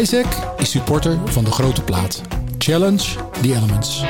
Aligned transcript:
Isaac 0.00 0.26
is 0.56 0.70
supporter 0.70 1.18
van 1.24 1.44
de 1.44 1.50
grote 1.50 1.82
plaat. 1.82 2.22
Challenge 2.58 3.04
the 3.42 3.54
Elements. 3.54 4.02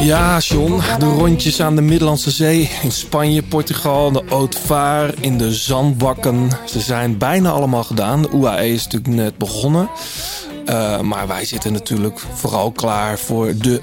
Ja, 0.00 0.38
John, 0.38 0.80
de 0.98 1.06
rondjes 1.06 1.60
aan 1.60 1.76
de 1.76 1.82
Middellandse 1.82 2.30
Zee, 2.30 2.70
in 2.82 2.92
Spanje, 2.92 3.42
Portugal, 3.42 4.12
de 4.12 4.22
Haute 4.28 5.14
in 5.20 5.38
de 5.38 5.54
zandbakken. 5.54 6.48
Ze 6.66 6.80
zijn 6.80 7.18
bijna 7.18 7.50
allemaal 7.50 7.84
gedaan. 7.84 8.22
De 8.22 8.28
UAE 8.34 8.72
is 8.72 8.84
natuurlijk 8.84 9.14
net 9.14 9.38
begonnen. 9.38 9.90
Uh, 10.66 11.00
maar 11.00 11.26
wij 11.26 11.44
zitten 11.44 11.72
natuurlijk 11.72 12.18
vooral 12.34 12.72
klaar 12.72 13.18
voor 13.18 13.54
de 13.56 13.82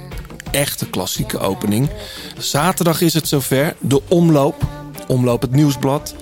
echte 0.52 0.89
klassieke 0.89 1.39
opening. 1.39 1.89
Zaterdag 2.37 3.01
is 3.01 3.14
het 3.14 3.28
zover. 3.28 3.76
De 3.79 4.01
omloop. 4.07 4.64
Omloop 5.07 5.42
het 5.42 5.51
nieuwsblad. 5.51 6.15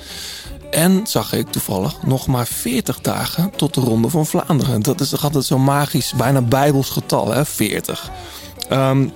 En 0.74 1.02
zag 1.04 1.34
ik 1.34 1.52
toevallig 1.52 2.04
nog 2.06 2.28
maar 2.28 2.48
40 2.48 3.02
dagen 3.02 3.52
tot 3.56 3.74
de 3.74 3.82
Ronde 3.82 4.10
van 4.10 4.26
Vlaanderen. 4.26 4.82
Dat 4.82 5.02
is 5.02 5.10
toch 5.10 5.24
altijd 5.24 5.46
zo'n 5.46 5.64
magisch, 5.64 6.14
bijna 6.18 6.42
bijbels 6.42 6.90
getal, 6.90 7.34
hè? 7.34 7.46
40. 7.46 8.12
Um, 8.72 9.12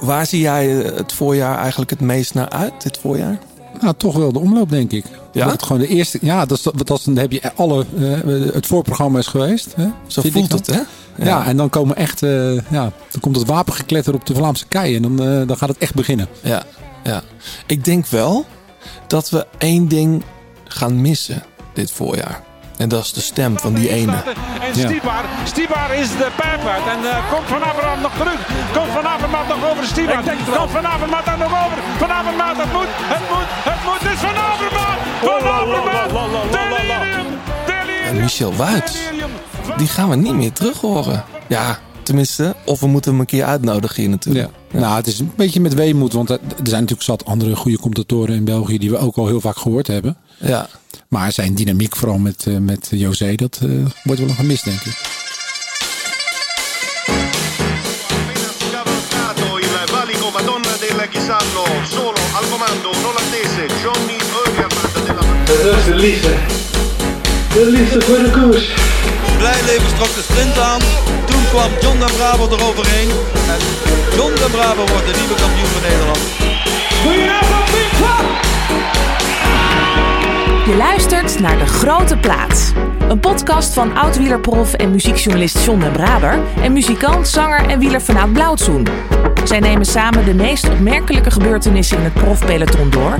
waar 0.00 0.26
zie 0.26 0.40
jij 0.40 0.66
het 0.68 1.12
voorjaar 1.12 1.58
eigenlijk 1.58 1.90
het 1.90 2.00
meest 2.00 2.34
naar 2.34 2.48
uit, 2.48 2.82
dit 2.82 2.98
voorjaar? 2.98 3.38
Nou, 3.80 3.94
toch 3.96 4.16
wel 4.16 4.32
de 4.32 4.38
omloop, 4.38 4.70
denk 4.70 4.92
ik. 4.92 5.04
Ja? 5.32 5.46
Dat 5.46 5.62
gewoon 5.62 5.82
de 5.82 5.88
eerste. 5.88 6.18
Ja, 6.20 6.46
dat 6.46 6.58
is, 6.58 6.62
dat 6.84 6.98
is, 6.98 7.04
dan 7.04 7.16
heb 7.16 7.32
je 7.32 7.52
alle. 7.54 7.84
Uh, 7.98 8.52
het 8.54 8.66
voorprogramma 8.66 9.18
is 9.18 9.26
geweest. 9.26 9.74
Hè? 9.76 9.86
Zo 10.06 10.22
voelt 10.30 10.52
het, 10.52 10.66
hè? 10.66 10.80
Ja. 11.16 11.24
ja. 11.24 11.46
en 11.46 11.56
dan 11.56 11.68
komen 11.68 11.96
echt. 11.96 12.22
Uh, 12.22 12.54
ja, 12.54 12.92
dan 13.10 13.20
komt 13.20 13.36
het 13.36 13.46
wapengekletter 13.46 14.14
op 14.14 14.26
de 14.26 14.34
Vlaamse 14.34 14.66
kei 14.66 14.96
en 14.96 15.02
dan, 15.02 15.22
uh, 15.22 15.46
dan 15.46 15.56
gaat 15.56 15.68
het 15.68 15.78
echt 15.78 15.94
beginnen. 15.94 16.28
Ja, 16.40 16.62
ja. 17.04 17.22
Ik 17.66 17.84
denk 17.84 18.06
wel 18.06 18.44
dat 19.06 19.30
we 19.30 19.46
één 19.58 19.88
ding 19.88 20.22
gaan 20.64 21.00
missen 21.00 21.42
dit 21.74 21.90
voorjaar. 21.90 22.42
En 22.76 22.88
dat 22.88 23.04
is 23.04 23.12
de 23.12 23.20
stem 23.20 23.58
van 23.58 23.74
die 23.74 23.88
ene. 23.88 24.16
En 24.60 24.74
Stibar, 24.74 25.24
Stibar 25.44 25.94
is 25.94 26.08
de 26.08 26.30
pijp 26.36 26.66
uit. 26.66 26.86
En 26.86 27.00
uh, 27.02 27.32
komt 27.32 27.46
Van 27.46 27.62
Avermaat 27.62 28.00
nog 28.00 28.12
terug. 28.18 28.40
Komt 28.72 28.90
Van 28.92 29.06
Avermaat 29.06 29.48
nog 29.48 29.70
over 29.70 29.84
Stibar. 29.84 30.22
Komt 30.56 30.70
Van 30.70 30.86
Avermaat 30.86 31.24
daar 31.24 31.38
nog 31.38 31.52
over. 31.64 31.78
Van 31.98 32.10
Avermaat, 32.10 32.56
het 32.56 32.72
moet, 32.72 32.90
het 33.14 33.24
moet, 33.30 33.48
het 33.70 33.80
moet. 33.84 34.00
Het 34.00 34.12
is 34.12 34.18
Van 34.18 34.36
Avermaat. 34.36 34.98
Van 35.20 35.48
Avermaat. 35.50 36.52
Delirium. 36.52 37.26
Delirium. 37.66 38.16
En 38.16 38.20
Michel 38.20 38.54
Wuits, 38.54 38.98
die 39.76 39.86
gaan 39.86 40.08
we 40.08 40.16
niet 40.16 40.34
meer 40.34 40.52
terug 40.52 40.80
horen. 40.80 41.24
Ja, 41.48 41.78
tenminste. 42.02 42.54
Of 42.64 42.80
we 42.80 42.86
moeten 42.86 43.10
hem 43.10 43.20
een 43.20 43.26
keer 43.26 43.44
uitnodigen 43.44 44.02
hier 44.02 44.10
natuurlijk. 44.10 44.50
Ja. 44.70 44.80
Nou, 44.80 44.96
het 44.96 45.06
is 45.06 45.18
een 45.18 45.32
beetje 45.36 45.60
met 45.60 45.74
weemoed. 45.74 46.12
Want 46.12 46.30
er 46.30 46.38
zijn 46.62 46.80
natuurlijk 46.80 47.02
zat 47.02 47.24
andere 47.24 47.56
goede 47.56 47.78
commentatoren 47.78 48.34
in 48.34 48.44
België... 48.44 48.78
die 48.78 48.90
we 48.90 48.98
ook 48.98 49.16
al 49.16 49.26
heel 49.26 49.40
vaak 49.40 49.56
gehoord 49.56 49.86
hebben. 49.86 50.16
Ja. 50.36 50.68
Maar 51.08 51.32
zijn 51.32 51.54
dynamiek, 51.54 51.96
vooral 51.96 52.18
met, 52.18 52.44
uh, 52.48 52.58
met 52.58 52.88
José, 52.90 53.34
dat 53.34 53.60
uh, 53.62 53.86
wordt 54.02 54.20
wel 54.20 54.28
nog 54.28 54.36
gemist, 54.36 54.64
denk 54.64 54.80
ik. 54.80 54.96
Dat 65.46 65.76
is 65.78 65.84
de 65.84 65.94
liefde. 65.94 66.34
De 67.52 67.66
liefde 67.70 68.00
voor 68.00 68.18
de 68.18 68.30
koers. 68.30 68.66
Blijleven 69.38 69.94
trok 69.94 70.14
de 70.14 70.22
sprint 70.28 70.58
aan. 70.58 70.80
Toen 71.26 71.44
kwam 71.48 71.70
John 71.80 71.98
de 71.98 72.12
Bravo 72.16 72.44
eroverheen. 72.56 73.08
En 73.52 73.60
John 74.16 74.34
de 74.34 74.48
Bravo 74.50 74.84
wordt 74.92 75.06
de 75.06 75.16
nieuwe 75.20 75.34
kampioen 75.34 75.70
van 75.74 75.82
Nederland. 75.82 76.22
Je 80.66 80.76
luistert 80.76 81.40
naar 81.40 81.58
De 81.58 81.66
Grote 81.66 82.16
Plaats. 82.16 82.72
Een 83.08 83.20
podcast 83.20 83.74
van 83.74 83.96
oud-wielerprof 83.96 84.74
en 84.74 84.90
muziekjournalist 84.90 85.64
John 85.64 85.80
den 85.80 85.92
Braber... 85.92 86.38
en 86.62 86.72
muzikant, 86.72 87.28
zanger 87.28 87.68
en 87.68 87.78
wieler 87.78 88.02
vanuit 88.02 88.32
Blauwtsoen. 88.32 88.86
Zij 89.44 89.60
nemen 89.60 89.86
samen 89.86 90.24
de 90.24 90.34
meest 90.34 90.68
opmerkelijke 90.68 91.30
gebeurtenissen 91.30 91.98
in 91.98 92.04
het 92.04 92.12
profpeloton 92.12 92.90
door... 92.90 93.18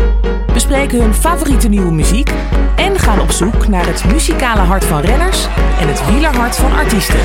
bespreken 0.53 1.01
hun 1.01 1.15
favoriete 1.15 1.69
nieuwe 1.69 1.93
muziek... 1.93 2.31
en 2.77 2.99
gaan 2.99 3.21
op 3.21 3.31
zoek 3.31 3.69
naar 3.69 3.87
het 3.87 4.05
muzikale 4.05 4.61
hart 4.61 4.85
van 4.85 5.01
renners... 5.01 5.47
en 5.81 5.89
het 5.89 6.07
wielerhart 6.07 6.57
van 6.57 6.73
artiesten. 6.73 7.21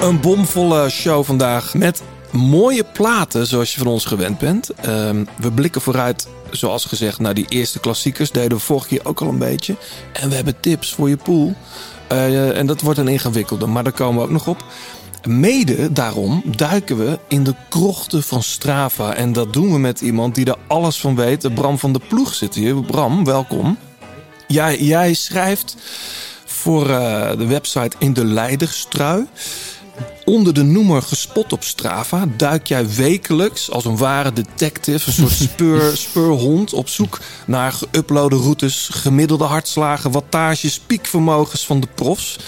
Een 0.00 0.20
bomvolle 0.20 0.90
show 0.90 1.24
vandaag 1.24 1.74
met 1.74 2.02
mooie 2.32 2.84
platen 2.84 3.46
zoals 3.46 3.72
je 3.72 3.78
van 3.78 3.86
ons 3.86 4.04
gewend 4.04 4.38
bent. 4.38 4.70
Ehm, 4.70 5.24
we 5.36 5.52
blikken 5.52 5.80
vooruit, 5.80 6.28
zoals 6.50 6.84
gezegd, 6.84 7.18
naar 7.18 7.34
die 7.34 7.46
eerste 7.48 7.80
klassiekers. 7.80 8.30
Deden 8.30 8.56
we 8.56 8.62
vorige 8.62 8.88
keer 8.88 9.00
ook 9.04 9.20
al 9.20 9.28
een 9.28 9.38
beetje. 9.38 9.76
En 10.12 10.28
we 10.28 10.34
hebben 10.34 10.60
tips 10.60 10.94
voor 10.94 11.08
je 11.08 11.16
pool. 11.16 11.54
Uh, 12.12 12.58
en 12.58 12.66
dat 12.66 12.80
wordt 12.80 12.98
een 12.98 13.08
ingewikkelde, 13.08 13.66
maar 13.66 13.82
daar 13.82 13.92
komen 13.92 14.16
we 14.16 14.22
ook 14.22 14.30
nog 14.30 14.48
op. 14.48 14.64
Mede 15.26 15.92
daarom 15.92 16.42
duiken 16.56 16.98
we 16.98 17.18
in 17.28 17.44
de 17.44 17.54
krochten 17.68 18.22
van 18.22 18.42
Strava. 18.42 19.14
En 19.14 19.32
dat 19.32 19.52
doen 19.52 19.72
we 19.72 19.78
met 19.78 20.00
iemand 20.00 20.34
die 20.34 20.44
er 20.44 20.56
alles 20.66 21.00
van 21.00 21.16
weet. 21.16 21.54
Bram 21.54 21.78
van 21.78 21.92
de 21.92 22.00
Ploeg 22.08 22.34
zit 22.34 22.54
hier. 22.54 22.82
Bram, 22.82 23.24
welkom. 23.24 23.78
Jij, 24.46 24.78
jij 24.78 25.14
schrijft 25.14 25.76
voor 26.44 26.90
uh, 26.90 27.30
de 27.38 27.46
website 27.46 27.96
In 27.98 28.12
de 28.12 28.24
Leiderstrui. 28.24 29.26
Onder 30.24 30.54
de 30.54 30.62
noemer 30.62 31.02
gespot 31.02 31.52
op 31.52 31.64
Strava 31.64 32.24
duik 32.36 32.66
jij 32.66 32.94
wekelijks 32.94 33.70
als 33.70 33.84
een 33.84 33.96
ware 33.96 34.32
detective, 34.32 35.06
een 35.06 35.12
soort 35.12 35.32
speur, 35.50 35.96
speurhond, 35.96 36.72
op 36.72 36.88
zoek 36.88 37.18
naar 37.46 37.72
geüploade 37.72 38.36
routes, 38.36 38.88
gemiddelde 38.92 39.44
hartslagen, 39.44 40.10
wattages, 40.10 40.80
piekvermogens 40.80 41.66
van 41.66 41.80
de 41.80 41.86
profs. 41.94 42.38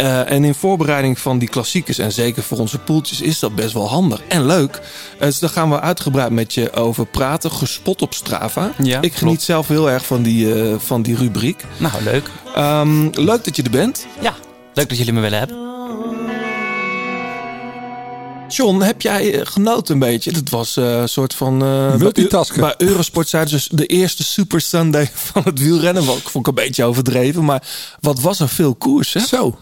Uh, 0.00 0.30
en 0.30 0.44
in 0.44 0.54
voorbereiding 0.54 1.18
van 1.18 1.38
die 1.38 1.48
klassiekers 1.48 1.98
en 1.98 2.12
zeker 2.12 2.42
voor 2.42 2.58
onze 2.58 2.78
poeltjes 2.78 3.20
is 3.20 3.38
dat 3.38 3.54
best 3.54 3.72
wel 3.72 3.88
handig 3.88 4.20
en 4.28 4.46
leuk. 4.46 4.80
Uh, 5.14 5.20
dus 5.20 5.38
daar 5.38 5.50
gaan 5.50 5.70
we 5.70 5.80
uitgebreid 5.80 6.30
met 6.30 6.54
je 6.54 6.72
over 6.72 7.06
praten. 7.06 7.50
Gespot 7.50 8.02
op 8.02 8.14
Strava. 8.14 8.72
Ja, 8.82 9.00
Ik 9.00 9.14
geniet 9.14 9.42
zelf 9.42 9.68
heel 9.68 9.90
erg 9.90 10.06
van 10.06 10.22
die, 10.22 10.54
uh, 10.54 10.74
van 10.78 11.02
die 11.02 11.16
rubriek. 11.16 11.64
Nou, 11.76 12.02
leuk. 12.02 12.30
Um, 12.56 13.10
leuk 13.14 13.44
dat 13.44 13.56
je 13.56 13.62
er 13.62 13.70
bent. 13.70 14.06
Ja, 14.20 14.34
leuk 14.74 14.88
dat 14.88 14.98
jullie 14.98 15.12
me 15.12 15.20
willen 15.20 15.38
hebben. 15.38 15.77
John, 18.48 18.80
heb 18.80 19.00
jij 19.00 19.46
genoten 19.46 19.94
een 19.94 20.00
beetje? 20.00 20.32
Dat 20.32 20.48
was 20.48 20.76
uh, 20.76 21.00
een 21.00 21.08
soort 21.08 21.34
van... 21.34 21.64
Uh, 21.64 21.94
Multitasken. 21.94 22.60
Bij, 22.60 22.74
bij 22.78 22.88
Eurosport 22.88 23.28
zeiden 23.28 23.60
ze 23.60 23.68
dus 23.68 23.78
de 23.78 23.86
eerste 23.86 24.24
Super 24.24 24.60
Sunday 24.60 25.10
van 25.32 25.42
het 25.44 25.58
wielrennen. 25.58 26.04
Wat 26.04 26.16
ik 26.16 26.28
vond 26.28 26.46
ik 26.46 26.56
een 26.56 26.64
beetje 26.64 26.84
overdreven. 26.84 27.44
Maar 27.44 27.62
wat 28.00 28.20
was 28.20 28.40
er 28.40 28.48
veel 28.48 28.74
koers, 28.74 29.12
hè? 29.12 29.20
Zo. 29.20 29.58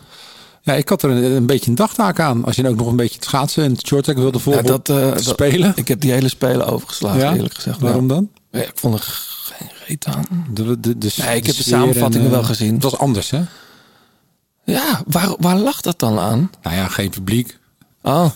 Ja, 0.63 0.75
ik 0.75 0.89
had 0.89 1.03
er 1.03 1.11
een, 1.11 1.23
een 1.23 1.47
beetje 1.47 1.71
een 1.71 1.77
dagtaak 1.77 2.21
aan. 2.21 2.45
Als 2.45 2.57
je 2.57 2.69
ook 2.69 2.77
nog 2.77 2.87
een 2.87 2.97
beetje 2.97 3.15
het 3.15 3.25
schaatsen 3.25 3.65
en 3.65 3.73
het 3.73 3.87
shorttrack 3.87 4.17
wilde 4.17 4.39
volgen, 4.39 4.65
ja, 4.65 4.69
dat, 4.69 4.89
uh, 4.89 5.13
spelen. 5.17 5.69
Dat, 5.69 5.79
ik 5.79 5.89
heb 5.89 6.01
die 6.01 6.13
hele 6.13 6.29
spelen 6.29 6.67
overgeslagen, 6.67 7.21
ja? 7.21 7.35
eerlijk 7.35 7.55
gezegd. 7.55 7.81
Waarom 7.81 8.09
dan? 8.09 8.31
Ja, 8.51 8.61
ik 8.61 8.73
vond 8.75 8.95
er 8.95 9.01
geen 9.03 9.69
reet 9.87 10.07
aan. 10.07 10.47
De, 10.51 10.81
de, 10.81 10.99
de, 10.99 11.11
nee, 11.17 11.37
ik 11.37 11.47
heb 11.47 11.57
de 11.57 11.63
samenvattingen 11.63 12.27
en, 12.27 12.33
wel 12.33 12.43
gezien. 12.43 12.75
Het 12.75 12.83
was 12.83 12.99
anders, 12.99 13.31
hè? 13.31 13.41
Ja, 14.65 15.03
waar, 15.07 15.35
waar 15.39 15.57
lag 15.57 15.81
dat 15.81 15.99
dan 15.99 16.19
aan? 16.19 16.51
Nou 16.63 16.77
ja, 16.77 16.89
geen 16.89 17.11
publiek. 17.11 17.59
Oh. 18.03 18.31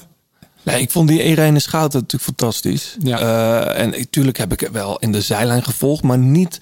Nee, 0.62 0.80
ik 0.80 0.90
vond 0.90 1.08
die 1.08 1.22
Irene 1.22 1.58
Schouten 1.58 2.00
natuurlijk 2.00 2.24
fantastisch. 2.24 2.96
Ja. 3.02 3.20
Uh, 3.20 3.80
en 3.80 3.90
natuurlijk 3.90 4.38
heb 4.38 4.52
ik 4.52 4.68
wel 4.72 4.98
in 4.98 5.12
de 5.12 5.20
zijlijn 5.20 5.64
gevolgd, 5.64 6.02
maar 6.02 6.18
niet 6.18 6.60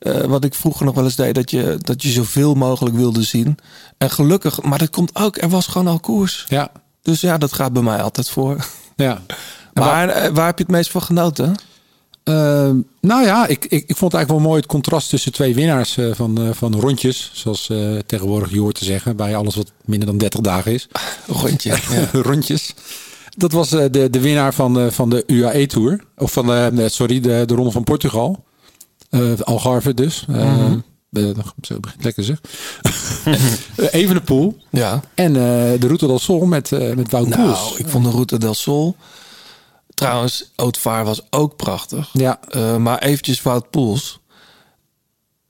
uh, 0.00 0.20
wat 0.24 0.44
ik 0.44 0.54
vroeger 0.54 0.84
nog 0.84 0.94
wel 0.94 1.04
eens 1.04 1.16
deed, 1.16 1.34
dat 1.34 1.50
je, 1.50 1.78
dat 1.80 2.02
je 2.02 2.08
zoveel 2.08 2.54
mogelijk 2.54 2.96
wilde 2.96 3.22
zien. 3.22 3.58
En 3.98 4.10
gelukkig, 4.10 4.62
maar 4.62 4.78
dat 4.78 4.90
komt 4.90 5.14
ook, 5.14 5.36
er 5.36 5.48
was 5.48 5.66
gewoon 5.66 5.86
al 5.86 6.00
koers. 6.00 6.44
Ja. 6.48 6.70
Dus 7.02 7.20
ja, 7.20 7.38
dat 7.38 7.52
gaat 7.52 7.72
bij 7.72 7.82
mij 7.82 8.02
altijd 8.02 8.30
voor. 8.30 8.66
Ja. 8.96 9.22
maar 9.74 9.84
waar, 9.84 10.32
waar 10.32 10.46
heb 10.46 10.58
je 10.58 10.64
het 10.64 10.72
meest 10.72 10.90
van 10.90 11.02
genoten? 11.02 11.54
Uh, 12.24 12.70
nou 13.00 13.24
ja, 13.24 13.46
ik, 13.46 13.64
ik, 13.64 13.70
ik 13.70 13.96
vond 13.96 14.12
het 14.12 14.14
eigenlijk 14.14 14.28
wel 14.28 14.40
mooi 14.40 14.56
het 14.60 14.70
contrast 14.70 15.08
tussen 15.08 15.32
twee 15.32 15.54
winnaars 15.54 15.96
uh, 15.96 16.14
van, 16.14 16.40
uh, 16.40 16.50
van 16.52 16.74
rondjes. 16.74 17.30
Zoals 17.34 17.70
tegenwoordig 18.06 18.50
je 18.50 18.60
hoort 18.60 18.78
te 18.78 18.84
zeggen, 18.84 19.16
bij 19.16 19.36
alles 19.36 19.54
wat 19.54 19.72
minder 19.84 20.08
dan 20.08 20.18
30 20.18 20.40
dagen 20.40 20.72
is. 20.72 20.88
Rondje. 21.42 21.70
Ja. 21.70 22.08
Rondjes. 22.30 22.74
Dat 23.36 23.52
was 23.52 23.70
de, 23.70 24.08
de 24.10 24.20
winnaar 24.20 24.54
van, 24.54 24.92
van 24.92 25.10
de 25.10 25.24
UAE 25.26 25.66
Tour. 25.66 26.04
Of 26.16 26.32
van 26.32 26.46
de, 26.46 26.88
sorry, 26.88 27.20
de, 27.20 27.42
de 27.46 27.54
Ronde 27.54 27.70
van 27.70 27.84
Portugal. 27.84 28.44
Algarve 29.42 29.94
dus. 29.94 30.24
Mm 30.26 30.34
-hmm. 30.34 30.84
zo 31.62 31.80
begint 31.80 32.04
lekker 32.04 32.24
zeg. 32.24 32.40
Even 34.00 34.14
de 34.14 34.20
pool. 34.20 34.56
Ja. 34.70 35.00
En 35.14 35.32
de 35.32 35.86
Route 35.86 36.06
del 36.06 36.18
Sol 36.18 36.46
met, 36.46 36.70
met 36.70 37.10
Wout 37.10 37.28
nou, 37.28 37.76
ik 37.76 37.88
vond 37.88 38.04
de 38.04 38.10
Route 38.10 38.38
del 38.38 38.54
Sol... 38.54 38.96
Trouwens, 39.94 40.50
Ootvaar 40.56 41.04
was 41.04 41.22
ook 41.30 41.56
prachtig. 41.56 42.08
Ja. 42.12 42.40
Uh, 42.56 42.76
maar 42.76 42.98
eventjes 42.98 43.42
Wout 43.42 43.70
Poels. 43.70 44.20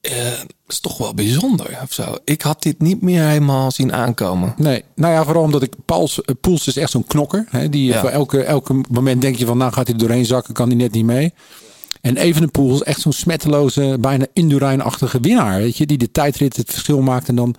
Eh, 0.02 0.26
is 0.68 0.80
toch 0.80 0.98
wel 0.98 1.14
bijzonder 1.14 1.78
of 1.82 1.92
zo. 1.92 2.16
Ik 2.24 2.42
had 2.42 2.62
dit 2.62 2.80
niet 2.80 3.02
meer 3.02 3.22
helemaal 3.24 3.70
zien 3.70 3.92
aankomen. 3.92 4.54
Nee, 4.56 4.84
nou 4.94 5.12
ja, 5.12 5.24
vooral 5.24 5.42
omdat 5.42 5.62
ik 5.62 5.72
Pauls, 5.84 6.22
eh, 6.22 6.34
Poels 6.40 6.66
is 6.66 6.76
echt 6.76 6.90
zo'n 6.90 7.06
knokker. 7.06 7.44
Hè, 7.50 7.68
die 7.68 7.86
Ja. 7.86 8.00
voor 8.00 8.08
elke, 8.08 8.42
elke 8.42 8.80
moment 8.90 9.20
denk 9.22 9.36
je 9.36 9.46
van, 9.46 9.58
nou 9.58 9.72
gaat 9.72 9.86
hij 9.86 9.96
doorheen 9.96 10.26
zakken, 10.26 10.54
kan 10.54 10.66
hij 10.68 10.76
net 10.76 10.92
niet 10.92 11.04
mee. 11.04 11.32
En 12.00 12.16
Evenepoel 12.16 12.74
is 12.74 12.82
echt 12.82 13.00
zo'n 13.00 13.12
smetteloze, 13.12 13.96
bijna 14.00 14.26
Indurain-achtige 14.32 15.20
winnaar. 15.20 15.58
Weet 15.58 15.76
je, 15.76 15.86
die 15.86 15.98
de 15.98 16.10
tijdrit 16.10 16.56
het 16.56 16.70
verschil 16.70 17.00
maakt 17.00 17.28
en 17.28 17.34
dan 17.34 17.54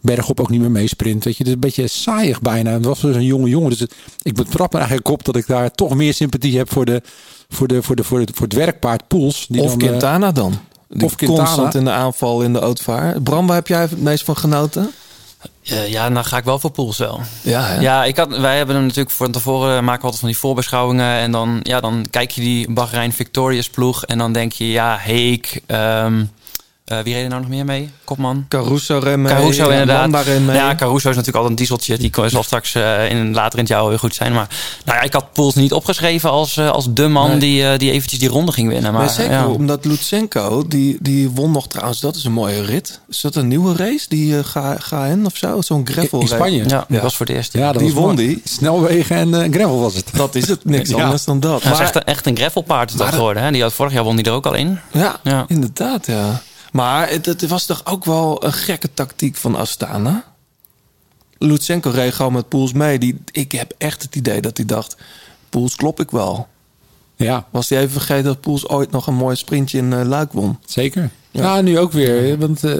bergop 0.00 0.40
ook 0.40 0.50
niet 0.50 0.60
meer 0.60 0.70
meesprint. 0.70 1.24
Weet 1.24 1.32
je, 1.36 1.38
het 1.38 1.46
is 1.46 1.54
een 1.54 1.60
beetje 1.60 1.86
saaiig 1.86 2.40
bijna. 2.40 2.72
Het 2.72 2.84
was 2.84 3.00
dus 3.00 3.16
een 3.16 3.24
jonge 3.24 3.48
jongen. 3.48 3.70
Dus 3.70 3.80
het, 3.80 3.94
ik 4.22 4.34
betrap 4.34 4.72
me 4.72 4.78
eigenlijk 4.78 5.08
op 5.08 5.24
dat 5.24 5.36
ik 5.36 5.46
daar 5.46 5.70
toch 5.70 5.94
meer 5.94 6.14
sympathie 6.14 6.56
heb 6.56 6.72
voor, 6.72 6.84
de, 6.84 7.02
voor, 7.48 7.68
de, 7.68 7.82
voor, 7.82 7.96
de, 7.96 8.04
voor, 8.04 8.20
het, 8.20 8.30
voor 8.34 8.46
het 8.46 8.54
werkpaard 8.54 9.08
Poels. 9.08 9.46
Die 9.48 9.62
of 9.62 9.70
dan, 9.70 9.80
eh, 9.80 9.86
Quintana 9.86 10.32
dan. 10.32 10.58
Die 10.92 11.04
of 11.04 11.16
Quintana. 11.16 11.42
constant 11.44 11.74
in 11.74 11.84
de 11.84 11.90
aanval 11.90 12.42
in 12.42 12.52
de 12.52 12.60
Ootvaar. 12.60 13.20
Bram, 13.20 13.46
waar 13.46 13.56
heb 13.56 13.66
jij 13.66 13.80
het 13.80 14.02
meest 14.02 14.24
van 14.24 14.36
genoten? 14.36 14.90
Eh, 15.64 15.88
ja, 15.88 16.10
dan 16.10 16.24
ga 16.24 16.36
ik 16.36 16.44
wel 16.44 16.58
voor 16.58 16.70
Pools 16.70 16.98
wel. 16.98 17.20
Ja, 17.42 17.62
hè? 17.62 17.80
Ja, 17.80 18.04
ik 18.04 18.16
had, 18.16 18.36
wij 18.36 18.56
hebben 18.56 18.74
hem 18.74 18.84
natuurlijk 18.84 19.14
van 19.14 19.30
tevoren 19.30 19.74
maken 19.84 19.98
we 20.00 20.04
altijd 20.04 20.20
van 20.20 20.28
die 20.28 20.38
voorbeschouwingen. 20.38 21.16
En 21.18 21.32
dan, 21.32 21.60
ja, 21.62 21.80
dan 21.80 22.06
kijk 22.10 22.30
je 22.30 22.40
die 22.40 22.70
Bahrein 22.72 23.12
Victorious 23.12 23.70
ploeg. 23.70 24.04
En 24.04 24.18
dan 24.18 24.32
denk 24.32 24.52
je, 24.52 24.70
ja, 24.70 24.96
Heek. 25.00 25.60
ehm, 25.66 26.24
eh, 26.90 26.98
wie 27.04 27.14
reed 27.14 27.22
er 27.22 27.28
nou 27.28 27.40
nog 27.40 27.50
meer 27.50 27.64
mee? 27.64 27.90
Kopman? 28.04 28.44
Caruso 28.48 28.98
reed 28.98 29.16
mee, 29.16 29.32
Caruso 29.34 29.68
inderdaad. 29.68 30.26
Mee. 30.26 30.56
Ja, 30.56 30.74
Caruso 30.74 31.10
is 31.10 31.16
natuurlijk 31.16 31.44
al 31.44 31.50
een 31.50 31.54
dieseltje. 31.56 31.98
Die 31.98 32.12
zal 32.26 32.42
straks 32.42 32.74
eh, 32.74 33.10
in, 33.10 33.32
later 33.34 33.58
in 33.58 33.64
het 33.64 33.68
jaar 33.72 33.88
weer 33.88 33.98
goed 33.98 34.14
zijn. 34.14 34.32
Maar 34.32 34.48
nou 34.84 34.98
ja, 34.98 35.04
ik 35.04 35.12
had 35.12 35.32
Pools 35.32 35.54
niet 35.54 35.72
opgeschreven 35.72 36.30
als, 36.30 36.56
eh, 36.56 36.70
als 36.70 36.86
de 36.92 37.08
man 37.08 37.28
Nee. 37.30 37.38
die, 37.38 37.66
eh, 37.66 37.78
die 37.78 37.90
eventjes 37.90 38.18
die 38.20 38.28
ronde 38.28 38.52
ging 38.52 38.68
winnen. 38.68 38.92
Maar, 38.92 39.00
Maar 39.02 39.10
zeker 39.10 39.32
ja. 39.32 39.46
omdat 39.46 39.84
Lutsenko, 39.84 40.66
die, 40.68 40.96
die 41.00 41.30
won 41.30 41.50
nog 41.50 41.68
trouwens, 41.68 42.00
dat 42.00 42.16
is 42.16 42.24
een 42.24 42.32
mooie 42.32 42.62
rit. 42.64 43.00
Is 43.08 43.20
dat 43.20 43.34
een 43.34 43.48
nieuwe 43.48 43.76
race? 43.76 44.06
Die 44.08 44.32
uh, 44.32 44.38
ga, 44.44 44.76
GN 44.78 45.22
of 45.24 45.36
zo? 45.36 45.60
Zo'n 45.60 45.86
gravel 45.86 46.20
in 46.20 46.26
Spanje. 46.28 46.64
Ja, 46.68 46.84
dat 46.88 47.02
was 47.02 47.16
voor 47.16 47.26
het 47.26 47.34
eerst. 47.36 47.52
Ja, 47.52 47.72
dat 47.72 47.82
die 47.82 47.92
was 47.94 48.02
won 48.04 48.14
mooi. 48.14 48.26
die. 48.26 48.40
Snelwegen 48.44 49.34
en 49.34 49.52
gravel 49.52 49.80
was 49.80 49.94
het. 49.94 50.06
Dat 50.12 50.34
is 50.34 50.48
het, 50.48 50.64
niks 50.64 50.88
Ja. 51.00 51.04
anders 51.04 51.24
dan 51.24 51.40
dat. 51.40 51.62
Ja, 51.62 51.68
dat 51.68 51.78
is 51.78 51.84
echt 51.84 51.94
een, 51.94 52.04
echt 52.04 52.26
een 52.26 52.36
gravelpaard 52.36 52.90
is 52.90 52.96
dat 52.96 53.08
geworden. 53.08 53.42
Hè? 53.42 53.50
Die 53.50 53.62
had, 53.62 53.72
vorig 53.72 53.92
jaar 53.92 54.04
won 54.04 54.16
die 54.16 54.24
er 54.24 54.32
ook 54.32 54.46
al 54.46 54.54
in. 54.54 54.78
Ja, 54.92 55.20
Ja. 55.22 55.44
inderdaad, 55.48 56.06
ja. 56.06 56.42
Maar 56.72 57.10
het, 57.10 57.26
het 57.26 57.46
was 57.46 57.66
toch 57.66 57.86
ook 57.86 58.04
wel 58.04 58.44
een 58.44 58.52
gekke 58.52 58.94
tactiek 58.94 59.36
van 59.36 59.56
Astana? 59.56 60.24
Lutsenko 61.38 61.90
reed 61.90 62.14
gewoon 62.14 62.32
met 62.32 62.48
Poels 62.48 62.72
mee. 62.72 62.98
Die, 62.98 63.20
ik 63.30 63.52
heb 63.52 63.74
echt 63.78 64.02
het 64.02 64.16
idee 64.16 64.40
dat 64.40 64.56
hij 64.56 64.66
dacht... 64.66 64.96
Poels 65.48 65.76
klop 65.76 66.00
ik 66.00 66.10
wel. 66.10 66.48
Ja, 67.16 67.46
Was 67.50 67.68
hij 67.68 67.78
even 67.78 67.90
vergeten 67.90 68.24
dat 68.24 68.40
Poels 68.40 68.68
ooit 68.68 68.90
nog 68.90 69.06
een 69.06 69.14
mooi 69.14 69.36
sprintje 69.36 69.78
in 69.78 69.92
eh, 69.92 70.04
Luik 70.04 70.32
won? 70.32 70.58
Zeker. 70.64 71.10
Ja, 71.30 71.60
nu 71.60 71.78
ook 71.78 71.92
weer. 71.92 72.38
Want 72.38 72.64
eh, 72.64 72.72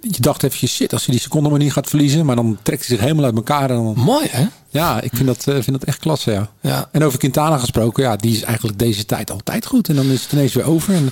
je 0.00 0.20
dacht 0.20 0.42
even, 0.42 0.68
shit, 0.68 0.92
als 0.92 1.04
hij 1.04 1.14
die 1.14 1.22
seconde 1.22 1.48
maar 1.48 1.58
niet 1.58 1.72
gaat 1.72 1.88
verliezen. 1.88 2.26
Maar 2.26 2.36
dan 2.36 2.58
trekt 2.62 2.86
hij 2.86 2.96
zich 2.96 3.04
helemaal 3.04 3.24
uit 3.24 3.36
elkaar. 3.36 3.70
En 3.70 3.76
dan, 3.76 3.94
Mooi, 3.96 4.26
hè? 4.30 4.46
ja, 4.68 5.00
ik 5.00 5.10
vind 5.14 5.26
dat, 5.26 5.46
eh, 5.46 5.54
vind 5.54 5.72
dat 5.72 5.84
echt 5.84 5.98
klasse, 5.98 6.30
ja. 6.30 6.50
Ja. 6.60 6.88
En 6.92 7.04
over 7.04 7.18
Quintana 7.18 7.58
gesproken, 7.58 8.02
ja, 8.02 8.16
die 8.16 8.36
is 8.36 8.42
eigenlijk 8.42 8.78
deze 8.78 9.04
tijd 9.04 9.30
altijd 9.30 9.66
goed. 9.66 9.88
En 9.88 9.96
dan 9.96 10.06
is 10.06 10.22
het 10.22 10.32
ineens 10.32 10.52
weer 10.52 10.66
over. 10.66 10.94
En, 10.94 11.10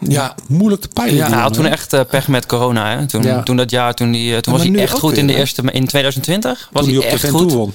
Ja. 0.00 0.34
moeilijk 0.48 0.82
te 0.82 0.88
peilen. 0.88 1.16
Ja, 1.16 1.28
jongen, 1.30 1.52
toen 1.52 1.66
echt 1.66 1.92
eh, 1.92 2.00
pech 2.10 2.28
met 2.28 2.46
corona. 2.46 2.96
Hè? 2.98 3.06
Toen, 3.06 3.22
Ja. 3.22 3.42
toen 3.42 3.56
dat 3.56 3.70
jaar, 3.70 3.94
toen, 3.94 4.12
die, 4.12 4.34
eh, 4.34 4.38
toen 4.40 4.52
was 4.52 4.62
hij 4.62 4.74
echt 4.76 4.92
goed 4.98 5.16
in 5.16 5.26
de 5.26 5.34
eerste... 5.34 5.62
In 5.62 5.86
2020 5.86 6.68
was 6.72 6.84
Toen 6.84 6.92
hij 6.94 7.02
hij 7.02 7.12
echt 7.12 7.28
goed. 7.28 7.52
won. 7.52 7.72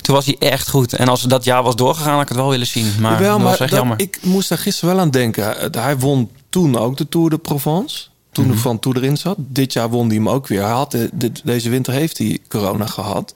Toen 0.00 0.14
was 0.14 0.26
hij 0.26 0.36
echt 0.38 0.68
goed. 0.68 0.92
En 0.92 1.08
als 1.08 1.22
dat 1.22 1.44
jaar 1.44 1.62
was 1.62 1.76
doorgegaan, 1.76 2.12
had 2.12 2.22
ik 2.22 2.28
het 2.28 2.36
wel 2.36 2.48
willen 2.50 2.66
zien. 2.66 2.92
Maar 3.00 3.12
Jawel, 3.12 3.28
dat 3.30 3.38
maar 3.38 3.46
was 3.50 3.58
echt 3.60 3.70
dat- 3.70 3.78
jammer. 3.78 4.00
ik 4.00 4.18
moest 4.22 4.48
daar 4.48 4.58
gisteren 4.58 4.94
wel 4.94 5.04
aan 5.04 5.10
denken. 5.10 5.58
Eh, 5.74 5.82
Hij 5.82 5.98
won 5.98 6.30
toen 6.48 6.78
ook 6.78 6.96
de 6.96 7.08
Tour 7.08 7.30
de 7.30 7.38
Provence. 7.38 8.02
Toen 8.32 8.48
de 8.48 8.56
Van 8.56 8.78
Tour 8.78 8.96
erin 8.96 9.16
zat. 9.16 9.36
Dit 9.38 9.72
jaar 9.72 9.88
won 9.90 10.06
hij 10.06 10.16
hem 10.16 10.28
ook 10.28 10.46
weer. 10.46 10.62
Hij 10.62 10.70
had 10.72 10.90
de, 10.90 11.32
deze 11.44 11.70
winter 11.70 11.92
heeft 11.92 12.18
hij 12.18 12.38
corona 12.48 12.86
gehad. 12.86 13.34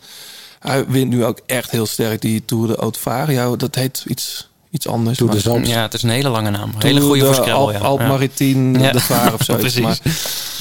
Hij 0.60 0.86
wint 0.86 1.10
nu 1.10 1.24
ook 1.24 1.40
echt 1.46 1.70
heel 1.70 1.86
sterk 1.86 2.20
die 2.20 2.42
Tour 2.44 2.66
de 2.66 2.76
Haute-Var. 2.80 3.32
Ja, 3.32 3.56
dat 3.56 3.74
heet 3.74 4.04
iets, 4.08 4.48
iets 4.76 4.88
anders. 4.88 5.18
De. 5.18 5.60
Ja, 5.62 5.82
het 5.82 5.94
is 5.94 6.02
een 6.02 6.10
hele 6.10 6.28
lange 6.28 6.50
naam. 6.50 6.70
Hele 6.78 7.00
goede 7.00 7.20
de 7.20 7.26
voor 7.26 7.34
Scrabble, 7.34 7.54
Alp, 7.54 7.72
ja. 7.72 7.78
Alp 7.78 8.00
Ja. 8.00 8.06
Maritime 8.06 8.78
Ja. 8.78 8.92
de 8.92 9.00
Vaar 9.00 9.34
of 9.34 9.42
zo. 9.46 9.56
Precies. 9.56 9.82
Maar, 9.82 9.98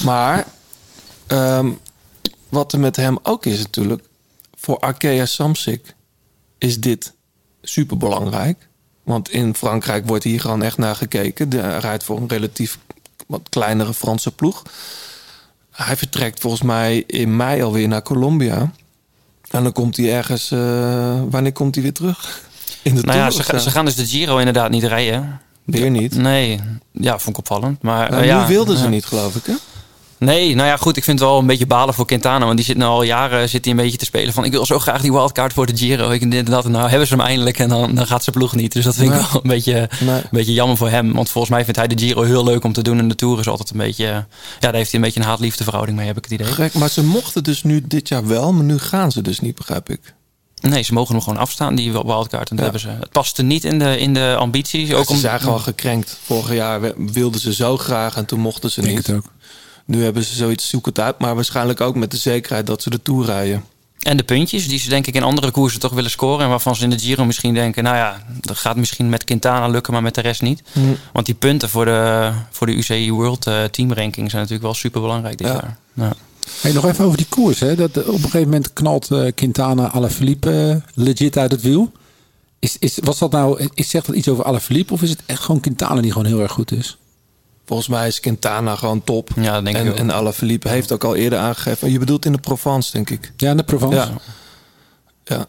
maar 0.04 0.46
ehm, 1.28 1.70
wat 2.50 2.74
er 2.74 2.80
met 2.80 2.96
hem 2.96 3.18
ook 3.24 3.46
is 3.46 3.58
natuurlijk... 3.58 4.04
voor 4.56 4.80
Arkea 4.80 5.26
Samsic 5.26 5.96
is 6.58 6.80
dit 6.80 7.14
super 7.62 7.98
belangrijk. 7.98 8.68
Want 9.04 9.30
in 9.30 9.56
Frankrijk 9.56 10.08
wordt 10.08 10.24
hier 10.24 10.40
gewoon 10.42 10.62
echt 10.64 10.78
naar 10.78 10.96
gekeken. 10.96 11.50
De, 11.50 11.58
hij 11.58 11.78
rijdt 11.80 12.04
voor 12.04 12.18
een 12.18 12.28
relatief 12.28 12.78
wat 13.28 13.42
kleinere 13.50 13.94
Franse 13.94 14.32
ploeg. 14.32 14.62
Hij 15.72 15.96
vertrekt 15.98 16.40
volgens 16.40 16.62
mij 16.62 17.04
in 17.08 17.36
mei 17.36 17.62
alweer 17.64 17.88
naar 17.88 18.02
Colombia. 18.02 18.72
En 19.50 19.64
dan 19.64 19.72
komt 19.72 19.98
hij 19.98 20.14
ergens... 20.14 20.52
eh, 20.52 21.22
wanneer 21.30 21.52
komt 21.54 21.76
hij 21.76 21.84
weer 21.84 21.94
terug? 21.94 22.42
In 22.86 22.96
de 22.96 23.02
Nou 23.02 23.18
ja, 23.18 23.30
ze, 23.60 23.70
gaan 23.72 23.86
dus 23.86 23.96
de 23.96 24.06
Giro 24.06 24.38
inderdaad 24.38 24.70
niet 24.70 24.84
rijden. 24.84 25.42
Weer 25.64 25.90
niet. 25.90 26.16
Nee, 26.16 26.60
ja, 26.92 27.12
vond 27.12 27.28
ik 27.28 27.38
opvallend. 27.38 27.82
Maar 27.82 28.10
Nou, 28.10 28.22
eh, 28.22 28.28
ja, 28.28 28.42
nu 28.42 28.48
wilden 28.48 28.78
ze 28.78 28.88
niet, 28.88 29.06
geloof 29.06 29.36
ik, 29.36 29.46
hè? 29.46 29.54
Nee, 30.18 30.56
nou 30.56 30.68
ja, 30.68 30.78
goed. 30.78 30.98
Ik 30.98 31.04
vind 31.04 31.20
het 31.20 31.30
wel 31.30 31.40
een 31.40 31.46
beetje 31.46 31.66
balen 31.66 31.94
voor 31.94 32.06
Quintana. 32.06 32.46
Want 32.46 32.58
die 32.58 32.66
zit 32.66 32.78
nu 32.78 32.84
al 32.84 33.04
jaren 33.04 33.50
zit 33.50 33.66
hij 33.66 33.74
een 33.74 33.80
beetje 33.80 33.98
te 33.98 34.06
spelen 34.06 34.34
van... 34.34 34.46
ik 34.46 34.52
wil 34.52 34.66
zo 34.66 34.80
graag 34.80 35.02
die 35.02 35.12
wildcard 35.12 35.54
voor 35.54 35.66
de 35.66 35.78
Giro. 35.78 36.10
Ik 36.10 36.32
dit 36.32 36.46
en 36.46 36.52
dat. 36.52 36.66
En 36.66 36.72
nou 36.72 36.90
hebben 36.90 37.08
ze 37.08 37.16
hem 37.16 37.26
eindelijk 37.26 37.60
en 37.60 37.70
dan, 37.70 37.96
dan 37.96 38.08
gaat 38.08 38.24
zijn 38.24 38.36
ploeg 38.36 38.56
niet. 38.56 38.74
Dus 38.74 38.84
dat 38.84 38.96
vind 38.96 39.14
ik 39.14 39.20
wel 39.20 39.42
een 39.44 39.50
beetje, 39.50 39.90
Nee. 40.00 40.16
een 40.16 40.24
beetje 40.32 40.54
jammer 40.54 40.78
voor 40.78 40.90
hem. 40.90 41.14
Want 41.14 41.30
volgens 41.30 41.54
mij 41.54 41.64
vindt 41.64 41.80
hij 41.80 41.88
de 41.88 41.98
Giro 41.98 42.24
heel 42.24 42.44
leuk 42.44 42.64
om 42.64 42.74
te 42.74 42.82
doen. 42.82 43.00
En 43.00 43.08
de 43.08 43.16
Tour 43.16 43.40
is 43.40 43.48
altijd 43.48 43.70
een 43.70 43.78
beetje... 43.78 44.06
Ja, 44.06 44.26
daar 44.60 44.74
heeft 44.74 44.92
hij 44.92 45.00
een 45.00 45.06
beetje 45.06 45.20
een 45.20 45.26
haat-liefde 45.26 45.64
verhouding 45.64 45.98
mee, 45.98 46.08
heb 46.08 46.18
ik 46.18 46.24
het 46.24 46.34
idee. 46.34 46.54
Gek, 46.54 46.74
maar 46.74 46.90
ze 46.90 47.04
mochten 47.04 47.44
dus 47.44 47.64
nu 47.64 47.84
dit 47.88 48.08
jaar 48.08 48.28
wel, 48.28 48.54
maar 48.54 48.64
nu 48.64 48.78
gaan 48.78 49.12
ze 49.12 49.22
dus 49.22 49.40
niet, 49.40 49.56
begrijp 49.56 49.90
ik. 49.90 50.15
Nee, 50.70 50.84
ze 50.84 50.94
mogen 50.94 51.16
hem 51.16 51.24
gewoon 51.24 51.40
afstaan, 51.40 51.76
die 51.76 51.92
wildcard. 51.92 52.50
En 52.50 52.56
dat 52.56 52.66
Ja. 52.66 52.72
hebben 52.72 52.80
ze. 52.82 52.88
Het 53.00 53.12
paste 53.12 53.44
niet 53.44 53.64
in 53.64 53.80
de, 53.80 53.98
in 54.00 54.14
de 54.14 54.36
ambities. 54.40 54.94
Ook 54.94 55.06
ze 55.06 55.12
om, 55.12 55.18
zijn 55.18 55.40
gewoon 55.40 55.60
gekrenkt. 55.62 56.18
Vorig 56.24 56.54
jaar 56.54 56.94
wilden 56.98 57.42
ze 57.42 57.54
zo 57.54 57.78
graag 57.78 58.16
en 58.16 58.26
toen 58.26 58.40
mochten 58.40 58.72
ze 58.72 58.80
Ik 58.80 58.86
denk 58.86 58.98
niet. 58.98 59.08
het 59.08 59.16
ook. 59.16 59.26
Nu 59.86 60.04
hebben 60.04 60.24
ze 60.24 60.36
zoiets, 60.36 60.70
zoek 60.70 60.86
het 60.86 61.00
uit. 61.00 61.20
Maar 61.20 61.36
waarschijnlijk 61.36 61.82
ook 61.82 61.96
met 61.96 62.12
de 62.12 62.18
zekerheid 62.18 62.68
dat 62.68 62.82
ze 62.82 62.90
de 62.90 63.02
Tour 63.02 63.26
rijden. 63.26 63.64
En 64.00 64.18
de 64.18 64.24
puntjes 64.24 64.68
die 64.68 64.80
ze 64.80 64.90
denk 64.90 65.08
ik 65.08 65.16
in 65.16 65.24
andere 65.24 65.52
koersen 65.52 65.80
toch 65.80 65.92
willen 65.94 66.10
scoren. 66.12 66.44
En 66.44 66.50
waarvan 66.50 66.76
ze 66.76 66.84
in 66.84 66.90
de 66.90 67.00
Giro 67.00 67.26
misschien 67.26 67.54
denken... 67.54 67.84
nou 67.84 67.96
ja, 67.96 68.24
dat 68.42 68.58
gaat 68.58 68.76
misschien 68.76 69.10
met 69.10 69.24
Quintana 69.24 69.68
lukken, 69.68 69.94
maar 69.94 70.02
met 70.02 70.16
de 70.16 70.22
rest 70.22 70.42
niet. 70.42 70.64
Want 71.14 71.26
die 71.26 71.36
punten 71.36 71.70
voor 71.70 71.86
de, 71.86 72.32
voor 72.52 72.68
de 72.68 72.74
UCI 72.74 73.12
World 73.12 73.48
eh, 73.48 73.64
Team 73.64 73.94
Ranking 73.94 74.30
zijn 74.30 74.42
natuurlijk 74.42 74.62
wel 74.64 74.74
super 74.74 75.02
belangrijk 75.02 75.38
dit 75.38 75.48
Ja. 75.48 75.54
jaar. 75.54 75.78
Ja. 75.94 76.14
Hey, 76.62 76.72
nog 76.72 76.86
even 76.86 77.06
over 77.06 77.18
die 77.18 77.28
koers. 77.30 77.60
Hè? 77.60 77.76
Dat, 77.76 77.98
op 77.98 78.08
een 78.08 78.20
gegeven 78.20 78.44
moment 78.44 78.74
knalt 78.74 79.12
eh, 79.12 79.32
Quintana 79.36 79.92
Alaphilippe 79.92 80.82
eh, 80.86 81.04
legit 81.04 81.38
uit 81.38 81.52
het 81.52 81.62
wiel. 81.62 81.92
Is, 82.60 82.78
is, 82.80 82.98
was 83.04 83.20
dat 83.20 83.32
nou, 83.32 83.70
is, 83.74 83.90
zegt 83.90 84.06
dat 84.06 84.16
iets 84.16 84.28
over 84.28 84.44
Alaphilippe 84.44 84.94
of 84.94 85.02
is 85.02 85.10
het 85.10 85.22
echt 85.25 85.42
gewoon 85.42 85.62
Quintana 85.62 86.02
die 86.02 86.12
gewoon 86.12 86.28
heel 86.28 86.42
erg 86.42 86.52
goed 86.52 86.72
is? 86.72 86.98
Volgens 87.66 87.88
mij 87.88 88.08
is 88.08 88.20
Quintana 88.20 88.75
gewoon 88.75 89.04
top. 89.04 89.30
Ja, 89.36 89.54
dat 89.54 89.64
denk 89.64 89.78
ik 89.78 89.84
en, 89.84 89.92
ook. 89.92 89.98
en 89.98 90.12
Alaphilippe 90.12 90.70
heeft 90.70 90.92
ook 90.92 91.04
al 91.04 91.16
eerder 91.16 91.40
aangegeven. 91.40 91.92
Je 91.92 92.00
bedoelt 92.00 92.25
in 92.25 92.32
de 92.32 92.38
Provence, 92.38 92.92
denk 92.92 93.10
ik. 93.10 93.32
Ja, 93.38 93.52
in 93.52 93.58
de 93.58 93.64
Provence. 93.64 93.96
Ja. 93.96 94.18
ja. 95.24 95.48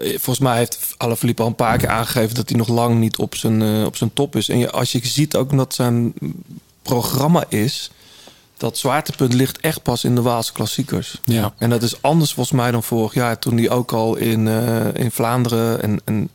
Eh, 0.00 0.10
Volgens 0.10 0.38
mij 0.38 0.56
heeft 0.56 0.94
Alaphilippe 0.96 1.42
al 1.42 1.48
een 1.48 1.54
paar 1.54 1.78
keer 1.78 1.88
aangegeven 1.88 2.34
dat 2.34 2.48
hij 2.48 2.58
nog 2.58 2.68
lang 2.68 2.98
niet 2.98 3.18
op 3.18 3.34
zijn, 3.34 3.84
op 3.86 3.96
zijn 3.96 4.12
top 4.12 4.36
is. 4.36 4.48
En 4.48 4.58
je, 4.58 4.70
als 4.70 4.92
je 4.92 5.00
ziet 5.02 5.36
ook 5.36 5.56
dat 5.56 5.74
zijn 5.74 6.14
programma 6.82 7.44
is, 7.48 7.90
dat 8.62 8.78
zwaartepunt 8.78 9.32
ligt 9.32 9.60
echt 9.60 9.82
pas 9.82 10.04
in 10.04 10.14
de 10.14 10.22
Waalse 10.22 10.52
klassiekers. 10.52 11.20
Ja. 11.24 11.52
En 11.58 11.70
dat 11.70 11.82
is 11.82 12.02
anders 12.02 12.32
volgens 12.32 12.56
mij 12.56 12.70
dan 12.70 12.82
vorig 12.82 13.14
jaar, 13.14 13.38
toen 13.38 13.56
hij 13.56 13.70
ook 13.70 13.92
al 13.92 14.16
in, 14.16 14.48
eh, 14.48 14.94
in 14.94 15.10
Vlaanderen 15.10 15.82
en, 15.82 16.00
en 16.04 16.30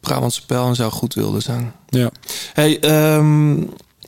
Brabantse 0.00 0.46
Pijl 0.46 0.66
en 0.66 0.74
zo 0.74 0.90
goed 0.90 1.14
wilde 1.14 1.40
zijn. 1.40 1.72
Ja. 1.88 2.10
Hey, 2.52 2.80
ehm, 2.80 3.62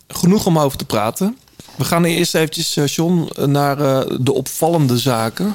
genoeg 0.08 0.46
om 0.46 0.58
over 0.58 0.78
te 0.78 0.84
praten. 0.84 1.36
We 1.76 1.84
gaan 1.84 2.04
eerst 2.04 2.34
eventjes, 2.34 2.76
eh, 2.76 2.86
John, 2.86 3.28
naar 3.44 3.80
eh, 3.80 4.16
de 4.20 4.32
opvallende 4.32 4.98
zaken. 4.98 5.52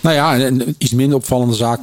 Nou 0.00 0.14
ja, 0.14 0.34
en 0.38 0.60
een 0.60 0.74
iets 0.78 0.92
minder 0.92 1.16
opvallende 1.16 1.54
zaak 1.54 1.80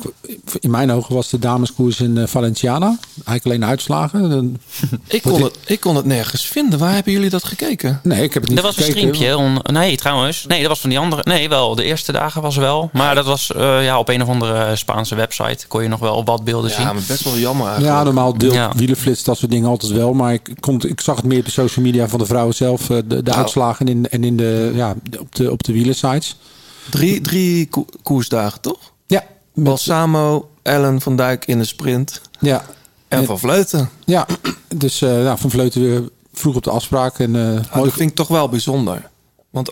in 0.59 0.69
mijn 0.71 0.91
ogen 0.91 1.15
was 1.15 1.29
de 1.29 1.39
dameskoers 1.39 1.99
in 1.99 2.17
eh, 2.17 2.27
Valenciana. 2.27 2.85
Eigenlijk 3.25 3.45
alleen 3.45 3.65
uitslagen. 3.69 4.57
Ik 5.07 5.21
kon, 5.21 5.41
het, 5.43 5.57
ik 5.65 5.79
kon 5.79 5.95
het 5.95 6.05
nergens 6.05 6.45
vinden. 6.47 6.79
Waar 6.79 6.93
hebben 6.93 7.13
jullie 7.13 7.29
dat 7.29 7.43
gekeken? 7.43 7.99
Nee, 8.03 8.23
ik 8.23 8.33
heb 8.33 8.41
het 8.41 8.49
niet 8.51 8.57
Er 8.59 8.65
was 8.65 8.77
een 8.77 8.83
gekeken. 8.83 9.15
streampje. 9.15 9.37
On, 9.37 9.73
nee, 9.73 9.97
trouwens. 9.97 10.45
Nee, 10.47 10.59
dat 10.59 10.69
was 10.69 10.79
van 10.79 10.89
die 10.89 10.99
andere. 10.99 11.21
Nee, 11.25 11.49
wel. 11.49 11.75
De 11.75 11.83
eerste 11.83 12.11
dagen 12.11 12.41
was 12.41 12.55
wel. 12.55 12.89
Maar 12.93 13.15
dat 13.15 13.25
was 13.25 13.51
eh, 13.55 13.83
ja, 13.83 13.99
op 13.99 14.09
een 14.09 14.21
of 14.21 14.27
andere 14.29 14.75
Spaanse 14.75 15.15
website. 15.15 15.67
Kon 15.67 15.83
je 15.83 15.89
nog 15.89 15.99
wel 15.99 16.23
wat 16.23 16.43
beelden 16.43 16.71
zien. 16.71 16.81
Ja, 16.85 16.93
maar 16.93 17.03
best 17.07 17.23
wel 17.23 17.37
jammer 17.37 17.65
eigenlijk. 17.67 17.95
Ja, 17.97 18.03
normaal 18.03 18.37
deel 18.37 18.53
Ja. 18.53 18.71
wielenflits, 18.75 19.23
dat 19.23 19.37
soort 19.37 19.51
dingen 19.51 19.69
altijd 19.69 19.91
wel. 19.91 20.13
Maar 20.13 20.33
ik, 20.33 20.49
kon, 20.59 20.81
ik 20.87 21.01
zag 21.01 21.15
het 21.15 21.25
meer 21.25 21.39
op 21.39 21.45
de 21.45 21.51
social 21.51 21.85
media 21.85 22.07
van 22.07 22.19
de 22.19 22.25
vrouwen 22.25 22.55
zelf. 22.55 22.89
eh, 22.89 22.97
De, 23.05 23.23
de 23.23 23.31
Oh. 23.31 23.37
uitslagen 23.37 23.87
in, 23.87 24.09
en 24.09 24.23
in 24.23 24.37
de, 24.37 24.71
ja, 24.75 24.95
op 25.19 25.35
de, 25.35 25.51
op 25.51 25.63
de 25.63 25.73
wielersites. 25.73 26.35
Drie, 26.89 27.21
drie 27.21 27.67
ko- 27.67 27.85
koersdagen, 28.03 28.61
toch? 28.61 28.79
Ja, 29.07 29.23
met, 29.53 29.63
Balsamo, 29.65 30.49
Ellen 30.61 31.01
van 31.01 31.15
Dijk 31.15 31.45
in 31.45 31.57
de 31.57 31.65
sprint. 31.65 32.21
ja, 32.39 32.65
En 33.07 33.25
Van 33.25 33.39
Vleuten. 33.39 33.89
ja. 34.05 34.25
Dus 34.75 35.01
eh 35.01 35.09
nou, 35.09 35.37
Van 35.37 35.49
Vleuten 35.49 35.81
weer 35.81 36.09
vroeg 36.33 36.55
op 36.55 36.63
de 36.63 36.69
afspraak. 36.69 37.19
En, 37.19 37.35
eh, 37.35 37.71
Ah, 37.71 37.83
dat 37.83 37.93
vind 37.93 38.09
ik 38.09 38.15
toch 38.15 38.27
wel 38.27 38.49
bijzonder. 38.49 39.09
Want 39.49 39.71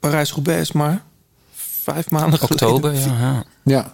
Parijs-Roubaix 0.00 0.60
is 0.60 0.72
maar 0.72 1.02
vijf 1.82 2.10
maanden 2.10 2.42
Oktober, 2.42 2.90
geleden. 2.94 3.12
ja. 3.18 3.32
ja. 3.32 3.44
Ja. 3.62 3.92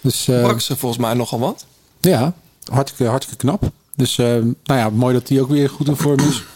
Dus 0.00 0.28
eh, 0.28 0.42
Brak 0.42 0.60
ze 0.60 0.76
volgens 0.76 1.00
mij 1.00 1.14
nogal 1.14 1.38
wat. 1.38 1.66
ja, 2.00 2.32
hartstikke, 2.72 3.10
hartstikke 3.10 3.44
knap. 3.46 3.70
Dus 3.96 4.18
eh, 4.18 4.26
nou 4.64 4.80
ja, 4.80 4.90
mooi 4.90 5.14
dat 5.14 5.28
hij 5.28 5.40
ook 5.40 5.48
weer 5.48 5.70
goed 5.70 5.88
in 5.88 5.96
vorm 5.96 6.18
is. 6.20 6.42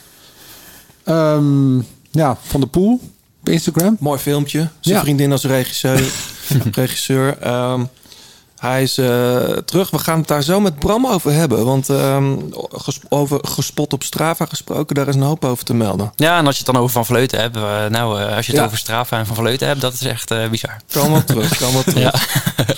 Ehm, 1.04 1.78
ja, 2.10 2.36
Van 2.42 2.60
de 2.60 2.66
Poel 2.66 3.00
op 3.48 3.54
Instagram. 3.54 3.96
Mooi 4.00 4.18
filmpje. 4.18 4.68
Zijn 4.80 4.94
Ja. 4.96 5.00
vriendin 5.00 5.32
als 5.32 5.44
regisseur. 5.44 6.02
regisseur. 6.72 7.38
Ehm, 7.38 7.84
hij 8.58 8.82
is 8.82 8.98
eh, 8.98 9.38
terug. 9.64 9.90
We 9.90 9.98
gaan 9.98 10.18
het 10.18 10.28
daar 10.28 10.42
zo 10.42 10.60
met 10.60 10.78
Bram 10.78 11.06
over 11.06 11.32
hebben. 11.32 11.64
Want 11.64 11.88
ehm, 11.88 12.36
ges- 12.72 13.00
over 13.08 13.38
gespot 13.42 13.92
op 13.92 14.02
Strava 14.02 14.44
gesproken, 14.46 14.94
daar 14.94 15.08
is 15.08 15.14
een 15.14 15.22
hoop 15.22 15.44
over 15.44 15.64
te 15.64 15.74
melden. 15.74 16.12
Ja, 16.16 16.38
en 16.38 16.46
als 16.46 16.56
je 16.56 16.62
het 16.64 16.72
dan 16.72 16.82
over 16.82 16.92
Van 16.94 17.06
Vleuten 17.06 17.40
hebt. 17.40 17.56
eh, 17.56 17.86
nou, 17.86 18.20
eh, 18.20 18.36
als 18.36 18.46
je 18.46 18.52
het 18.52 18.60
Ja. 18.60 18.66
over 18.66 18.78
Strava 18.78 19.18
en 19.18 19.26
Van 19.26 19.36
Vleuten 19.36 19.66
hebt, 19.66 19.80
dat 19.80 19.92
is 19.92 20.02
echt 20.02 20.30
eh, 20.30 20.48
bizar. 20.48 20.76
Kan 20.92 21.10
wel 21.12 21.24
terug, 21.24 21.58
wel 21.58 21.82
terug. 21.84 21.98
Ja. 21.98 22.14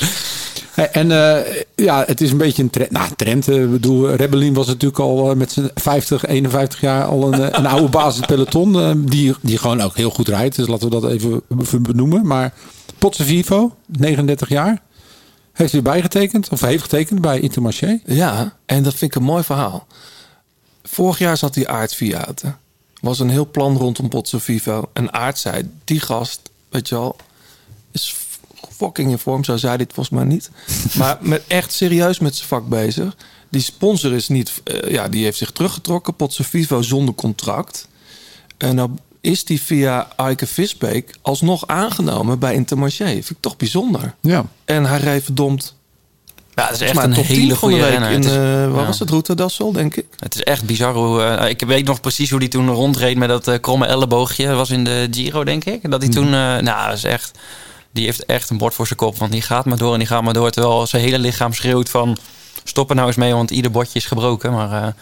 En 0.85 1.11
eh, 1.13 1.63
ja, 1.75 2.05
het 2.07 2.21
is 2.21 2.31
een 2.31 2.37
beetje 2.39 2.63
een 2.63 2.71
trend. 2.71 2.91
Nou, 2.91 3.11
trend. 3.17 3.49
eh, 3.49 3.63
Ik 3.63 3.71
bedoel, 3.71 4.11
Rebellin 4.15 4.55
was 4.55 4.67
natuurlijk 4.67 4.99
al 5.01 5.31
eh, 5.31 5.37
met 5.37 5.53
zijn 5.53 5.71
50, 5.75 6.27
51 6.27 6.81
jaar 6.81 7.05
al 7.05 7.33
een, 7.33 7.59
een 7.59 7.67
oude 7.67 7.89
basis 7.89 8.15
in 8.15 8.21
het 8.21 8.31
peloton. 8.31 8.81
eh, 8.81 8.91
die, 9.11 9.35
die 9.41 9.59
gewoon 9.59 9.81
ook 9.81 9.97
heel 9.97 10.11
goed 10.11 10.29
rijdt. 10.29 10.57
Dus 10.57 10.67
laten 10.67 10.91
we 10.91 11.01
dat 11.01 11.11
even 11.11 11.43
benoemen. 11.83 12.27
Maar 12.27 12.53
Potse 12.99 13.25
Vivo, 13.25 13.75
39 13.87 14.49
jaar. 14.49 14.83
Heeft 15.53 15.73
hij 15.73 15.83
bijgetekend. 15.83 16.49
Of 16.49 16.61
heeft 16.61 16.83
getekend 16.83 17.21
bij 17.21 17.41
Intermarché. 17.41 18.01
Ja, 18.07 18.57
en 18.67 18.83
dat 18.83 18.95
vind 18.95 19.11
ik 19.15 19.21
een 19.21 19.27
mooi 19.27 19.43
verhaal. 19.45 19.87
Vorig 20.83 21.19
jaar 21.19 21.37
zat 21.37 21.55
die 21.55 21.69
Aard 21.69 21.95
Viaten. 21.95 22.59
Was 23.01 23.19
een 23.19 23.31
heel 23.31 23.51
plan 23.51 23.77
rondom 23.77 24.09
Potso 24.09 24.39
Vivo. 24.39 24.91
En 24.93 25.13
Aard 25.13 25.39
zei, 25.39 25.71
die 25.85 26.01
gast, 26.01 26.41
weet 26.69 26.89
je 26.89 26.95
wel, 26.95 27.17
is 27.93 28.15
fucking 28.85 29.11
in 29.11 29.19
vorm. 29.19 29.45
Zo 29.45 29.57
zei 29.57 29.77
het 29.77 29.93
volgens 29.93 30.17
mij 30.21 30.25
niet. 30.29 30.51
maar 30.99 31.19
met, 31.21 31.43
echt 31.47 31.73
serieus 31.73 32.19
met 32.19 32.37
zijn 32.37 32.49
vak 32.49 32.69
bezig. 32.69 33.17
Die 33.49 33.61
sponsor 33.63 34.13
is 34.13 34.29
niet, 34.29 34.53
eh, 34.65 34.91
ja, 34.91 35.09
die 35.09 35.25
heeft 35.25 35.39
zich 35.39 35.51
teruggetrokken. 35.51 36.15
Potso 36.15 36.45
Vivo 36.47 36.83
zonder 36.83 37.15
contract. 37.15 37.89
En 38.59 38.75
nou 38.75 38.91
is 39.21 39.45
die 39.45 39.61
via 39.63 40.09
Eike 40.17 40.47
Visbeek 40.47 41.15
alsnog 41.23 41.67
aangenomen 41.67 42.39
bij 42.39 42.55
Intermarché. 42.55 43.05
Vind 43.05 43.31
ik 43.31 43.37
toch 43.41 43.57
bijzonder. 43.57 44.15
Ja. 44.21 44.45
En 44.65 44.85
hij 44.85 44.99
reed 44.99 45.25
verdomd 45.25 45.75
Ja, 46.55 46.65
het 46.67 46.75
is 46.75 46.81
echt 46.81 46.97
een 47.05 47.13
top 47.15 47.25
10 47.25 47.35
hele 47.39 47.55
van 47.55 47.71
de 47.71 47.77
goede 47.77 47.77
week 47.77 47.91
renner. 47.91 48.11
In, 48.11 48.21
is- 48.21 48.27
eh, 48.27 48.33
waar 48.71 48.81
ja. 48.81 48.87
was 48.87 48.99
het? 48.99 49.11
Route 49.11 49.35
Dassel, 49.35 49.73
denk 49.73 49.95
ik. 49.97 50.07
Het 50.19 50.35
is 50.35 50.43
echt 50.43 50.65
bizar 50.65 50.95
hoe... 50.95 51.23
eh, 51.23 51.49
ik 51.51 51.61
weet 51.61 51.87
nog 51.87 52.01
precies 52.01 52.31
hoe 52.31 52.41
die 52.41 52.49
toen 52.49 52.69
rondreed 52.71 53.17
met 53.17 53.29
dat 53.29 53.61
kromme 53.61 53.87
elleboogje. 53.87 54.47
Dat 54.47 54.57
was 54.57 54.71
in 54.71 54.85
de 54.85 55.09
Giro, 55.11 55.45
denk 55.45 55.65
ik. 55.65 55.91
Dat 55.91 56.03
hij 56.03 56.11
toen... 56.11 56.27
eh, 56.27 56.31
nou, 56.59 56.89
dat 56.89 56.97
is 56.97 57.05
echt... 57.05 57.39
Die 57.93 58.05
heeft 58.05 58.25
echt 58.25 58.51
een 58.51 58.59
bord 58.59 58.75
voor 58.75 58.87
zijn 58.87 58.99
kop. 58.99 59.17
Want 59.19 59.33
die 59.33 59.43
gaat 59.43 59.65
maar 59.65 59.79
door 59.79 59.93
en 59.93 59.99
die 59.99 60.09
gaat 60.09 60.23
maar 60.23 60.33
door. 60.33 60.51
Terwijl 60.51 60.87
zijn 60.87 61.03
hele 61.03 61.19
lichaam 61.19 61.53
schreeuwt 61.53 61.89
van... 61.89 62.17
Stop 62.65 62.89
er 62.91 62.95
nou 62.95 63.07
eens 63.07 63.17
mee, 63.17 63.33
want 63.35 63.51
ieder 63.51 63.71
bordje 63.71 63.99
is 63.99 64.05
gebroken. 64.07 64.53
Maar 64.53 64.73
eh, 64.83 64.93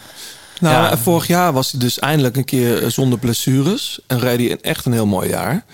Nou, 0.59 0.75
Ja. 0.89 0.97
vorig 0.97 1.27
jaar 1.27 1.53
was 1.53 1.71
hij 1.71 1.79
dus 1.79 1.99
eindelijk 1.99 2.37
een 2.37 2.45
keer 2.45 2.83
eh, 2.83 2.89
zonder 2.89 3.19
blessures. 3.19 3.99
En 4.07 4.19
reed 4.19 4.39
hij 4.39 4.57
echt 4.61 4.85
een 4.85 4.91
heel 4.93 5.05
mooi 5.05 5.29
jaar. 5.29 5.65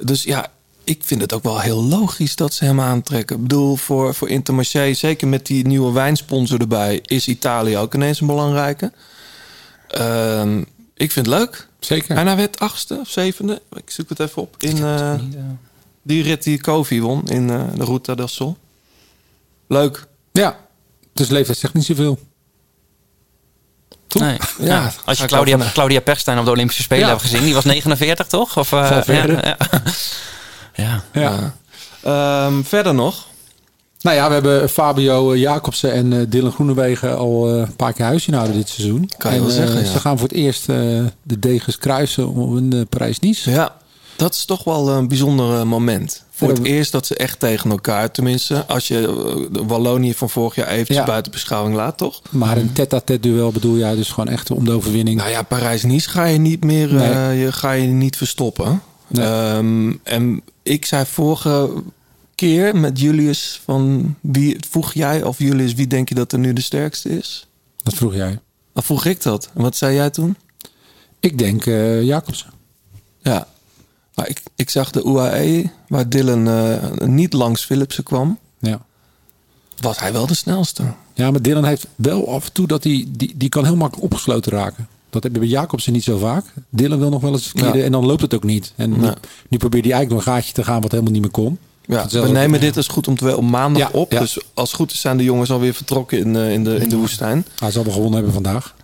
Dus 0.00 0.22
ja, 0.22 0.46
ik 0.84 1.00
vind 1.04 1.20
het 1.20 1.32
ook 1.32 1.42
wel 1.42 1.60
heel 1.60 1.84
logisch 1.84 2.36
dat 2.36 2.54
ze 2.54 2.64
hem 2.64 2.80
aantrekken. 2.80 3.36
Ik 3.36 3.42
bedoel, 3.42 3.76
voor, 3.76 4.14
voor 4.14 4.28
Intermarché, 4.28 4.94
zeker 4.94 5.28
met 5.28 5.46
die 5.46 5.66
nieuwe 5.66 5.92
wijnsponsor 5.92 6.60
erbij... 6.60 7.00
is 7.04 7.28
Italië 7.28 7.76
ook 7.76 7.94
ineens 7.94 8.20
een 8.20 8.26
belangrijke. 8.26 8.92
Ehm, 9.88 10.58
ik 10.94 11.12
vind 11.12 11.26
het 11.26 11.34
leuk. 11.38 11.68
Zeker. 11.80 12.16
En 12.16 12.26
hij 12.26 12.36
werd 12.36 12.58
achtste 12.58 12.98
of 13.00 13.08
zevende. 13.08 13.62
Ik 13.72 13.90
zoek 13.90 14.08
het 14.08 14.20
even 14.20 14.42
op. 14.42 14.54
In 14.58 14.76
eh, 14.84 15.14
die 16.04 16.22
rit 16.22 16.42
die 16.42 16.60
Kovi 16.60 17.00
won 17.00 17.22
in 17.24 17.50
eh, 17.50 17.60
de 17.74 17.84
Route 17.84 18.16
del 18.16 18.28
Sol. 18.28 18.56
Leuk. 19.68 20.06
Ja. 20.32 20.56
Dus 21.12 21.28
leeftijd 21.28 21.58
zegt 21.58 21.74
niet 21.74 21.84
zoveel. 21.84 22.18
Toch? 24.06 24.22
nee. 24.22 24.38
Ja, 24.58 24.92
als 25.04 25.18
je 25.18 25.26
Claudia, 25.26 25.58
Claudia 25.72 26.00
Perstijn 26.00 26.38
op 26.38 26.44
de 26.44 26.50
Olympische 26.50 26.82
Spelen 26.82 27.04
Ja. 27.04 27.08
hebt 27.08 27.20
gezien. 27.20 27.42
Die 27.44 27.54
was 27.54 27.64
49, 27.64 28.26
toch? 28.26 28.58
Of, 28.58 28.72
eh, 28.72 28.86
Valverde. 28.88 29.32
ja, 29.42 29.56
ja. 30.84 31.02
ja. 31.12 31.20
Ja. 31.22 31.54
Ehm, 32.46 32.62
verder 32.62 32.94
nog. 32.94 33.26
Nou 34.00 34.16
ja, 34.16 34.26
we 34.28 34.34
hebben 34.34 34.68
Fabio 34.70 35.32
eh, 35.32 35.40
Jacobsen 35.40 35.92
en 35.92 36.12
eh, 36.12 36.18
Dylan 36.28 36.52
Groenewegen 36.52 37.16
al 37.18 37.48
eh, 37.48 37.56
een 37.58 37.76
paar 37.76 37.92
keer 37.92 38.04
huis 38.04 38.22
zien 38.24 38.34
houden 38.34 38.56
dit 38.56 38.68
seizoen. 38.68 39.10
Kan 39.18 39.30
je 39.32 39.36
En, 39.38 39.42
wel 39.44 39.52
zeggen, 39.54 39.80
ja. 39.84 39.90
Ze 39.90 40.00
gaan 40.00 40.18
voor 40.18 40.28
het 40.28 40.36
eerst 40.36 40.68
eh, 40.68 40.76
de 41.22 41.38
degens 41.38 41.78
kruisen 41.78 42.28
op 42.28 42.36
een 42.50 42.74
uh, 42.74 42.80
Parijs-Nice. 42.88 43.50
Ja, 43.50 43.76
dat 44.16 44.34
is 44.34 44.44
toch 44.44 44.64
wel 44.64 44.88
een 44.88 45.08
bijzonder 45.08 45.58
eh, 45.58 45.62
moment. 45.64 46.24
Voor 46.30 46.48
het 46.48 46.64
eerst 46.64 46.92
dat 46.92 47.06
ze 47.06 47.16
echt 47.16 47.40
tegen 47.40 47.70
elkaar, 47.70 48.10
tenminste, 48.10 48.66
als 48.66 48.88
je 48.88 48.98
eh, 48.98 49.52
de 49.52 49.64
Wallonië 49.64 50.14
van 50.14 50.30
vorig 50.30 50.54
jaar 50.54 50.68
eventjes 50.68 50.96
Ja. 50.96 51.04
buiten 51.04 51.32
beschouwing 51.32 51.76
laat, 51.76 51.96
toch? 51.96 52.22
Maar 52.30 52.56
een 52.56 52.72
tête-à-tête 52.72 53.20
duel 53.20 53.52
bedoel 53.52 53.76
jij 53.76 53.94
dus 53.94 54.08
gewoon 54.08 54.28
echt 54.28 54.50
om 54.50 54.64
de 54.64 54.70
overwinning. 54.72 55.16
Nou 55.16 55.30
ja, 55.30 55.42
Parijs-Nice 55.42 56.08
ga 56.08 56.24
je 56.24 56.38
niet 56.38 56.64
meer, 56.64 56.96
eh, 56.96 57.42
je, 57.42 57.52
ga 57.52 57.72
je 57.72 57.86
niet 57.86 58.16
verstoppen. 58.16 58.82
Nee. 59.06 59.26
Ehm, 59.26 59.92
en 60.02 60.42
ik 60.62 60.84
zei 60.86 61.04
vorige 61.06 61.70
keer 62.34 62.76
met 62.76 63.00
Julius 63.00 63.60
van 63.64 64.14
wie 64.20 64.56
vroeg 64.70 64.92
jij 64.92 65.22
of 65.22 65.38
Julius 65.38 65.74
wie 65.74 65.86
denk 65.86 66.08
je 66.08 66.14
dat 66.14 66.32
er 66.32 66.38
nu 66.38 66.52
de 66.52 66.60
sterkste 66.60 67.08
is? 67.18 67.46
Dat 67.82 67.94
vroeg 67.94 68.14
jij. 68.14 68.38
Of 68.74 68.84
vroeg 68.84 69.04
ik 69.04 69.22
dat? 69.22 69.50
En 69.54 69.62
wat 69.62 69.76
zei 69.76 69.94
jij 69.94 70.10
toen? 70.10 70.36
Ik 71.20 71.38
denk 71.38 71.66
eh, 71.66 72.02
Jacobsen. 72.02 72.50
Ja, 73.22 73.46
maar 74.14 74.28
ik, 74.28 74.42
ik 74.54 74.70
zag 74.70 74.90
de 74.90 75.02
UAE 75.04 75.70
waar 75.88 76.08
Dylan 76.08 76.48
eh, 76.48 77.06
niet 77.06 77.32
langs 77.32 77.64
Philipsen 77.64 78.04
kwam, 78.04 78.38
Ja. 78.58 78.80
was 79.80 79.98
hij 79.98 80.12
wel 80.12 80.26
de 80.26 80.34
snelste. 80.34 80.82
ja, 81.14 81.30
maar 81.30 81.42
Dylan 81.42 81.64
heeft 81.64 81.86
wel 81.94 82.28
af 82.34 82.44
en 82.46 82.52
toe 82.52 82.66
dat 82.66 82.84
hij 82.84 83.04
die, 83.08 83.32
die 83.36 83.48
kan 83.48 83.64
heel 83.64 83.76
makkelijk 83.76 84.04
opgesloten 84.12 84.52
raken. 84.52 84.88
Dat 85.10 85.22
hebben 85.22 85.40
we 85.42 85.46
bij 85.48 85.56
Jacobsen 85.56 85.92
niet 85.92 86.04
zo 86.04 86.18
vaak. 86.18 86.44
Dylan 86.68 86.98
wil 86.98 87.10
nog 87.10 87.20
wel 87.20 87.32
eens 87.32 87.46
verkeerde 87.46 87.78
Ja. 87.78 87.84
en 87.84 87.92
dan 87.92 88.06
loopt 88.06 88.22
het 88.22 88.34
ook 88.34 88.44
niet. 88.44 88.72
En 88.76 88.90
nu, 89.00 89.08
nu 89.48 89.58
probeert 89.58 89.84
hij 89.84 89.92
eigenlijk 89.94 90.10
nog 90.10 90.18
een 90.26 90.32
gaatje 90.40 90.52
te 90.52 90.64
gaan 90.64 90.80
wat 90.80 90.90
helemaal 90.90 91.12
niet 91.12 91.22
meer 91.22 91.30
kon. 91.30 91.58
Ja, 91.86 92.06
we 92.08 92.28
nemen 92.28 92.60
dit 92.60 92.76
als 92.76 92.88
goed 92.88 93.08
om 93.08 93.16
te 93.16 93.24
wel 93.24 93.36
op 93.36 93.42
maandag 93.44 93.82
Ja, 93.92 93.98
op. 93.98 94.12
ja. 94.12 94.20
Dus 94.20 94.38
als 94.54 94.68
het 94.68 94.76
goed 94.78 94.92
is 94.92 95.00
zijn 95.00 95.16
de 95.16 95.24
jongens 95.24 95.50
alweer 95.50 95.74
vertrokken 95.74 96.18
in, 96.18 96.36
eh, 96.36 96.52
in, 96.52 96.64
de, 96.64 96.76
in 96.76 96.88
de 96.88 96.96
woestijn. 96.96 97.46
Hij 97.58 97.70
zal 97.70 97.84
wel 97.84 97.92
gewonnen 97.92 98.14
hebben 98.14 98.32
vandaag. 98.32 98.74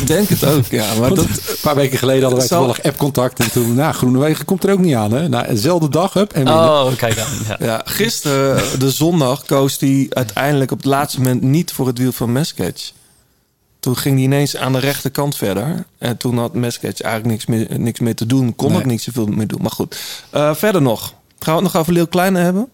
Ik 0.00 0.06
denk 0.06 0.28
het 0.28 0.44
ook, 0.44 0.66
ja. 0.66 0.94
Maar 0.94 1.08
dat, 1.14 1.24
een 1.24 1.56
paar 1.60 1.74
weken 1.74 1.98
geleden 1.98 2.20
hadden 2.22 2.38
wij 2.38 2.48
Zal- 2.48 2.58
toevallig 2.64 2.84
app-contact. 2.84 3.40
En 3.40 3.50
toen, 3.50 3.74
nou, 3.74 3.94
Groenewegen 3.94 4.44
komt 4.44 4.64
er 4.64 4.72
ook 4.72 4.78
niet 4.78 4.94
aan. 4.94 5.12
Hè? 5.12 5.28
Nou, 5.28 5.46
dezelfde 5.46 5.88
dag, 5.88 6.14
up, 6.16 6.32
en. 6.32 6.48
Oh, 6.48 6.96
kijk 6.96 7.16
dan. 7.16 7.26
Ja. 7.48 7.56
ja, 7.66 7.82
gisteren, 7.98 8.78
de 8.80 8.90
zondag, 8.90 9.44
koos 9.44 9.78
hij 9.78 10.06
uiteindelijk 10.10 10.70
op 10.70 10.76
het 10.78 10.86
laatste 10.86 11.18
moment 11.20 11.42
niet 11.42 11.72
voor 11.72 11.86
het 11.86 11.98
wiel 11.98 12.12
van 12.12 12.32
Mesketch. 12.32 12.92
Toen 13.80 13.96
ging 13.96 14.14
hij 14.14 14.24
ineens 14.24 14.56
aan 14.56 14.72
de 14.72 14.78
rechterkant 14.78 15.36
verder. 15.36 15.84
En 15.98 16.16
toen 16.16 16.38
had 16.38 16.54
Mesketch 16.54 17.00
eigenlijk 17.00 17.34
niks 17.34 17.46
meer, 17.46 17.80
niks 17.80 18.00
meer 18.00 18.14
te 18.14 18.26
doen. 18.26 18.56
Kon 18.56 18.68
Nee. 18.70 18.78
ook 18.78 18.84
niet 18.84 19.02
zoveel 19.02 19.26
meer 19.26 19.46
doen. 19.46 19.62
Maar 19.62 19.70
goed, 19.70 19.96
Eh, 20.30 20.54
verder 20.54 20.82
nog. 20.82 21.14
Gaan 21.38 21.56
we 21.56 21.62
het 21.62 21.72
nog 21.72 21.76
over 21.82 21.92
Leeuw 21.92 22.06
Kleine 22.06 22.38
hebben? 22.38 22.68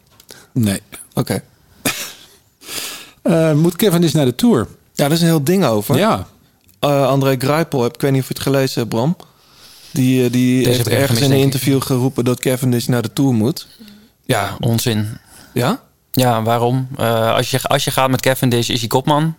Nee. 0.52 0.80
Oké. 1.14 1.42
Eh, 3.22 3.52
moet 3.52 3.76
Kevin 3.76 4.02
eens 4.02 4.12
naar 4.12 4.24
de 4.24 4.34
Tour? 4.34 4.58
Ja, 4.58 4.66
daar 4.94 5.12
is 5.12 5.20
een 5.20 5.26
heel 5.26 5.44
ding 5.44 5.64
over. 5.64 5.96
Ja. 5.96 6.26
Eh, 6.80 7.06
André 7.06 7.34
Greipel, 7.38 7.82
heb- 7.82 7.94
ik 7.94 8.00
weet 8.00 8.12
niet 8.12 8.20
of 8.22 8.28
je 8.28 8.34
het 8.34 8.42
gelezen 8.42 8.80
hebt, 8.80 8.94
Bram. 8.94 9.16
Die, 9.90 10.24
eh, 10.24 10.32
die 10.32 10.64
Deze 10.64 10.76
heeft 10.76 10.88
ergens 10.88 11.20
in 11.20 11.30
een 11.30 11.36
ik. 11.38 11.42
interview 11.44 11.82
geroepen 11.82 12.24
dat 12.24 12.40
Cavendish 12.40 12.86
naar 12.86 13.02
de 13.02 13.12
Tour 13.12 13.34
moet. 13.34 13.66
ja, 14.24 14.56
onzin. 14.60 15.18
Ja? 15.54 15.80
Ja, 16.12 16.42
waarom? 16.42 16.88
Eh, 16.96 17.34
als, 17.34 17.50
je, 17.50 17.62
als 17.62 17.84
je 17.84 17.90
gaat 17.90 18.10
met 18.10 18.20
Cavendish 18.20 18.68
is 18.68 18.78
hij 18.78 18.88
kopman. 18.88 19.34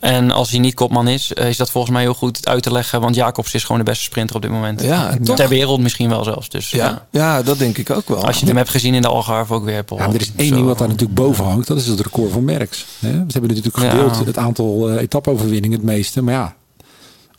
En 0.00 0.30
als 0.30 0.50
hij 0.50 0.58
niet 0.58 0.74
kopman 0.74 1.08
is, 1.08 1.32
is 1.32 1.56
dat 1.56 1.70
volgens 1.70 1.92
mij 1.92 2.02
heel 2.02 2.14
goed 2.14 2.46
uit 2.48 2.62
te 2.62 2.72
leggen. 2.72 3.00
Want 3.00 3.14
Jacobs 3.14 3.54
is 3.54 3.62
gewoon 3.64 3.78
de 3.78 3.84
beste 3.90 4.04
sprinter 4.04 4.36
op 4.36 4.42
dit 4.42 4.50
moment. 4.50 4.82
Ja, 4.82 5.16
toch? 5.24 5.36
Ter 5.36 5.48
wereld 5.48 5.80
misschien 5.80 6.08
wel 6.08 6.24
zelfs. 6.24 6.48
Dus 6.48 6.70
Ja. 6.70 6.86
ja. 6.86 7.06
ja, 7.10 7.42
dat 7.42 7.58
denk 7.58 7.78
ik 7.78 7.90
ook 7.90 8.08
wel. 8.08 8.26
Als 8.26 8.40
je 8.40 8.46
hem 8.46 8.56
hebt 8.56 8.68
gezien 8.70 8.94
in 8.94 9.02
de 9.02 9.08
Algarve 9.08 9.54
ook 9.54 9.64
weer. 9.64 9.84
Paul. 9.84 10.00
Ja, 10.00 10.06
maar 10.06 10.14
er 10.14 10.20
is 10.20 10.32
één 10.36 10.52
ding 10.54 10.66
wat 10.66 10.78
daar 10.78 10.88
natuurlijk 10.88 11.14
boven 11.18 11.44
hangt. 11.44 11.66
Dat 11.66 11.76
is 11.76 11.86
het 11.86 12.00
record 12.00 12.32
van 12.32 12.44
Merckx. 12.44 12.84
Hè? 12.98 13.10
We 13.12 13.24
hebben 13.32 13.50
natuurlijk 13.54 13.76
gedeeld 13.76 14.16
Ja. 14.16 14.24
het 14.24 14.38
aantal 14.38 14.96
etapoverwinningen 14.98 15.76
het 15.78 15.86
meeste. 15.86 16.22
Maar 16.22 16.34
ja, 16.34 16.54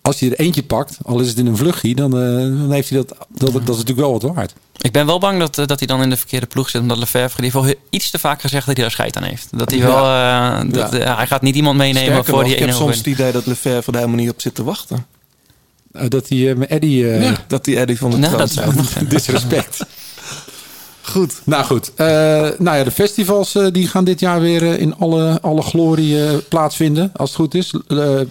als 0.05 0.19
hij 0.19 0.29
er 0.29 0.39
eentje 0.39 0.63
pakt, 0.63 0.97
al 1.03 1.19
is 1.19 1.27
het 1.27 1.37
in 1.37 1.45
een 1.45 1.57
vluchtje, 1.57 1.95
dan, 1.95 2.11
eh, 2.13 2.35
dan 2.59 2.71
heeft 2.71 2.89
hij 2.89 2.97
dat, 2.97 3.17
dat. 3.29 3.51
Dat 3.53 3.61
is 3.61 3.67
natuurlijk 3.67 3.97
wel 3.99 4.11
wat 4.19 4.21
waard. 4.35 4.53
Ik 4.77 4.91
ben 4.91 5.05
wel 5.05 5.19
bang 5.19 5.39
dat, 5.39 5.57
eh, 5.57 5.65
dat 5.65 5.79
hij 5.79 5.87
dan 5.87 6.01
in 6.01 6.09
de 6.09 6.17
verkeerde 6.17 6.45
ploeg 6.45 6.69
zit. 6.69 6.81
Omdat 6.81 6.97
Lefebvre 6.97 7.41
die 7.41 7.51
heeft 7.51 7.65
wel 7.65 7.75
iets 7.89 8.09
te 8.09 8.19
vaak 8.19 8.41
gezegd 8.41 8.65
dat 8.65 8.75
hij 8.75 8.83
daar 8.83 8.93
scheid 8.93 9.17
aan 9.17 9.23
heeft. 9.23 9.47
Dat 9.51 9.71
hij 9.71 9.79
wel... 9.79 10.05
eh, 10.05 10.59
dat, 10.73 10.91
Ja. 10.91 11.15
hij 11.15 11.27
gaat 11.27 11.41
niet 11.41 11.55
iemand 11.55 11.77
meenemen 11.77 12.01
Sterker 12.03 12.25
voor 12.25 12.33
nog, 12.33 12.43
die 12.43 12.53
ik 12.53 12.59
heb 12.59 12.69
ene 12.69 12.77
soms 12.77 12.97
het 12.97 13.05
idee 13.05 13.31
dat 13.31 13.45
Lefebvre 13.45 13.91
er 13.91 13.97
helemaal 13.97 14.19
niet 14.19 14.29
op 14.29 14.41
zit 14.41 14.55
te 14.55 14.63
wachten. 14.63 15.05
Dat 15.91 16.29
hij 16.29 16.49
eh, 16.49 16.55
met 16.55 16.69
Eddie... 16.69 17.11
eh, 17.11 17.33
Dat 17.47 17.65
die 17.65 17.77
Eddie 17.79 17.97
van 17.97 18.11
de 18.11 18.17
Nou, 18.17 18.37
dat. 18.37 18.53
Disrespect. 19.09 19.77
goed. 21.15 21.41
Nou 21.43 21.63
goed, 21.63 21.91
eh, 21.95 22.07
nou 22.57 22.77
ja, 22.77 22.83
de 22.83 22.91
festivals 22.91 23.55
eh, 23.55 23.67
die 23.71 23.87
gaan 23.87 24.03
dit 24.03 24.19
jaar 24.19 24.39
weer 24.39 24.63
eh, 24.63 24.79
in 24.79 24.95
alle, 24.95 25.41
alle 25.41 25.61
glorie 25.61 26.37
plaatsvinden, 26.37 27.11
als 27.15 27.29
het 27.29 27.39
goed 27.39 27.53
is. 27.53 27.73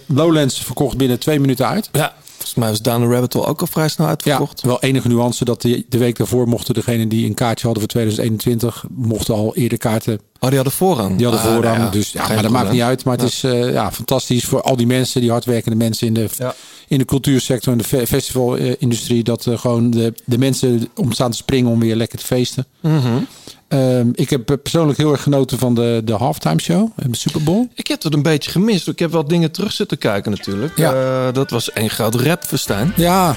Lowlands 0.05 0.59
verkocht 0.59 0.97
binnen 0.97 1.19
twee 1.19 1.39
minuten 1.39 1.67
uit. 1.67 1.89
Ja, 1.91 2.13
volgens 2.35 2.55
mij 2.55 2.69
was 2.69 2.81
Down 2.81 3.01
the 3.01 3.07
Rabbit 3.09 3.33
Hole 3.33 3.45
ook 3.45 3.61
al 3.61 3.67
vrij 3.67 3.87
snel 3.89 4.05
Ja, 4.07 4.11
uitverkocht. 4.11 4.61
wel 4.61 4.79
enige 4.81 5.07
nuance 5.07 5.45
dat 5.45 5.61
de, 5.61 5.85
de 5.89 5.97
week 5.97 6.17
daarvoor 6.17 6.47
mochten 6.47 6.73
degenen 6.73 7.09
die 7.09 7.25
een 7.25 7.33
kaartje 7.33 7.63
hadden 7.65 7.81
voor 7.83 7.91
2021, 7.91 8.85
mochten 8.89 9.33
al 9.33 9.55
eerder 9.55 9.77
kaarten. 9.77 10.19
Oh, 10.39 10.47
die 10.47 10.55
hadden 10.55 10.73
voorrang. 10.73 11.15
Die 11.17 11.25
hadden 11.27 11.45
Ah, 11.45 11.53
voorrang. 11.53 11.77
nou 11.77 11.91
dus 11.91 12.11
ja, 12.11 12.27
maar 12.27 12.41
dat 12.41 12.51
maakt 12.51 12.71
niet 12.71 12.81
uit. 12.81 13.03
Maar 13.03 13.17
het 13.17 13.27
is 13.27 13.43
eh, 13.43 13.71
ja, 13.71 13.91
fantastisch 13.91 14.45
voor 14.45 14.61
al 14.61 14.75
die 14.75 14.87
mensen, 14.87 15.21
die 15.21 15.31
hardwerkende 15.31 15.77
mensen 15.77 16.07
in 16.07 16.13
de, 16.13 16.27
Ja. 16.37 16.55
in 16.87 16.97
de 16.97 17.05
cultuursector 17.05 17.71
en 17.71 17.77
de 17.77 17.83
fe- 17.83 18.07
festivalindustrie. 18.07 19.23
Dat 19.23 19.45
eh, 19.47 19.57
gewoon 19.57 19.89
de, 19.89 20.13
de 20.25 20.37
mensen 20.37 20.87
om 20.95 21.11
staan 21.11 21.31
te 21.31 21.37
springen 21.37 21.71
om 21.71 21.79
weer 21.79 21.95
lekker 21.95 22.19
te 22.19 22.25
feesten. 22.25 22.65
Mhm. 22.79 23.17
Ehm, 23.67 24.07
ik 24.13 24.29
heb 24.29 24.57
persoonlijk 24.61 24.97
heel 24.97 25.11
erg 25.11 25.21
genoten 25.23 25.57
van 25.59 25.75
de, 25.75 26.01
de 26.05 26.13
halftime 26.13 26.59
show 26.61 26.89
en 26.95 27.11
de 27.11 27.17
Super 27.17 27.43
Bowl. 27.43 27.67
Ik 27.73 27.87
heb 27.87 28.03
het 28.03 28.13
een 28.13 28.21
beetje 28.21 28.51
gemist. 28.51 28.87
Ik 28.87 28.99
heb 28.99 29.11
wel 29.11 29.27
dingen 29.27 29.51
terug 29.51 29.71
zitten 29.71 29.97
kijken 29.97 30.31
natuurlijk. 30.31 30.77
Ja. 30.77 30.93
Eh, 30.93 31.33
dat 31.33 31.49
was 31.49 31.71
één 31.71 31.89
groot 31.89 32.15
rapfestijn. 32.15 32.93
Ja, 32.95 33.35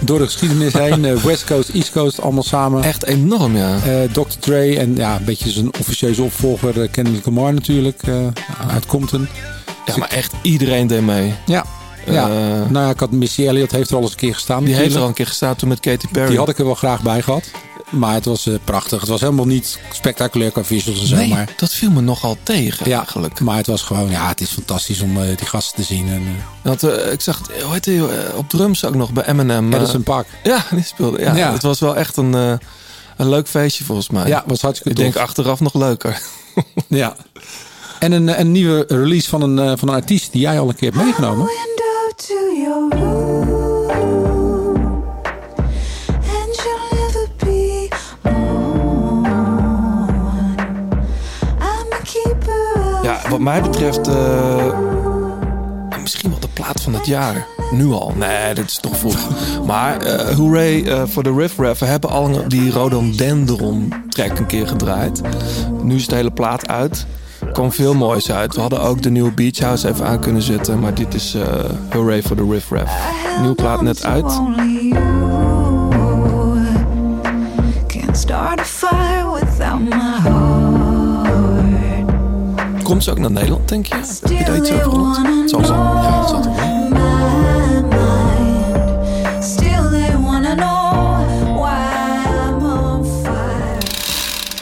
door 0.00 0.18
de 0.18 0.24
geschiedenis 0.24 0.72
heen. 0.72 1.04
eh, 1.04 1.16
West 1.16 1.44
Coast, 1.44 1.68
East 1.68 1.92
Coast, 1.92 2.20
allemaal 2.20 2.42
samen. 2.42 2.82
Echt 2.82 3.04
enorm, 3.04 3.56
ja. 3.56 3.76
Eh, 3.76 4.12
Dr. 4.12 4.38
Dre 4.40 4.78
en 4.78 4.96
ja, 4.96 5.16
een 5.16 5.24
beetje 5.24 5.50
zijn 5.50 5.74
officieuze 5.78 6.22
opvolger 6.22 6.76
uh, 6.76 6.88
Kendrick 6.90 7.24
Lamar 7.26 7.54
natuurlijk. 7.54 8.02
eh, 8.02 8.26
uit 8.68 8.86
Compton. 8.86 9.28
Ja, 9.86 9.96
maar 9.96 10.08
echt 10.08 10.32
iedereen 10.42 10.86
deed 10.86 11.02
mee. 11.02 11.34
Ja, 11.46 11.64
ja. 12.06 12.28
Nou 12.68 12.84
ja, 12.84 12.90
ik 12.90 13.00
had 13.00 13.10
Missy 13.10 13.46
Elliott 13.46 13.72
heeft 13.72 13.90
er 13.90 13.96
al 13.96 14.02
eens 14.02 14.10
een 14.10 14.16
keer 14.16 14.34
gestaan. 14.34 14.64
die 14.64 14.74
heeft 14.74 14.94
er 14.94 15.00
al 15.00 15.06
een 15.08 15.14
keer 15.14 15.26
gestaan 15.26 15.56
toen 15.56 15.68
met 15.68 15.80
Katy 15.80 16.06
Perry. 16.12 16.28
Die 16.28 16.38
had 16.38 16.48
ik 16.48 16.58
er 16.58 16.64
wel 16.64 16.74
graag 16.74 17.02
bij 17.02 17.22
gehad. 17.22 17.50
Maar 17.90 18.14
het 18.14 18.24
was 18.24 18.46
eh, 18.46 18.54
prachtig. 18.64 19.00
Het 19.00 19.08
was 19.08 19.20
helemaal 19.20 19.46
niet 19.46 19.78
spectaculair 19.92 20.50
qua 20.50 20.64
visuals 20.64 21.00
en 21.00 21.06
zo. 21.06 21.16
nee, 21.16 21.28
Maar, 21.28 21.52
dat 21.56 21.72
viel 21.74 21.90
me 21.90 22.00
nogal 22.00 22.36
tegen 22.42 22.88
ja, 22.88 22.96
eigenlijk. 22.98 23.40
maar 23.40 23.56
het 23.56 23.66
was 23.66 23.82
gewoon, 23.82 24.10
ja, 24.10 24.28
het 24.28 24.40
is 24.40 24.50
fantastisch 24.50 25.00
om 25.00 25.16
eh, 25.22 25.36
die 25.36 25.46
gasten 25.46 25.76
te 25.76 25.82
zien. 25.82 26.08
En, 26.08 26.22
eh 26.26 26.44
Want, 26.62 26.82
eh, 26.82 27.12
ik 27.12 27.20
zag, 27.20 27.38
het, 27.38 27.62
hoe 27.62 27.72
heet 27.72 27.86
eh, 27.86 28.02
op 28.36 28.48
drums 28.48 28.84
ook 28.84 28.94
nog 28.94 29.12
bij 29.12 29.24
Eminem. 29.26 29.72
Edison 29.72 30.02
Park. 30.02 30.26
ja, 30.42 30.64
die 30.70 30.84
speelde. 30.84 31.20
Ja, 31.20 31.34
Ja. 31.36 31.52
Het 31.52 31.62
was 31.62 31.80
wel 31.80 31.96
echt 31.96 32.16
een, 32.16 32.34
eh, 32.34 32.52
een 33.16 33.28
leuk 33.28 33.48
feestje 33.48 33.84
volgens 33.84 34.10
mij. 34.10 34.26
Ja, 34.26 34.44
was 34.46 34.60
hartstikke 34.62 34.90
ik 35.00 35.04
tof. 35.04 35.12
denk 35.14 35.26
achteraf 35.26 35.60
nog 35.60 35.74
leuker. 35.74 36.20
Ja. 36.88 37.16
En 37.98 38.12
een, 38.12 38.40
een 38.40 38.52
nieuwe 38.52 38.84
release 38.88 39.28
van 39.28 39.42
een, 39.42 39.58
eh, 39.58 39.72
van 39.76 39.88
een 39.88 39.94
artiest 39.94 40.32
die 40.32 40.40
jij 40.40 40.60
al 40.60 40.68
een 40.68 40.74
keer 40.76 40.92
hebt 40.92 41.04
meegenomen. 41.04 41.48
Wat 53.30 53.40
mij 53.40 53.62
betreft 53.62 54.08
eh, 54.08 54.78
misschien 56.00 56.30
wel 56.30 56.40
de 56.40 56.48
plaat 56.52 56.80
van 56.80 56.94
het 56.94 57.06
jaar. 57.06 57.46
Nu 57.70 57.86
al. 57.86 58.12
Nee, 58.16 58.54
dit 58.54 58.66
is 58.66 58.78
toch 58.78 58.96
vroeg. 58.96 59.28
Maar 59.66 60.02
eh 60.02 60.36
hooray 60.36 60.84
eh, 60.84 61.02
voor 61.06 61.22
de 61.22 61.34
Riff 61.34 61.58
Raff. 61.58 61.80
We 61.80 61.86
hebben 61.86 62.10
al 62.10 62.48
die 62.48 62.70
Rhododendron 62.70 63.92
track 64.08 64.38
een 64.38 64.46
keer 64.46 64.68
gedraaid. 64.68 65.20
Nu 65.82 65.94
is 65.94 66.06
de 66.06 66.14
hele 66.14 66.30
plaat 66.30 66.68
uit. 66.68 67.06
Kwam 67.52 67.72
veel 67.72 67.94
moois 67.94 68.32
uit. 68.32 68.54
We 68.54 68.60
hadden 68.60 68.80
ook 68.80 69.02
de 69.02 69.10
nieuwe 69.10 69.32
Beach 69.32 69.58
House 69.58 69.88
even 69.88 70.06
aan 70.06 70.20
kunnen 70.20 70.42
zetten. 70.42 70.78
Maar 70.78 70.94
dit 70.94 71.14
is 71.14 71.34
eh 71.34 71.42
hooray 71.90 72.22
voor 72.22 72.36
de 72.36 72.46
Riff 72.50 72.70
Raff. 72.70 72.92
Nieuwe 73.38 73.54
plaat 73.54 73.82
net 73.82 74.04
uit. 74.04 74.40
start 78.20 78.60
a 78.60 78.64
fire 78.64 79.30
without 79.30 79.80
my. 79.80 80.39
Komt 82.90 83.04
ze 83.04 83.10
ook 83.10 83.18
naar 83.18 83.30
Nederland, 83.30 83.68
denk 83.68 83.86
je? 83.86 83.94
Heb 83.94 84.38
je 84.38 84.44
daar 84.44 84.56
iets 84.56 84.70
over 84.70 84.90
gehoord? 84.90 85.50
Zal 85.50 85.64
zo. 85.64 85.72
Ja, 85.74 86.26
zal. 86.26 86.42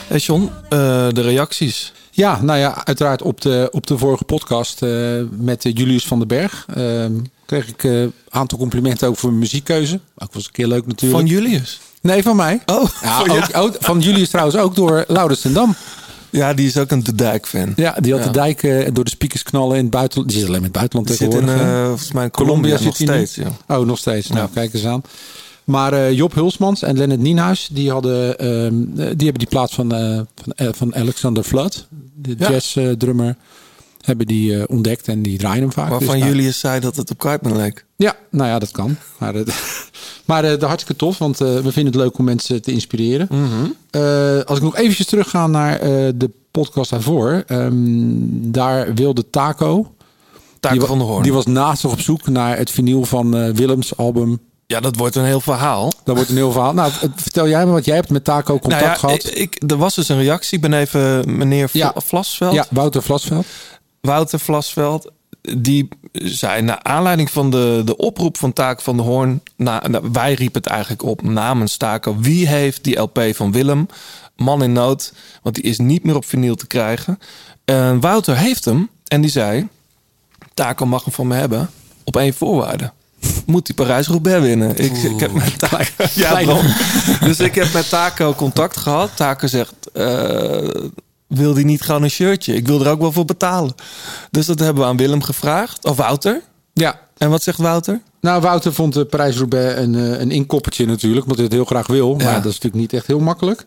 Hey 0.07 0.17
John, 0.17 0.49
eh, 0.69 0.79
de 1.09 1.21
reacties. 1.21 1.93
Ja, 2.11 2.41
nou 2.41 2.59
ja, 2.59 2.85
uiteraard 2.85 3.21
op 3.21 3.41
de, 3.41 3.69
op 3.71 3.87
de 3.87 3.97
vorige 3.97 4.23
podcast 4.23 4.81
eh, 4.81 4.89
met 5.29 5.65
eh, 5.65 5.73
Julius 5.75 6.05
van 6.07 6.17
den 6.19 6.27
Berg. 6.27 6.65
ehm, 6.75 7.11
kreeg 7.45 7.67
ik 7.67 7.83
eh, 7.83 8.01
een 8.01 8.13
aantal 8.29 8.57
complimenten 8.57 9.07
ook 9.07 9.17
voor 9.17 9.29
mijn 9.29 9.41
muziekkeuze. 9.41 9.99
Ook 10.17 10.33
was 10.33 10.45
een 10.45 10.51
keer 10.51 10.67
leuk 10.67 10.87
natuurlijk. 10.87 11.19
Van 11.21 11.29
Julius. 11.29 11.79
Nee, 12.01 12.23
van 12.23 12.35
mij. 12.35 12.61
Oh, 12.65 12.89
Ja, 13.01 13.19
van, 13.25 13.31
ook, 13.31 13.45
ook- 13.57 13.75
van 13.79 13.99
Julius 13.99 14.29
trouwens 14.29 14.57
ook 14.57 14.75
door 14.75 15.03
Laurens 15.07 15.41
ten 15.41 15.53
Dam. 15.53 15.75
Ja, 16.29 16.53
die 16.53 16.67
is 16.67 16.77
ook 16.77 16.91
een 16.91 17.03
De 17.03 17.15
Dijk 17.15 17.47
fan. 17.47 17.73
Ja, 17.75 17.95
die 17.99 18.11
had 18.13 18.21
Ja. 18.23 18.27
de 18.31 18.39
dijk 18.39 18.63
eh, 18.63 18.87
door 18.93 19.03
de 19.03 19.09
speakers 19.09 19.43
knallen 19.43 19.75
in 19.77 19.81
het 19.81 19.91
buitenland. 19.91 20.29
Die 20.29 20.37
zit 20.39 20.47
alleen 20.47 20.59
in 20.59 20.63
het 20.63 20.73
buitenland 20.73 21.07
Die 21.07 21.17
zit 21.17 21.33
in, 21.33 21.39
tegenwoordig. 21.39 21.71
eh, 21.73 21.85
volgens 21.87 22.11
mij 22.11 22.23
in 22.23 22.31
Colombia 22.31 22.69
Colombia, 22.71 22.85
nog 22.87 22.95
zit 22.97 23.07
hij 23.07 23.17
nu? 23.17 23.25
steeds. 23.25 23.47
Ja. 23.67 23.77
Oh, 23.77 23.85
nog 23.85 23.97
steeds. 23.97 24.27
Nou, 24.27 24.39
Ja. 24.41 24.49
kijk 24.53 24.73
eens 24.73 24.85
aan. 24.85 25.01
Maar 25.63 25.93
eh, 25.93 26.11
Job 26.11 26.33
Hulsmans 26.33 26.81
en 26.83 26.97
Lennart 26.97 27.19
Nienhuis, 27.21 27.69
die, 27.71 27.91
hadden, 27.91 28.37
ehm, 28.39 28.47
eh, 28.55 28.95
die 28.95 29.05
hebben 29.05 29.33
die 29.33 29.47
plaats 29.47 29.73
van, 29.75 29.89
van, 30.35 30.73
van 30.75 30.95
Alexander 30.95 31.43
Flood, 31.43 31.87
de 32.15 32.35
Ja. 32.37 32.49
jazz-drummer, 32.49 33.35
hebben 34.09 34.27
die 34.27 34.57
eh, 34.57 34.63
ontdekt 34.67 35.07
en 35.07 35.21
die 35.21 35.37
draaien 35.37 35.61
hem 35.61 35.71
vaak. 35.71 35.89
Waarvan 35.89 36.07
Dus, 36.07 36.19
nou, 36.19 36.31
Julius 36.35 36.59
zei 36.59 36.79
dat 36.79 36.95
het 36.95 37.11
op 37.11 37.17
Kuipman 37.17 37.57
leek. 37.57 37.85
Ja, 37.95 38.15
nou 38.29 38.49
ja, 38.49 38.59
dat 38.59 38.71
kan. 38.71 38.95
Maar, 39.17 39.35
eh, 39.35 39.41
maar 40.25 40.43
eh, 40.43 40.61
hartstikke 40.63 40.95
tof, 40.95 41.17
want 41.17 41.37
we 41.37 41.61
vinden 41.71 41.85
het 41.85 41.95
leuk 41.95 42.17
om 42.17 42.25
mensen 42.25 42.61
te 42.61 42.71
inspireren. 42.71 43.27
Mhm. 43.31 43.69
Als 44.45 44.57
ik 44.57 44.63
nog 44.63 44.75
eventjes 44.75 45.07
terugga 45.07 45.47
naar 45.47 45.79
de 46.17 46.29
podcast 46.51 46.89
daarvoor, 46.89 47.43
ehm, 47.47 47.73
daar 48.51 48.93
wilde 48.93 49.29
Taco. 49.29 49.93
Taco 50.59 50.77
die, 50.77 50.87
van 50.87 50.97
der 50.97 51.07
Hoorn. 51.07 51.23
Die 51.23 51.33
was 51.33 51.45
naast 51.45 51.85
op 51.85 51.99
zoek 51.99 52.27
naar 52.27 52.57
het 52.57 52.69
vinyl 52.71 53.05
van 53.05 53.53
Willems 53.53 53.97
album. 53.97 54.39
Ja, 54.71 54.79
dat 54.79 54.95
wordt 54.95 55.15
een 55.15 55.25
heel 55.25 55.41
verhaal. 55.41 55.91
Dat 56.03 56.15
wordt 56.15 56.29
een 56.29 56.35
heel 56.35 56.51
verhaal. 56.51 56.73
Nou, 56.73 56.91
vertel 57.15 57.47
jij 57.47 57.65
me 57.65 57.71
wat 57.71 57.85
jij 57.85 57.95
hebt 57.95 58.09
met 58.09 58.23
Taco 58.23 58.59
contact 58.59 58.81
Nou 58.81 58.93
ja, 58.93 58.97
gehad. 58.99 59.25
Ik, 59.25 59.31
ik- 59.31 59.71
er 59.71 59.77
was 59.77 59.95
dus 59.95 60.09
een 60.09 60.17
reactie. 60.17 60.55
Ik 60.55 60.61
ben 60.61 60.73
even 60.73 61.37
meneer 61.37 61.69
Ja. 61.71 61.93
Vlasveld. 61.95 62.53
ja, 62.53 62.65
Wouter 62.71 63.03
Vlasveld. 63.03 63.45
Wouter 64.01 64.39
Vlasveld. 64.39 65.11
Die 65.57 65.87
zei, 66.11 66.61
naar 66.61 66.83
aanleiding 66.83 67.31
van 67.31 67.51
de, 67.51 67.81
de 67.85 67.97
oproep 67.97 68.37
van 68.37 68.53
Taco 68.53 68.81
van 68.81 68.97
der 68.97 69.05
Hoorn... 69.05 69.41
Na, 69.55 69.87
nou, 69.87 70.09
wij 70.11 70.33
riepen 70.33 70.61
het 70.61 70.71
eigenlijk 70.71 71.03
op 71.03 71.21
namens 71.21 71.77
Taco. 71.77 72.17
Wie 72.19 72.47
heeft 72.47 72.83
die 72.83 72.99
LP 72.99 73.21
van 73.33 73.51
Willem? 73.51 73.87
Man 74.35 74.63
in 74.63 74.71
nood, 74.71 75.13
want 75.41 75.55
die 75.55 75.63
is 75.63 75.77
niet 75.77 76.03
meer 76.03 76.15
op 76.15 76.25
vinyl 76.25 76.55
te 76.55 76.67
krijgen. 76.67 77.19
En 77.65 77.99
Wouter 77.99 78.37
heeft 78.37 78.65
hem 78.65 78.89
en 79.07 79.21
die 79.21 79.31
zei... 79.31 79.67
Taco 80.53 80.85
mag 80.85 81.03
hem 81.03 81.13
van 81.13 81.27
me 81.27 81.35
hebben 81.35 81.69
op 82.03 82.17
één 82.17 82.33
voorwaarde. 82.33 82.91
Moet 83.45 83.67
hij 83.67 83.75
Parijs-Roubaix 83.75 84.41
winnen? 84.41 84.77
Ik, 84.77 84.97
ik 84.97 85.19
heb 85.19 85.31
met 85.31 85.59
Taco, 85.59 86.03
ja, 86.13 86.61
dus 87.27 87.39
ik 87.39 87.55
heb 87.55 87.73
met 87.73 87.89
Taco 87.89 88.33
contact 88.33 88.77
gehad. 88.77 89.15
Taco 89.15 89.47
zegt, 89.47 89.73
eh, 89.93 90.67
wil 91.29 91.53
die 91.53 91.65
niet 91.65 91.81
gewoon 91.81 92.03
een 92.03 92.09
shirtje? 92.09 92.53
Ik 92.53 92.67
wil 92.67 92.81
er 92.85 92.91
ook 92.91 92.99
wel 92.99 93.11
voor 93.11 93.25
betalen. 93.25 93.75
Dus 94.31 94.45
dat 94.45 94.59
hebben 94.59 94.83
we 94.83 94.89
aan 94.89 94.97
Willem 94.97 95.23
gevraagd. 95.23 95.85
Of 95.85 95.97
Wouter. 95.97 96.41
Ja. 96.73 96.99
En 97.17 97.29
wat 97.29 97.43
zegt 97.43 97.57
Wouter? 97.57 98.01
Nou, 98.21 98.41
Wouter 98.41 98.73
vond 98.73 98.93
de 98.93 99.05
Parijs-Roubaix 99.05 99.79
een, 99.79 99.95
eh, 99.95 100.19
een 100.19 100.31
inkoppertje 100.31 100.85
natuurlijk, 100.85 101.21
omdat 101.21 101.35
hij 101.37 101.45
het 101.45 101.53
heel 101.55 101.65
graag 101.65 101.87
wil. 101.87 102.15
Maar 102.15 102.23
Ja. 102.25 102.33
dat 102.33 102.45
is 102.45 102.53
natuurlijk 102.59 102.75
niet 102.81 102.93
echt 102.93 103.07
heel 103.07 103.19
makkelijk. 103.19 103.65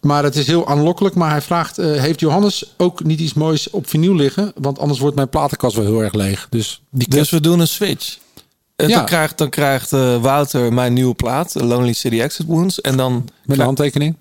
Maar 0.00 0.22
het 0.24 0.36
is 0.36 0.46
heel 0.46 0.66
aanlokkelijk. 0.68 1.14
Maar 1.14 1.30
hij 1.30 1.40
vraagt, 1.42 1.78
eh, 1.78 2.00
heeft 2.00 2.20
Johannes 2.20 2.72
ook 2.76 3.04
niet 3.04 3.20
iets 3.20 3.34
moois 3.34 3.70
op 3.70 3.88
vinyl 3.88 4.14
liggen? 4.14 4.52
Want 4.56 4.78
anders 4.78 5.00
wordt 5.00 5.16
mijn 5.16 5.28
platenkast 5.28 5.76
wel 5.76 5.84
heel 5.84 6.02
erg 6.02 6.12
leeg. 6.12 6.46
Dus 6.50 6.82
die 6.90 7.08
Dus 7.08 7.30
we 7.30 7.40
doen 7.40 7.60
een 7.60 7.68
switch. 7.68 8.18
En 8.76 8.88
Ja. 8.88 8.96
dan 8.96 9.04
krijgt, 9.06 9.38
dan 9.38 9.48
krijgt 9.50 9.92
eh, 9.92 10.22
Wouter 10.22 10.72
mijn 10.72 10.92
nieuwe 10.92 11.14
plaat, 11.14 11.54
Lonely 11.54 11.92
City 11.92 12.20
Exit 12.20 12.46
Wounds. 12.46 12.80
En 12.80 12.96
dan... 12.96 13.28
met 13.44 13.58
een 13.58 13.64
handtekening. 13.64 14.16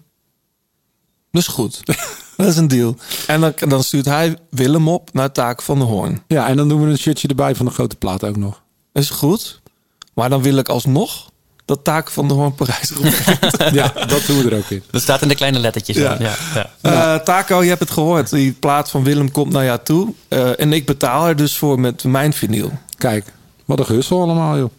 Is 1.31 1.47
goed. 1.47 1.79
dat 2.41 2.51
is 2.51 2.57
een 2.57 2.67
deal. 2.67 2.95
En 3.27 3.41
dan, 3.41 3.53
dan 3.57 3.83
stuurt 3.83 4.05
hij 4.05 4.37
Willem 4.49 4.87
op 4.87 5.09
naar 5.13 5.31
Taak 5.31 5.61
van 5.61 5.79
de 5.79 5.85
Hoorn. 5.85 6.23
Ja, 6.27 6.47
en 6.47 6.57
dan 6.57 6.69
doen 6.69 6.83
we 6.83 6.89
een 6.89 6.97
shirtje 6.97 7.27
erbij 7.27 7.55
van 7.55 7.65
de 7.65 7.71
grote 7.71 7.95
plaat 7.95 8.23
ook 8.23 8.37
nog. 8.37 8.61
Is 8.93 9.09
goed. 9.09 9.61
Maar 10.13 10.29
dan 10.29 10.41
wil 10.41 10.57
ik 10.57 10.69
alsnog 10.69 11.29
dat 11.65 11.83
Taak 11.83 12.11
van 12.11 12.27
de 12.27 12.33
Hoorn 12.33 12.55
Parijs. 12.55 12.91
Ja, 13.71 13.93
dat 14.07 14.25
doen 14.25 14.43
we 14.43 14.49
er 14.49 14.57
ook 14.57 14.69
in. 14.69 14.83
Dat 14.91 15.01
staat 15.01 15.21
in 15.21 15.27
de 15.27 15.35
kleine 15.35 15.59
lettertjes. 15.59 15.95
Ja. 15.95 16.15
dan. 16.15 16.27
Ja. 16.27 16.35
Ja. 16.81 17.15
Eh, 17.15 17.23
Taco, 17.23 17.61
je 17.61 17.67
hebt 17.69 17.79
het 17.79 17.91
gehoord. 17.91 18.29
Die 18.29 18.51
plaat 18.51 18.89
van 18.89 19.03
Willem 19.03 19.31
komt 19.31 19.51
naar 19.51 19.63
jou 19.63 19.79
toe. 19.83 20.13
Eh, 20.27 20.59
en 20.59 20.73
ik 20.73 20.85
betaal 20.85 21.27
er 21.27 21.35
dus 21.35 21.57
voor 21.57 21.79
met 21.79 22.03
mijn 22.03 22.33
vinyl. 22.33 22.71
Kijk, 22.97 23.25
wat 23.65 23.79
een 23.79 23.85
gehussel 23.85 24.21
allemaal, 24.21 24.57
joh. 24.57 24.71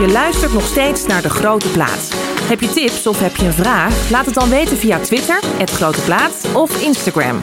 Je 0.00 0.08
luistert 0.12 0.52
nog 0.52 0.66
steeds 0.66 1.06
naar 1.06 1.22
De 1.22 1.30
Grote 1.30 1.68
Plaat. 1.68 2.31
Heb 2.48 2.60
je 2.60 2.68
tips 2.68 3.06
of 3.06 3.20
heb 3.20 3.36
je 3.36 3.46
een 3.46 3.52
vraag? 3.52 4.10
Laat 4.10 4.26
het 4.26 4.34
dan 4.34 4.48
weten 4.48 4.76
via 4.76 4.98
Twitter, 4.98 5.40
het 5.58 5.70
Grote 5.70 6.00
Plaat 6.00 6.46
of 6.54 6.82
Instagram. 6.82 7.42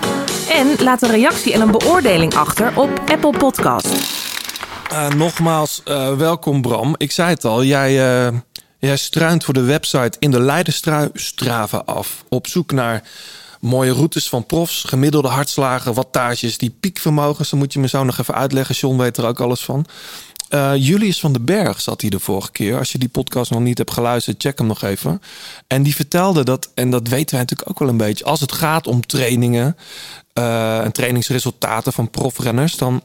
En 0.49 0.83
laat 0.83 1.01
een 1.01 1.11
reactie 1.11 1.53
en 1.53 1.61
een 1.61 1.71
beoordeling 1.71 2.33
achter 2.35 2.77
op 2.77 2.89
Apple 3.05 3.37
Podcast. 3.37 3.87
Eh, 4.89 5.09
nogmaals, 5.09 5.81
eh, 5.83 6.17
welkom 6.17 6.61
Bram. 6.61 6.95
Ik 6.97 7.11
zei 7.11 7.29
het 7.29 7.45
al, 7.45 7.63
jij, 7.63 8.25
eh, 8.27 8.33
Jij 8.79 8.97
struint 8.97 9.43
voor 9.43 9.53
de 9.53 9.61
website 9.61 10.17
in 10.19 10.31
de 10.31 10.39
Leidenstrui 10.39 11.09
Strava 11.13 11.81
af. 11.85 12.23
Op 12.29 12.47
zoek 12.47 12.71
naar 12.71 13.03
mooie 13.59 13.91
routes 13.91 14.29
van 14.29 14.45
profs, 14.45 14.83
gemiddelde 14.83 15.27
hartslagen, 15.27 15.93
wattages, 15.93 16.57
die 16.57 16.75
piekvermogens. 16.79 17.49
Dan 17.49 17.59
moet 17.59 17.73
je 17.73 17.79
me 17.79 17.87
zo 17.87 18.03
nog 18.03 18.17
even 18.17 18.35
uitleggen. 18.35 18.75
John 18.75 18.97
weet 18.97 19.17
er 19.17 19.25
ook 19.25 19.39
alles 19.39 19.61
van. 19.61 19.85
Eh, 20.49 20.71
Julius 20.75 21.19
van 21.19 21.33
den 21.33 21.45
Berg 21.45 21.81
zat 21.81 22.01
hier 22.01 22.11
de 22.11 22.19
vorige 22.19 22.51
keer. 22.51 22.77
Als 22.77 22.91
je 22.91 22.97
die 22.97 23.09
podcast 23.09 23.51
nog 23.51 23.59
niet 23.59 23.77
hebt 23.77 23.91
geluisterd, 23.91 24.41
check 24.41 24.57
hem 24.57 24.67
nog 24.67 24.81
even. 24.81 25.21
En 25.67 25.83
die 25.83 25.95
vertelde 25.95 26.43
dat, 26.43 26.71
en 26.73 26.89
dat 26.89 27.07
weten 27.07 27.35
wij 27.35 27.39
natuurlijk 27.39 27.69
ook 27.69 27.79
wel 27.79 27.89
een 27.89 27.97
beetje, 27.97 28.25
als 28.25 28.39
het 28.39 28.51
gaat 28.51 28.87
om 28.87 29.05
trainingen 29.05 29.77
eh, 30.33 30.79
en 30.79 30.91
trainingsresultaten 30.91 31.93
van 31.93 32.09
profrenners, 32.09 32.77
dan, 32.77 33.03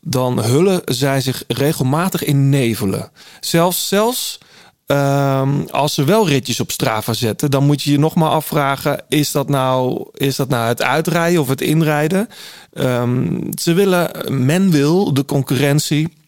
dan 0.00 0.42
hullen 0.42 0.82
zij 0.84 1.20
zich 1.20 1.44
regelmatig 1.48 2.24
in 2.24 2.48
nevelen. 2.48 3.10
Zelfs, 3.40 3.88
zelfs 3.88 4.38
ehm, 4.86 5.60
als 5.70 5.94
ze 5.94 6.04
wel 6.04 6.28
ritjes 6.28 6.60
op 6.60 6.70
Strava 6.70 7.12
zetten, 7.12 7.50
dan 7.50 7.66
moet 7.66 7.82
je 7.82 7.90
je 7.90 7.98
nog 7.98 8.14
maar 8.14 8.30
afvragen: 8.30 9.04
is 9.08 9.30
dat 9.30 9.48
nou, 9.48 10.08
is 10.12 10.36
dat 10.36 10.48
nou 10.48 10.68
het 10.68 10.82
uitrijden 10.82 11.40
of 11.40 11.48
het 11.48 11.60
inrijden? 11.60 12.28
Ehm, 12.72 13.40
ze 13.60 13.72
willen, 13.72 14.10
men 14.44 14.70
wil 14.70 15.14
de 15.14 15.24
concurrentie 15.24 16.22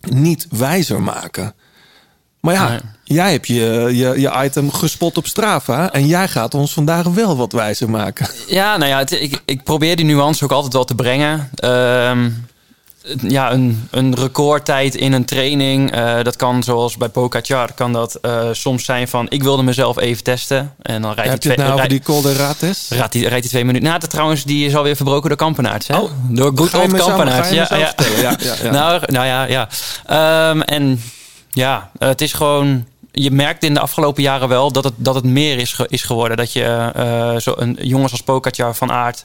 niet 0.00 0.46
wijzer 0.50 1.02
maken. 1.02 1.54
Maar 2.40 2.54
ja, 2.54 2.68
Nee. 2.68 2.80
jij 3.04 3.32
hebt 3.32 3.46
je, 3.46 3.88
je, 3.92 4.20
je 4.20 4.42
item 4.44 4.70
gespot 4.72 5.16
op 5.16 5.26
Strava 5.26 5.92
en 5.92 6.06
jij 6.06 6.28
gaat 6.28 6.54
ons 6.54 6.72
vandaag 6.72 7.06
wel 7.06 7.36
wat 7.36 7.52
wijzer 7.52 7.90
maken. 7.90 8.28
Ja, 8.46 8.76
nou 8.76 8.90
ja, 8.90 8.98
het- 8.98 9.10
ik, 9.12 9.42
ik 9.44 9.62
probeer 9.64 9.96
die 9.96 10.04
nuance 10.04 10.44
ook 10.44 10.52
altijd 10.52 10.72
wel 10.72 10.84
te 10.84 10.94
brengen. 10.94 11.50
Ehm, 11.54 12.30
ja, 13.28 13.52
een, 13.52 13.88
een 13.90 14.14
recordtijd 14.14 14.94
in 14.94 15.12
een 15.12 15.24
training. 15.24 15.90
eh, 15.92 16.22
dat 16.22 16.36
kan 16.36 16.62
zoals 16.62 16.96
bij 16.96 17.08
Pogacar, 17.08 17.72
kan 17.72 17.92
dat 17.92 18.14
eh, 18.14 18.48
soms 18.52 18.84
zijn 18.84 19.08
van... 19.08 19.26
ik 19.28 19.42
wilde 19.42 19.62
mezelf 19.62 19.98
even 19.98 20.24
testen. 20.24 20.74
En 20.82 21.02
dan 21.02 21.12
rijdt 21.12 21.20
hij 21.22 21.30
Heb 21.30 21.42
je 21.42 21.48
het 21.48 21.58
nou 21.58 21.72
over 21.72 21.88
die 21.88 22.00
Col 22.02 22.22
de 22.22 22.32
Rates? 22.34 22.86
rijdt 22.88 23.12
hij, 23.14 23.22
rijdt 23.22 23.40
hij 23.40 23.48
twee 23.48 23.64
minuten. 23.64 23.88
Nou, 23.88 24.00
dat 24.00 24.10
trouwens, 24.10 24.44
die 24.44 24.66
is 24.66 24.76
alweer 24.76 24.96
verbroken 24.96 25.28
door 25.28 25.38
Kampenaerts. 25.38 25.86
Hè? 25.88 25.96
Oh, 25.96 26.10
door 26.28 26.52
good 26.54 26.74
old 26.74 26.92
Kampenaerts. 26.92 27.50
Ja, 27.50 27.66
ja, 27.76 28.36
ja. 28.62 28.70
Nou, 28.70 29.02
nou 29.06 29.26
ja, 29.26 29.44
ja. 29.44 29.68
Ehm, 30.06 30.60
en 30.60 31.02
ja, 31.50 31.90
het 31.98 32.20
is 32.20 32.32
gewoon... 32.32 32.86
Je 33.12 33.30
merkt 33.30 33.64
in 33.64 33.74
de 33.74 33.80
afgelopen 33.80 34.22
jaren 34.22 34.48
wel 34.48 34.72
dat 34.72 34.84
het, 34.84 34.92
dat 34.96 35.14
het 35.14 35.24
meer 35.24 35.58
is, 35.58 35.72
ge- 35.72 35.86
is 35.88 36.02
geworden. 36.02 36.36
Dat 36.36 36.52
je 36.52 36.90
eh, 36.94 37.36
zo 37.36 37.54
een 37.56 37.78
jongens 37.82 38.12
als 38.12 38.20
Pogacar 38.22 38.74
van 38.74 38.90
Aert... 38.92 39.24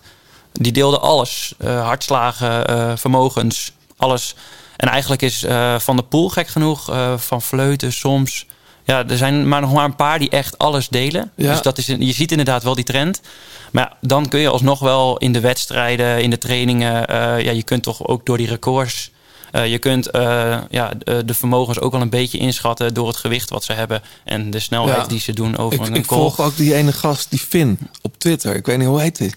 die 0.53 0.71
deelden 0.71 1.01
alles. 1.01 1.53
Eh, 1.57 1.83
hartslagen, 1.85 2.65
eh, 2.67 2.91
vermogens, 2.95 3.71
alles. 3.97 4.35
En 4.75 4.87
eigenlijk 4.87 5.21
is 5.21 5.43
eh, 5.43 5.79
Van 5.79 5.95
der 5.95 6.05
Poel 6.05 6.29
gek 6.29 6.47
genoeg, 6.47 6.91
Van 7.17 7.41
Vleuten 7.41 7.93
soms... 7.93 8.45
Ja, 8.85 9.07
er 9.07 9.17
zijn 9.17 9.47
maar 9.47 9.61
nog 9.61 9.73
maar 9.73 9.85
een 9.85 9.95
paar 9.95 10.19
die 10.19 10.29
echt 10.29 10.57
alles 10.57 10.87
delen. 10.87 11.31
Ja. 11.35 11.51
Dus 11.51 11.61
dat 11.61 11.77
is, 11.77 11.87
een- 11.87 12.05
je 12.05 12.13
ziet 12.13 12.31
inderdaad 12.31 12.63
wel 12.63 12.75
die 12.75 12.83
trend. 12.83 13.21
Maar 13.71 13.83
ja, 13.83 13.97
dan 14.07 14.27
kun 14.27 14.39
je 14.39 14.49
alsnog 14.49 14.79
wel 14.79 15.17
in 15.17 15.31
de 15.33 15.39
wedstrijden, 15.39 16.21
in 16.21 16.29
de 16.29 16.37
trainingen... 16.37 16.91
ja, 17.43 17.51
je 17.51 17.63
kunt 17.63 17.83
toch 17.83 18.07
ook 18.07 18.25
door 18.25 18.37
die 18.37 18.47
records... 18.47 19.11
je 19.51 19.77
kunt 19.79 20.09
ja, 20.69 20.91
de, 21.03 21.25
de 21.25 21.33
vermogens 21.33 21.79
ook 21.79 21.91
wel 21.91 22.01
een 22.01 22.09
beetje 22.09 22.37
inschatten... 22.37 22.93
door 22.93 23.07
het 23.07 23.17
gewicht 23.17 23.49
wat 23.49 23.63
ze 23.63 23.73
hebben 23.73 24.01
en 24.23 24.49
de 24.49 24.59
snelheid 24.59 24.97
Ja. 25.01 25.05
die 25.07 25.19
ze 25.19 25.33
doen 25.33 25.57
over 25.57 25.79
Ik, 25.79 25.87
een 25.87 25.95
ik 25.95 26.05
call. 26.05 26.17
volg 26.17 26.39
ook 26.39 26.57
die 26.57 26.73
ene 26.75 26.91
gast, 26.93 27.29
die 27.29 27.39
Finn, 27.39 27.77
op 28.01 28.13
Twitter. 28.17 28.55
Ik 28.55 28.65
weet 28.65 28.77
niet 28.77 28.87
hoe 28.87 29.01
heet 29.01 29.17
hij. 29.19 29.33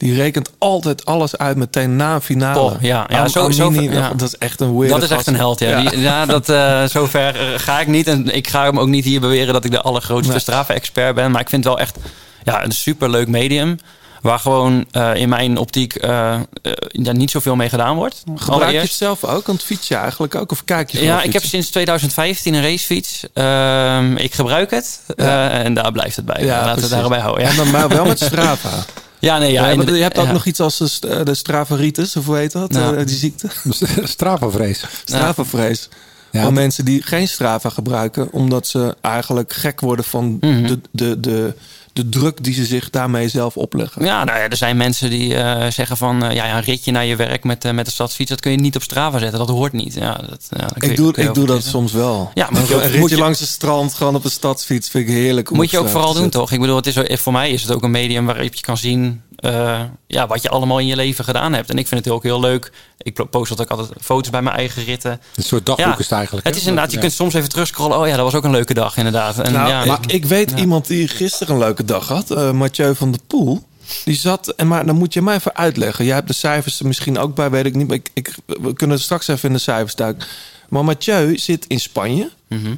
Die 0.00 0.14
rekent 0.14 0.50
altijd 0.58 1.04
alles 1.04 1.36
uit 1.36 1.56
meteen 1.56 1.96
na 1.96 2.14
een 2.14 2.20
finale. 2.20 2.76
Ja. 2.80 3.06
Ja, 3.08 3.18
Am- 3.18 3.28
zo- 3.28 3.50
zo- 3.50 3.66
Amini, 3.66 3.92
ja. 3.94 4.08
Dat 4.16 4.28
is 4.28 4.36
echt 4.38 4.60
een 4.60 4.76
weird 4.76 4.92
Dat 4.92 5.02
is 5.02 5.10
echt 5.10 5.26
een 5.26 5.36
held, 5.36 5.58
ja. 5.58 5.80
Die, 5.80 6.00
ja 6.00 6.26
dat, 6.26 6.48
eh, 6.48 6.84
zover 6.84 7.34
ga 7.56 7.80
ik 7.80 7.86
niet. 7.86 8.06
En 8.06 8.34
ik 8.34 8.48
ga 8.48 8.64
hem 8.64 8.78
ook 8.78 8.88
niet 8.88 9.04
hier 9.04 9.20
beweren 9.20 9.52
dat 9.52 9.64
ik 9.64 9.70
de 9.70 9.80
allergrootste 9.82 10.30
Nee. 10.32 10.40
Strava-expert 10.40 11.14
ben. 11.14 11.30
Maar 11.30 11.40
ik 11.40 11.48
vind 11.48 11.64
het 11.64 11.72
wel 11.74 11.82
echt 11.82 11.96
ja, 12.44 12.64
een 12.64 12.72
superleuk 12.72 13.28
medium. 13.28 13.78
Waar 14.22 14.38
gewoon 14.38 14.84
eh, 14.90 15.14
in 15.14 15.28
mijn 15.28 15.58
optiek 15.58 16.02
ja, 16.02 16.46
niet 16.92 17.30
zoveel 17.30 17.56
mee 17.56 17.68
gedaan 17.68 17.96
wordt. 17.96 18.22
Gebruik 18.36 18.72
je 18.72 18.78
het 18.78 18.92
zelf 18.92 19.24
ook? 19.24 19.46
Want 19.46 19.62
fiets 19.62 19.88
je 19.88 19.94
eigenlijk 19.94 20.34
ook? 20.34 20.50
Of 20.52 20.64
kijk 20.64 20.90
je 20.90 21.02
Ja, 21.04 21.16
ik 21.16 21.22
heb 21.22 21.32
fietsen? 21.32 21.50
sinds 21.50 21.70
2015 21.70 22.54
een 22.54 22.62
racefiets. 22.62 23.24
Ehm, 23.34 24.16
ik 24.16 24.34
gebruik 24.34 24.70
het. 24.70 25.00
Ja. 25.16 25.50
en 25.50 25.74
daar 25.74 25.92
blijft 25.92 26.16
het 26.16 26.24
bij. 26.24 26.44
Ja, 26.44 26.64
Laten 26.64 26.74
we 26.74 26.80
het 26.80 26.90
daarbij 26.90 27.18
houden. 27.20 27.44
Ja, 27.44 27.50
En 27.50 27.56
dan 27.56 27.70
maar 27.70 27.88
wel 27.88 28.04
met 28.04 28.20
Strava. 28.30 28.70
Ja 29.20 29.38
nee, 29.38 29.52
ja. 29.52 29.64
Ja, 29.64 29.70
inderdaad- 29.70 29.96
je 29.96 30.02
hebt 30.02 30.18
ook 30.18 30.26
ja. 30.26 30.32
nog 30.32 30.44
iets 30.46 30.60
als 30.60 30.78
de, 30.78 30.88
st- 30.88 31.26
de 31.26 31.34
Stravaritis, 31.34 32.16
of 32.16 32.26
hoe 32.26 32.36
heet 32.36 32.52
dat? 32.52 32.74
Ja. 32.74 32.92
Eh, 32.94 33.06
die 33.06 33.16
ziekte? 33.16 33.48
Strava-vrees. 34.04 34.84
Stravavrees. 35.04 35.88
Ja. 36.30 36.42
Van 36.42 36.52
mensen 36.54 36.84
die 36.84 37.02
geen 37.02 37.28
Strava 37.28 37.68
gebruiken, 37.68 38.32
omdat 38.32 38.66
ze 38.66 38.96
eigenlijk 39.00 39.52
gek 39.52 39.80
worden 39.80 40.04
van 40.04 40.36
Mhm. 40.40 40.66
de, 40.66 40.80
de, 40.90 41.20
de, 41.20 41.54
de 41.92 42.08
druk 42.08 42.44
die 42.44 42.54
ze 42.54 42.64
zich 42.64 42.90
daarmee 42.90 43.28
zelf 43.28 43.56
opleggen. 43.56 44.04
Ja, 44.04 44.24
nou 44.24 44.38
ja, 44.38 44.48
er 44.48 44.56
zijn 44.56 44.76
mensen 44.76 45.10
die 45.10 45.34
eh, 45.34 45.70
zeggen 45.70 45.96
van... 45.96 46.24
eh, 46.24 46.34
ja, 46.34 46.46
ja, 46.46 46.56
een 46.56 46.62
ritje 46.62 46.90
naar 46.92 47.04
je 47.04 47.16
werk 47.16 47.44
met, 47.44 47.64
eh, 47.64 47.72
met 47.72 47.84
de 47.84 47.90
stadsfiets... 47.90 48.30
dat 48.30 48.40
kun 48.40 48.50
je 48.50 48.56
niet 48.58 48.76
op 48.76 48.82
Strava 48.82 49.18
zetten. 49.18 49.38
Dat 49.38 49.48
hoort 49.48 49.72
niet. 49.72 49.94
Ja, 49.94 50.12
dat, 50.28 50.46
ja, 50.50 50.58
dat 50.58 50.72
kun 50.72 50.88
je- 50.88 50.90
Ik 50.94 50.96
doe, 50.96 51.14
ik 51.16 51.34
doe 51.34 51.46
dat 51.46 51.64
soms 51.64 51.92
wel. 51.92 52.30
Ja, 52.34 52.48
ook- 52.48 52.70
een 52.70 52.90
ritje 52.90 53.08
je- 53.16 53.22
langs 53.22 53.40
het 53.40 53.48
strand, 53.48 53.94
gewoon 53.94 54.14
op 54.14 54.24
een 54.24 54.30
stadsfiets, 54.30 54.88
vind 54.88 55.08
ik 55.08 55.14
heerlijk. 55.14 55.50
Moet 55.50 55.70
je 55.70 55.78
ook 55.78 55.88
vooral 55.88 56.14
doen, 56.14 56.30
toch? 56.30 56.52
Ik 56.52 56.60
bedoel, 56.60 56.76
het 56.76 56.86
is, 56.86 57.20
voor 57.20 57.32
mij 57.32 57.50
is 57.50 57.62
het 57.62 57.72
ook 57.72 57.82
een 57.82 57.90
medium 57.90 58.26
waarop 58.26 58.54
je 58.54 58.60
kan 58.62 58.76
zien... 58.76 59.22
eh, 59.40 59.80
ja, 60.06 60.26
wat 60.26 60.42
je 60.42 60.48
allemaal 60.48 60.78
in 60.78 60.86
je 60.86 60.96
leven 60.96 61.24
gedaan 61.24 61.52
hebt. 61.52 61.70
En 61.70 61.78
ik 61.78 61.88
vind 61.88 62.04
het 62.04 62.14
ook 62.14 62.22
heel 62.22 62.40
leuk. 62.40 62.72
Ik 62.98 63.30
post 63.30 63.48
dat 63.48 63.60
ook 63.60 63.78
altijd 63.78 63.90
foto's 64.00 64.30
bij 64.30 64.42
mijn 64.42 64.56
eigen 64.56 64.84
ritten. 64.84 65.20
Een 65.34 65.42
soort 65.42 65.66
dagboek 65.66 65.86
Ja, 65.86 65.92
is 65.98 66.04
het 66.04 66.12
eigenlijk. 66.12 66.46
Het 66.46 66.56
is 66.56 66.62
inderdaad, 66.66 66.90
je 66.90 66.94
Ja. 66.96 67.02
kunt 67.02 67.12
soms 67.14 67.34
even 67.34 67.48
terugscrollen. 67.48 67.98
Oh 67.98 68.06
ja, 68.06 68.14
dat 68.16 68.24
was 68.24 68.34
ook 68.34 68.44
een 68.44 68.50
leuke 68.50 68.74
dag, 68.74 68.96
inderdaad. 68.96 69.38
En, 69.38 69.52
Nou, 69.52 69.68
ja, 69.68 69.82
ik, 69.98 70.12
ik 70.12 70.24
weet 70.24 70.50
iemand 70.50 70.86
die 70.86 71.08
gisteren 71.08 71.54
een 71.54 71.60
leuke 71.60 71.84
dag 71.84 72.08
had. 72.08 72.30
eh 72.30 72.50
Mathieu 72.52 72.94
van 72.94 73.10
der 73.10 73.20
Poel. 73.26 73.68
Die 74.04 74.16
zat, 74.16 74.48
en 74.48 74.68
maar 74.68 74.86
dan 74.86 74.96
moet 74.96 75.12
je 75.14 75.22
mij 75.22 75.34
even 75.34 75.56
uitleggen. 75.56 76.04
Jij 76.04 76.14
hebt 76.14 76.28
de 76.28 76.34
cijfers 76.34 76.80
er 76.80 76.86
misschien 76.86 77.18
ook 77.18 77.34
bij, 77.34 77.50
weet 77.50 77.66
ik 77.66 77.74
niet. 77.74 77.86
Maar 77.88 77.96
ik, 77.96 78.10
ik, 78.14 78.34
we 78.46 78.72
kunnen 78.72 79.00
straks 79.00 79.28
even 79.28 79.48
in 79.48 79.54
de 79.54 79.60
cijfers 79.60 79.94
duiken. 79.94 80.26
Maar 80.68 80.84
Mathieu 80.84 81.38
zit 81.38 81.64
in 81.66 81.80
Spanje. 81.80 82.30
Mhm. 82.48 82.74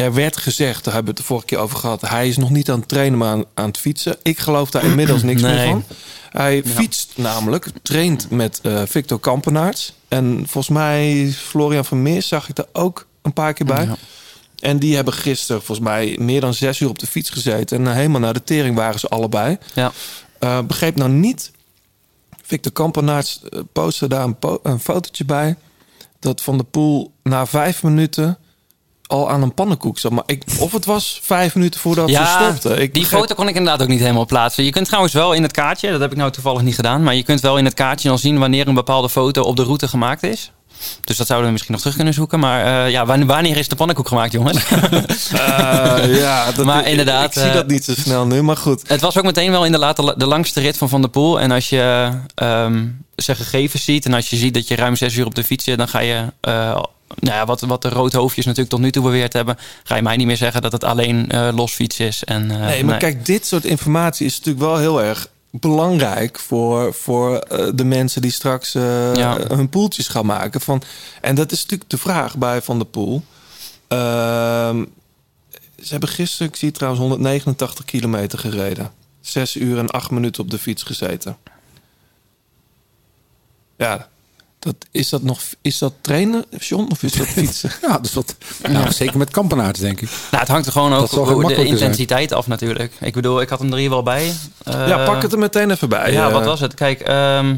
Er 0.00 0.14
werd 0.14 0.36
gezegd, 0.36 0.84
daar 0.84 0.94
hebben 0.94 1.12
we 1.12 1.18
het 1.18 1.28
de 1.28 1.32
vorige 1.34 1.46
keer 1.46 1.58
over 1.58 1.78
gehad. 1.78 2.00
Hij 2.00 2.28
is 2.28 2.36
nog 2.36 2.50
niet 2.50 2.70
aan 2.70 2.78
het 2.78 2.88
trainen, 2.88 3.18
maar 3.18 3.28
aan, 3.28 3.44
aan 3.54 3.66
het 3.66 3.78
fietsen. 3.78 4.16
Ik 4.22 4.38
geloof 4.38 4.70
daar 4.70 4.84
inmiddels 4.84 5.22
niks 5.22 5.42
meer 5.42 5.66
van. 5.68 5.84
Hij 6.30 6.62
fietst 6.64 7.12
namelijk, 7.16 7.66
traint 7.82 8.30
met 8.30 8.60
eh, 8.62 8.82
Victor 8.86 9.20
Kampenaerts. 9.20 9.94
En 10.08 10.36
volgens 10.36 10.68
mij 10.68 11.32
Florian 11.36 11.84
Vermeer 11.84 12.22
zag 12.22 12.48
ik 12.48 12.58
er 12.58 12.66
ook 12.72 13.06
een 13.22 13.32
paar 13.32 13.52
keer 13.52 13.66
bij. 13.66 13.84
Ja. 13.84 13.96
En 14.58 14.78
die 14.78 14.94
hebben 14.94 15.14
gisteren 15.14 15.62
volgens 15.62 15.86
mij 15.88 16.16
meer 16.20 16.40
dan 16.40 16.54
zes 16.54 16.80
uur 16.80 16.88
op 16.88 16.98
de 16.98 17.06
fiets 17.06 17.30
gezeten. 17.30 17.86
En 17.86 17.94
helemaal 17.94 18.20
naar 18.20 18.32
de 18.32 18.44
tering 18.44 18.76
waren 18.76 19.00
ze 19.00 19.08
allebei. 19.08 19.58
ja. 19.74 19.92
Eh, 20.38 20.60
begreep 20.62 20.96
nou 20.96 21.10
niet. 21.10 21.50
Victor 22.42 22.72
Kampenaerts 22.72 23.40
eh, 23.50 23.60
postte 23.72 24.08
daar 24.08 24.24
een, 24.24 24.38
po- 24.38 24.60
een 24.62 24.80
fotootje 24.80 25.24
bij. 25.24 25.56
Dat 26.18 26.42
Van 26.42 26.58
de 26.58 26.64
Poel 26.64 27.12
na 27.22 27.46
vijf 27.46 27.82
minuten 27.82 28.38
al 29.10 29.30
aan 29.30 29.42
een 29.42 29.54
pannenkoek 29.54 29.98
zat. 29.98 30.12
Maar 30.12 30.22
ik, 30.26 30.42
of 30.58 30.72
het 30.72 30.84
was 30.84 31.20
vijf 31.22 31.54
minuten 31.54 31.80
voordat 31.80 32.08
ze 32.10 32.14
stopte. 32.44 32.68
Ik 32.82 32.92
die 32.94 33.02
begreep- 33.02 33.20
foto 33.20 33.34
kon 33.34 33.48
ik 33.48 33.54
inderdaad 33.54 33.82
ook 33.82 33.88
niet 33.88 34.00
helemaal 34.00 34.26
plaatsen. 34.26 34.64
Je 34.64 34.70
kunt 34.70 34.86
trouwens 34.86 35.14
wel 35.14 35.32
in 35.32 35.42
het 35.42 35.52
kaartje, 35.52 35.90
dat 35.90 36.00
heb 36.00 36.10
ik 36.10 36.16
nou 36.16 36.30
toevallig 36.30 36.62
niet 36.62 36.74
gedaan, 36.74 37.02
maar 37.02 37.14
je 37.14 37.22
kunt 37.22 37.40
wel 37.40 37.58
in 37.58 37.64
het 37.64 37.74
kaartje 37.74 38.08
dan 38.08 38.18
zien 38.18 38.38
wanneer 38.38 38.68
een 38.68 38.74
bepaalde 38.74 39.08
foto 39.10 39.42
op 39.42 39.56
de 39.56 39.62
route 39.62 39.88
gemaakt 39.88 40.22
is. 40.22 40.50
Dus 41.04 41.16
dat 41.16 41.26
zouden 41.26 41.46
we 41.46 41.52
misschien 41.52 41.72
nog 41.72 41.80
terug 41.82 41.96
kunnen 41.96 42.14
zoeken. 42.14 42.38
Maar 42.40 42.84
eh, 42.84 42.90
ja, 42.90 43.06
wanneer, 43.06 43.56
is 43.56 43.68
de 43.68 43.76
pannenkoek 43.76 44.08
gemaakt, 44.08 44.32
jongens? 44.32 44.62
Eh, 45.32 46.18
ja, 46.20 46.52
dat, 46.52 46.64
Maar 46.64 46.80
ik- 46.80 46.86
inderdaad, 46.86 47.24
Ik 47.36 47.40
zie 47.42 47.48
eh, 47.50 47.54
dat 47.54 47.66
niet 47.66 47.84
zo 47.84 47.92
snel 47.94 48.26
nu, 48.26 48.42
maar 48.42 48.56
goed. 48.56 48.82
Het 48.86 49.00
was 49.00 49.18
ook 49.18 49.24
meteen 49.24 49.50
wel 49.50 49.64
inderdaad 49.64 49.96
de, 49.96 50.14
de 50.16 50.26
langste 50.26 50.60
rit 50.60 50.76
van 50.78 50.88
Van 50.88 51.00
der 51.00 51.10
Poel. 51.10 51.40
En 51.40 51.50
als 51.50 51.68
je 51.68 52.10
ehm, 52.34 52.86
zijn 53.16 53.36
gegevens 53.36 53.84
ziet 53.84 54.04
en 54.04 54.14
als 54.14 54.30
je 54.30 54.36
ziet 54.36 54.54
dat 54.54 54.68
je 54.68 54.74
ruim 54.76 54.96
zes 54.96 55.14
uur 55.16 55.26
op 55.26 55.34
de 55.34 55.44
fiets 55.44 55.64
zit, 55.64 55.78
dan 55.78 55.88
ga 55.88 55.98
je, 56.00 56.24
nou 57.18 57.36
ja, 57.36 57.44
wat, 57.46 57.60
wat 57.60 57.82
de 57.82 57.88
roodhoofdjes 57.88 58.44
natuurlijk 58.44 58.74
tot 58.74 58.80
nu 58.80 58.90
toe 58.90 59.02
beweerd 59.02 59.32
hebben, 59.32 59.56
ga 59.82 59.96
je 59.96 60.02
mij 60.02 60.16
niet 60.16 60.26
meer 60.26 60.36
zeggen 60.36 60.62
dat 60.62 60.72
het 60.72 60.84
alleen 60.84 61.30
eh 61.30 61.48
los 61.54 61.72
fiets 61.72 62.00
is. 62.00 62.24
En, 62.24 62.50
eh, 62.50 62.58
Nee, 62.58 62.84
maar 62.84 62.98
kijk, 62.98 63.26
dit 63.26 63.46
soort 63.46 63.64
informatie 63.64 64.26
is 64.26 64.36
natuurlijk 64.38 64.64
wel 64.64 64.76
heel 64.78 65.02
erg 65.02 65.28
belangrijk 65.50 66.38
voor, 66.38 66.94
voor 66.94 67.36
eh, 67.38 67.68
de 67.74 67.84
mensen 67.84 68.22
die 68.22 68.30
straks 68.30 68.72
Ja. 68.72 69.36
hun 69.48 69.68
poeltjes 69.68 70.08
gaan 70.08 70.26
maken. 70.26 70.60
Van, 70.60 70.82
en 71.20 71.34
dat 71.34 71.52
is 71.52 71.62
natuurlijk 71.62 71.90
de 71.90 71.98
vraag 71.98 72.36
bij 72.36 72.62
Van 72.62 72.78
der 72.78 72.86
Poel. 72.86 73.22
Ehm, 73.88 74.84
ze 75.82 75.88
hebben 75.90 76.08
gisteren, 76.08 76.48
ik 76.48 76.56
zie 76.56 76.70
trouwens, 76.70 77.02
189 77.02 77.84
kilometer 77.84 78.38
gereden. 78.38 78.92
Zes 79.20 79.56
uur 79.56 79.78
en 79.78 79.90
acht 79.90 80.10
minuten 80.10 80.42
op 80.42 80.50
de 80.50 80.58
fiets 80.58 80.82
gezeten. 80.82 81.36
Ja, 83.76 84.08
dat, 84.60 84.74
is 84.90 85.08
dat 85.08 85.22
nog 85.22 85.40
is 85.62 85.78
dat 85.78 85.92
trainen, 86.00 86.44
John, 86.58 86.88
of 86.90 87.02
is 87.02 87.12
dat 87.12 87.26
fietsen? 87.38 87.70
Ja, 87.82 87.98
dus 87.98 88.12
wat, 88.14 88.36
nou, 88.68 88.92
zeker 88.92 89.18
met 89.18 89.30
kampenaars, 89.30 89.78
denk 89.78 90.00
ik. 90.00 90.08
Nou, 90.30 90.42
het 90.42 90.48
hangt 90.48 90.66
er 90.66 90.72
gewoon 90.72 90.94
ook 90.94 91.16
over 91.16 91.48
de 91.48 91.54
zijn. 91.54 91.66
intensiteit 91.66 92.32
af 92.32 92.46
natuurlijk. 92.46 92.92
Ik 93.00 93.12
bedoel, 93.12 93.40
ik 93.40 93.48
had 93.48 93.58
hem 93.58 93.72
er 93.72 93.78
hier 93.78 93.90
wel 93.90 94.02
bij. 94.02 94.32
Eh, 94.64 94.88
ja, 94.88 95.04
pak 95.04 95.22
het 95.22 95.32
er 95.32 95.38
meteen 95.38 95.70
even 95.70 95.88
bij. 95.88 96.12
Ja, 96.12 96.26
eh. 96.26 96.32
wat 96.32 96.44
was 96.44 96.60
het? 96.60 96.74
Kijk, 96.74 97.00
ehm, 97.00 97.56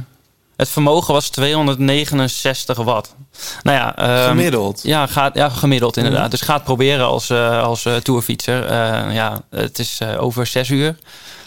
Het 0.56 0.68
vermogen 0.68 1.14
was 1.14 1.28
269 1.28 2.76
watt. 2.76 3.14
Nou 3.62 3.76
ja, 3.76 3.96
ehm, 3.96 4.28
Gemiddeld. 4.28 4.80
Ja, 4.82 5.06
gaat, 5.06 5.34
ja 5.34 5.48
gemiddeld 5.48 5.96
inderdaad. 5.96 6.20
Mhm. 6.20 6.30
Dus 6.30 6.40
ga 6.40 6.54
het 6.54 6.64
proberen 6.64 7.06
als, 7.06 7.30
eh, 7.30 7.62
als 7.62 7.84
eh, 7.84 7.96
tourfietser. 7.96 8.66
Eh, 8.66 9.14
ja, 9.14 9.42
het 9.50 9.78
is 9.78 9.98
eh, 9.98 10.22
over 10.22 10.46
zes 10.46 10.68
uur. 10.68 10.96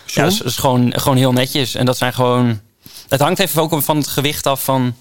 Ja, 0.06 0.24
dat 0.24 0.32
is, 0.32 0.38
dat 0.38 0.48
is 0.48 0.58
gewoon, 0.58 0.94
gewoon 0.96 1.18
heel 1.18 1.32
netjes. 1.32 1.76
En 1.76 1.86
dat 1.86 1.98
zijn 1.98 2.14
gewoon... 2.14 2.60
Het 3.10 3.20
hangt 3.20 3.40
even 3.40 3.62
ook 3.62 3.82
van 3.82 3.98
het 3.98 4.08
gewicht 4.08 4.46
af 4.46 4.64
van, 4.64 4.96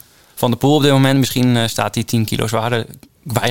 van 0.45 0.53
de 0.53 0.57
pool 0.59 0.75
op 0.77 0.83
dit 0.83 0.91
moment. 0.93 1.19
Misschien 1.19 1.57
eh, 1.57 1.67
staat 1.67 1.95
die 1.95 2.05
10 2.05 2.25
kilo 2.25 2.47
zwaarder. 2.47 2.87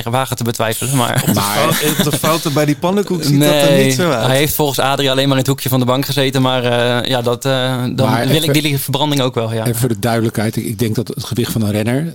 Wagen 0.04 0.36
te 0.36 0.44
betwijfelen, 0.44 0.96
maar... 0.96 1.24
Fout- 1.34 2.04
De 2.04 2.12
fouten 2.18 2.52
bij 2.52 2.64
die 2.64 2.76
pannenkoek 2.76 3.22
ziet 3.22 3.40
dat 3.40 3.52
er 3.52 3.84
niet 3.84 3.94
zo 3.94 4.10
uit. 4.10 4.26
hij 4.26 4.36
heeft 4.36 4.54
volgens 4.54 4.78
Adrie 4.78 5.10
alleen 5.10 5.24
maar 5.24 5.32
in 5.36 5.38
het 5.42 5.46
hoekje 5.46 5.68
van 5.68 5.78
de 5.80 5.84
bank 5.86 6.04
gezeten. 6.04 6.42
Maar 6.42 6.64
eh, 6.64 7.08
ja, 7.08 7.22
dat, 7.22 7.44
eh, 7.44 7.84
dan 7.94 8.10
Maar 8.10 8.26
wil 8.26 8.36
even- 8.42 8.54
ik 8.54 8.62
die 8.62 8.78
verbranding 8.78 9.20
ook 9.22 9.34
wel, 9.34 9.52
ja. 9.52 9.64
En 9.66 9.74
voor 9.76 9.88
de 9.88 9.98
duidelijkheid, 9.98 10.56
ik, 10.56 10.64
ik 10.64 10.78
denk 10.78 10.94
dat 10.94 11.08
het 11.08 11.24
gewicht 11.24 11.52
van 11.52 11.62
een 11.62 11.70
renner, 11.70 12.12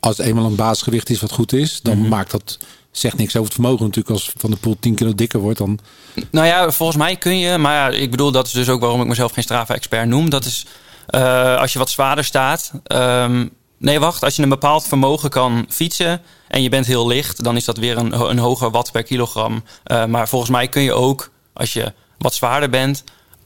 als 0.00 0.16
het 0.16 0.26
eenmaal 0.26 0.44
een 0.44 0.54
basisgewicht 0.54 1.10
is 1.10 1.20
wat 1.20 1.32
goed 1.32 1.52
is, 1.52 1.80
dan 1.82 1.98
Mhm. 1.98 2.08
maakt 2.08 2.30
dat 2.30 2.58
zegt 2.90 3.16
niks 3.16 3.32
over 3.36 3.44
het 3.44 3.54
vermogen 3.54 3.84
natuurlijk. 3.84 4.14
Als 4.14 4.32
Van 4.36 4.50
de 4.50 4.56
Poel 4.56 4.76
10 4.80 4.94
kilo 4.94 5.14
dikker 5.14 5.40
wordt, 5.40 5.58
dan 5.58 5.78
Nou 6.30 6.46
ja, 6.46 6.70
volgens 6.70 6.98
mij 6.98 7.16
kun 7.16 7.38
je, 7.38 7.58
maar 7.58 7.74
ja, 7.92 7.98
ik 7.98 8.10
bedoel, 8.10 8.30
dat 8.32 8.46
is 8.46 8.52
dus 8.52 8.68
ook 8.68 8.80
waarom 8.80 9.00
ik 9.00 9.06
mezelf 9.06 9.32
geen 9.32 9.44
Strava-expert 9.44 10.08
noem. 10.08 10.30
Dat 10.30 10.44
is 10.44 10.66
eh, 11.06 11.56
als 11.58 11.72
je 11.72 11.78
wat 11.78 11.90
zwaarder 11.90 12.24
staat. 12.24 12.72
ehm, 12.84 13.46
nee, 13.78 14.00
wacht, 14.00 14.22
als 14.24 14.36
je 14.36 14.42
een 14.42 14.48
bepaald 14.48 14.84
vermogen 14.84 15.30
kan 15.30 15.66
fietsen 15.68 16.22
en 16.48 16.62
je 16.62 16.68
bent 16.68 16.86
heel 16.86 17.06
licht, 17.06 17.44
dan 17.44 17.56
is 17.56 17.64
dat 17.64 17.76
weer 17.76 17.96
een, 17.96 18.20
een 18.28 18.38
hoger 18.38 18.70
watt 18.70 18.92
per 18.92 19.02
kilogram. 19.02 19.64
Eh, 19.84 20.04
maar 20.04 20.28
volgens 20.28 20.50
mij 20.50 20.68
kun 20.68 20.82
je 20.82 20.92
ook, 20.92 21.30
als 21.52 21.72
je 21.72 21.92
wat 22.18 22.34
zwaarder 22.34 22.70
bent, 22.70 23.04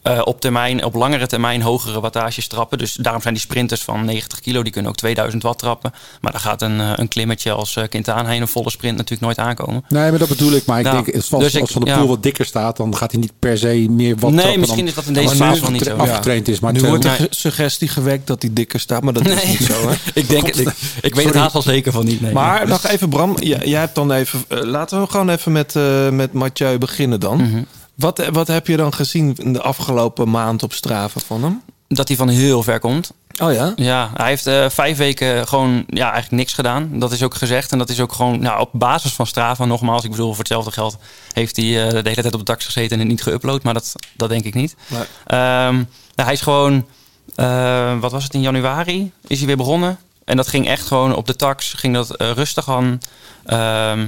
eh, 0.08 0.20
op 0.24 0.40
termijn, 0.40 0.84
op 0.84 0.94
langere 0.94 1.26
termijn 1.26 1.62
hogere 1.62 2.00
wattages 2.00 2.46
trappen. 2.48 2.78
Dus 2.78 2.92
daarom 2.94 3.22
zijn 3.22 3.34
die 3.34 3.42
sprinters 3.42 3.82
van 3.82 4.04
90 4.04 4.40
kilo, 4.40 4.62
die 4.62 4.72
kunnen 4.72 4.90
ook 4.90 4.96
2000 4.96 5.42
watt 5.42 5.58
trappen. 5.58 5.92
Maar 6.20 6.32
dan 6.32 6.40
gaat 6.40 6.62
een, 6.62 6.80
eh, 6.80 6.92
een 6.94 7.08
klimmetje 7.08 7.52
als 7.52 7.76
uh, 7.76 7.84
Quintana 7.88 8.28
heen, 8.28 8.40
een 8.40 8.48
volle 8.48 8.70
sprint 8.70 8.96
natuurlijk 8.96 9.22
nooit 9.22 9.38
aankomen. 9.48 9.84
Nee, 9.88 10.10
maar 10.10 10.18
dat 10.18 10.28
bedoel 10.28 10.52
ik. 10.52 10.66
Maar 10.66 10.78
ik 10.78 10.84
Nou, 10.84 10.96
denk, 11.04 11.16
als, 11.16 11.32
als, 11.32 11.52
dus 11.52 11.62
Van 11.72 11.82
de 11.82 11.90
ja. 11.90 11.98
Poel 11.98 12.08
wat 12.08 12.22
dikker 12.22 12.44
staat, 12.44 12.76
dan 12.76 12.96
gaat 12.96 13.10
hij 13.12 13.20
niet 13.20 13.32
per 13.38 13.58
se 13.58 13.86
meer 13.90 14.16
wat 14.16 14.30
Nee, 14.30 14.40
trappen 14.40 14.60
misschien 14.60 14.78
dan- 14.78 14.88
is 14.88 14.94
dat 14.94 15.04
in 15.06 15.12
deze 15.12 15.34
fase 15.36 15.60
nog 15.60 15.70
niet 15.70 15.84
zo. 15.84 15.96
afgetraind 15.96 16.48
is. 16.48 16.60
Maar 16.60 16.72
nu 16.72 16.80
wordt 16.80 17.02
de 17.02 17.08
Nee. 17.08 17.16
ge- 17.18 17.26
suggestie 17.30 17.88
gewekt 17.88 18.26
dat 18.26 18.42
hij 18.42 18.50
dikker 18.52 18.80
staat, 18.80 19.02
maar 19.02 19.12
dat 19.12 19.26
is 19.28 19.44
niet 19.44 19.60
zo. 19.70 19.88
Hè? 19.88 19.94
ik 20.20 20.28
denk, 20.28 20.46
ik, 20.48 20.68
ik 21.00 21.14
weet 21.14 21.24
het 21.24 21.34
haast 21.34 21.52
wel 21.52 21.62
zeker 21.62 21.92
van 21.92 22.04
niet. 22.04 22.20
Nee. 22.20 22.32
Maar 22.32 22.68
nog 22.68 22.86
even, 22.86 23.08
Bram, 23.08 23.36
jij, 23.40 23.60
jij 23.64 23.80
hebt 23.80 23.94
dan 23.94 24.12
even. 24.12 24.44
eh, 24.48 24.62
laten 24.62 25.00
we 25.00 25.06
gewoon 25.10 25.28
even 25.28 25.52
met, 25.52 25.76
eh, 25.76 26.08
met 26.08 26.32
Mathieu 26.32 26.78
beginnen 26.78 27.20
dan. 27.20 27.36
Mhm. 27.42 27.62
Wat, 27.98 28.28
wat 28.32 28.46
heb 28.46 28.66
je 28.66 28.76
dan 28.76 28.94
gezien 28.94 29.36
in 29.36 29.52
de 29.52 29.62
afgelopen 29.62 30.30
maand 30.30 30.62
op 30.62 30.72
straven 30.72 31.20
van 31.20 31.42
hem? 31.42 31.62
dat 31.88 32.08
hij 32.08 32.16
van 32.16 32.28
heel 32.28 32.62
ver 32.62 32.80
komt. 32.80 33.12
Oh 33.42 33.52
ja? 33.52 33.72
Ja, 33.76 34.10
hij 34.14 34.28
heeft 34.28 34.46
eh, 34.46 34.68
vijf 34.68 34.96
weken 34.96 35.48
gewoon 35.48 35.84
ja, 35.86 36.04
eigenlijk 36.04 36.30
niks 36.30 36.52
gedaan. 36.52 36.98
Dat 36.98 37.12
is 37.12 37.22
ook 37.22 37.34
gezegd. 37.34 37.72
En 37.72 37.78
dat 37.78 37.88
is 37.88 38.00
ook 38.00 38.12
gewoon 38.12 38.40
nou, 38.40 38.60
op 38.60 38.70
basis 38.72 39.12
van 39.12 39.26
Strava 39.26 39.64
nogmaals. 39.64 40.04
Ik 40.04 40.10
bedoel, 40.10 40.28
voor 40.28 40.38
hetzelfde 40.38 40.70
geld 40.70 40.98
heeft 41.32 41.56
hij 41.56 41.86
eh, 41.86 41.90
de 41.90 42.08
hele 42.08 42.22
tijd 42.22 42.34
op 42.34 42.38
de 42.38 42.44
tax 42.44 42.64
gezeten 42.64 42.92
en 42.92 42.98
het 42.98 43.08
niet 43.08 43.28
geüpload. 43.28 43.62
Maar 43.62 43.74
dat, 43.74 43.94
dat 44.16 44.28
denk 44.28 44.44
ik 44.44 44.54
niet. 44.54 44.76
Nee. 44.86 45.02
Ehm, 45.26 45.74
nou, 45.74 45.84
hij 46.14 46.32
is 46.32 46.40
gewoon, 46.40 46.86
eh, 47.34 47.98
wat 47.98 48.12
was 48.12 48.24
het, 48.24 48.34
in 48.34 48.40
januari 48.40 49.12
is 49.26 49.38
hij 49.38 49.46
weer 49.46 49.56
begonnen. 49.56 49.98
En 50.24 50.36
dat 50.36 50.48
ging 50.48 50.68
echt 50.68 50.86
gewoon 50.86 51.14
op 51.14 51.26
de 51.26 51.36
tax, 51.36 51.72
ging 51.72 51.94
dat 51.94 52.20
rustig 52.20 52.68
aan. 52.70 52.98
Ehm, 53.44 54.06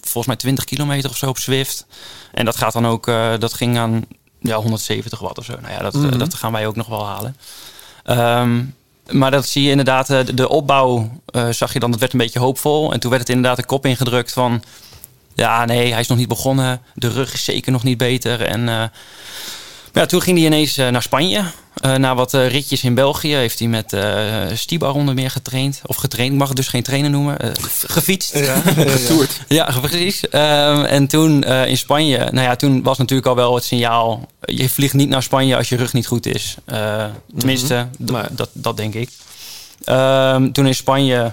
volgens 0.00 0.26
mij 0.26 0.36
20 0.36 0.64
kilometer 0.64 1.10
of 1.10 1.16
zo 1.16 1.28
op 1.28 1.38
Zwift. 1.38 1.86
En 2.32 2.44
dat 2.44 2.56
gaat 2.56 2.72
dan 2.72 2.86
ook, 2.86 3.08
eh, 3.08 3.32
dat 3.38 3.52
ging 3.54 3.78
aan 3.78 4.04
ja, 4.40 4.56
170 4.56 5.18
watt 5.18 5.38
of 5.38 5.44
zo. 5.44 5.54
Nou 5.60 5.72
ja, 5.72 5.78
dat, 5.82 5.94
Mhm. 5.94 6.18
dat 6.18 6.34
gaan 6.34 6.52
wij 6.52 6.66
ook 6.66 6.76
nog 6.76 6.86
wel 6.86 7.06
halen. 7.06 7.36
Ehm, 8.04 8.62
maar 9.10 9.30
dat 9.30 9.46
zie 9.48 9.62
je 9.62 9.70
inderdaad, 9.70 10.10
eh, 10.10 10.24
de, 10.24 10.34
de 10.34 10.48
opbouw 10.48 11.10
eh, 11.26 11.48
zag 11.50 11.72
je 11.72 11.78
dan, 11.78 11.90
het 11.90 12.00
werd 12.00 12.12
een 12.12 12.18
beetje 12.18 12.38
hoopvol. 12.38 12.92
En 12.92 13.00
toen 13.00 13.10
werd 13.10 13.22
het 13.22 13.36
inderdaad 13.36 13.56
de 13.56 13.66
kop 13.66 13.86
ingedrukt 13.86 14.32
van... 14.32 14.62
Ja, 15.34 15.64
nee, 15.64 15.90
hij 15.92 16.00
is 16.00 16.06
nog 16.08 16.18
niet 16.18 16.28
begonnen. 16.28 16.80
De 16.94 17.08
rug 17.08 17.32
is 17.32 17.44
zeker 17.44 17.72
nog 17.72 17.82
niet 17.82 17.98
beter. 17.98 18.40
En 18.42 18.90
ja, 19.94 20.06
toen 20.06 20.22
ging 20.22 20.36
hij 20.38 20.46
ineens 20.46 20.76
eh, 20.76 20.88
naar 20.88 21.02
Spanje. 21.02 21.44
Eh, 21.74 21.94
na 21.94 22.14
wat 22.14 22.34
eh, 22.34 22.48
ritjes 22.48 22.84
in 22.84 22.94
België 22.94 23.34
heeft 23.34 23.58
hij 23.58 23.68
met 23.68 23.92
eh 23.92 24.24
Stibar 24.54 24.94
onder 24.94 25.14
meer 25.14 25.30
getraind. 25.30 25.80
Of 25.86 25.96
getraind, 25.96 26.32
ik 26.32 26.38
mag 26.38 26.48
het 26.48 26.56
dus 26.56 26.68
geen 26.68 26.82
trainer 26.82 27.10
noemen. 27.10 27.36
Gefietst. 27.86 28.34
Ja, 28.34 28.42
ja, 28.42 28.62
ja. 28.76 28.90
Getoerd. 28.90 29.40
Ja, 29.48 29.74
precies. 29.80 30.28
Ehm, 30.28 30.84
en 30.84 31.06
toen 31.06 31.44
in 31.44 31.76
Spanje, 31.76 32.18
nou 32.18 32.46
ja, 32.46 32.56
toen 32.56 32.82
was 32.82 32.98
natuurlijk 32.98 33.28
al 33.28 33.34
wel 33.34 33.54
het 33.54 33.64
signaal: 33.64 34.28
je 34.40 34.68
vliegt 34.68 34.94
niet 34.94 35.08
naar 35.08 35.22
Spanje 35.22 35.56
als 35.56 35.68
je 35.68 35.76
rug 35.76 35.92
niet 35.92 36.06
goed 36.06 36.26
is. 36.26 36.56
Tenminste, 37.36 37.86
Nee. 37.98 38.22
dat, 38.30 38.48
dat 38.52 38.76
denk 38.76 38.94
ik. 38.94 39.08
Ehm, 39.84 40.52
toen 40.52 40.66
in 40.66 40.74
Spanje 40.74 41.32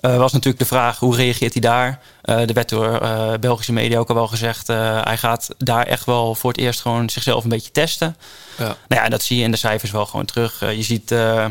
was 0.00 0.32
natuurlijk 0.32 0.58
de 0.58 0.64
vraag: 0.68 0.98
hoe 0.98 1.16
reageert 1.16 1.52
hij 1.52 1.62
daar? 1.62 2.00
Eh, 2.22 2.48
er 2.48 2.54
werd 2.54 2.68
door 2.68 3.00
eh, 3.00 3.32
Belgische 3.40 3.72
media 3.72 3.98
ook 3.98 4.08
al 4.08 4.14
wel 4.14 4.28
gezegd: 4.28 4.68
eh, 4.68 5.04
hij 5.04 5.16
gaat 5.16 5.48
daar 5.58 5.86
echt 5.86 6.04
wel 6.04 6.34
voor 6.34 6.50
het 6.50 6.60
eerst 6.60 6.80
gewoon 6.80 7.10
zichzelf 7.10 7.44
een 7.44 7.50
beetje 7.50 7.70
testen. 7.70 8.16
Ja. 8.58 8.76
Nou 8.88 9.02
ja, 9.02 9.08
dat 9.08 9.22
zie 9.22 9.36
je 9.36 9.44
in 9.44 9.50
de 9.50 9.56
cijfers 9.56 9.90
wel 9.90 10.06
gewoon 10.06 10.24
terug. 10.26 10.62
Eh, 10.62 10.76
je 10.76 10.82
ziet 10.82 11.10
eh, 11.10 11.46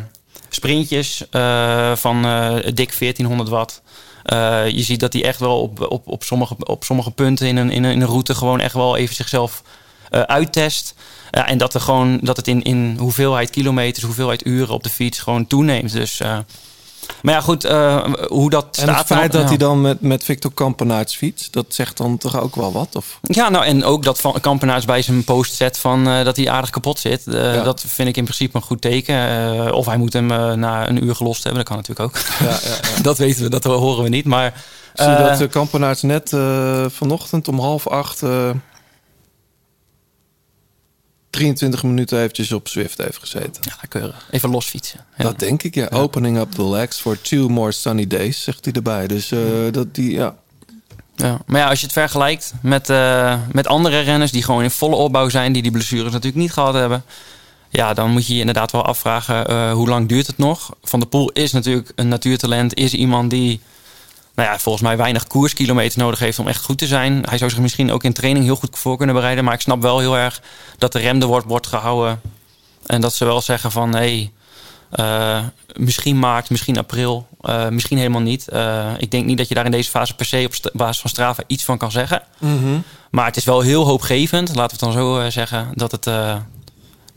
sprintjes 0.49 1.23
eh, 1.29 1.95
van 1.95 2.25
eh, 2.25 2.55
dik 2.73 2.99
1400 2.99 3.49
watt. 3.49 3.81
Eh, 4.23 4.69
je 4.69 4.83
ziet 4.83 4.99
dat 4.99 5.13
hij 5.13 5.23
echt 5.23 5.39
wel 5.39 5.61
op, 5.61 5.91
op, 5.91 6.07
op, 6.07 6.23
sommige, 6.23 6.55
op 6.63 6.83
sommige 6.83 7.11
punten 7.11 7.47
in 7.47 7.57
een, 7.57 7.71
in, 7.71 7.83
een, 7.83 7.91
in 7.91 8.01
een 8.01 8.07
route 8.07 8.35
gewoon 8.35 8.59
echt 8.59 8.73
wel 8.73 8.97
even 8.97 9.15
zichzelf 9.15 9.63
eh, 10.09 10.21
uittest. 10.21 10.93
Ja, 11.31 11.47
en 11.47 11.57
dat, 11.57 11.73
er 11.73 11.81
gewoon, 11.81 12.19
dat 12.21 12.37
het 12.37 12.47
in, 12.47 12.63
in 12.63 12.95
hoeveelheid 12.99 13.49
kilometers, 13.49 14.05
hoeveelheid 14.05 14.45
uren 14.45 14.73
op 14.73 14.83
de 14.83 14.89
fiets 14.89 15.19
gewoon 15.19 15.47
toeneemt. 15.47 15.91
Dus, 15.91 16.19
eh, 16.19 16.37
maar 17.21 17.33
ja, 17.33 17.41
goed, 17.41 17.63
eh, 17.63 18.03
hoe 18.27 18.49
dat 18.49 18.65
En 18.65 18.81
staat. 18.83 18.97
het 18.97 19.05
feit 19.07 19.31
dan- 19.31 19.41
dat 19.41 19.41
ja. 19.41 19.47
hij 19.47 19.57
dan 19.67 19.81
met, 19.81 20.01
met 20.01 20.23
Victor 20.23 20.51
Kampenaerts 20.53 21.15
fietst, 21.15 21.53
dat 21.53 21.65
zegt 21.69 21.97
dan 21.97 22.17
toch 22.17 22.39
ook 22.41 22.55
wel 22.55 22.71
wat? 22.71 22.95
Of? 22.95 23.19
Ja, 23.21 23.49
nou 23.49 23.65
en 23.65 23.83
ook 23.83 24.03
dat 24.03 24.19
Van 24.21 24.35
Kampenaars 24.41 24.85
bij 24.85 25.01
zijn 25.01 25.23
post 25.23 25.53
zet 25.55 25.79
van 25.79 26.07
eh, 26.07 26.23
dat 26.23 26.35
hij 26.37 26.49
aardig 26.49 26.69
kapot 26.69 26.99
zit. 26.99 27.27
Eh, 27.27 27.53
Ja. 27.55 27.63
Dat 27.63 27.83
vind 27.87 28.09
ik 28.09 28.17
in 28.17 28.23
principe 28.23 28.55
een 28.57 28.61
goed 28.63 28.81
teken. 28.81 29.73
Of 29.73 29.85
hij 29.85 29.97
moet 29.97 30.13
hem 30.13 30.25
na 30.59 30.89
een 30.89 31.03
uur 31.05 31.15
gelost 31.15 31.43
hebben, 31.43 31.65
dat 31.65 31.73
kan 31.73 31.77
natuurlijk 31.83 32.15
ook. 32.15 32.21
Ja, 32.39 32.45
ja, 32.69 32.75
ja. 32.95 33.01
dat 33.09 33.17
weten 33.17 33.43
we, 33.43 33.49
dat 33.49 33.63
horen 33.63 34.03
we 34.03 34.09
niet. 34.09 34.25
Maar 34.25 34.63
Zie 34.93 35.07
je 35.09 35.35
dat 35.39 35.49
Kampenaerts 35.49 36.01
net 36.01 36.29
vanochtend 36.87 37.47
om 37.47 37.59
half 37.59 37.87
acht... 37.87 38.21
eh, 41.37 41.43
23 41.43 41.83
minuten 41.83 42.19
eventjes 42.19 42.51
op 42.51 42.67
Zwift 42.67 42.97
heeft 42.97 43.17
gezeten. 43.17 43.61
ja, 43.61 43.87
keurig. 43.89 44.27
Even 44.31 44.49
los 44.49 44.65
fietsen. 44.65 44.99
Ja. 45.17 45.23
Dat 45.23 45.39
denk 45.39 45.63
ik, 45.63 45.75
ja. 45.75 45.87
Opening 45.87 46.37
up 46.37 46.51
the 46.51 46.69
legs 46.69 46.99
for 46.99 47.21
two 47.21 47.47
more 47.47 47.71
sunny 47.71 48.07
days, 48.07 48.43
zegt 48.43 48.65
hij 48.65 48.73
erbij. 48.73 49.07
Dus 49.07 49.31
eh, 49.31 49.39
dat 49.71 49.95
die, 49.95 50.11
ja. 50.11 50.35
Ja. 51.17 51.39
Maar 51.45 51.61
ja, 51.61 51.69
als 51.69 51.79
je 51.79 51.85
het 51.85 51.95
vergelijkt 51.95 52.53
met, 52.61 52.89
eh, 52.89 53.39
met 53.51 53.67
andere 53.67 53.99
renners 53.99 54.31
die 54.31 54.43
gewoon 54.43 54.63
in 54.63 54.71
volle 54.71 54.95
opbouw 54.95 55.29
zijn, 55.29 55.53
die 55.53 55.61
die 55.61 55.71
blessures 55.71 56.11
natuurlijk 56.11 56.35
niet 56.35 56.51
gehad 56.51 56.73
hebben. 56.73 57.03
Ja, 57.69 57.93
dan 57.93 58.11
moet 58.11 58.27
je 58.27 58.33
je 58.33 58.39
inderdaad 58.39 58.71
wel 58.71 58.85
afvragen 58.85 59.47
eh, 59.47 59.71
hoe 59.71 59.87
lang 59.87 60.07
duurt 60.07 60.27
het 60.27 60.37
nog. 60.37 60.75
Van 60.83 60.99
der 60.99 61.09
Poel 61.09 61.31
is 61.31 61.51
natuurlijk 61.51 61.91
een 61.95 62.07
natuurtalent, 62.07 62.73
is 62.75 62.93
iemand 62.93 63.29
die 63.29 63.61
nou 64.37 64.49
ja, 64.49 64.59
volgens 64.59 64.83
mij 64.83 64.97
weinig 64.97 65.27
koerskilometers 65.27 65.95
nodig 65.95 66.19
heeft 66.19 66.39
om 66.39 66.47
echt 66.47 66.63
goed 66.63 66.77
te 66.77 66.87
zijn. 66.87 67.23
Hij 67.29 67.37
zou 67.37 67.49
zich 67.49 67.59
misschien 67.59 67.91
ook 67.91 68.03
in 68.03 68.13
training 68.13 68.45
heel 68.45 68.55
goed 68.55 68.77
voor 68.77 68.97
kunnen 68.97 69.15
bereiden. 69.15 69.43
Maar 69.43 69.53
ik 69.53 69.61
snap 69.61 69.81
wel 69.81 69.99
heel 69.99 70.17
erg 70.17 70.41
dat 70.77 70.91
de 70.91 70.99
rem 70.99 71.21
er 71.21 71.27
wordt, 71.27 71.45
wordt 71.45 71.67
gehouden. 71.67 72.21
En 72.85 73.01
dat 73.01 73.13
ze 73.13 73.25
wel 73.25 73.41
zeggen 73.41 73.71
van 73.71 73.95
hé, 73.95 73.97
hey, 73.99 74.31
eh, 74.89 75.43
misschien 75.73 76.19
maart, 76.19 76.49
misschien 76.49 76.77
april, 76.77 77.27
eh, 77.41 77.67
misschien 77.67 77.97
helemaal 77.97 78.21
niet. 78.21 78.47
Eh, 78.47 78.91
ik 78.97 79.11
denk 79.11 79.25
niet 79.25 79.37
dat 79.37 79.47
je 79.47 79.55
daar 79.55 79.65
in 79.65 79.71
deze 79.71 79.89
fase 79.89 80.15
per 80.15 80.25
se 80.25 80.49
op 80.63 80.71
basis 80.73 81.01
van 81.01 81.09
Strava 81.09 81.43
iets 81.47 81.65
van 81.65 81.77
kan 81.77 81.91
zeggen. 81.91 82.21
Maar 83.11 83.25
het 83.25 83.37
is 83.37 83.45
wel 83.45 83.61
heel 83.61 83.85
hoopgevend, 83.85 84.55
laten 84.55 84.79
we 84.79 84.85
het 84.85 84.93
dan 84.95 85.03
zo 85.03 85.29
zeggen, 85.29 85.71
dat 85.73 85.91
het. 85.91 86.05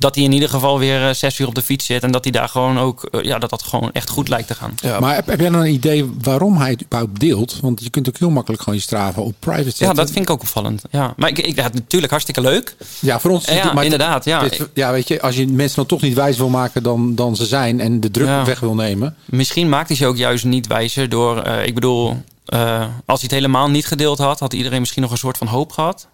Dat 0.00 0.14
hij 0.14 0.24
in 0.24 0.32
ieder 0.32 0.48
geval 0.48 0.78
weer 0.78 1.08
eh, 1.08 1.14
zes 1.14 1.38
uur 1.38 1.46
op 1.46 1.54
de 1.54 1.62
fiets 1.62 1.86
zit. 1.86 2.02
En 2.02 2.10
dat 2.10 2.24
hij 2.24 2.32
daar 2.32 2.48
gewoon 2.48 2.78
ook. 2.78 3.04
eh, 3.04 3.22
ja, 3.22 3.38
dat 3.38 3.50
dat 3.50 3.62
gewoon 3.62 3.92
echt 3.92 4.08
goed 4.10 4.28
lijkt 4.28 4.46
te 4.46 4.54
gaan. 4.54 4.72
ja. 4.82 5.00
Maar 5.00 5.14
heb, 5.14 5.26
heb 5.26 5.40
jij 5.40 5.48
dan 5.50 5.60
een 5.60 5.72
idee 5.72 6.10
waarom 6.22 6.56
hij 6.56 6.70
het 6.70 6.82
überhaupt 6.82 7.20
deelt? 7.20 7.58
Want 7.60 7.82
je 7.84 7.90
kunt 7.90 8.08
ook 8.08 8.18
heel 8.18 8.30
makkelijk 8.30 8.62
gewoon 8.62 8.78
je 8.78 8.84
Strava 8.84 9.20
op 9.20 9.34
private 9.38 9.64
zetten. 9.64 9.86
Ja, 9.86 9.92
dat 9.92 10.10
vind 10.10 10.24
ik 10.24 10.30
ook 10.30 10.40
opvallend. 10.40 10.82
Ja, 10.90 11.14
maar 11.16 11.28
ik, 11.28 11.38
ik, 11.38 11.56
ja, 11.56 11.68
natuurlijk 11.72 12.10
hartstikke 12.10 12.40
leuk. 12.40 12.76
Ja, 13.00 13.20
voor 13.20 13.30
ons. 13.30 13.44
is 13.44 13.54
het- 13.54 13.64
Ja, 13.64 13.72
maar 13.72 13.84
inderdaad. 13.84 14.24
Ja. 14.24 14.42
ja, 14.74 14.90
weet 14.92 15.08
je, 15.08 15.20
als 15.22 15.36
je 15.36 15.46
mensen 15.48 15.76
dan 15.76 15.86
toch 15.86 16.00
niet 16.00 16.14
wijs 16.14 16.36
wil 16.36 16.48
maken 16.48 16.82
dan, 16.82 17.14
dan 17.14 17.36
ze 17.36 17.46
zijn 17.46 17.80
en 17.80 18.00
de 18.00 18.10
druk 18.10 18.26
Ja. 18.26 18.44
weg 18.44 18.60
wil 18.60 18.74
nemen. 18.74 19.16
Misschien 19.24 19.68
maakt 19.68 19.88
hij 19.88 19.96
ze 19.96 20.06
ook 20.06 20.16
juist 20.16 20.44
niet 20.44 20.66
wijzer 20.66 21.08
door. 21.08 21.42
eh, 21.42 21.66
ik 21.66 21.74
bedoel, 21.74 22.22
eh, 22.46 22.80
als 22.80 23.20
hij 23.20 23.28
het 23.30 23.30
helemaal 23.30 23.68
niet 23.70 23.86
gedeeld 23.86 24.18
had, 24.18 24.40
had 24.40 24.52
iedereen 24.52 24.80
misschien 24.80 25.02
nog 25.02 25.10
een 25.10 25.18
soort 25.18 25.38
van 25.38 25.46
hoop 25.46 25.72
gehad. 25.72 26.06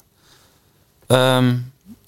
Ehm, 1.06 1.54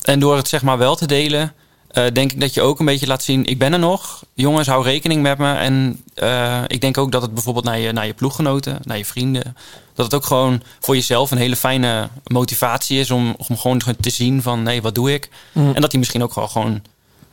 en 0.05 0.19
door 0.21 0.37
het 0.37 0.49
zeg 0.49 0.63
maar 0.63 0.79
wel 0.79 0.97
te 0.97 1.07
delen, 1.07 1.53
eh, 1.89 2.05
denk 2.13 2.33
ik 2.33 2.41
dat 2.41 2.55
je 2.55 2.63
ook 2.63 2.79
een 2.79 2.87
beetje 2.87 3.07
laat 3.07 3.23
zien: 3.23 3.47
ik 3.47 3.59
ben 3.59 3.73
er 3.73 3.79
nog. 3.79 4.25
Jongens, 4.35 4.69
hou 4.69 4.85
rekening 4.85 5.23
met 5.23 5.39
me. 5.39 5.53
En 5.53 6.03
eh, 6.15 6.63
ik 6.67 6.81
denk 6.81 6.99
ook 6.99 7.13
dat 7.13 7.23
het 7.23 7.35
bijvoorbeeld 7.35 7.65
naar 7.65 7.79
je, 7.79 7.93
naar 7.93 8.07
je 8.07 8.15
ploeggenoten, 8.15 8.79
naar 8.83 8.99
je 8.99 9.05
vrienden, 9.05 9.57
dat 9.95 10.05
het 10.05 10.15
ook 10.15 10.27
gewoon 10.27 10.63
voor 10.81 10.95
jezelf 10.95 11.31
een 11.31 11.39
hele 11.39 11.57
fijne 11.57 12.09
motivatie 12.27 12.99
is 12.99 13.11
om, 13.11 13.35
om 13.49 13.59
gewoon 13.59 13.81
te 14.01 14.11
zien 14.11 14.43
van 14.43 14.63
nee, 14.63 14.83
wat 14.83 14.95
doe 14.95 15.13
ik? 15.13 15.29
En 15.53 15.81
dat 15.81 15.91
hij 15.91 16.01
misschien 16.01 16.23
ook 16.23 16.35
wel 16.35 16.49
gewoon 16.49 16.83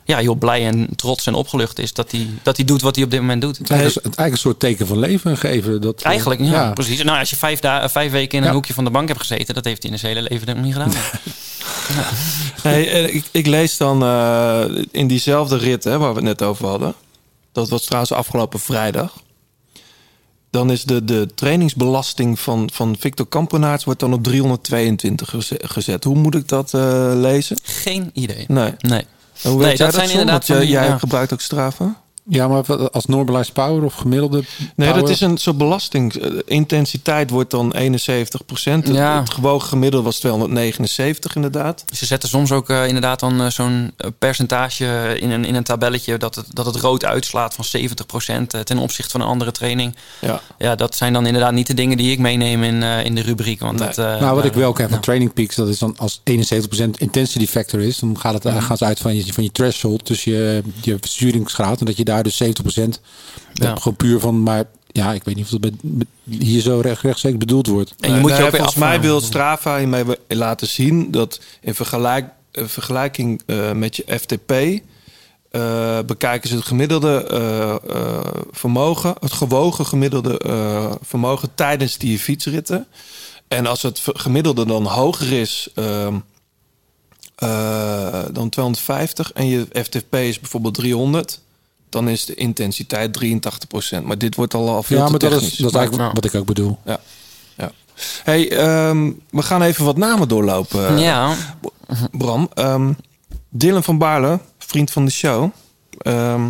ja, 0.06 0.18
heel 0.18 0.34
blij 0.34 0.66
en 0.66 0.88
trots 0.96 1.26
en 1.26 1.34
opgelucht 1.34 1.78
is 1.78 1.92
dat 1.92 2.10
hij, 2.10 2.26
dat 2.42 2.56
hij 2.56 2.64
doet 2.64 2.80
wat 2.80 2.94
hij 2.94 3.04
op 3.04 3.10
dit 3.10 3.20
moment 3.20 3.40
doet. 3.42 3.58
Het 3.58 3.70
is 3.70 3.76
eigenlijk, 3.76 4.04
het 4.06 4.12
is 4.12 4.18
eigenlijk 4.18 4.32
een 4.32 4.50
soort 4.50 4.60
teken 4.60 4.86
van 4.86 4.98
leven 4.98 5.36
geven. 5.38 5.80
Dat, 5.80 6.02
eh, 6.02 6.06
Eigenlijk, 6.10 6.40
ja, 6.40 6.72
precies. 6.72 7.02
Nou, 7.02 7.18
als 7.18 7.30
je 7.30 7.36
vijf, 7.36 7.60
da- 7.60 7.88
vijf 7.88 8.10
weken 8.12 8.36
in 8.36 8.42
een 8.42 8.48
Ja. 8.48 8.54
hoekje 8.54 8.74
van 8.74 8.84
de 8.84 8.90
bank 8.90 9.08
hebt 9.08 9.20
gezeten, 9.20 9.54
dat 9.54 9.64
heeft 9.64 9.82
hij 9.82 9.92
in 9.92 9.98
zijn 9.98 10.16
hele 10.16 10.28
leven 10.30 10.46
nog 10.56 10.64
niet 10.64 10.72
gedaan. 10.72 10.92
Hey, 12.62 12.90
eh, 12.92 13.14
ik, 13.14 13.24
ik 13.30 13.46
lees 13.46 13.76
dan 13.76 14.02
eh, 14.02 14.64
in 14.90 15.06
diezelfde 15.06 15.56
rit 15.56 15.84
hè, 15.84 15.98
waar 15.98 16.08
we 16.10 16.14
het 16.14 16.24
net 16.24 16.42
over 16.42 16.66
hadden. 16.66 16.94
Dat 17.52 17.68
was 17.68 17.84
trouwens 17.84 18.12
afgelopen 18.12 18.60
vrijdag. 18.60 19.12
Dan 20.50 20.70
is 20.70 20.84
de, 20.84 21.04
de 21.04 21.28
trainingsbelasting 21.34 22.38
van, 22.40 22.70
van 22.72 22.96
Victor 22.98 23.26
Kampenaerts 23.26 23.84
wordt 23.84 24.00
dan 24.00 24.12
op 24.12 24.22
322 24.22 25.30
geze- 25.30 25.60
gezet. 25.62 26.04
Hoe 26.04 26.16
moet 26.16 26.34
ik 26.34 26.48
dat 26.48 26.74
eh, 26.74 27.10
lezen? 27.14 27.56
Geen 27.62 28.10
idee. 28.12 28.44
Nee. 28.48 28.72
Nee. 28.78 29.04
Hoe 29.42 29.50
Nee, 29.56 29.66
weet 29.66 29.76
jij 29.78 29.86
dat 29.86 29.94
dat, 29.94 29.94
zijn 29.94 30.10
inderdaad 30.10 30.34
Want 30.34 30.46
jij, 30.46 30.58
die- 30.58 30.68
jij 30.68 30.86
ja. 30.86 30.98
gebruikt 30.98 31.32
ook 31.32 31.40
Strava? 31.40 31.94
Ja, 32.28 32.48
maar 32.48 32.90
als 32.90 33.06
normalized 33.06 33.52
power 33.52 33.84
of 33.84 33.94
gemiddelde 33.94 34.42
Nee, 34.76 34.92
dat 34.92 35.08
is 35.08 35.20
een 35.20 35.36
soort 35.38 35.58
belasting. 35.58 36.14
Eh, 36.14 36.30
Intensiteit 36.44 37.30
wordt 37.30 37.50
dan 37.50 37.72
71 37.72 38.44
procent. 38.44 38.86
Ja. 38.88 39.20
Het 39.20 39.30
gewogen 39.30 39.68
gemiddelde 39.68 40.04
was 40.04 40.18
279 40.18 41.34
inderdaad. 41.34 41.84
Ze 41.94 42.06
zetten 42.06 42.28
soms 42.28 42.52
ook 42.52 42.70
eh, 42.70 42.86
inderdaad 42.86 43.20
dan 43.20 43.40
eh, 43.40 43.50
zo'n 43.50 43.92
percentage 44.18 45.16
in 45.20 45.30
een, 45.30 45.44
in 45.44 45.54
een 45.54 45.64
tabelletje 45.64 46.16
dat 46.18 46.34
het, 46.34 46.46
dat 46.52 46.66
het 46.66 46.76
rood 46.76 47.04
uitslaat 47.04 47.54
van 47.54 47.64
70% 47.80 48.46
eh, 48.48 48.60
ten 48.60 48.78
opzichte 48.78 49.10
van 49.10 49.20
een 49.20 49.26
andere 49.26 49.52
training. 49.52 49.94
Ja. 50.20 50.40
Ja, 50.58 50.74
dat 50.74 50.94
zijn 50.94 51.12
dan 51.12 51.26
inderdaad 51.26 51.52
niet 51.52 51.66
de 51.66 51.74
dingen 51.74 51.96
die 51.96 52.10
ik 52.12 52.18
meeneem 52.18 52.62
in, 52.62 52.82
in 52.82 53.14
de 53.14 53.22
rubriek. 53.22 53.60
Want 53.60 53.78
Nee. 53.78 53.88
dat, 53.88 54.20
nou, 54.20 54.34
wat 54.34 54.44
ik 54.44 54.52
wel 54.52 54.72
ken 54.72 54.88
van 54.88 55.00
Training 55.00 55.32
Peaks, 55.32 55.54
dat 55.56 55.68
is 55.68 55.78
dan 55.78 55.94
als 55.98 56.20
71% 56.24 56.90
intensity 56.98 57.46
factor 57.46 57.80
is, 57.80 57.98
dan 57.98 58.18
gaat 58.20 58.34
het, 58.34 58.44
Mhm. 58.44 58.58
gaan 58.60 58.76
ze 58.76 58.84
uit 58.84 58.98
van 58.98 59.16
je, 59.16 59.32
van 59.32 59.44
je 59.44 59.52
threshold, 59.52 60.06
dus 60.06 60.24
je, 60.24 60.62
je 60.82 60.96
verzuringsgraad, 61.00 61.80
en 61.80 61.86
dat 61.86 61.96
je 61.96 62.04
daar 62.04 62.15
dus 62.22 62.36
70% 62.36 63.00
Ja. 63.52 63.74
gewoon 63.76 63.96
puur 63.96 64.20
van, 64.20 64.42
maar 64.42 64.64
ja, 64.86 65.12
ik 65.12 65.24
weet 65.24 65.34
niet 65.36 65.44
of 65.44 65.50
dat 65.50 65.60
met- 65.60 65.82
met- 65.82 66.06
hier 66.40 66.60
zo 66.60 66.80
recht, 66.80 67.02
rechtstreeks 67.02 67.36
bedoeld 67.36 67.66
wordt. 67.66 67.94
En 68.00 68.14
je 68.14 68.20
moet 68.20 68.30
je 68.30 68.36
Nee, 68.36 68.44
ook 68.44 68.50
weer 68.50 68.60
volgens 68.60 68.78
mij 68.80 69.00
wil 69.00 69.20
Strava 69.20 69.78
hiermee 69.78 70.04
we- 70.04 70.18
laten 70.28 70.66
zien 70.68 71.10
dat 71.10 71.40
in 71.60 71.74
vergelijk, 71.74 72.28
eh, 72.52 72.64
vergelijking 72.64 73.42
eh, 73.46 73.72
met 73.72 73.96
je 73.96 74.04
FTP 74.18 74.52
eh, 75.50 75.98
bekijken 76.06 76.48
ze 76.48 76.54
het 76.54 76.64
gemiddelde 76.64 77.24
eh, 77.26 77.70
eh, 77.96 78.20
vermogen, 78.50 79.14
het 79.20 79.32
gewogen 79.32 79.86
gemiddelde 79.86 80.38
eh, 80.38 80.92
vermogen 81.02 81.48
tijdens 81.54 81.98
die 81.98 82.18
fietsritten. 82.18 82.86
En 83.48 83.66
als 83.66 83.82
het 83.82 84.02
gemiddelde 84.04 84.66
dan 84.66 84.84
hoger 84.86 85.32
is 85.32 85.68
ehm, 85.74 86.14
eh, 87.36 88.22
dan 88.32 88.48
250 88.48 89.32
en 89.32 89.46
je 89.48 89.66
FTP 89.72 90.14
is 90.14 90.40
bijvoorbeeld 90.40 90.74
300, 90.74 91.40
dan 91.88 92.08
is 92.08 92.24
de 92.24 92.34
intensiteit 92.34 93.24
83%. 93.24 94.02
Maar 94.02 94.18
dit 94.18 94.34
wordt 94.34 94.54
al, 94.54 94.68
al 94.68 94.82
veel 94.82 94.96
Ja, 94.98 95.04
te 95.04 95.10
maar 95.10 95.20
dat 95.20 95.30
is, 95.32 95.38
technisch. 95.38 95.58
dat 95.58 95.70
is 95.70 95.76
eigenlijk 95.76 96.14
wat 96.14 96.24
ik 96.24 96.34
ook 96.34 96.46
bedoel. 96.46 96.78
Ja. 96.84 97.00
ja. 97.56 97.72
Hey, 98.24 98.50
ehm, 98.50 99.10
we 99.30 99.42
gaan 99.42 99.62
even 99.62 99.84
wat 99.84 99.96
namen 99.96 100.28
doorlopen. 100.28 100.98
Ja, 100.98 101.34
Bram. 102.12 102.48
Ehm, 102.54 102.92
Dylan 103.48 103.82
van 103.84 103.98
Baarle, 103.98 104.40
vriend 104.58 104.90
van 104.90 105.04
de 105.04 105.10
show. 105.10 105.50
Ehm, 105.98 106.48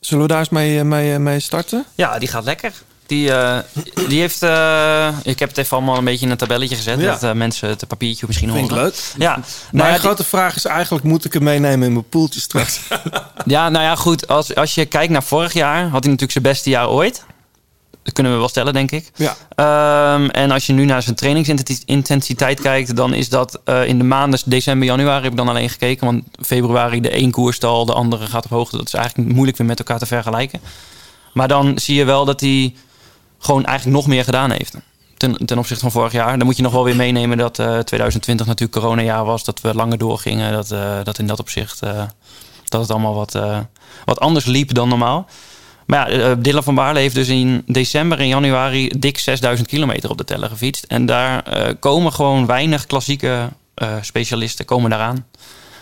zullen 0.00 0.22
we 0.22 0.30
daar 0.30 0.38
eens 0.38 0.48
mee, 0.48 0.78
eh, 0.78 0.84
mee, 0.84 1.12
eh, 1.14 1.18
mee 1.20 1.40
starten? 1.40 1.84
ja, 1.94 2.18
die 2.18 2.28
gaat 2.28 2.44
lekker. 2.44 2.72
Die, 3.08 3.32
eh, 3.32 3.58
die 4.08 4.20
heeft... 4.20 4.42
eh, 4.42 5.08
ik 5.22 5.38
heb 5.38 5.48
het 5.48 5.58
even 5.58 5.76
allemaal 5.76 5.96
een 5.96 6.04
beetje 6.04 6.24
in 6.24 6.30
een 6.30 6.36
tabelletje 6.36 6.76
gezet. 6.76 7.00
Ja. 7.00 7.10
Dat 7.10 7.22
eh, 7.22 7.32
mensen 7.32 7.68
het 7.68 7.86
papiertje 7.88 8.24
misschien 8.26 8.50
Vind 8.52 8.64
ik 8.64 8.70
horen. 8.70 8.84
leuk. 8.84 8.94
Ja, 9.18 9.30
nou 9.34 9.44
Mijn 9.72 9.86
ja, 9.86 9.92
die- 9.92 10.00
grote 10.00 10.24
vraag 10.24 10.56
is 10.56 10.64
eigenlijk, 10.64 11.04
moet 11.04 11.24
ik 11.24 11.32
hem 11.32 11.42
meenemen 11.42 11.86
in 11.86 11.92
mijn 11.92 12.08
poeltje 12.08 12.40
straks? 12.40 12.80
Ja, 13.44 13.68
nou 13.68 13.84
ja, 13.84 13.94
goed. 13.94 14.28
Als, 14.28 14.54
als 14.54 14.74
je 14.74 14.86
kijkt 14.86 15.12
naar 15.12 15.22
vorig 15.22 15.52
jaar, 15.52 15.80
had 15.82 15.90
hij 15.90 16.00
natuurlijk 16.12 16.32
zijn 16.32 16.44
beste 16.44 16.70
jaar 16.70 16.88
ooit. 16.88 17.24
Dat 18.02 18.12
kunnen 18.12 18.32
we 18.32 18.38
wel 18.38 18.48
stellen, 18.48 18.72
denk 18.72 18.90
ik. 18.90 19.10
ja. 19.16 19.36
Ehm, 19.54 20.28
en 20.28 20.50
als 20.50 20.66
je 20.66 20.72
nu 20.72 20.84
naar 20.84 21.02
zijn 21.02 21.14
trainingsintensiteit 21.16 22.60
kijkt, 22.60 22.96
dan 22.96 23.14
is 23.14 23.28
dat 23.28 23.60
in 23.86 23.98
de 23.98 24.04
maanden 24.04 24.40
december, 24.44 24.86
januari 24.88 25.22
heb 25.22 25.30
ik 25.32 25.36
dan 25.38 25.48
alleen 25.48 25.70
gekeken. 25.70 26.06
Want 26.06 26.24
februari 26.46 27.00
de 27.00 27.16
een 27.18 27.30
koerstal, 27.30 27.84
de 27.84 27.92
andere 27.92 28.26
gaat 28.26 28.44
op 28.44 28.50
hoogte. 28.50 28.76
Dat 28.76 28.86
is 28.86 28.94
eigenlijk 28.94 29.32
moeilijk 29.32 29.56
weer 29.58 29.66
met 29.66 29.78
elkaar 29.78 29.98
te 29.98 30.06
vergelijken. 30.06 30.60
Maar 31.32 31.48
dan 31.48 31.78
zie 31.78 31.94
je 31.94 32.04
wel 32.04 32.24
dat 32.24 32.40
hij 32.40 32.74
gewoon 33.38 33.64
eigenlijk 33.64 33.96
nog 33.96 34.06
meer 34.06 34.24
gedaan 34.24 34.50
heeft. 34.50 34.74
Ten, 35.16 35.46
ten 35.46 35.58
opzichte 35.58 35.82
van 35.82 35.90
vorig 35.92 36.12
jaar. 36.12 36.36
Dan 36.38 36.46
moet 36.46 36.56
je 36.56 36.62
nog 36.62 36.72
wel 36.72 36.84
weer 36.84 36.96
meenemen 36.96 37.38
dat 37.38 37.58
eh 37.58 37.78
2020 37.78 38.46
natuurlijk 38.46 38.80
coronajaar 38.80 39.24
was. 39.24 39.44
Dat 39.44 39.60
we 39.60 39.74
langer 39.74 39.98
doorgingen. 39.98 40.52
Dat, 40.52 40.70
eh, 40.70 40.98
dat 41.02 41.18
in 41.18 41.26
dat 41.26 41.40
opzicht 41.40 41.82
eh, 41.82 42.02
dat 42.64 42.80
het 42.80 42.90
allemaal 42.90 43.14
wat, 43.14 43.34
eh, 43.34 43.58
wat 44.04 44.20
anders 44.20 44.44
liep 44.44 44.74
dan 44.74 44.88
normaal. 44.88 45.26
Maar 45.86 46.12
ja, 46.12 46.28
eh, 46.30 46.36
Dylan 46.38 46.62
van 46.62 46.74
Baarle 46.74 47.00
heeft 47.00 47.14
dus 47.14 47.28
in 47.28 47.62
december 47.66 48.18
en 48.18 48.28
januari 48.28 48.88
dik 48.98 49.18
6000 49.18 49.68
kilometer 49.68 50.10
op 50.10 50.18
de 50.18 50.24
teller 50.24 50.48
gefietst. 50.48 50.84
En 50.84 51.06
daar 51.06 51.42
eh, 51.42 51.74
komen 51.80 52.12
gewoon 52.12 52.46
weinig 52.46 52.86
klassieke 52.86 53.48
eh, 53.74 53.88
specialisten 54.00 54.64
komen 54.64 54.90
daaraan. 54.90 55.26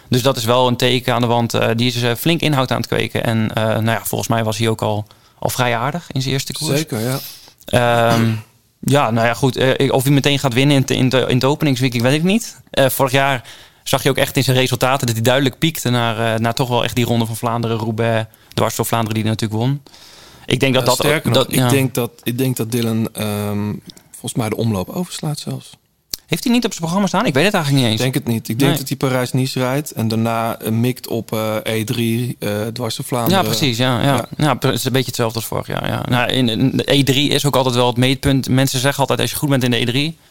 Dus 0.08 0.22
dat 0.22 0.36
is 0.36 0.44
wel 0.44 0.66
een 0.66 0.76
teken 0.76 1.14
aan 1.14 1.20
de 1.20 1.26
wand. 1.26 1.54
eh, 1.54 1.68
die 1.76 1.86
is 1.86 2.02
eh, 2.02 2.14
flink 2.14 2.40
inhoud 2.40 2.70
aan 2.70 2.76
het 2.76 2.86
kweken. 2.86 3.24
En 3.24 3.50
eh, 3.54 3.64
nou 3.64 3.84
ja, 3.90 4.00
volgens 4.04 4.28
mij 4.30 4.44
was 4.44 4.58
hij 4.58 4.68
ook 4.68 4.82
al, 4.82 5.06
al 5.38 5.48
vrij 5.50 5.76
aardig 5.76 6.06
in 6.12 6.20
zijn 6.22 6.32
eerste 6.34 6.52
koers. 6.52 6.78
Zeker, 6.78 7.00
ja. 7.00 7.18
Ehm, 7.66 8.30
ja, 8.80 9.10
nou 9.10 9.26
ja, 9.26 9.34
goed. 9.34 9.56
eh, 9.56 9.92
of 9.92 10.02
hij 10.02 10.12
meteen 10.12 10.38
gaat 10.38 10.54
winnen 10.54 10.76
in, 10.76 10.96
in, 10.96 11.04
het- 11.04 11.28
in 11.28 11.34
het 11.34 11.44
openingsweek, 11.44 12.00
weet 12.00 12.12
ik 12.12 12.22
niet. 12.22 12.60
Eh, 12.70 12.88
vorig 12.88 13.12
jaar 13.12 13.44
zag 13.82 14.02
je 14.02 14.10
ook 14.10 14.16
echt 14.16 14.36
in 14.36 14.44
zijn 14.44 14.56
resultaten 14.56 15.06
dat 15.06 15.14
hij 15.16 15.24
duidelijk 15.24 15.58
piekte 15.58 15.90
naar, 15.90 16.34
eh, 16.34 16.40
naar 16.40 16.54
toch 16.54 16.68
wel 16.68 16.84
echt 16.84 16.94
die 16.94 17.04
ronde 17.04 17.26
van 17.26 17.36
Vlaanderen, 17.36 17.76
Roubaix, 17.78 18.28
dwars 18.54 18.76
door 18.76 18.86
Vlaanderen 18.86 19.14
die 19.14 19.22
hij 19.22 19.32
natuurlijk 19.32 19.60
won. 19.60 19.82
Ik 20.46 20.60
denk 20.60 20.74
dat 20.74 20.86
dat... 20.86 20.94
sterker 20.96 21.32
dat, 21.32 21.48
nog, 21.48 21.56
ik, 21.56 21.70
denk 21.70 21.94
dat, 21.94 22.10
ik 22.22 22.38
denk 22.38 22.56
dat 22.56 22.70
Dylan 22.72 23.08
ehm, 23.12 23.72
volgens 24.10 24.34
mij 24.34 24.48
de 24.48 24.56
omloop 24.56 24.88
overslaat 24.88 25.38
zelfs. 25.38 25.70
Heeft 26.26 26.44
hij 26.44 26.52
niet 26.52 26.64
op 26.64 26.70
zijn 26.70 26.82
programma 26.82 27.06
staan? 27.08 27.26
Ik 27.26 27.34
weet 27.34 27.44
het 27.44 27.54
eigenlijk 27.54 27.84
niet 27.84 27.92
Ik 27.92 28.00
eens. 28.00 28.12
denk 28.12 28.14
het 28.24 28.34
niet. 28.34 28.48
Ik 28.48 28.58
denk 28.58 28.70
Nee. 28.70 28.78
dat 28.80 28.88
hij 28.88 28.96
Parijs-Nice 28.96 29.58
rijdt 29.58 29.90
en 29.90 30.08
daarna 30.08 30.58
eh, 30.58 30.70
mikt 30.70 31.06
op 31.06 31.32
eh, 31.32 31.56
E3 31.56 32.36
eh 32.38 32.50
dwars 32.72 32.96
door 32.96 33.04
Vlaanderen. 33.06 33.42
Ja, 33.42 33.48
precies. 33.48 33.76
Ja, 33.76 34.00
ja. 34.02 34.06
Ja. 34.14 34.26
Ja. 34.36 34.56
het 34.60 34.64
is 34.74 34.84
een 34.84 34.92
beetje 34.92 35.06
hetzelfde 35.06 35.38
als 35.38 35.46
vorig 35.48 35.66
jaar. 35.66 35.86
Ja. 35.88 36.02
Nou, 36.08 36.30
in, 36.30 36.48
in 36.48 36.70
de 36.76 37.04
E3 37.04 37.32
is 37.32 37.44
ook 37.46 37.56
altijd 37.56 37.74
wel 37.74 37.86
het 37.86 37.96
meetpunt. 37.96 38.48
Mensen 38.48 38.80
zeggen 38.80 39.00
altijd, 39.00 39.20
als 39.20 39.30
je 39.30 39.36
goed 39.36 39.48
bent 39.48 39.64
in 39.64 39.70
de 39.70 40.12
E3... 40.14 40.24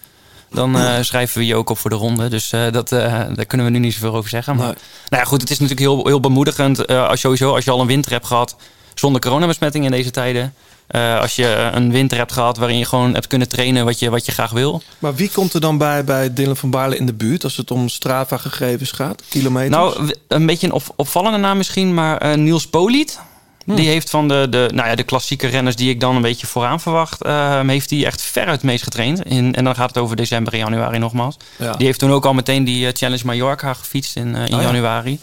dan 0.51 0.75
eh, 0.77 0.95
schrijven 1.01 1.37
we 1.39 1.45
je 1.45 1.55
ook 1.55 1.69
op 1.69 1.77
voor 1.77 1.89
de 1.89 1.95
ronde. 1.95 2.27
Dus 2.27 2.49
dat, 2.49 2.89
daar 2.89 3.45
kunnen 3.47 3.65
we 3.65 3.71
nu 3.71 3.79
niet 3.79 3.93
zoveel 3.93 4.15
over 4.15 4.29
zeggen. 4.29 4.55
Maar, 4.55 4.65
Nee. 4.65 4.75
Nou 5.09 5.23
ja, 5.23 5.29
goed, 5.29 5.41
het 5.41 5.49
is 5.51 5.59
natuurlijk 5.59 5.87
heel, 5.87 6.05
heel 6.07 6.19
bemoedigend. 6.19 6.87
als, 6.87 7.19
sowieso, 7.19 7.53
als 7.55 7.65
je 7.65 7.71
al 7.71 7.81
een 7.81 7.87
winter 7.87 8.11
hebt 8.11 8.25
gehad 8.27 8.55
zonder 8.93 9.21
coronabesmetting 9.21 9.85
in 9.85 9.91
deze 9.91 10.11
tijden... 10.11 10.53
eh, 10.87 11.19
als 11.19 11.35
je 11.35 11.69
een 11.73 11.91
winter 11.91 12.17
hebt 12.17 12.31
gehad 12.31 12.57
waarin 12.57 12.77
je 12.77 12.85
gewoon 12.85 13.13
hebt 13.13 13.27
kunnen 13.27 13.47
trainen 13.47 13.85
wat 13.85 13.99
je, 13.99 14.09
wat 14.09 14.25
je 14.25 14.31
graag 14.31 14.51
wil... 14.51 14.81
Maar 14.99 15.15
wie 15.15 15.29
komt 15.29 15.53
er 15.53 15.61
dan 15.61 15.77
bij 15.77 16.03
bij 16.03 16.33
Dylan 16.33 16.57
van 16.57 16.69
Baarle 16.69 16.97
in 16.97 17.05
de 17.05 17.13
buurt 17.13 17.43
als 17.43 17.57
het 17.57 17.71
om 17.71 17.89
Strava-gegevens 17.89 18.91
gaat? 18.91 19.23
Kilometers? 19.29 19.75
Nou, 19.75 20.13
een 20.27 20.45
beetje 20.45 20.67
een 20.67 20.73
op, 20.73 20.83
opvallende 20.95 21.37
naam 21.37 21.57
misschien, 21.57 21.93
maar 21.93 22.17
eh, 22.17 22.37
Niels 22.37 22.67
Poliet. 22.67 23.19
Die 23.65 23.87
heeft 23.87 24.09
van 24.09 24.27
de, 24.27 24.47
de, 24.49 24.69
nou 24.73 24.89
ja, 24.89 24.95
de 24.95 25.03
klassieke 25.03 25.47
renners 25.47 25.75
die 25.75 25.89
ik 25.89 25.99
dan 25.99 26.15
een 26.15 26.21
beetje 26.21 26.47
vooraan 26.47 26.79
verwacht, 26.79 27.21
eh, 27.21 27.59
heeft 27.67 27.89
hij 27.89 28.05
echt 28.05 28.21
ver 28.21 28.47
het 28.47 28.63
meest 28.63 28.83
getraind. 28.83 29.25
In, 29.25 29.55
en 29.55 29.63
dan 29.63 29.75
gaat 29.75 29.87
het 29.87 29.97
over 29.97 30.15
december 30.15 30.53
en 30.53 30.59
januari 30.59 30.97
nogmaals. 30.97 31.37
Ja. 31.57 31.71
Die 31.71 31.85
heeft 31.85 31.99
toen 31.99 32.11
ook 32.11 32.25
al 32.25 32.33
meteen 32.33 32.63
die 32.63 32.87
eh, 32.87 32.93
Challenge 32.93 33.25
Mallorca 33.25 33.73
gefietst 33.73 34.15
in, 34.15 34.35
in 34.35 34.55
Oh 34.55 34.61
ja. 34.61 35.17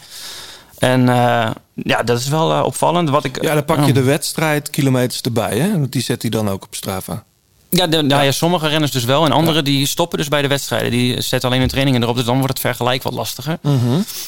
En 0.83 1.09
eh, 1.09 1.49
ja, 1.73 2.03
dat 2.03 2.19
is 2.19 2.27
wel 2.27 2.53
eh, 2.53 2.63
opvallend. 2.63 3.09
Wat 3.09 3.23
ik, 3.23 3.43
ja, 3.43 3.53
dan 3.53 3.65
pak 3.65 3.85
je 3.85 3.93
de 3.93 4.03
wedstrijd 4.03 4.69
kilometers 4.69 5.21
erbij, 5.21 5.57
hè? 5.57 5.71
Want 5.71 5.91
die 5.91 6.01
zet 6.01 6.21
hij 6.21 6.31
dan 6.31 6.49
ook 6.49 6.63
op 6.63 6.75
Strava. 6.75 7.23
Ja, 7.69 7.87
de, 7.87 8.01
nou 8.01 8.23
ja, 8.23 8.31
sommige 8.31 8.67
renners 8.67 8.91
dus 8.91 9.03
wel. 9.03 9.25
En 9.25 9.31
anderen 9.31 9.63
die 9.63 9.87
stoppen 9.87 10.17
dus 10.17 10.27
bij 10.27 10.41
de 10.41 10.47
wedstrijden. 10.47 10.91
Die 10.91 11.21
zetten 11.21 11.49
alleen 11.49 11.59
hun 11.59 11.69
trainingen 11.69 12.01
erop. 12.01 12.15
Dus 12.15 12.25
dan 12.25 12.37
wordt 12.37 12.49
het 12.49 12.59
vergelijk 12.59 13.03
wat 13.03 13.13
lastiger. 13.13 13.59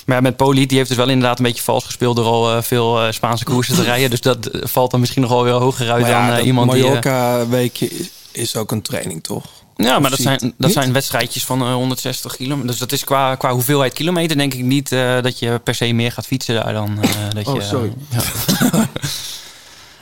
Maar 0.05 0.15
ja, 0.15 0.21
met 0.21 0.35
Poliet, 0.35 0.69
die 0.69 0.77
heeft 0.77 0.89
dus 0.89 0.97
wel 0.97 1.09
inderdaad 1.09 1.37
een 1.37 1.45
beetje 1.45 1.63
vals 1.63 1.85
gespeeld... 1.85 2.15
door 2.15 2.25
al 2.25 2.55
eh, 2.55 2.61
veel 2.61 2.99
Spaanse 3.13 3.43
koersen 3.43 3.75
te 3.75 3.83
rijden. 3.93 4.09
Dus 4.09 4.21
dat 4.21 4.49
valt 4.51 4.91
dan 4.91 4.99
misschien 4.99 5.21
nog 5.21 5.31
wel 5.31 5.43
weer 5.43 5.53
hoger 5.53 5.91
uit 5.91 6.01
Maar 6.01 6.35
dan 6.35 6.45
iemand 6.45 6.71
die... 6.71 6.83
Mallorca-weekje 6.83 7.91
is 8.31 8.55
ook 8.55 8.71
een 8.71 8.81
training, 8.81 9.23
toch? 9.23 9.45
Ja, 9.75 9.99
maar 9.99 10.09
dat 10.09 10.19
zijn, 10.19 10.37
dat 10.39 10.53
niet? 10.57 10.71
zijn 10.73 10.93
wedstrijdjes 10.93 11.45
van 11.45 11.61
eh, 11.61 11.73
160 11.73 12.35
kilometer. 12.35 12.67
Dus 12.67 12.77
dat 12.77 12.91
is 12.91 13.03
qua, 13.03 13.35
qua 13.35 13.51
hoeveelheid 13.51 13.93
kilometer 13.93 14.37
denk 14.37 14.53
ik 14.53 14.63
niet... 14.63 14.91
eh, 14.91 15.21
dat 15.21 15.39
je 15.39 15.59
per 15.63 15.75
se 15.75 15.93
meer 15.93 16.11
gaat 16.11 16.25
fietsen 16.27 16.55
daar 16.55 16.73
dan. 16.73 16.97
eh, 17.01 17.09
dat 17.35 17.47
Oh, 17.47 17.55
je, 17.55 17.61
sorry. 17.61 17.93
ja. 18.09 18.19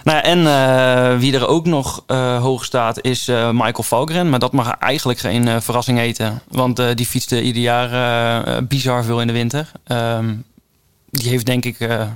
Nou 0.03 0.17
ja, 0.17 0.23
en 0.23 0.47
eh, 0.47 1.19
wie 1.19 1.33
er 1.33 1.47
ook 1.47 1.65
nog 1.65 2.03
eh, 2.07 2.41
hoog 2.41 2.65
staat 2.65 3.01
is 3.05 3.27
eh, 3.27 3.49
Michael 3.51 3.83
Valgren. 3.83 4.29
Maar 4.29 4.39
dat 4.39 4.51
mag 4.51 4.77
eigenlijk 4.77 5.19
geen 5.19 5.47
eh, 5.47 5.59
verrassing 5.61 5.97
heten. 5.97 6.41
Want 6.47 6.79
eh, 6.79 6.87
die 6.95 7.05
fietste 7.05 7.41
ieder 7.41 7.61
jaar 7.61 7.91
eh, 7.91 8.55
eh, 8.57 8.63
bizar 8.67 9.03
veel 9.03 9.21
in 9.21 9.27
de 9.27 9.33
winter. 9.33 9.71
Ehm, 9.83 10.33
die 11.09 11.29
heeft 11.29 11.45
denk 11.45 11.65
ik 11.65 11.79
eh, 11.79 12.07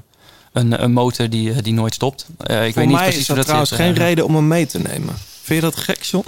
een, 0.53 0.83
een 0.83 0.91
motor 0.91 1.29
die, 1.29 1.51
eh, 1.51 1.57
die 1.61 1.73
nooit 1.73 1.93
stopt. 1.93 2.25
Eh, 2.37 2.55
ik 2.65 2.73
Voor 2.73 2.81
weet 2.81 2.85
niet 2.87 2.95
mij 2.95 3.03
precies 3.03 3.21
is 3.21 3.27
hoe 3.27 3.35
dat 3.35 3.35
dat 3.35 3.45
trouwens 3.45 3.69
zit, 3.69 3.79
geen 3.79 3.91
eh. 3.95 3.97
reden 4.07 4.25
om 4.25 4.35
hem 4.35 4.47
mee 4.47 4.65
te 4.65 4.79
nemen. 4.79 5.15
Vind 5.41 5.61
je 5.61 5.69
dat 5.69 5.75
gek, 5.77 6.03
John? 6.03 6.25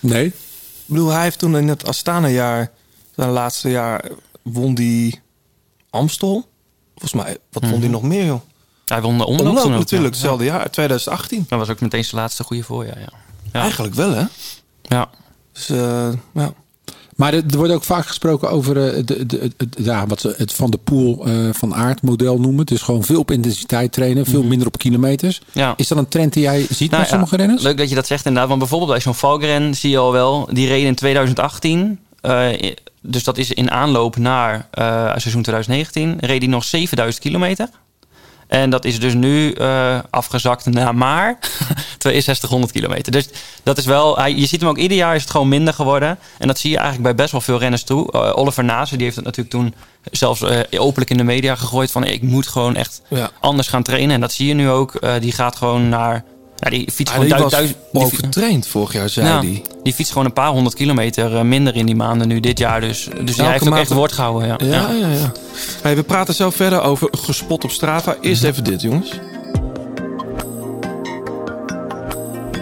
Nee. 0.00 0.32
Bedoel, 0.90 1.10
hij 1.10 1.22
heeft 1.22 1.38
toen 1.38 1.56
in 1.56 1.68
het 1.68 1.86
Astana-jaar, 1.86 2.70
zijn 3.14 3.30
laatste 3.30 3.70
jaar, 3.70 4.10
won 4.42 4.74
die 4.74 5.20
Amstel, 5.90 6.48
Volgens 7.00 7.22
mij, 7.22 7.38
wat 7.50 7.66
vond 7.66 7.82
hij 7.82 7.90
nog 7.90 8.02
meer, 8.02 8.24
joh? 8.24 8.40
Hij 8.84 9.00
won 9.00 9.18
de 9.18 9.26
omloop, 9.26 9.68
natuurlijk, 9.68 10.14
hetzelfde 10.14 10.44
jaar, 10.44 10.70
2018. 10.70 11.44
Dat 11.48 11.58
was 11.58 11.68
ook 11.68 11.80
meteen 11.80 12.04
zijn 12.04 12.20
laatste 12.20 12.44
goede 12.44 12.62
voorjaar, 12.62 12.98
ja. 12.98 13.12
ja. 13.52 13.60
Eigenlijk 13.60 13.94
wel, 13.94 14.10
hè? 14.10 14.24
Ja. 14.82 15.10
Dus, 15.52 15.68
eh, 15.68 16.12
ja. 16.34 16.52
Maar 17.20 17.34
er, 17.34 17.42
er 17.50 17.56
wordt 17.56 17.72
ook 17.72 17.84
vaak 17.84 18.06
gesproken 18.06 18.50
over 18.50 18.94
eh, 18.94 19.02
de, 19.04 19.26
de, 19.26 19.50
ja, 19.76 20.06
wat 20.06 20.20
ze 20.20 20.34
het 20.36 20.52
Van 20.52 20.70
de 20.70 20.78
Poel 20.84 21.26
eh, 21.26 21.34
van 21.52 21.74
Aert 21.74 22.02
model 22.02 22.40
noemen. 22.40 22.66
Dus 22.66 22.82
gewoon 22.82 23.04
veel 23.04 23.20
op 23.20 23.30
intensiteit 23.30 23.92
trainen, 23.92 24.26
veel 24.26 24.42
minder 24.42 24.66
op 24.66 24.78
kilometers. 24.78 25.40
Ja. 25.52 25.74
Is 25.76 25.88
dat 25.88 25.98
een 25.98 26.08
trend 26.08 26.32
die 26.32 26.42
jij 26.42 26.60
ziet 26.60 26.78
Nou 26.78 26.88
bij 26.90 27.00
ja, 27.00 27.06
sommige 27.06 27.36
renners? 27.36 27.62
Leuk 27.62 27.76
dat 27.76 27.88
je 27.88 27.94
dat 27.94 28.06
zegt 28.06 28.24
inderdaad. 28.24 28.48
Want 28.48 28.60
bijvoorbeeld 28.60 28.90
bij 28.90 29.00
zo'n 29.00 29.14
Valkeren 29.14 29.74
zie 29.74 29.90
je 29.90 29.98
al 29.98 30.12
wel... 30.12 30.48
die 30.52 30.68
reed 30.68 30.84
in 30.84 30.94
2018... 30.94 31.98
eh, 32.20 32.48
dus 33.02 33.24
dat 33.24 33.38
is 33.38 33.52
in 33.52 33.70
aanloop 33.70 34.16
naar 34.16 34.68
seizoen 35.16 35.42
2019... 35.42 36.16
reed 36.20 36.42
hij 36.42 36.50
nog 36.50 36.64
7000 36.64 37.24
kilometer. 37.24 37.68
En 38.50 38.70
dat 38.70 38.84
is 38.84 39.00
dus 39.00 39.14
nu 39.14 39.52
eh, 39.52 39.98
afgezakt 40.10 40.66
naar 40.66 40.94
maar 40.94 41.38
6200 41.98 42.72
kilometer. 42.72 43.12
Dus 43.12 43.28
dat 43.62 43.78
is 43.78 43.84
wel... 43.84 44.16
Hij, 44.16 44.34
je 44.34 44.46
ziet 44.46 44.60
hem 44.60 44.68
ook 44.70 44.78
ieder 44.78 44.96
jaar 44.96 45.14
is 45.14 45.22
het 45.22 45.30
gewoon 45.30 45.48
minder 45.48 45.74
geworden. 45.74 46.18
En 46.38 46.46
dat 46.46 46.58
zie 46.58 46.70
je 46.70 46.76
eigenlijk 46.76 47.06
bij 47.06 47.14
best 47.14 47.32
wel 47.32 47.40
veel 47.40 47.58
renners 47.58 47.82
toe. 47.82 48.12
Eh, 48.12 48.32
Oliver 48.36 48.64
Nase 48.64 48.94
die 48.96 49.04
heeft 49.04 49.16
het 49.16 49.24
natuurlijk 49.24 49.54
toen 49.54 49.74
zelfs 50.10 50.42
eh, 50.42 50.80
openlijk 50.80 51.10
in 51.10 51.16
de 51.16 51.24
media 51.24 51.54
gegooid... 51.54 51.90
van 51.90 52.04
ik 52.04 52.22
moet 52.22 52.46
gewoon 52.46 52.76
echt 52.76 53.02
Ja. 53.08 53.30
anders 53.40 53.68
gaan 53.68 53.82
trainen. 53.82 54.14
En 54.14 54.20
dat 54.20 54.32
zie 54.32 54.46
je 54.46 54.54
nu 54.54 54.68
ook. 54.70 55.20
Die 55.20 55.32
gaat 55.32 55.56
gewoon 55.56 55.88
naar... 55.88 56.24
Ja, 56.60 56.70
die 56.70 56.90
fietst 56.92 57.14
Ah, 57.14 57.20
gewoon 57.20 57.38
die 57.38 57.48
duizend... 57.48 57.50
was 57.50 57.52
duizend- 57.52 57.78
die 57.92 58.00
fi- 58.00 58.06
overtraind 58.06 58.66
vorig 58.66 58.92
jaar, 58.92 59.08
zei 59.08 59.26
ja, 59.26 59.38
hij. 59.40 59.62
die 59.82 59.92
fietst 59.94 60.12
gewoon 60.12 60.26
een 60.26 60.32
paar 60.32 60.50
honderd 60.50 60.74
kilometer 60.74 61.36
eh, 61.36 61.42
minder 61.42 61.76
in 61.76 61.86
die 61.86 61.94
maanden 61.94 62.28
nu 62.28 62.40
dit 62.40 62.58
jaar. 62.58 62.80
Dus, 62.80 63.08
dus 63.24 63.36
hij 63.36 63.46
heeft 63.50 63.62
ook 63.62 63.68
maand- 63.68 63.80
echt 63.82 63.92
woord 63.92 64.12
gehouden. 64.12 64.48
Ja. 64.48 64.56
Ja, 64.60 64.90
ja, 65.00 65.08
ja. 65.08 65.32
Hey, 65.82 65.96
we 65.96 66.02
praten 66.02 66.34
zo 66.34 66.50
verder 66.50 66.82
over 66.82 67.08
gespot 67.10 67.64
op 67.64 67.70
Strava. 67.70 68.16
Eerst 68.20 68.44
even 68.44 68.64
dit, 68.64 68.80
jongens. 68.82 69.10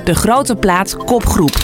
De 0.04 0.14
grote 0.14 0.56
plaat 0.56 0.96
kopgroep. 0.96 1.56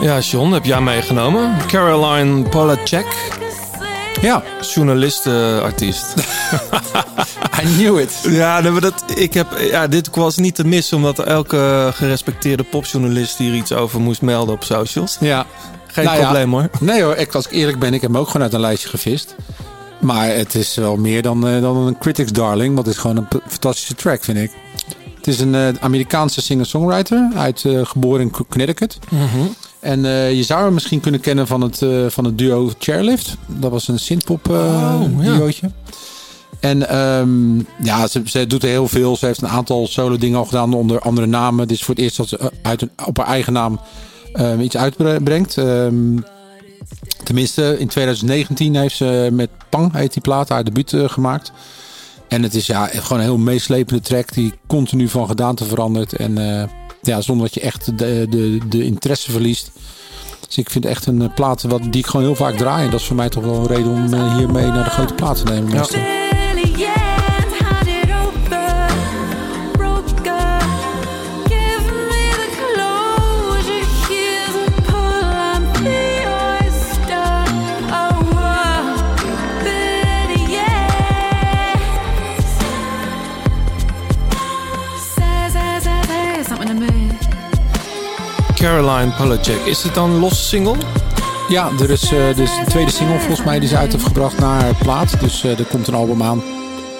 Ja, 0.00 0.18
John, 0.18 0.52
heb 0.52 0.64
jij 0.64 0.80
meegenomen? 0.80 1.56
Caroline 1.66 2.48
Polacek, 2.48 3.06
Ja, 4.20 4.42
journalistenartiest. 4.74 6.14
I 7.62 7.62
knew 7.76 7.98
it. 7.98 8.20
ja, 8.22 8.60
dat, 8.62 9.04
ik 9.14 9.34
heb, 9.34 9.58
ja, 9.58 9.86
dit 9.86 10.16
was 10.16 10.36
niet 10.36 10.54
te 10.54 10.66
missen... 10.66 10.96
omdat 10.96 11.18
elke 11.18 11.90
gerespecteerde 11.94 12.62
popjournalist 12.62 13.38
hier 13.38 13.54
iets 13.54 13.72
over 13.72 14.00
moest 14.00 14.22
melden 14.22 14.54
op 14.54 14.64
socials. 14.64 15.16
Ja. 15.20 15.46
Geen 15.86 16.04
Nou 16.04 16.16
ja. 16.16 16.22
probleem, 16.22 16.52
hoor. 16.52 16.68
Nee 16.80 17.02
hoor, 17.02 17.16
ik, 17.16 17.34
als 17.34 17.46
ik 17.46 17.52
eerlijk 17.52 17.78
ben, 17.78 17.94
ik 17.94 18.00
heb 18.00 18.10
hem 18.10 18.20
ook 18.20 18.26
gewoon 18.26 18.42
uit 18.42 18.52
een 18.52 18.60
lijstje 18.60 18.88
gevist. 18.88 19.34
Maar 19.98 20.28
het 20.28 20.54
is 20.54 20.74
wel 20.74 20.96
meer 20.96 21.22
dan, 21.22 21.48
eh, 21.48 21.60
dan 21.60 21.76
een 21.76 21.98
critics 21.98 22.32
darling. 22.32 22.74
Want 22.74 22.86
het 22.86 22.96
is 22.96 23.00
gewoon 23.00 23.16
een 23.16 23.40
fantastische 23.46 23.94
track, 23.94 24.24
vind 24.24 24.38
ik. 24.38 24.50
Het 25.16 25.26
is 25.26 25.40
een 25.40 25.54
eh, 25.54 25.68
Amerikaanse 25.80 26.42
singer-songwriter. 26.42 27.30
Uit, 27.36 27.64
eh, 27.64 27.80
geboren 27.82 28.20
in 28.20 28.32
Connecticut. 28.48 28.98
En 29.80 30.04
eh, 30.04 30.32
je 30.32 30.42
zou 30.42 30.64
hem 30.64 30.74
misschien 30.74 31.00
kunnen 31.00 31.20
kennen 31.20 31.46
van 31.46 31.60
het, 31.60 31.82
eh, 31.82 32.06
van 32.08 32.24
het 32.24 32.38
duo 32.38 32.70
Chairlift. 32.78 33.36
Dat 33.46 33.70
was 33.70 33.88
een 33.88 33.98
synthpop 33.98 34.50
eh 34.50 35.00
Oh, 35.00 35.24
ja. 35.24 35.36
duootje. 35.36 35.70
En 36.60 36.88
ehm, 36.88 37.58
ja, 37.82 38.06
ze, 38.06 38.22
ze 38.24 38.46
doet 38.46 38.62
heel 38.62 38.88
veel. 38.88 39.16
Ze 39.16 39.26
heeft 39.26 39.42
een 39.42 39.48
aantal 39.48 39.86
solo 39.86 40.16
dingen 40.16 40.38
al 40.38 40.44
gedaan 40.44 40.74
onder 40.74 41.00
andere 41.00 41.26
namen. 41.26 41.68
Dit 41.68 41.76
is 41.76 41.84
voor 41.84 41.94
het 41.94 42.04
eerst 42.04 42.16
dat 42.16 42.28
ze 42.28 42.52
uit 42.62 42.82
een, 42.82 42.90
op 43.06 43.16
haar 43.16 43.26
eigen 43.26 43.52
naam 43.52 43.80
ehm, 44.32 44.60
iets 44.60 44.76
uitbrengt. 44.76 45.56
Ehm, 45.56 46.18
tenminste, 47.24 47.76
in 47.78 47.88
2019 47.88 48.76
heeft 48.76 48.96
ze 48.96 49.28
met 49.32 49.50
Pang, 49.68 49.92
heet 49.92 50.12
die 50.12 50.22
plaat, 50.22 50.48
haar 50.48 50.64
debuut 50.64 50.94
gemaakt. 50.96 51.52
En 52.28 52.42
het 52.42 52.54
is 52.54 52.66
ja, 52.66 52.86
gewoon 52.86 53.18
een 53.18 53.24
heel 53.24 53.38
meeslepende 53.38 54.00
track 54.00 54.32
die 54.32 54.52
continu 54.66 55.08
van 55.08 55.26
gedaante 55.26 55.64
verandert. 55.64 56.12
En 56.12 56.38
ja, 57.02 57.20
zonder 57.20 57.46
dat 57.46 57.54
je 57.54 57.60
echt 57.60 57.98
de, 57.98 58.26
de, 58.28 58.58
de 58.68 58.84
interesse 58.84 59.30
verliest. 59.30 59.70
Dus 60.46 60.58
ik 60.58 60.70
vind 60.70 60.84
echt 60.84 61.06
een 61.06 61.22
eh, 61.22 61.34
plaat 61.34 61.62
wat, 61.62 61.82
die 61.82 62.00
ik 62.00 62.06
gewoon 62.06 62.26
heel 62.26 62.34
vaak 62.34 62.56
draai. 62.56 62.84
En 62.84 62.90
dat 62.90 63.00
is 63.00 63.06
voor 63.06 63.16
mij 63.16 63.28
toch 63.28 63.44
wel 63.44 63.54
een 63.54 63.66
reden 63.66 63.92
om 63.92 64.14
eh, 64.14 64.36
hiermee 64.36 64.66
naar 64.66 64.84
de 64.84 64.90
grote 64.90 65.14
plaat 65.14 65.36
te 65.36 65.44
nemen. 65.44 65.70
meestal. 65.70 67.09
Caroline 88.60 89.12
Polacek. 89.16 89.64
Is 89.64 89.82
dit 89.82 89.94
dan 89.94 90.10
een 90.10 90.18
losse 90.18 90.44
single? 90.44 90.76
Ja, 91.48 91.70
er 91.80 91.90
is 91.90 92.00
dus 92.00 92.50
de 92.54 92.64
tweede 92.68 92.90
single 92.90 93.18
volgens 93.18 93.44
mij 93.44 93.58
die 93.58 93.68
ze 93.68 93.76
uit 93.76 93.92
heeft 93.92 94.04
gebracht 94.04 94.38
naar 94.38 94.60
haar 94.62 94.74
plaat. 94.74 95.20
Dus 95.20 95.44
eh, 95.44 95.58
er 95.58 95.64
komt 95.64 95.86
een 95.88 95.94
album 95.94 96.22
aan. 96.22 96.42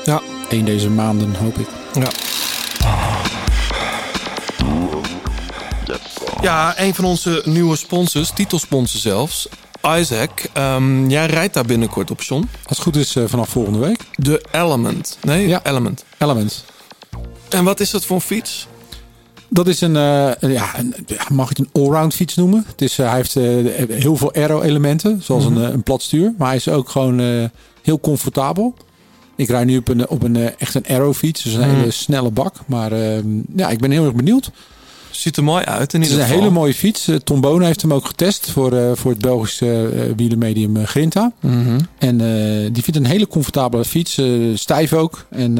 Ja. 0.04 0.20
Eén 0.48 0.64
deze 0.64 0.90
maanden, 0.90 1.34
hoop 1.34 1.58
ik. 1.58 1.66
Ja. 1.94 2.08
Ja, 6.40 6.78
een 6.80 6.94
van 6.94 7.04
onze 7.04 7.42
nieuwe 7.44 7.76
sponsors, 7.76 8.30
titelsponsor 8.34 9.00
zelfs, 9.00 9.48
Isaac. 9.98 10.30
Ehm, 10.52 11.08
jij 11.08 11.26
rijdt 11.26 11.54
daar 11.54 11.64
binnenkort 11.64 12.10
op, 12.10 12.22
John. 12.22 12.48
Als 12.66 12.76
het 12.76 12.86
goed 12.86 12.96
is 12.96 13.16
eh, 13.16 13.24
vanaf 13.26 13.48
volgende 13.48 13.78
week. 13.78 14.00
De 14.14 14.44
Element. 14.50 15.18
Nee, 15.22 15.48
Ja. 15.48 15.60
Element. 15.64 16.04
Element. 16.18 16.64
En 17.48 17.64
wat 17.64 17.80
is 17.80 17.90
dat 17.90 18.04
voor 18.04 18.16
een 18.16 18.22
fiets? 18.22 18.66
Dat 19.52 19.68
is 19.68 19.80
een, 19.80 19.96
eh, 19.96 20.30
een- 20.38 20.50
ja, 20.52 20.78
een, 20.78 20.94
mag 21.32 21.48
je 21.48 21.54
het 21.62 21.72
een 21.74 21.82
allround 21.82 22.14
fiets 22.14 22.34
noemen? 22.34 22.64
Het 22.66 22.82
is, 22.82 22.98
eh, 22.98 23.06
hij 23.06 23.16
heeft 23.16 23.36
eh, 23.36 23.44
heel 24.00 24.16
veel 24.16 24.34
aero-elementen, 24.34 25.22
zoals 25.22 25.44
een, 25.44 25.56
eh, 25.64 25.68
een 25.70 25.82
plat 25.82 26.02
stuur. 26.02 26.34
Maar 26.38 26.46
hij 26.48 26.56
is 26.56 26.68
ook 26.68 26.88
gewoon 26.88 27.20
heel 27.82 28.00
comfortabel. 28.00 28.74
Ik 29.36 29.48
rijd 29.48 29.66
nu 29.66 29.76
op 29.76 29.88
een, 29.88 30.08
op 30.08 30.22
een 30.22 30.36
echt 30.58 30.74
een 30.74 30.86
aero-fiets, 30.88 31.42
dus 31.42 31.52
een 31.54 31.60
Mhm. 31.60 31.76
hele 31.76 31.90
snelle 31.90 32.30
bak. 32.30 32.54
Maar 32.66 32.92
ehm, 32.92 33.26
ja, 33.56 33.68
ik 33.68 33.78
ben 33.80 33.90
heel 33.90 34.04
erg 34.04 34.14
benieuwd. 34.14 34.50
Ziet 35.10 35.36
er 35.36 35.44
mooi 35.44 35.64
uit 35.64 35.94
in 35.94 36.00
Het 36.00 36.08
is 36.10 36.14
ieder 36.16 36.18
een 36.18 36.30
geval. 36.30 36.42
hele 36.48 36.58
mooie 36.60 36.74
fiets. 36.74 37.08
Tom 37.24 37.40
Boon 37.40 37.62
heeft 37.62 37.82
hem 37.82 37.92
ook 37.92 38.06
getest 38.06 38.50
voor, 38.50 38.96
voor 38.96 39.10
het 39.10 39.20
Belgische 39.20 39.90
wielermedium 40.16 40.76
eh, 40.76 40.84
Grinta. 40.86 41.32
Mhm. 41.40 41.78
En 41.98 42.16
die 42.72 42.82
vindt 42.82 42.96
een 42.98 43.06
hele 43.06 43.26
comfortabele 43.26 43.84
fiets. 43.84 44.20
stijf 44.54 44.92
ook. 44.92 45.26
En 45.30 45.58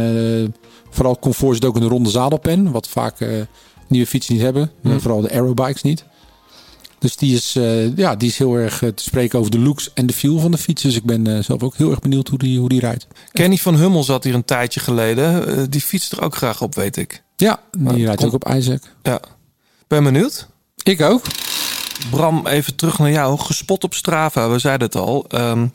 vooral 0.91 1.19
comfort 1.19 1.55
zit 1.55 1.65
ook 1.65 1.75
in 1.75 1.81
de 1.83 1.89
ronde 1.89 2.11
zadelpen. 2.11 2.71
Wat 2.71 2.89
vaak 2.89 3.17
nieuwe 3.91 4.07
fietsen 4.07 4.35
niet 4.35 4.43
hebben. 4.43 4.63
Eh, 4.83 4.91
Mhm. 4.91 5.01
vooral 5.01 5.21
de 5.21 5.31
aerobikes 5.31 5.83
niet. 5.83 6.05
Dus 6.99 7.17
die 7.17 7.35
is, 7.35 7.57
eh, 7.57 7.97
ja, 7.97 8.17
die 8.17 8.29
is 8.29 8.39
heel 8.39 8.55
erg 8.55 8.83
eh, 8.83 8.89
te 8.89 9.03
spreken 9.03 9.39
over 9.39 9.51
de 9.51 9.59
looks 9.59 9.91
en 9.95 10.07
de 10.07 10.13
feel 10.13 10.39
van 10.39 10.51
de 10.51 10.59
fiets. 10.59 10.83
Dus 10.83 10.95
ik 10.97 11.05
ben 11.05 11.27
eh, 11.27 11.43
zelf 11.43 11.63
ook 11.63 11.77
heel 11.77 11.91
erg 11.91 11.99
benieuwd 12.01 12.29
hoe 12.29 12.39
die, 12.39 12.59
hoe 12.59 12.69
die 12.69 12.81
rijdt. 12.81 13.07
Kenny 13.33 13.57
van 13.57 13.75
Hummel 13.77 14.05
zat 14.05 14.25
hier 14.25 14.35
een 14.35 14.45
tijdje 14.45 14.81
geleden. 14.81 15.47
Eh, 15.57 15.63
die 15.69 15.81
fietst 15.81 16.13
er 16.13 16.23
ook 16.23 16.37
graag 16.37 16.63
op, 16.63 16.75
weet 16.75 16.97
ik. 16.97 17.23
Ja, 17.37 17.61
die 17.71 17.83
Maar 17.83 17.97
rijdt 17.99 18.25
ook 18.25 18.33
op 18.33 18.49
Isaac. 18.49 18.83
Ja. 19.03 19.21
Ben 19.89 20.05
benieuwd. 20.05 20.47
Ik 20.83 21.01
ook. 21.01 21.23
Bram, 22.11 22.47
even 22.47 22.75
terug 22.75 22.99
naar 22.99 23.11
jou. 23.11 23.39
Gespot 23.39 23.85
op 23.85 23.95
Strava, 23.95 24.51
we 24.51 24.59
zeiden 24.59 24.87
het 24.87 24.97
al. 24.97 25.25
Ehm, 25.29 25.67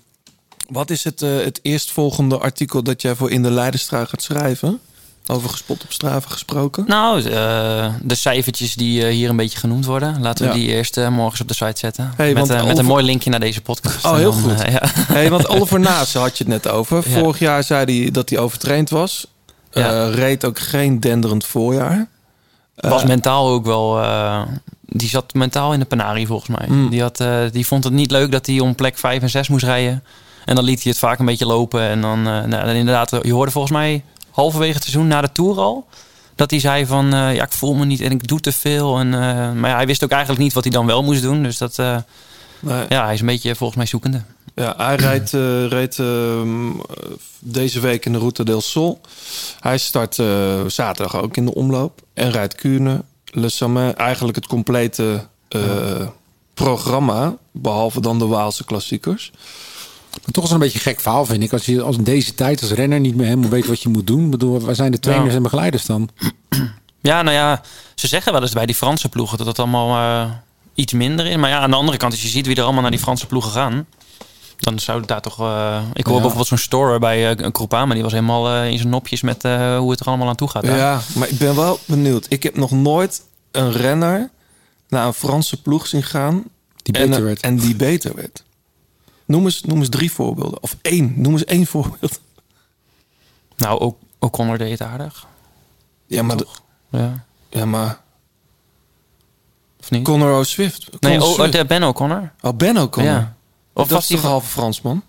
wat 0.70 0.90
is 0.90 1.04
het, 1.04 1.22
eh, 1.22 1.36
het 1.38 1.60
eerstvolgende 1.62 2.38
artikel 2.38 2.84
dat 2.84 3.02
jij 3.02 3.16
voor 3.16 3.32
In 3.32 3.44
de 3.44 3.52
Leidenstraat 3.52 4.10
gaat 4.10 4.22
schrijven? 4.22 4.80
Over 5.28 5.50
gespot 5.50 5.84
op 5.84 5.92
Strava 5.92 6.30
gesproken? 6.30 6.84
Nou, 6.88 7.24
eh, 7.24 7.94
de 8.02 8.16
cijfertjes 8.16 8.74
die 8.74 9.06
eh, 9.06 9.12
hier 9.14 9.30
een 9.30 9.36
beetje 9.36 9.58
genoemd 9.58 9.86
worden. 9.86 10.22
Laten 10.22 10.46
we 10.46 10.52
Ja. 10.52 10.58
die 10.58 10.68
eerst 10.68 10.98
eh, 10.98 11.10
morgens 11.10 11.42
op 11.42 11.48
de 11.48 11.54
site 11.54 11.80
zetten. 11.80 12.14
Hey, 12.16 12.34
met 12.34 12.66
met 12.66 12.78
een 12.78 12.86
mooi 12.86 13.06
linkje 13.06 13.30
naar 13.30 13.40
deze 13.40 13.62
podcast. 13.62 14.06
Oh, 14.06 14.16
heel 14.16 14.32
dan, 14.32 14.42
goed. 14.42 14.62
ja. 14.72 14.82
Hey, 15.08 15.30
want 15.30 15.48
Oliver 15.48 15.80
Nase 15.80 16.20
had 16.20 16.38
je 16.38 16.44
het 16.44 16.54
net 16.54 16.68
over. 16.68 17.04
Ja. 17.10 17.20
Vorig 17.20 17.40
jaar 17.40 17.64
zei 17.64 18.02
hij 18.02 18.12
dat 18.12 18.30
hij 18.30 18.40
overtraind 18.40 18.90
was. 18.90 19.28
Reed 20.12 20.46
ook 20.46 20.60
geen 20.60 21.00
denderend 21.00 21.46
voorjaar. 21.46 22.08
Was 22.76 23.04
mentaal 23.04 23.50
ook 23.50 23.66
wel... 23.66 24.04
die 24.82 25.10
zat 25.10 25.34
mentaal 25.34 25.74
in 25.74 25.80
de 25.80 25.86
penarie 25.86 26.28
volgens 26.28 26.58
mij. 26.58 26.68
Mm. 26.68 26.90
Die, 26.90 27.02
had, 27.02 27.24
die 27.52 27.68
vond 27.68 27.84
het 27.84 27.94
niet 27.94 28.12
leuk 28.12 28.32
dat 28.32 28.46
hij 28.46 28.60
om 28.60 28.76
plek 28.76 28.98
5 28.98 29.22
en 29.22 29.30
6 29.30 29.48
moest 29.48 29.64
rijden. 29.64 30.04
En 30.46 30.56
dan 30.56 30.64
liet 30.64 30.84
hij 30.84 30.92
het 30.92 31.02
vaak 31.02 31.20
een 31.20 31.26
beetje 31.26 31.46
lopen. 31.46 31.82
En 31.82 32.02
dan, 32.02 32.22
nou, 32.22 32.50
dan 32.50 32.68
inderdaad, 32.68 33.10
je 33.22 33.34
hoorde 33.34 33.52
volgens 33.52 33.74
mij 33.74 34.04
halverwege 34.36 34.74
het 34.74 34.84
seizoen 34.84 35.08
na 35.08 35.22
de 35.22 35.32
Tour 35.32 35.60
al... 35.60 35.88
dat 36.36 36.52
hij 36.52 36.60
zei 36.60 36.86
van, 36.86 37.06
eh, 37.14 37.36
ja, 37.36 37.44
ik 37.44 37.52
voel 37.52 37.74
me 37.74 37.86
niet 37.86 38.02
en 38.02 38.12
ik 38.12 38.28
doe 38.28 38.40
te 38.40 38.52
veel. 38.52 38.98
En, 38.98 39.14
eh, 39.14 39.52
maar 39.52 39.70
ja, 39.70 39.76
hij 39.76 39.86
wist 39.88 40.04
ook 40.04 40.12
eigenlijk 40.12 40.42
niet 40.42 40.54
wat 40.54 40.64
hij 40.64 40.74
dan 40.74 40.86
wel 40.86 41.04
moest 41.04 41.22
doen. 41.22 41.44
Dus 41.44 41.58
dat, 41.58 41.80
eh, 41.80 41.98
Nee. 42.60 42.86
ja, 42.90 43.04
hij 43.04 43.14
is 43.14 43.20
een 43.20 43.26
beetje 43.26 43.56
volgens 43.56 43.78
mij 43.78 43.88
zoekende. 43.88 44.22
Ja, 44.56 44.74
hij 44.78 44.96
rijdt, 44.96 45.34
eh, 45.34 45.68
reed 45.68 46.00
ehm, 46.00 46.70
deze 47.40 47.80
week 47.80 48.06
in 48.06 48.12
de 48.12 48.18
Route 48.18 48.44
del 48.44 48.62
Sol. 48.62 49.02
Hij 49.60 49.78
start 49.78 50.20
eh, 50.20 50.66
zaterdag 50.68 51.22
ook 51.22 51.38
in 51.38 51.46
de 51.46 51.54
omloop. 51.54 52.02
En 52.14 52.32
rijdt 52.32 52.56
Kuurne, 52.56 53.04
Le 53.26 53.50
Samet. 53.50 53.96
Eigenlijk 53.96 54.36
het 54.36 54.48
complete 54.48 55.28
eh, 55.48 55.62
programma. 56.54 57.36
Behalve 57.52 58.02
dan 58.02 58.20
de 58.20 58.26
Waalse 58.26 58.66
klassiekers. 58.66 59.32
Maar 60.24 60.32
toch 60.34 60.44
is 60.44 60.50
het 60.50 60.60
een 60.60 60.66
beetje 60.66 60.78
een 60.80 60.94
gek 60.94 61.00
verhaal, 61.02 61.26
vind 61.26 61.44
ik. 61.44 61.54
Als 61.54 61.66
je 61.66 61.82
als 61.82 61.98
in 61.98 62.04
deze 62.04 62.36
tijd 62.36 62.62
als 62.62 62.72
renner 62.72 63.00
niet 63.00 63.16
meer 63.16 63.26
helemaal 63.26 63.50
weet 63.50 63.66
wat 63.66 63.82
je 63.82 63.90
moet 63.90 64.08
doen. 64.08 64.30
Bedoel, 64.30 64.60
waar 64.60 64.76
zijn 64.76 64.92
de 64.92 65.00
trainers 65.00 65.30
Ja. 65.30 65.36
en 65.38 65.44
begeleiders 65.44 65.86
dan? 65.86 66.10
Ja, 67.02 67.22
nou 67.22 67.36
ja, 67.36 67.62
ze 67.96 68.08
zeggen 68.08 68.32
wel 68.32 68.42
eens 68.42 68.52
bij 68.54 68.66
die 68.66 68.76
Franse 68.76 69.10
ploegen 69.10 69.38
dat 69.38 69.48
het 69.48 69.60
allemaal 69.60 70.24
eh, 70.26 70.32
iets 70.74 70.94
minder 70.94 71.26
is. 71.26 71.36
Maar 71.36 71.50
ja, 71.50 71.60
aan 71.60 71.70
de 71.70 71.76
andere 71.76 71.98
kant, 71.98 72.12
als 72.14 72.22
je 72.22 72.28
ziet 72.28 72.46
wie 72.46 72.56
er 72.56 72.64
allemaal 72.64 72.82
naar 72.82 72.92
die 72.92 73.00
Franse 73.00 73.26
ploegen 73.28 73.52
gaan, 73.52 73.86
dan 74.60 74.80
zou 74.80 75.00
het 75.00 75.08
daar 75.08 75.22
toch. 75.22 75.40
eh, 75.40 75.82
ik 75.94 76.06
hoor 76.06 76.14
Ja. 76.16 76.20
bijvoorbeeld 76.20 76.48
zo'n 76.48 76.58
store 76.58 77.00
bij 77.00 77.32
eh, 77.32 77.46
een 77.46 77.56
Groupama, 77.56 77.94
die 77.94 78.04
was 78.04 78.12
helemaal 78.12 78.50
eh, 78.54 78.70
in 78.72 78.78
zijn 78.78 78.90
nopjes 78.90 79.22
met 79.22 79.44
eh, 79.44 79.78
hoe 79.78 79.92
het 79.92 80.00
er 80.00 80.06
allemaal 80.06 80.28
aan 80.28 80.36
toe 80.36 80.50
gaat. 80.50 80.64
daar. 80.66 80.78
Ja, 80.78 81.02
maar 81.16 81.30
ik 81.30 81.38
ben 81.38 81.56
wel 81.56 81.80
benieuwd. 81.86 82.26
Ik 82.30 82.44
heb 82.44 82.56
nog 82.58 82.72
nooit 82.72 83.22
een 83.52 83.72
renner 83.72 84.30
naar 84.90 85.08
een 85.08 85.14
Franse 85.14 85.62
ploeg 85.62 85.88
zien 85.88 86.04
gaan. 86.04 86.44
Die 86.82 86.94
en, 86.96 87.10
beter 87.10 87.24
werd. 87.24 87.40
En 87.42 87.56
die 87.58 87.76
beter 87.76 88.16
werd. 88.16 88.44
Noem 89.26 89.46
eens, 89.46 89.62
noem 89.64 89.80
eens 89.80 89.90
drie 89.90 90.12
voorbeelden. 90.12 90.64
Of 90.64 90.76
één. 90.82 91.14
Noem 91.16 91.32
eens 91.32 91.46
één 91.46 91.66
voorbeeld. 91.66 92.20
Nou, 93.58 93.80
ook 93.80 93.98
O'Connor 94.20 94.58
deed 94.58 94.72
het 94.80 94.82
aardig. 94.82 95.26
Ja, 96.08 96.24
maar, 96.24 96.38
de- 96.38 96.48
Ja. 96.90 97.24
ja, 97.50 97.66
maar 97.66 98.00
Of 99.80 99.92
niet? 99.92 100.04
Conor 100.04 100.38
O'Swift. 100.40 100.88
nee, 101.00 101.12
Conor 101.18 101.28
oh, 101.28 101.34
Swift. 101.34 101.52
de 101.52 101.66
Ben 101.66 101.84
O'Connor. 101.84 102.32
Oh, 102.42 102.54
Ben 102.58 102.78
O'Connor. 102.78 103.12
Ja. 103.12 103.36
Of 103.74 103.88
dat 103.88 103.90
was 103.90 104.10
is 104.12 104.20
die 104.22 104.30
halve 104.30 104.48
Fransman? 104.48 105.04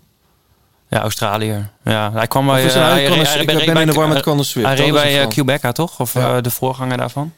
Ja, 0.89 1.01
Australiër. 1.01 1.71
Ja, 1.83 2.11
hij 2.13 2.27
kwam 2.27 2.45
bij. 2.45 2.65
eh, 2.65 2.73
hij 2.73 3.45
ben 3.45 3.55
bij- 3.73 3.81
in 3.81 3.87
de 3.87 3.93
war 3.93 4.07
met 4.07 4.23
Conor 4.23 4.45
Swift. 4.45 4.67
Hij 4.67 4.75
reed 4.75 4.91
bij 4.91 5.09
eh, 5.11 5.15
Frans. 5.17 5.33
Quebeca, 5.33 5.71
toch? 5.71 5.99
Of 5.99 6.15
eh, 6.15 6.37
de 6.41 6.49
voorganger 6.49 6.97
daarvan. 6.97 7.33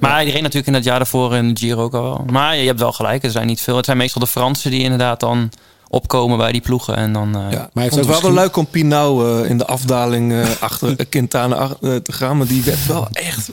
Maar 0.00 0.10
hij 0.12 0.24
reed 0.24 0.40
natuurlijk 0.42 0.66
in 0.66 0.74
het 0.74 0.84
jaar 0.84 0.98
daarvoor 0.98 1.34
in 1.34 1.54
de 1.54 1.60
Giro 1.60 1.82
ook 1.82 1.94
al 1.94 2.02
wel. 2.02 2.24
Maar 2.30 2.56
je 2.56 2.66
hebt 2.66 2.80
wel 2.80 2.92
gelijk, 2.92 3.24
er 3.24 3.30
zijn 3.30 3.46
niet 3.46 3.60
veel. 3.60 3.76
Het 3.76 3.84
zijn 3.84 3.96
meestal 3.96 4.20
de 4.20 4.26
Fransen 4.26 4.70
die 4.70 4.82
inderdaad 4.82 5.20
dan 5.20 5.50
opkomen 5.88 6.36
bij 6.38 6.52
die 6.52 6.60
ploegen. 6.60 6.96
En 6.96 7.12
dan, 7.12 7.34
eh, 7.36 7.40
Ja, 7.40 7.48
Maar 7.48 7.48
hij 7.72 7.82
heeft 7.82 7.94
het 7.94 8.04
ook 8.04 8.10
was 8.10 8.20
wel 8.20 8.30
misschien- 8.30 8.34
leuk 8.34 8.56
om 8.56 8.66
Pinau 8.66 9.42
eh, 9.42 9.50
in 9.50 9.58
de 9.58 9.66
afdaling 9.66 10.32
eh, 10.32 10.48
achter 10.60 11.06
Quintana 11.06 11.54
ach- 11.56 11.78
te 11.78 12.12
gaan. 12.12 12.36
Maar 12.36 12.46
die 12.46 12.62
werd 12.62 12.86
wel 12.86 13.08
echt 13.12 13.50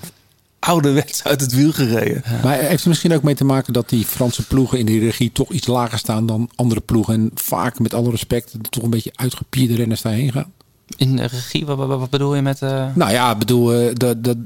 ouderwets 0.59 1.23
uit 1.23 1.41
het 1.41 1.53
wiel 1.53 1.71
gereden. 1.71 2.23
Maar 2.43 2.57
heeft 2.57 2.83
er 2.83 2.89
misschien 2.89 3.13
ook 3.13 3.23
mee 3.23 3.35
te 3.35 3.45
maken 3.45 3.73
dat 3.73 3.89
die 3.89 4.05
Franse 4.05 4.47
ploegen 4.47 4.79
in 4.79 4.85
de 4.85 4.99
regie 4.99 5.31
toch 5.31 5.49
iets 5.51 5.67
lager 5.67 5.97
staan 5.97 6.25
dan 6.25 6.49
andere 6.55 6.81
ploegen? 6.81 7.13
En 7.13 7.31
vaak, 7.33 7.79
met 7.79 7.93
alle 7.93 8.09
respect, 8.09 8.55
toch 8.69 8.83
een 8.83 8.89
beetje 8.89 9.11
uitgepierde 9.15 9.75
renners 9.75 10.01
daarheen 10.01 10.31
gaan? 10.31 10.51
In 10.97 11.15
de 11.15 11.25
regie, 11.25 11.65
wat, 11.65 12.09
bedoel 12.09 12.35
je 12.35 12.41
met... 12.41 12.61
eh, 12.61 12.85
Nou 12.95 13.11
ja, 13.11 13.31
ik 13.31 13.37
bedoel, 13.37 13.73
eh, 13.73 13.87
dat, 13.93 14.23
dat, 14.23 14.37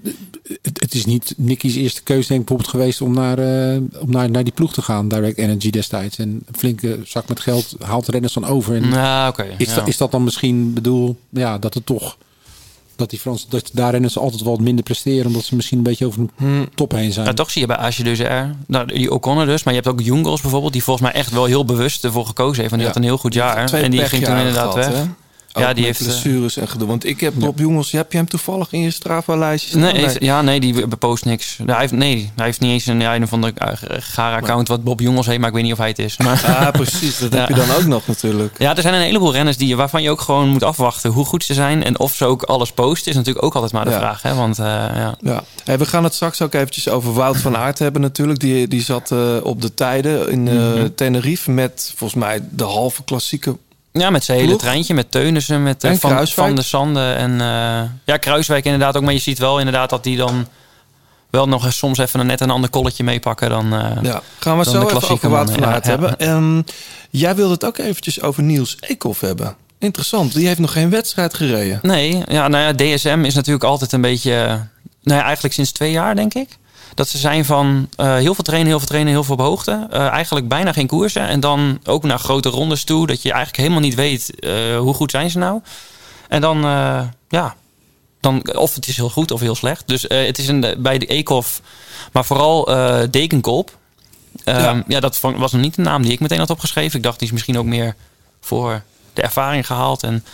het, 0.62 0.80
het 0.82 0.94
is 0.94 1.06
niet 1.06 1.34
Nicky's 1.38 1.76
eerste 1.76 2.04
keuze 2.04 2.28
denk 2.28 2.40
ik 2.42 2.46
bijvoorbeeld 2.48 2.78
geweest 2.78 3.02
om 3.02 3.14
naar, 3.14 3.38
eh, 3.38 3.82
om 4.02 4.12
naar, 4.12 4.30
naar 4.32 4.44
die 4.44 4.54
ploeg 4.54 4.74
te 4.74 4.82
gaan. 4.82 5.08
Direct 5.08 5.38
Energy 5.38 5.70
destijds. 5.70 6.18
En 6.18 6.30
een 6.30 6.56
flinke 6.58 7.00
zak 7.04 7.28
met 7.28 7.40
geld 7.40 7.76
haalt 7.80 8.08
renners 8.08 8.34
dan 8.34 8.46
over. 8.46 8.76
En 8.76 8.90
nou, 8.90 9.30
oké. 9.30 9.46
is, 9.58 9.68
ja. 9.70 9.76
dat, 9.76 9.88
is 9.88 9.98
dat 9.98 10.12
dan 10.12 10.24
misschien, 10.24 10.74
bedoel, 10.74 11.16
ja, 11.30 11.58
dat 11.58 11.74
het 11.74 11.86
toch... 11.86 12.18
Dat 12.96 13.10
die 13.10 13.20
Fransen, 13.20 13.50
dat 13.50 13.70
daar 13.74 13.92
renners 13.92 14.18
altijd 14.18 14.42
wel 14.42 14.52
wat 14.52 14.62
minder 14.62 14.84
presteren. 14.84 15.26
Omdat 15.26 15.44
ze 15.44 15.56
misschien 15.56 15.78
een 15.78 15.84
beetje 15.84 16.06
over 16.06 16.20
de 16.38 16.68
top 16.76 16.92
heen 16.92 17.12
zijn. 17.14 17.26
Ja, 17.26 17.34
toch 17.34 17.52
zie 17.52 17.62
je 17.62 17.68
bij 17.68 17.76
Asje 17.78 18.04
dus 18.04 18.20
er. 18.20 18.56
Nou, 18.68 18.86
die 18.88 19.12
O'Connor 19.12 19.46
dus. 19.46 19.64
Maar 19.64 19.74
je 19.74 19.80
hebt 19.80 19.92
ook 19.94 20.02
Jungels 20.02 20.42
bijvoorbeeld. 20.42 20.74
Die 20.74 20.84
volgens 20.84 21.06
mij 21.12 21.16
echt 21.22 21.32
wel 21.32 21.46
heel 21.46 21.66
bewust 21.66 22.04
ervoor 22.04 22.26
gekozen 22.26 22.58
heeft. 22.62 22.70
Want 22.70 22.82
die 22.82 22.82
Ja. 22.82 22.88
had 22.88 22.96
een 22.96 23.04
heel 23.04 23.18
goed 23.18 23.34
jaar. 23.34 23.74
En 23.74 23.92
die 23.92 24.06
ging 24.06 24.24
toen 24.26 24.38
inderdaad 24.38 24.72
gehad, 24.74 24.92
weg. 24.92 24.98
hè? 24.98 25.04
Ja, 25.54 25.74
die 25.74 25.86
heeft, 25.86 26.00
eh, 26.00 26.06
blessures 26.06 26.58
en 26.58 26.68
gedoe. 26.68 26.88
Want 26.88 27.06
ik 27.06 27.20
heb 27.20 27.34
Bob 27.36 27.60
Jongens, 27.60 27.92
heb 27.92 28.12
je 28.12 28.18
hem 28.18 28.28
toevallig 28.28 28.72
in 28.72 28.82
je 28.82 28.92
Strava-lijstje? 28.92 29.78
Nee, 29.78 30.08
ja, 30.20 30.42
nee, 30.42 30.60
die 30.60 30.88
post 30.88 31.26
niks. 31.26 31.58
Hij 31.66 31.80
heeft, 31.80 31.92
nee, 31.94 32.32
hij 32.36 32.46
heeft 32.46 32.60
niet 32.60 32.72
eens 32.72 32.86
een, 32.86 33.00
ja, 33.02 33.16
een 33.16 33.28
van 33.28 33.42
de 33.42 33.54
Gara-account 34.00 34.68
wat 34.68 34.84
Bob 34.84 35.00
Jongels 35.00 35.26
heeft, 35.26 35.40
maar 35.40 35.48
ik 35.48 35.54
weet 35.54 35.64
niet 35.64 35.72
of 35.72 35.78
hij 35.78 35.88
het 35.88 36.00
is. 36.00 36.18
Maar, 36.18 36.44
Ah, 36.60 36.72
precies. 36.72 37.18
Dat 37.20 37.34
heb 37.34 37.48
je 37.48 37.56
Ja. 37.56 37.66
dan 37.66 37.76
ook 37.76 37.86
nog 37.86 38.08
natuurlijk. 38.08 38.56
ja, 38.58 38.76
er 38.76 38.82
zijn 38.82 38.94
een 38.94 39.02
heleboel 39.02 39.32
renners 39.34 39.58
die, 39.58 39.76
waarvan 39.76 40.02
je 40.02 40.10
ook 40.10 40.22
gewoon 40.22 40.50
moet 40.50 40.64
afwachten 40.64 41.12
hoe 41.12 41.26
goed 41.26 41.44
ze 41.44 41.54
zijn. 41.54 41.84
En 41.84 42.00
of 42.00 42.16
ze 42.16 42.26
ook 42.26 42.44
alles 42.44 42.72
posten, 42.72 43.12
is 43.12 43.18
natuurlijk 43.18 43.46
ook 43.46 43.54
altijd 43.54 43.72
maar 43.72 43.86
de 43.86 43.92
Ja. 43.92 43.98
vraag. 44.00 44.22
Hè? 44.22 44.36
Want 44.36 44.60
eh, 44.60 44.66
ja. 44.66 45.16
Ja. 45.22 45.44
Hey, 45.64 45.78
we 45.78 45.86
gaan 45.86 46.04
het 46.04 46.14
straks 46.14 46.42
ook 46.42 46.54
eventjes 46.54 46.90
over 46.90 47.14
Wout 47.14 47.38
van 47.38 47.58
Aert 47.58 47.80
hebben 47.80 48.02
natuurlijk. 48.02 48.40
Die, 48.40 48.68
die 48.68 48.82
zat 48.82 49.12
eh, 49.12 49.36
op 49.44 49.62
de 49.62 49.74
tijden 49.74 50.30
in 50.32 50.48
eh, 50.48 50.54
Mhm. 50.56 50.88
Tenerife 50.96 51.52
met 51.52 51.94
volgens 51.96 52.20
mij 52.20 52.40
de 52.52 52.64
halve 52.64 53.04
klassieke... 53.04 53.58
ja, 53.92 54.10
met 54.10 54.24
zijn 54.24 54.38
hele 54.38 54.50
Ploeg. 54.50 54.62
treintje, 54.62 54.94
met 54.94 55.12
Teunissen, 55.12 55.64
met 55.64 55.84
eh, 55.84 55.90
En 55.92 56.00
van, 56.00 56.10
Kruiswijk. 56.10 56.48
van 56.48 56.56
de 56.56 56.64
Sande. 56.64 57.12
En 57.12 57.32
eh, 57.42 57.82
ja, 58.06 58.18
Kruiswijk 58.20 58.66
inderdaad 58.66 58.98
ook. 58.98 59.04
Maar 59.04 59.14
je 59.14 59.20
ziet 59.20 59.40
wel 59.40 59.58
inderdaad 59.60 59.90
dat 59.90 60.04
die 60.04 60.18
dan 60.18 60.48
wel 61.30 61.48
nog 61.48 61.66
eens 61.66 61.78
soms 61.78 61.98
even 61.98 62.20
een, 62.20 62.26
net 62.26 62.42
een 62.42 62.50
ander 62.50 62.70
kolletje 62.70 63.04
meepakken 63.04 63.50
dan... 63.50 63.74
eh, 63.74 63.92
Ja, 64.02 64.22
gaan 64.40 64.58
we 64.58 64.64
zo 64.64 64.82
even 64.88 65.10
over 65.10 65.30
mannen, 65.30 65.56
van 65.60 65.70
ja, 65.70 65.80
hebben. 65.82 66.20
Ehm, 66.20 66.62
jij 67.10 67.36
wilde 67.36 67.54
het 67.54 67.66
ook 67.66 67.78
eventjes 67.78 68.22
over 68.22 68.44
Niels 68.44 68.78
Eekhoff 68.80 69.22
hebben. 69.22 69.56
Interessant, 69.80 70.34
die 70.34 70.48
heeft 70.48 70.60
nog 70.60 70.72
geen 70.72 70.90
wedstrijd 70.90 71.34
gereden. 71.34 71.80
Nee, 71.82 72.24
ja, 72.28 72.48
nou 72.48 72.64
ja, 72.64 72.74
DSM 72.96 73.24
is 73.26 73.36
natuurlijk 73.36 73.64
altijd 73.64 73.92
een 73.92 74.02
beetje... 74.02 74.32
Nou 75.04 75.20
ja, 75.20 75.24
eigenlijk 75.26 75.54
sinds 75.54 75.72
twee 75.72 75.92
jaar, 75.92 76.16
denk 76.16 76.34
ik. 76.34 76.58
Dat 77.00 77.10
ze 77.10 77.18
zijn 77.18 77.46
van 77.46 77.90
eh, 77.96 78.16
heel 78.16 78.34
veel 78.34 78.44
trainen, 78.44 78.68
heel 78.68 78.78
veel 78.80 78.88
trainen, 78.88 79.14
heel 79.14 79.24
veel 79.24 79.36
op 79.36 79.42
hoogte. 79.42 79.88
Eh, 79.90 80.08
eigenlijk 80.08 80.48
bijna 80.48 80.74
geen 80.74 80.88
koersen. 80.88 81.28
En 81.28 81.40
dan 81.40 81.80
ook 81.84 82.04
naar 82.04 82.20
grote 82.20 82.50
rondes 82.50 82.84
toe. 82.84 83.08
Dat 83.08 83.22
je 83.22 83.30
eigenlijk 83.30 83.58
helemaal 83.58 83.82
niet 83.82 83.96
weet 83.96 84.40
eh, 84.40 84.78
hoe 84.78 84.94
goed 84.94 85.12
zijn 85.12 85.30
ze 85.30 85.38
nou. 85.38 85.62
En 86.28 86.42
dan, 86.42 86.62
ja... 87.30 87.56
Dan, 88.20 88.56
of 88.56 88.76
het 88.76 88.88
is 88.88 88.96
heel 88.96 89.10
goed 89.10 89.32
of 89.32 89.40
heel 89.40 89.56
slecht. 89.56 89.88
Dus 89.88 90.02
het 90.02 90.38
is 90.38 90.48
een, 90.48 90.76
bij 90.78 90.98
de 90.98 91.06
Eekhoff... 91.06 91.62
Maar 92.12 92.26
vooral 92.26 92.66
Dekenkolp. 93.12 93.78
Ehm, 94.44 94.60
Ja. 94.60 94.84
ja. 94.88 95.00
dat 95.00 95.20
was 95.20 95.52
nog 95.52 95.62
niet 95.62 95.78
een 95.78 95.84
naam 95.84 96.02
die 96.02 96.12
ik 96.12 96.20
meteen 96.20 96.40
had 96.40 96.50
opgeschreven. 96.50 96.98
Ik 96.98 97.04
dacht, 97.04 97.20
die 97.20 97.28
is 97.28 97.34
misschien 97.34 97.58
ook 97.58 97.66
meer 97.66 97.96
voor 98.42 98.82
de 99.14 99.22
ervaring 99.22 99.66
gehaald. 99.66 100.04
En 100.04 100.26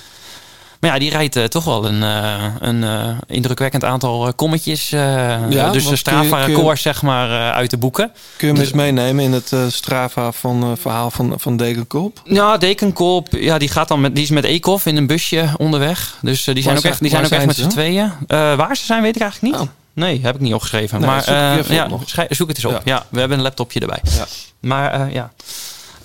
maar 0.86 0.94
ja, 0.94 1.00
die 1.00 1.10
rijdt 1.10 1.36
eh, 1.36 1.44
toch 1.44 1.64
wel 1.64 1.86
een, 1.86 2.04
eh, 2.04 2.44
een 2.60 2.84
eh, 2.84 3.10
indrukwekkend 3.28 3.84
aantal 3.84 4.34
kommetjes. 4.34 4.90
Ja, 4.90 5.70
dus 5.72 5.88
de 5.88 5.96
Strava-record 5.96 6.80
zeg 6.80 7.02
maar 7.02 7.54
uit 7.54 7.70
de 7.70 7.78
boeken. 7.78 8.12
Kun 8.38 8.48
je 8.48 8.54
hem 8.54 8.64
eens 8.64 8.74
meenemen 8.74 9.24
in 9.24 9.32
het 9.34 9.54
Strava 9.68 10.32
van, 10.32 10.78
verhaal 10.78 11.12
van, 11.12 11.34
van 11.38 11.58
Degenkolb? 11.58 12.22
Ja, 12.24 12.58
Dekenkolp, 12.58 13.28
ja, 13.32 13.58
die, 13.58 13.70
gaat 13.70 13.88
dan 13.88 14.02
met, 14.02 14.16
die 14.16 14.24
is 14.24 14.30
met 14.30 14.44
Eekhoff 14.44 14.86
in 14.86 14.98
een 14.98 15.08
busje 15.08 15.50
onderweg. 15.58 16.18
Dus 16.22 16.44
die 16.44 16.54
zijn 16.54 16.66
Waar 16.66 16.78
ook 16.78 16.84
echt, 16.84 17.00
die 17.00 17.10
zijn- 17.10 17.26
ook 17.26 17.32
echt 17.32 17.46
met 17.46 17.56
z'n 17.56 17.68
tweeën. 17.68 18.12
Waar 18.28 18.78
ze 18.78 18.86
zijn 18.86 19.02
weet 19.02 19.16
ik 19.16 19.22
eigenlijk 19.22 19.54
niet. 19.54 19.62
Oh. 19.62 19.74
Nee, 19.96 20.20
heb 20.24 20.36
ik 20.36 20.42
niet 20.42 20.54
opgeschreven. 20.54 21.00
Nee, 21.00 21.10
maar 21.10 21.24
zoek 21.24 21.36
eh, 21.36 21.56
even 21.56 21.76
ja, 21.76 21.88
zoek 22.30 22.48
het 22.48 22.58
eens 22.58 22.66
op. 22.66 22.72
Ja. 22.72 22.82
Ja. 22.84 23.06
we 23.10 23.20
hebben 23.20 23.38
een 23.38 23.44
laptopje 23.44 23.80
erbij. 23.80 24.00
Ja. 24.04 24.26
Maar 24.60 25.12
ja. 25.12 25.32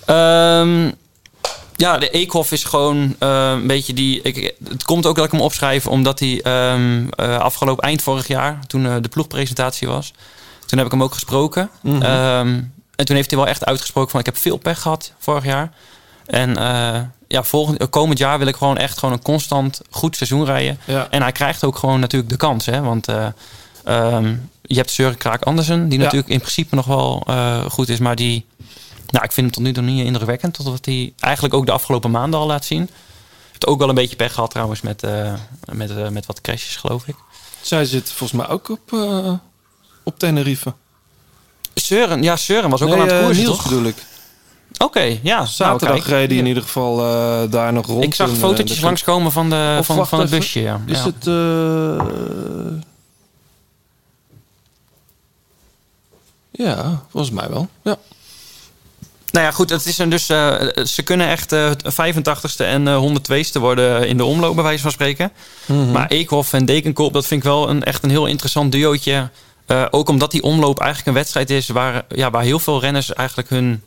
Ehm, 0.05 0.91
ja, 1.81 1.97
de 1.97 2.09
Eekhoff 2.09 2.51
is 2.51 2.63
gewoon 2.63 3.15
eh, 3.19 3.51
een 3.51 3.67
beetje 3.67 3.93
die... 3.93 4.21
Ik, 4.21 4.53
het 4.69 4.83
komt 4.83 5.05
ook 5.05 5.15
dat 5.15 5.25
ik 5.25 5.31
hem 5.31 5.41
opschrijf, 5.41 5.87
omdat 5.87 6.19
hij 6.19 6.41
ehm, 6.41 7.07
eh, 7.09 7.37
afgelopen 7.37 7.83
eind 7.83 8.01
vorig 8.01 8.27
jaar... 8.27 8.59
toen 8.67 8.85
eh, 8.85 8.95
de 9.01 9.09
ploegpresentatie 9.09 9.87
was, 9.87 10.13
toen 10.65 10.77
heb 10.77 10.87
ik 10.87 10.93
hem 10.93 11.03
ook 11.03 11.13
gesproken. 11.13 11.69
Mhm. 11.81 12.01
Ehm, 12.01 12.61
en 12.95 13.05
toen 13.05 13.15
heeft 13.15 13.29
hij 13.29 13.39
wel 13.39 13.47
echt 13.47 13.65
uitgesproken 13.65 14.11
van... 14.11 14.19
ik 14.19 14.25
heb 14.25 14.37
veel 14.37 14.57
pech 14.57 14.81
gehad 14.81 15.13
vorig 15.19 15.45
jaar. 15.45 15.71
En 16.25 16.55
ja, 17.27 17.43
volgend, 17.43 17.89
komend 17.89 18.17
jaar 18.17 18.37
wil 18.37 18.47
ik 18.47 18.55
gewoon 18.55 18.77
echt 18.77 18.97
gewoon 18.97 19.15
een 19.15 19.21
constant 19.21 19.81
goed 19.89 20.15
seizoen 20.15 20.45
rijden. 20.45 20.79
Ja. 20.85 21.07
En 21.09 21.21
hij 21.21 21.31
krijgt 21.31 21.63
ook 21.63 21.77
gewoon 21.77 21.99
natuurlijk 21.99 22.31
de 22.31 22.37
kans. 22.37 22.65
Hè? 22.65 22.81
Want 22.81 23.07
eh, 23.07 23.27
ehm, 23.83 24.35
je 24.61 24.75
hebt 24.75 24.91
Søren 24.91 25.17
Kraak 25.17 25.43
Andersen, 25.43 25.89
die 25.89 25.97
Ja. 25.97 26.03
natuurlijk 26.03 26.31
in 26.31 26.39
principe 26.39 26.75
nog 26.75 26.85
wel 26.85 27.25
goed 27.69 27.89
is. 27.89 27.99
Maar 27.99 28.15
die, 28.15 28.45
nou, 29.11 29.25
ik 29.25 29.31
vind 29.31 29.35
hem 29.35 29.51
tot 29.51 29.63
nu 29.63 29.73
toe 29.73 29.83
niet 29.83 30.05
indrukwekkend. 30.05 30.53
Totdat 30.53 30.85
hij 30.85 31.13
eigenlijk 31.19 31.53
ook 31.53 31.65
de 31.65 31.71
afgelopen 31.71 32.11
maanden 32.11 32.39
al 32.39 32.47
laat 32.47 32.65
zien. 32.65 32.89
Heeft 33.47 33.67
ook 33.67 33.79
wel 33.79 33.89
een 33.89 33.95
beetje 33.95 34.15
pech 34.15 34.33
gehad 34.33 34.49
trouwens 34.51 34.81
met, 34.81 35.03
eh, 35.03 35.33
met, 35.73 35.89
eh, 35.91 36.07
met 36.07 36.25
wat 36.25 36.41
crashes, 36.41 36.75
geloof 36.75 37.07
ik. 37.07 37.15
Zij 37.61 37.85
zit 37.85 38.11
volgens 38.11 38.39
mij 38.41 38.49
ook 38.49 38.69
op, 38.69 38.93
eh, 38.93 39.33
op 40.03 40.19
Tenerife. 40.19 40.73
Søren, 41.73 42.21
ja, 42.23 42.37
Søren 42.37 42.69
was 42.69 42.81
ook 42.81 42.89
nee, 42.89 42.97
al 42.97 43.03
aan 43.03 43.07
het 43.07 43.23
koersen, 43.23 43.43
Niels 43.43 43.57
toch? 43.57 43.63
bedoel 43.69 43.83
ik. 43.83 43.95
Oké, 44.77 45.19
ja. 45.23 45.45
Zaterdag 45.45 45.89
nou, 45.89 46.01
kijk. 46.01 46.05
reed 46.19 46.29
hij 46.29 46.37
in 46.37 46.45
ieder 46.45 46.63
geval 46.63 46.95
daar 47.49 47.73
nog 47.73 47.85
rond. 47.85 48.03
Ik 48.03 48.13
zag 48.13 48.29
fotootjes 48.29 48.77
de- 48.77 48.85
langskomen 48.85 49.31
van, 49.31 49.49
de, 49.49 49.75
Of 49.79 49.85
van, 49.85 50.07
van 50.07 50.19
het 50.19 50.29
busje. 50.29 50.61
Ja. 50.61 50.81
Is 50.85 50.97
ja. 50.97 51.05
het... 51.05 51.25
Ja, 56.51 57.03
volgens 57.09 57.33
mij 57.33 57.49
wel. 57.49 57.67
Ja. 57.81 57.97
Nou 59.31 59.45
ja, 59.45 59.51
goed, 59.51 59.69
het 59.69 59.85
is 59.85 59.97
een 59.97 60.09
dus, 60.09 60.29
eh, 60.29 60.53
ze 60.85 61.03
kunnen 61.03 61.27
echt 61.27 61.51
eh 61.51 61.71
85ste 61.83 62.65
en 62.65 62.87
eh 62.87 62.97
102ste 62.97 63.59
worden 63.59 64.07
in 64.07 64.17
de 64.17 64.25
omloop, 64.25 64.55
bij 64.55 64.63
wijze 64.63 64.81
van 64.81 64.91
spreken. 64.91 65.31
Mhm. 65.65 65.91
Maar 65.91 66.07
Eekhoff 66.07 66.53
en 66.53 66.65
Dekenkop, 66.65 67.13
dat 67.13 67.27
vind 67.27 67.43
ik 67.43 67.49
wel 67.49 67.69
een, 67.69 67.83
echt 67.83 68.03
een 68.03 68.09
heel 68.09 68.25
interessant 68.25 68.71
duootje. 68.71 69.29
Ook 69.89 70.09
omdat 70.09 70.31
die 70.31 70.43
omloop 70.43 70.79
eigenlijk 70.79 71.07
een 71.07 71.13
wedstrijd 71.13 71.49
is 71.49 71.67
waar, 71.67 72.03
ja, 72.09 72.29
waar 72.29 72.43
heel 72.43 72.59
veel 72.59 72.79
renners 72.79 73.13
eigenlijk 73.13 73.49
hun 73.49 73.83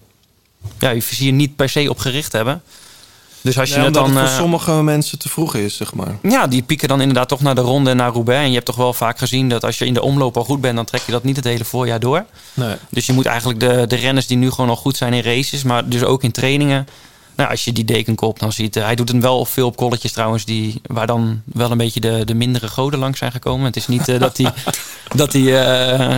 ja, 0.79 0.91
je 0.91 1.03
vizier 1.03 1.33
niet 1.33 1.57
per 1.57 1.69
se 1.69 1.91
op 1.91 1.99
gericht 1.99 2.33
hebben. 2.33 2.63
Dus 3.45 3.59
als 3.59 3.69
je 3.75 3.81
het 3.81 3.95
dan. 3.95 4.05
het 4.05 4.13
voor 4.19 4.23
eh, 4.29 4.37
sommige 4.37 4.73
mensen 4.73 5.19
te 5.19 5.29
vroeg 5.29 5.55
is, 5.55 5.77
zeg 5.77 5.95
maar. 5.95 6.17
ja, 6.23 6.47
die 6.47 6.63
pieken 6.63 6.89
dan 6.89 7.01
inderdaad 7.01 7.29
toch 7.29 7.41
naar 7.41 7.55
de 7.55 7.61
ronde 7.61 7.91
en 7.91 7.97
naar 7.97 8.13
Roubaix. 8.13 8.41
En 8.43 8.49
je 8.49 8.55
hebt 8.55 8.67
toch 8.67 8.77
wel 8.77 8.93
vaak 8.93 9.19
gezien 9.19 9.49
dat 9.49 9.65
als 9.65 9.79
je 9.79 9.87
in 9.87 9.95
de 9.95 10.03
omloop 10.03 10.37
al 10.37 10.45
goed 10.45 10.61
bent, 10.61 10.77
dan 10.77 10.85
trek 10.85 11.03
je 11.07 11.13
dat 11.13 11.25
niet 11.25 11.37
het 11.37 11.45
hele 11.45 11.65
voorjaar 11.65 12.01
door. 12.01 12.25
Nee. 12.55 12.75
Dus 12.91 13.07
je 13.07 13.13
moet 13.13 13.27
eigenlijk 13.27 13.61
de, 13.61 13.85
de 13.87 13.97
renners 13.97 14.27
die 14.27 14.37
nu 14.37 14.51
gewoon 14.51 14.71
al 14.71 14.77
goed 14.77 14.97
zijn 14.97 15.13
in 15.13 15.23
races, 15.23 15.63
maar 15.63 15.89
dus 15.89 16.03
ook 16.05 16.23
in 16.23 16.31
trainingen. 16.33 16.87
Nou, 17.37 17.51
als 17.51 17.65
je 17.65 17.73
die 17.73 17.85
dekenkop 17.85 18.39
dan 18.39 18.53
ziet. 18.53 18.77
eh, 18.77 18.85
hij 18.85 18.95
doet 18.95 19.09
het 19.09 19.23
wel 19.23 19.45
veel 19.45 19.67
op 19.67 19.77
kolletjes 19.77 20.13
trouwens, 20.13 20.45
die, 20.45 20.81
waar 20.87 21.07
dan 21.07 21.43
wel 21.45 21.71
een 21.71 21.77
beetje 21.79 22.01
de, 22.01 22.23
de 22.25 22.35
mindere 22.35 22.69
goden 22.69 22.99
langs 22.99 23.19
zijn 23.19 23.33
gekomen. 23.33 23.65
Het 23.67 23.77
is 23.77 23.87
niet 23.87 24.09
eh, 24.09 24.19
dat 24.21 24.37
hij 24.37 24.53
dat 25.17 25.33
die, 25.33 25.51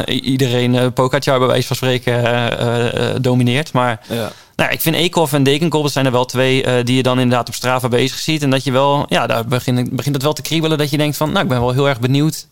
i- 0.09 0.21
iedereen 0.21 0.75
uh, 0.75 0.87
Pogacar 0.95 1.39
bij 1.39 1.49
wijze 1.49 1.67
van 1.67 1.77
spreken 1.77 3.23
domineert. 3.23 3.73
Maar 3.73 4.01
Ja. 4.11 4.33
Nou, 4.57 4.71
ik 4.71 4.81
vind 4.81 4.97
Eekhoff 4.97 5.33
en 5.33 5.43
Dekenkop, 5.43 5.83
dat 5.83 5.93
zijn 5.93 6.07
er 6.07 6.13
wel 6.13 6.25
twee 6.25 6.63
eh, 6.63 6.85
die 6.85 6.97
je 6.97 7.03
dan 7.03 7.19
inderdaad 7.19 7.49
op 7.49 7.55
Strava 7.55 7.89
bezig 7.89 8.19
ziet. 8.19 8.43
En 8.43 8.51
dat 8.51 8.65
je 8.65 8.73
wel, 8.73 9.07
ja, 9.09 9.27
daar 9.27 9.47
begint, 9.47 9.91
begint 9.91 10.15
het 10.15 10.25
wel 10.25 10.33
te 10.33 10.43
kriebelen. 10.43 10.79
Dat 10.79 10.91
je 10.91 10.97
denkt 10.97 11.17
van, 11.17 11.31
nou, 11.33 11.43
ik 11.43 11.49
ben 11.49 11.61
wel 11.61 11.73
heel 11.73 11.89
erg 11.89 12.01
benieuwd 12.01 12.49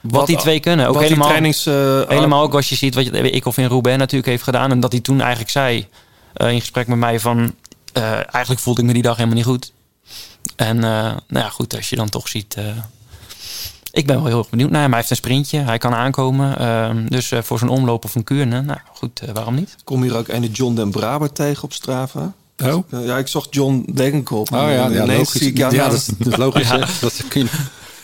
wat, 0.00 0.26
die 0.26 0.36
twee 0.36 0.60
kunnen. 0.60 0.88
Ook 0.88 1.00
helemaal, 1.00 1.28
trainings, 1.28 1.66
eh, 1.66 2.00
helemaal 2.08 2.42
ook 2.42 2.54
als 2.54 2.68
je 2.68 2.74
ziet 2.74 2.94
wat 2.94 3.04
je, 3.04 3.30
Eekhoff 3.30 3.58
in 3.58 3.66
Roubaix 3.66 3.98
natuurlijk 3.98 4.30
heeft 4.30 4.42
gedaan. 4.42 4.70
En 4.70 4.80
dat 4.80 4.92
hij 4.92 5.00
toen 5.00 5.20
eigenlijk 5.20 5.50
zei, 5.50 5.88
eh, 6.32 6.50
in 6.50 6.60
gesprek 6.60 6.86
met 6.86 6.98
mij, 6.98 7.20
van 7.20 7.54
eh, 7.92 8.12
eigenlijk 8.12 8.58
voelde 8.58 8.80
ik 8.80 8.86
me 8.86 8.92
die 8.92 9.02
dag 9.02 9.16
helemaal 9.16 9.36
niet 9.36 9.46
goed. 9.46 9.72
En 10.56 10.76
eh, 10.76 10.90
nou 11.28 11.44
ja, 11.44 11.48
goed, 11.48 11.76
als 11.76 11.88
je 11.88 11.96
dan 11.96 12.08
toch 12.08 12.28
ziet... 12.28 12.56
ik 13.98 14.06
ben 14.06 14.16
wel 14.16 14.26
heel 14.26 14.38
erg 14.38 14.50
benieuwd 14.50 14.70
naar 14.70 14.80
hem. 14.80 14.88
Hij 14.90 14.98
heeft 14.98 15.10
een 15.10 15.16
sprintje, 15.16 15.58
hij 15.58 15.78
kan 15.78 15.94
aankomen. 15.94 16.58
Ehm, 16.58 17.06
dus 17.06 17.30
eh, 17.32 17.42
voor 17.42 17.58
zo'n 17.58 17.68
omloop 17.68 18.04
of 18.04 18.14
een 18.14 18.24
kuurne, 18.24 18.62
nou 18.62 18.78
goed, 18.94 19.20
eh, 19.20 19.32
waarom 19.34 19.54
niet? 19.54 19.76
kom 19.84 20.02
hier 20.02 20.16
ook 20.16 20.28
een 20.28 20.42
John 20.44 20.74
den 20.74 20.90
Braber 20.90 21.32
tegen 21.32 21.62
op 21.62 21.72
Strava. 21.72 22.32
Oh. 22.64 22.90
Ja, 23.04 23.18
ik 23.18 23.26
zocht 23.28 23.54
John 23.54 23.84
Degenkop. 23.92 24.52
Oh 24.52 24.70
ja, 24.70 25.06
logisch. 25.06 25.30
zie 25.30 25.48
ik 25.48 25.56
ja, 25.56 25.70
dat 25.70 25.92
is, 25.92 26.04
dat 26.18 26.26
is 26.26 26.36
logisch. 26.36 26.68
Ja. 26.68 26.76
Dat 27.00 27.22
kun 27.28 27.42
je- 27.42 27.48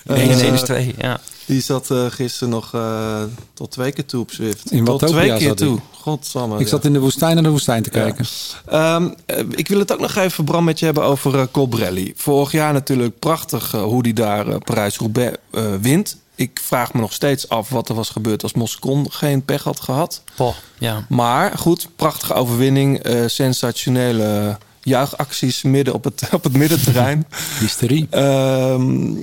1 0.07 0.31
en 0.31 0.41
1 0.41 0.53
is 0.55 0.61
2, 0.61 0.95
ja. 0.99 1.21
Die 1.47 1.61
zat 1.63 1.91
eh, 1.91 2.05
gisteren 2.09 2.49
nog 2.49 2.75
eh, 2.75 3.23
tot 3.55 3.71
twee 3.71 3.93
keer 3.93 4.05
toe 4.07 4.21
op 4.21 4.33
Zwift. 4.33 4.71
In 4.71 4.85
tot 4.85 5.07
twee 5.07 5.29
keer 5.37 5.49
zat 5.49 5.59
hij. 5.59 5.69
toe. 5.69 5.81
Godsamme. 6.01 6.55
ik 6.55 6.61
ja. 6.61 6.67
zat 6.67 6.85
in 6.85 6.93
de 6.93 6.99
woestijn 7.01 7.35
naar 7.35 7.43
de 7.43 7.51
woestijn 7.51 7.83
te 7.83 7.91
kijken. 7.91 8.25
Ehm, 8.67 9.09
eh, 9.27 9.39
ik 9.51 9.69
wil 9.69 9.79
het 9.79 9.93
ook 9.93 10.01
nog 10.01 10.17
even, 10.17 10.45
Bram, 10.45 10.65
met 10.65 10.79
je 10.79 10.85
hebben 10.85 11.05
over 11.05 11.39
eh, 11.39 11.45
Colbrelli. 11.51 12.13
Vorig 12.17 12.53
jaar 12.53 12.73
natuurlijk 12.73 13.19
prachtig 13.19 13.75
eh, 13.75 13.83
hoe 13.83 14.03
die 14.03 14.13
daar 14.13 14.49
eh, 14.49 14.57
Parijs-Roubaix 14.59 15.37
eh, 15.51 15.63
wint. 15.81 16.17
Ik 16.35 16.61
vraag 16.63 16.93
me 16.93 17.01
nog 17.01 17.13
steeds 17.13 17.49
af 17.49 17.69
wat 17.69 17.89
er 17.89 17.95
was 17.95 18.09
gebeurd 18.11 18.43
als 18.43 18.53
Moscon 18.53 19.07
geen 19.11 19.45
pech 19.45 19.63
had 19.63 19.81
gehad. 19.81 20.23
Poh, 20.37 20.55
ja. 20.79 21.07
Maar 21.09 21.59
goed, 21.59 21.89
prachtige 21.97 22.35
overwinning. 22.35 22.99
eh, 22.99 23.23
sensationele 23.27 24.59
juichacties 24.85 25.63
midden 25.63 25.95
op 25.95 26.05
het, 26.05 26.29
op 26.33 26.45
het 26.45 26.57
middenterrein. 26.57 27.27
Hysterie. 27.61 28.07
Ehm, 28.11 28.83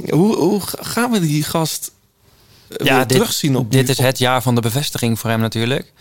hoe, 0.09 0.35
hoe 0.35 0.61
gaan 0.63 1.11
we 1.11 1.19
die 1.19 1.43
gast 1.43 1.91
eh, 2.69 2.85
Ja, 2.85 2.99
dit, 2.99 3.09
terugzien 3.09 3.55
op 3.55 3.71
dit 3.71 3.89
is 3.89 3.97
het 3.97 4.19
jaar 4.19 4.41
van 4.41 4.55
de 4.55 4.61
bevestiging 4.61 5.19
voor 5.19 5.29
hem 5.29 5.39
natuurlijk. 5.39 5.93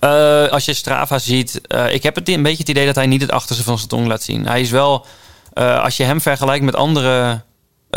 Eh, 0.00 0.46
als 0.46 0.64
je 0.64 0.74
Strava 0.74 1.18
ziet, 1.18 1.60
eh, 1.66 1.94
ik 1.94 2.02
heb 2.02 2.14
het 2.14 2.28
een 2.28 2.42
beetje 2.42 2.58
het 2.58 2.68
idee 2.68 2.86
dat 2.86 2.94
hij 2.94 3.06
niet 3.06 3.20
het 3.20 3.30
achterste 3.30 3.64
van 3.64 3.76
zijn 3.76 3.88
tong 3.88 4.06
laat 4.06 4.22
zien. 4.22 4.46
Hij 4.46 4.60
is 4.60 4.70
wel, 4.70 5.06
als 5.54 5.96
je 5.96 6.04
hem 6.04 6.20
vergelijkt 6.20 6.64
met 6.64 6.74
andere 6.74 7.42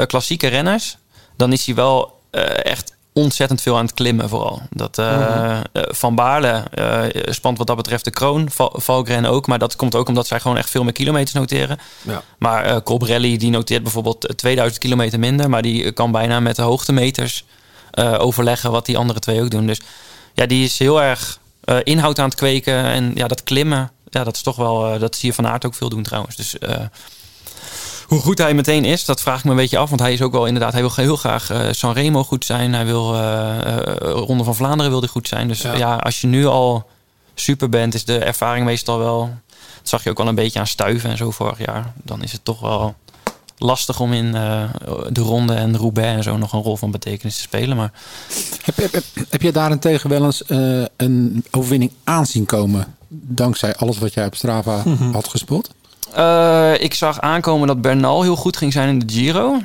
klassieke 0.08 0.48
renners, 0.48 0.98
dan 1.38 1.54
is 1.54 1.66
hij 1.66 1.76
wel 1.76 2.20
echt 2.64 2.97
ontzettend 3.18 3.62
veel 3.62 3.78
aan 3.78 3.86
het 3.86 3.94
klimmen 3.94 4.30
vooral. 4.30 4.62
Dat, 4.70 4.98
eh, 4.98 5.18
Mhm. 5.18 5.64
eh, 5.72 5.84
Van 5.88 6.16
Baarle 6.16 6.64
eh, 6.72 7.04
spant 7.34 7.58
wat 7.58 7.68
dat 7.68 7.76
betreft 7.76 8.04
de 8.04 8.12
kroon, 8.12 8.50
Val- 8.52 8.74
Valgren 8.78 9.26
ook, 9.26 9.48
maar 9.48 9.60
dat 9.60 9.76
komt 9.76 9.96
ook 9.96 10.08
omdat 10.08 10.28
zij 10.28 10.40
gewoon 10.40 10.58
echt 10.58 10.70
veel 10.70 10.84
meer 10.84 10.94
kilometers 10.94 11.34
noteren. 11.34 11.78
Ja. 12.02 12.22
Maar 12.40 12.66
eh 12.66 12.78
Colbrelli 12.84 13.38
die 13.38 13.50
noteert 13.50 13.84
bijvoorbeeld 13.84 14.26
eh, 14.28 14.36
2000 14.36 14.80
kilometer 14.82 15.20
minder, 15.20 15.50
maar 15.50 15.62
die 15.62 15.92
kan 15.92 16.12
bijna 16.12 16.40
met 16.40 16.56
de 16.56 16.62
hoogtemeters 16.62 17.44
overleggen 18.18 18.72
wat 18.72 18.86
die 18.86 18.98
andere 18.98 19.20
twee 19.20 19.42
ook 19.42 19.50
doen. 19.50 19.68
Dus 19.68 19.82
ja, 20.34 20.46
die 20.46 20.64
is 20.64 20.80
heel 20.80 21.02
erg 21.02 21.40
inhoud 21.84 22.20
aan 22.20 22.26
het 22.30 22.36
kweken. 22.38 22.84
En 22.84 23.12
ja, 23.16 23.28
dat 23.28 23.44
klimmen, 23.44 23.92
ja, 24.10 24.24
dat 24.24 24.36
is 24.36 24.42
toch 24.42 24.56
wel, 24.56 25.00
dat 25.00 25.16
zie 25.16 25.30
je 25.30 25.36
van 25.36 25.48
Aert 25.48 25.66
ook 25.66 25.74
veel 25.76 25.90
doen 25.90 26.04
trouwens. 26.04 26.36
Dus 26.36 26.56
hoe 28.08 28.20
goed 28.20 28.38
hij 28.38 28.54
meteen 28.54 28.86
is, 28.86 29.06
dat 29.06 29.22
vraag 29.22 29.38
ik 29.38 29.44
me 29.44 29.50
een 29.50 29.56
beetje 29.56 29.78
af. 29.78 29.90
Want 29.90 30.02
hij 30.02 30.14
is 30.14 30.22
ook 30.22 30.32
wel 30.32 30.46
inderdaad, 30.46 30.72
hij 30.72 30.82
wil 30.82 30.92
heel 30.96 31.16
graag 31.16 31.50
eh 31.50 31.68
Sanremo 31.72 32.24
goed 32.24 32.46
zijn. 32.46 32.74
Hij 32.74 32.86
wil 32.86 33.14
eh, 33.14 33.78
eh, 33.78 33.96
Ronde 34.12 34.44
van 34.44 34.56
Vlaanderen 34.56 34.92
wil 34.92 35.00
hij 35.00 35.10
goed 35.10 35.28
zijn. 35.28 35.48
Dus 35.48 35.62
Ja. 35.62 35.74
ja. 35.74 35.96
als 35.96 36.22
je 36.22 36.28
nu 36.28 36.46
al 36.46 36.90
super 37.36 37.70
bent, 37.70 37.94
is 37.94 38.06
de 38.06 38.18
ervaring 38.18 38.66
meestal 38.66 38.98
wel. 39.00 39.30
Dat 39.78 39.90
zag 39.90 40.04
je 40.04 40.10
ook 40.10 40.18
wel 40.18 40.28
een 40.28 40.36
beetje 40.36 40.60
aan 40.60 40.68
stuiven 40.68 41.10
en 41.10 41.18
zo 41.18 41.32
vorig 41.32 41.66
jaar. 41.66 41.94
Dan 42.04 42.24
is 42.24 42.32
het 42.32 42.46
toch 42.46 42.60
wel 42.60 42.96
lastig 43.58 44.00
om 44.00 44.14
in 44.14 44.36
eh, 44.36 44.64
de 45.10 45.22
ronde 45.22 45.54
en 45.54 45.78
Roubaix 45.78 46.16
en 46.18 46.24
zo 46.24 46.38
nog 46.38 46.54
een 46.54 46.62
rol 46.62 46.78
van 46.78 46.92
betekenis 46.92 47.36
te 47.36 47.42
spelen. 47.42 47.78
Maar 47.78 47.92
Heb, 48.64 48.76
heb, 48.76 48.94
heb, 48.94 49.04
heb 49.30 49.42
je 49.42 49.52
daarentegen 49.52 50.10
wel 50.10 50.26
eens 50.26 50.44
eh, 50.44 50.84
een 50.98 51.46
overwinning 51.52 51.92
aanzien 52.04 52.46
komen? 52.46 52.96
Dankzij 53.10 53.76
alles 53.76 53.98
wat 53.98 54.14
jij 54.14 54.26
op 54.26 54.36
Strava 54.36 54.84
had 55.12 55.28
gespot? 55.28 55.70
Eh, 56.14 56.74
ik 56.80 56.94
zag 56.94 57.22
aankomen 57.22 57.68
dat 57.68 57.82
Bernal 57.82 58.22
heel 58.22 58.36
goed 58.36 58.58
ging 58.58 58.74
zijn 58.74 58.90
in 58.90 59.00
de 59.00 59.14
Giro. 59.14 59.62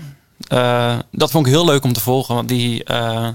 Eh, 0.48 0.94
dat 1.10 1.30
vond 1.30 1.46
ik 1.46 1.52
heel 1.52 1.64
leuk 1.64 1.84
om 1.84 1.92
te 1.92 2.00
volgen. 2.00 2.34
Want 2.34 2.48
die, 2.48 2.84
eh, 2.84 3.28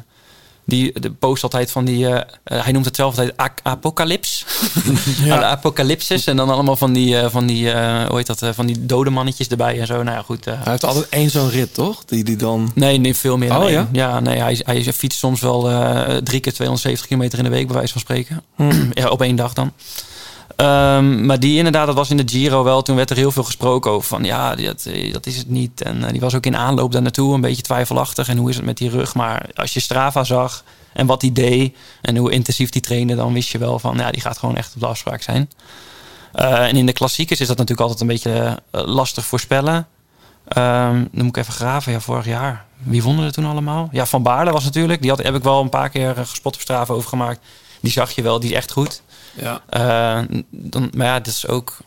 die 0.65 0.99
de 0.99 1.11
post 1.11 1.43
altijd 1.43 1.71
van 1.71 1.85
die... 1.85 2.05
hij 2.43 2.71
noemt 2.71 2.85
het 2.85 2.95
zelf 2.95 3.17
altijd 3.17 3.33
apocalyps. 3.63 4.45
De 5.23 5.45
apocalypsis. 5.45 6.25
En 6.27 6.35
dan 6.35 6.49
allemaal 6.49 6.75
van 6.75 6.93
die, 6.93 7.17
van 7.29 7.45
die, 7.45 7.71
hoe 7.71 8.17
heet 8.17 8.27
dat, 8.27 8.55
van 8.55 8.65
die 8.65 8.85
dode 8.85 9.09
mannetjes 9.09 9.47
erbij 9.47 9.79
en 9.79 9.87
zo. 9.87 10.03
Nou 10.03 10.17
ja, 10.17 10.21
goed. 10.21 10.45
Hij 10.45 10.57
heeft 10.63 10.83
altijd 10.85 11.09
één 11.09 11.29
zo'n 11.29 11.49
rit, 11.49 11.73
toch? 11.73 12.05
Die 12.05 12.23
die 12.23 12.35
dan... 12.35 12.71
Nee, 12.75 12.97
nee, 12.97 13.15
veel 13.15 13.37
meer. 13.37 13.49
dan 13.49 13.63
Oh, 13.63 13.69
één. 13.69 13.89
ja? 13.91 14.19
nee, 14.19 14.39
hij, 14.39 14.61
hij 14.65 14.83
fietst 14.83 15.19
soms 15.19 15.41
wel 15.41 15.61
drie 16.23 16.39
keer 16.39 16.53
270 16.53 17.07
kilometer 17.07 17.37
in 17.37 17.43
de 17.43 17.49
week, 17.49 17.67
bij 17.67 17.75
wijze 17.75 17.91
van 17.91 18.01
spreken. 18.01 18.43
ja, 18.93 19.09
op 19.09 19.21
één 19.21 19.35
dag 19.35 19.53
dan. 19.53 19.73
Ehm, 20.57 21.25
maar 21.25 21.39
die 21.39 21.57
inderdaad, 21.57 21.85
dat 21.85 21.95
was 21.95 22.09
in 22.09 22.17
de 22.17 22.23
Giro 22.25 22.63
wel. 22.63 22.81
Toen 22.81 22.95
werd 22.95 23.09
er 23.09 23.15
heel 23.15 23.31
veel 23.31 23.43
gesproken 23.43 23.91
over 23.91 24.07
van 24.07 24.23
ja, 24.23 24.55
dat, 24.55 24.85
eh, 24.85 25.13
dat 25.13 25.25
is 25.25 25.37
het 25.37 25.49
niet. 25.49 25.81
En 25.81 26.03
eh, 26.03 26.11
die 26.11 26.19
was 26.19 26.35
ook 26.35 26.45
in 26.45 26.55
aanloop 26.55 26.91
daar 26.91 27.01
naartoe 27.01 27.33
een 27.33 27.41
beetje 27.41 27.61
twijfelachtig. 27.61 28.27
En 28.27 28.37
hoe 28.37 28.49
is 28.49 28.55
het 28.55 28.65
met 28.65 28.77
die 28.77 28.89
rug? 28.89 29.15
Maar 29.15 29.49
als 29.55 29.73
je 29.73 29.79
Strava 29.79 30.23
zag 30.23 30.63
en 30.93 31.05
wat 31.05 31.21
hij 31.21 31.31
deed 31.31 31.75
en 32.01 32.17
hoe 32.17 32.31
intensief 32.31 32.69
die 32.69 32.81
trainde, 32.81 33.15
dan 33.15 33.33
wist 33.33 33.49
je 33.49 33.57
wel 33.57 33.79
van 33.79 33.97
ja, 33.97 34.11
die 34.11 34.21
gaat 34.21 34.37
gewoon 34.37 34.57
echt 34.57 34.73
op 34.75 34.79
de 34.79 34.87
afspraak 34.87 35.21
zijn. 35.21 35.49
Eh, 36.33 36.67
en 36.67 36.75
in 36.75 36.85
de 36.85 36.93
klassiekers 36.93 37.39
is 37.39 37.47
dat 37.47 37.57
natuurlijk 37.57 37.89
altijd 37.89 38.01
een 38.01 38.15
beetje 38.15 38.59
lastig 38.71 39.25
voorspellen. 39.25 39.87
Ehm, 40.47 41.03
dan 41.11 41.25
moet 41.25 41.37
ik 41.37 41.37
even 41.37 41.53
graven. 41.53 41.91
Ja, 41.91 41.99
vorig 41.99 42.25
jaar. 42.25 42.65
Wie 42.77 43.01
vonden 43.01 43.25
er 43.25 43.31
toen 43.31 43.45
allemaal? 43.45 43.89
Ja, 43.91 44.05
Van 44.05 44.23
Baarle 44.23 44.51
was 44.51 44.63
natuurlijk. 44.63 45.01
Die 45.01 45.09
had, 45.09 45.23
heb 45.23 45.35
ik 45.35 45.43
wel 45.43 45.61
een 45.61 45.69
paar 45.69 45.89
keer 45.89 46.15
gespot 46.15 46.55
op 46.55 46.61
Strava 46.61 46.93
over 46.93 47.09
gemaakt. 47.09 47.39
Die 47.81 47.91
zag 47.91 48.11
je 48.11 48.21
wel, 48.21 48.39
die 48.39 48.49
is 48.49 48.55
echt 48.55 48.71
goed. 48.71 49.01
Ja. 49.39 49.61
Eh, 49.69 50.37
dan, 50.49 50.91
maar 50.95 51.05
ja, 51.05 51.19
dat 51.19 51.33
is 51.33 51.47
ook... 51.47 51.77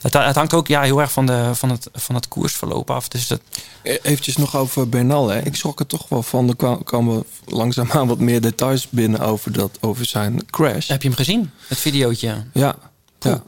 Het, 0.00 0.12
het 0.12 0.36
hangt 0.36 0.54
ook 0.54 0.66
ja, 0.66 0.82
heel 0.82 1.00
erg 1.00 1.12
van, 1.12 1.26
de, 1.26 1.50
van, 1.54 1.70
het, 1.70 1.88
van 1.92 2.14
het 2.14 2.28
koersverloop 2.28 2.90
af. 2.90 3.08
Dus 3.08 3.26
dat, 3.26 3.40
E- 3.82 3.98
Eventjes 4.02 4.36
nog 4.36 4.56
over 4.56 4.88
Bernal. 4.88 5.28
Hè. 5.28 5.40
Ik 5.40 5.56
schrok 5.56 5.80
er 5.80 5.86
toch 5.86 6.08
wel 6.08 6.22
van. 6.22 6.48
Er 6.48 6.56
kwa- 6.56 6.78
kwamen 6.84 7.24
langzaamaan 7.44 8.06
wat 8.06 8.18
meer 8.18 8.40
details 8.40 8.88
binnen 8.88 9.20
over, 9.20 9.52
dat, 9.52 9.78
over 9.80 10.04
zijn 10.06 10.46
crash. 10.50 10.88
heb 10.88 11.02
je 11.02 11.08
hem 11.08 11.16
gezien? 11.16 11.50
Het 11.66 11.78
videootje. 11.78 12.44
Ja. 12.52 12.76
ja. 13.20 13.42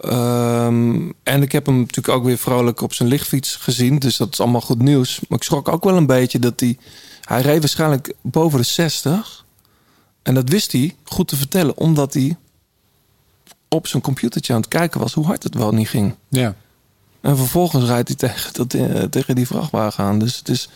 Ehm, 0.00 1.10
en 1.22 1.42
ik 1.42 1.52
heb 1.52 1.66
hem 1.66 1.78
natuurlijk 1.78 2.16
ook 2.16 2.24
weer 2.24 2.38
vrolijk 2.38 2.80
op 2.80 2.94
zijn 2.94 3.08
lichtfiets 3.08 3.56
gezien. 3.56 3.98
Dus 3.98 4.16
dat 4.16 4.32
is 4.32 4.40
allemaal 4.40 4.60
goed 4.60 4.82
nieuws. 4.82 5.20
Maar 5.28 5.38
ik 5.38 5.44
schrok 5.44 5.68
ook 5.68 5.84
wel 5.84 5.96
een 5.96 6.06
beetje 6.06 6.38
dat 6.38 6.60
hij... 6.60 6.78
Hij 7.20 7.40
reed 7.40 7.60
waarschijnlijk 7.60 8.14
boven 8.22 8.58
de 8.58 8.64
60. 8.64 9.44
En 10.26 10.34
dat 10.34 10.48
wist 10.48 10.72
hij 10.72 10.94
goed 11.04 11.28
te 11.28 11.36
vertellen. 11.36 11.76
Omdat 11.76 12.14
hij 12.14 12.36
op 13.68 13.86
zijn 13.86 14.02
computertje 14.02 14.52
aan 14.52 14.60
het 14.60 14.68
kijken 14.68 15.00
was... 15.00 15.14
hoe 15.14 15.24
hard 15.24 15.42
het 15.42 15.54
wel 15.54 15.72
niet 15.72 15.88
ging. 15.88 16.14
Ja. 16.28 16.54
En 17.20 17.36
vervolgens 17.36 17.84
rijdt 17.84 18.08
hij 18.08 18.16
tegen, 18.16 18.52
dat, 18.52 18.74
eh, 18.74 19.02
tegen 19.02 19.34
die 19.34 19.46
vrachtwagen 19.46 20.04
aan. 20.04 20.18
Dus 20.18 20.36
het 20.36 20.48
is, 20.48 20.68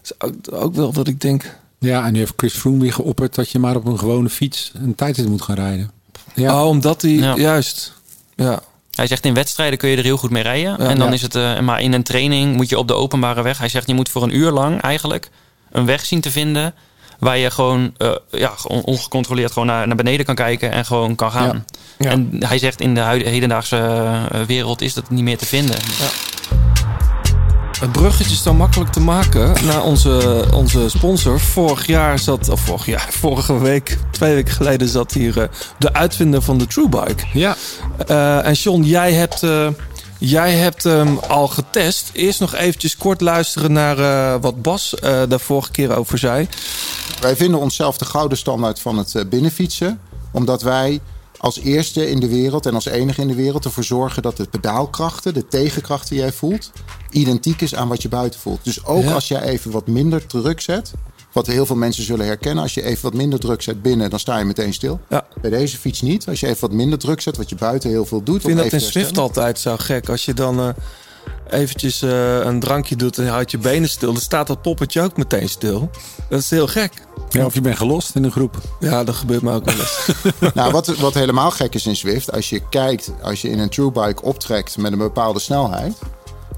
het 0.00 0.10
is 0.10 0.20
ook, 0.20 0.62
ook 0.62 0.74
wel 0.74 0.92
dat 0.92 1.08
ik 1.08 1.20
denk... 1.20 1.58
Ja, 1.78 2.06
en 2.06 2.12
nu 2.12 2.18
heeft 2.18 2.32
Chris 2.36 2.54
Froome 2.54 2.78
weer 2.78 2.92
geopperd 2.92 3.34
dat 3.34 3.50
je 3.50 3.58
maar 3.58 3.76
op 3.76 3.84
een 3.84 3.98
gewone 3.98 4.28
fiets 4.28 4.72
een 4.74 4.94
tijdrit 4.94 5.28
moet 5.28 5.42
gaan 5.42 5.56
rijden. 5.56 5.90
Ja. 6.34 6.62
Oh, 6.62 6.68
omdat 6.68 7.02
hij... 7.02 7.10
Ja. 7.10 7.36
Juist. 7.36 7.92
Ja. 8.36 8.62
Hij 8.94 9.06
zegt 9.06 9.24
in 9.24 9.34
wedstrijden 9.34 9.78
kun 9.78 9.88
je 9.88 9.96
er 9.96 10.04
heel 10.04 10.16
goed 10.16 10.30
mee 10.30 10.42
rijden. 10.42 10.70
Ja, 10.78 10.88
en 10.88 10.98
dan 10.98 11.08
ja. 11.08 11.12
is 11.12 11.22
het, 11.22 11.34
eh, 11.34 11.60
maar 11.60 11.80
in 11.80 11.92
een 11.92 12.02
training 12.02 12.56
moet 12.56 12.68
je 12.68 12.78
op 12.78 12.88
de 12.88 12.94
openbare 12.94 13.42
weg. 13.42 13.58
Hij 13.58 13.68
zegt 13.68 13.86
je 13.86 13.94
moet 13.94 14.08
voor 14.08 14.22
een 14.22 14.36
uur 14.36 14.50
lang 14.50 14.80
eigenlijk 14.80 15.30
een 15.70 15.86
weg 15.86 16.06
zien 16.06 16.20
te 16.20 16.30
vinden. 16.30 16.74
Waar 17.20 17.38
je 17.38 17.50
gewoon 17.50 17.94
eh, 17.96 18.10
ja, 18.30 18.52
on- 18.64 18.82
ongecontroleerd 18.84 19.52
gewoon 19.52 19.68
naar, 19.68 19.86
naar 19.86 19.96
beneden 19.96 20.26
kan 20.26 20.34
kijken 20.34 20.70
en 20.72 20.84
gewoon 20.84 21.14
kan 21.14 21.30
gaan. 21.30 21.64
Ja. 21.98 22.10
En 22.10 22.30
hij 22.38 22.58
zegt 22.58 22.80
in 22.80 22.94
de 22.94 23.00
hedendaagse 23.24 23.76
eh, 23.76 24.40
wereld 24.46 24.80
is 24.82 24.94
dat 24.94 25.10
niet 25.10 25.24
meer 25.24 25.38
te 25.38 25.46
vinden. 25.46 25.76
Het 27.80 27.92
bruggetje 27.92 28.32
is 28.32 28.42
dan 28.42 28.56
makkelijk 28.56 28.92
te 28.92 29.00
maken 29.00 29.54
naar 29.64 29.82
onze, 29.82 30.44
onze 30.54 30.88
sponsor. 30.88 31.40
Vorig 31.40 31.86
jaar 31.86 32.18
zat, 32.18 32.48
of 32.48 32.60
vorig 32.60 32.86
jaar, 32.86 33.06
vorige 33.20 33.58
week, 33.58 33.98
twee 34.10 34.34
weken 34.34 34.54
geleden 34.54 34.88
zat 34.88 35.12
hier 35.12 35.40
eh, 35.42 35.48
de 35.78 35.92
uitvinder 35.92 36.42
van 36.42 36.58
de 36.58 36.66
True 36.66 36.88
Bike. 36.88 37.24
Ja. 37.32 37.56
Eh, 38.06 38.46
en 38.46 38.52
John, 38.52 38.82
jij 38.82 39.12
hebt, 39.12 39.42
eh, 39.42 39.66
jij 40.18 40.52
hebt 40.52 40.82
hem 40.82 41.18
al 41.28 41.48
getest. 41.48 42.10
Eerst 42.12 42.40
nog 42.40 42.54
eventjes 42.54 42.96
kort 42.96 43.20
luisteren 43.20 43.72
naar 43.72 43.98
eh, 43.98 44.40
wat 44.40 44.62
Bas 44.62 44.94
eh 44.94 45.22
daar 45.28 45.40
vorige 45.40 45.70
keer 45.70 45.96
over 45.96 46.18
zei. 46.18 46.48
Wij 47.20 47.36
vinden 47.36 47.60
onszelf 47.60 47.98
de 47.98 48.04
gouden 48.04 48.38
standaard 48.38 48.80
van 48.80 48.98
het 48.98 49.14
eh, 49.14 49.24
binnenfietsen. 49.24 50.00
Omdat 50.32 50.62
wij 50.62 51.00
als 51.38 51.58
eerste 51.58 52.10
in 52.10 52.20
de 52.20 52.28
wereld 52.28 52.66
en 52.66 52.74
als 52.74 52.86
enige 52.86 53.20
in 53.20 53.28
de 53.28 53.34
wereld 53.34 53.64
ervoor 53.64 53.84
zorgen 53.84 54.22
dat 54.22 54.36
de 54.36 54.46
pedaalkrachten, 54.50 55.34
de 55.34 55.46
tegenkracht 55.48 56.08
die 56.08 56.18
jij 56.18 56.32
voelt, 56.32 56.70
identiek 57.10 57.60
is 57.60 57.74
aan 57.74 57.88
wat 57.88 58.02
je 58.02 58.08
buiten 58.08 58.40
voelt. 58.40 58.64
Dus 58.64 58.84
ook 58.84 59.02
Ja. 59.02 59.12
als 59.12 59.28
jij 59.28 59.42
even 59.42 59.70
wat 59.70 59.86
minder 59.86 60.26
druk 60.26 60.60
zet, 60.60 60.92
wat 61.32 61.46
heel 61.46 61.66
veel 61.66 61.76
mensen 61.76 62.04
zullen 62.04 62.26
herkennen, 62.26 62.62
als 62.62 62.74
je 62.74 62.82
even 62.84 63.02
wat 63.02 63.14
minder 63.14 63.38
druk 63.40 63.62
zet 63.62 63.82
binnen, 63.82 64.10
dan 64.10 64.18
sta 64.18 64.38
je 64.38 64.44
meteen 64.44 64.72
stil. 64.74 65.00
Ja. 65.08 65.26
Bij 65.40 65.50
deze 65.50 65.76
fiets 65.78 66.00
niet. 66.00 66.28
Als 66.28 66.40
je 66.40 66.46
even 66.46 66.60
wat 66.60 66.72
minder 66.72 66.98
druk 66.98 67.20
zet, 67.20 67.36
wat 67.36 67.48
je 67.48 67.54
buiten 67.54 67.90
heel 67.90 68.06
veel 68.06 68.22
doet. 68.22 68.36
Ik 68.36 68.42
vind 68.42 68.56
dat 68.56 68.64
in 68.72 68.78
herstellen. 68.78 69.14
altijd 69.16 69.58
zo 69.58 69.76
gek. 69.76 70.08
Als 70.08 70.24
je 70.24 70.34
dan 70.34 70.58
eh, 70.60 70.68
eventjes 71.52 72.02
eh, 72.02 72.38
een 72.38 72.60
drankje 72.60 72.96
doet 72.96 73.18
en 73.18 73.24
je 73.24 73.30
houdt 73.30 73.50
je 73.50 73.58
benen 73.58 73.88
stil, 73.88 74.12
dan 74.12 74.22
staat 74.22 74.46
dat 74.46 74.62
poppetje 74.62 75.02
ook 75.02 75.16
meteen 75.16 75.48
stil. 75.48 75.90
Dat 76.28 76.40
is 76.40 76.50
heel 76.50 76.66
gek. 76.66 76.92
Ja, 77.28 77.44
of 77.44 77.54
je 77.54 77.60
bent 77.60 77.76
gelost 77.76 78.14
in 78.14 78.24
een 78.24 78.30
groep. 78.30 78.56
Ja, 78.80 79.04
dat 79.04 79.14
gebeurt 79.14 79.42
me 79.42 79.52
ook 79.52 79.64
wel 79.64 79.74
eens. 79.74 80.08
Nou, 80.54 80.72
wat, 80.72 80.86
wat 80.86 81.14
helemaal 81.14 81.50
gek 81.50 81.74
is 81.74 81.86
in 81.86 81.96
Zwift, 81.96 82.32
als 82.32 82.48
je 82.48 82.68
kijkt, 82.68 83.12
als 83.22 83.42
je 83.42 83.48
in 83.48 83.58
een 83.58 83.68
true 83.68 83.90
bike 83.90 84.22
optrekt 84.22 84.76
met 84.76 84.92
een 84.92 84.98
bepaalde 84.98 85.38
snelheid, 85.38 85.96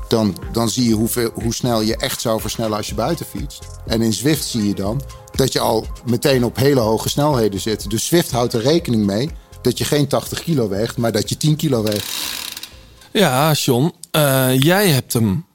dan, 0.09 0.37
dan 0.53 0.69
zie 0.69 0.89
je 0.89 0.95
hoeveel, 0.95 1.31
hoe 1.35 1.55
snel 1.55 1.81
je 1.81 1.97
echt 1.97 2.21
zou 2.21 2.41
versnellen 2.41 2.77
als 2.77 2.89
je 2.89 2.95
buiten 2.95 3.27
fietst. 3.27 3.65
En 3.87 4.03
in 4.03 4.13
Zwift 4.13 4.45
zie 4.45 4.67
je 4.67 4.75
dan 4.75 5.03
dat 5.33 5.53
je 5.53 5.61
al 5.61 5.87
meteen 6.05 6.45
op 6.45 6.57
hele 6.57 6.81
hoge 6.81 7.09
snelheden 7.09 7.61
zit. 7.61 7.91
Dus 7.91 8.07
Zwift 8.07 8.31
houdt 8.31 8.53
er 8.53 8.63
rekening 8.63 9.07
mee 9.07 9.31
dat 9.63 9.79
je 9.79 9.85
geen 9.85 10.07
80 10.07 10.43
kilo 10.43 10.69
weegt, 10.69 10.97
maar 10.97 11.13
dat 11.13 11.29
je 11.29 11.37
10 11.37 11.57
kilo 11.57 11.83
weegt. 11.83 12.07
Ja, 13.13 13.53
John, 13.53 13.93
eh, 14.13 14.61
jij 14.61 14.89
hebt 14.89 15.13
hem 15.13 15.47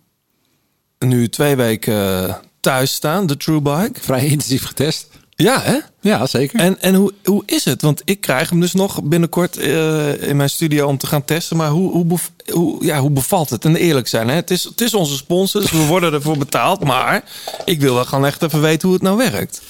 nu 0.99 1.30
twee 1.30 1.55
weken 1.55 2.28
eh, 2.28 2.36
thuis 2.60 2.93
staan, 2.93 3.28
de 3.28 3.38
True 3.38 3.62
Bike. 3.62 3.99
Vrij 4.01 4.26
intensief 4.26 4.66
getest. 4.66 5.08
Ja, 5.30 5.62
hè? 5.62 5.78
Ja, 6.01 6.26
zeker. 6.26 6.60
En, 6.60 6.82
en 6.82 6.95
hoe, 6.95 7.14
hoe 7.24 7.43
is 7.45 7.66
het? 7.66 7.82
Want 7.82 8.01
ik 8.05 8.22
krijg 8.22 8.49
hem 8.49 8.60
dus 8.60 8.74
nog 8.74 9.03
binnenkort 9.03 9.58
eh, 9.58 10.22
in 10.22 10.36
mijn 10.36 10.49
studio 10.49 10.88
om 10.88 10.97
te 10.97 11.08
gaan 11.08 11.26
testen. 11.26 11.58
Maar 11.58 11.70
hoe, 11.70 11.91
hoe, 11.91 12.20
hoe, 12.51 12.86
ja, 12.86 12.99
hoe 12.99 13.10
bevalt 13.10 13.49
het? 13.49 13.66
En 13.66 13.76
eerlijk 13.76 14.08
zijn, 14.08 14.28
hè? 14.28 14.36
Het, 14.36 14.51
is, 14.51 14.64
het 14.64 14.82
is 14.82 14.93
onze 14.93 15.16
sponsor, 15.16 15.62
dus 15.62 15.72
we 15.72 15.86
worden 15.86 16.14
ervoor 16.14 16.38
betaald. 16.38 16.84
Maar 16.84 17.24
ik 17.66 17.80
wil 17.80 17.93
wel 17.93 18.05
gewoon 18.05 18.26
echt 18.26 18.43
even 18.43 18.62
weten 18.62 18.88
hoe 18.88 18.97
het 18.97 19.05
nou 19.05 19.18
werkt. 19.18 19.62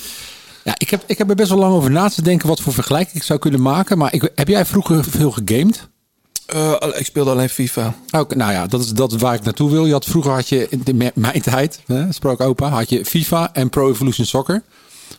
Ja, 0.63 0.73
ik 0.77 0.89
heb, 0.89 1.03
ik 1.05 1.17
heb 1.17 1.29
er 1.29 1.35
best 1.35 1.49
wel 1.49 1.59
lang 1.59 1.73
over 1.73 1.91
na 1.91 2.09
te 2.09 2.21
denken 2.21 2.47
wat 2.47 2.61
voor 2.61 2.73
vergelijking 2.73 3.15
ik 3.15 3.23
zou 3.23 3.39
kunnen 3.39 3.61
maken. 3.61 3.97
Maar 3.97 4.13
ik, 4.13 4.31
heb 4.35 4.47
jij 4.47 4.65
vroeger 4.65 5.03
veel 5.03 5.31
gegamed? 5.31 5.87
Eh, 6.47 6.73
ik 6.93 7.05
speelde 7.05 7.31
alleen 7.31 7.49
FIFA. 7.49 7.95
Ook, 8.11 8.35
nou 8.35 8.51
ja, 8.51 8.67
dat 8.67 8.81
is, 8.81 8.91
dat 8.91 9.11
waar 9.11 9.33
ik 9.33 9.43
naartoe 9.43 9.71
wil. 9.71 9.85
Je 9.85 9.91
had, 9.91 10.05
vroeger 10.05 10.31
had 10.31 10.49
je, 10.49 10.67
in 10.69 11.11
mijn 11.15 11.41
tijd, 11.41 11.81
hè, 11.85 12.11
sprak 12.11 12.41
opa, 12.41 12.69
had 12.69 12.89
je 12.89 13.05
FIFA 13.05 13.53
en 13.53 13.69
Pro 13.69 13.89
Evolution 13.89 14.25
Soccer. 14.25 14.61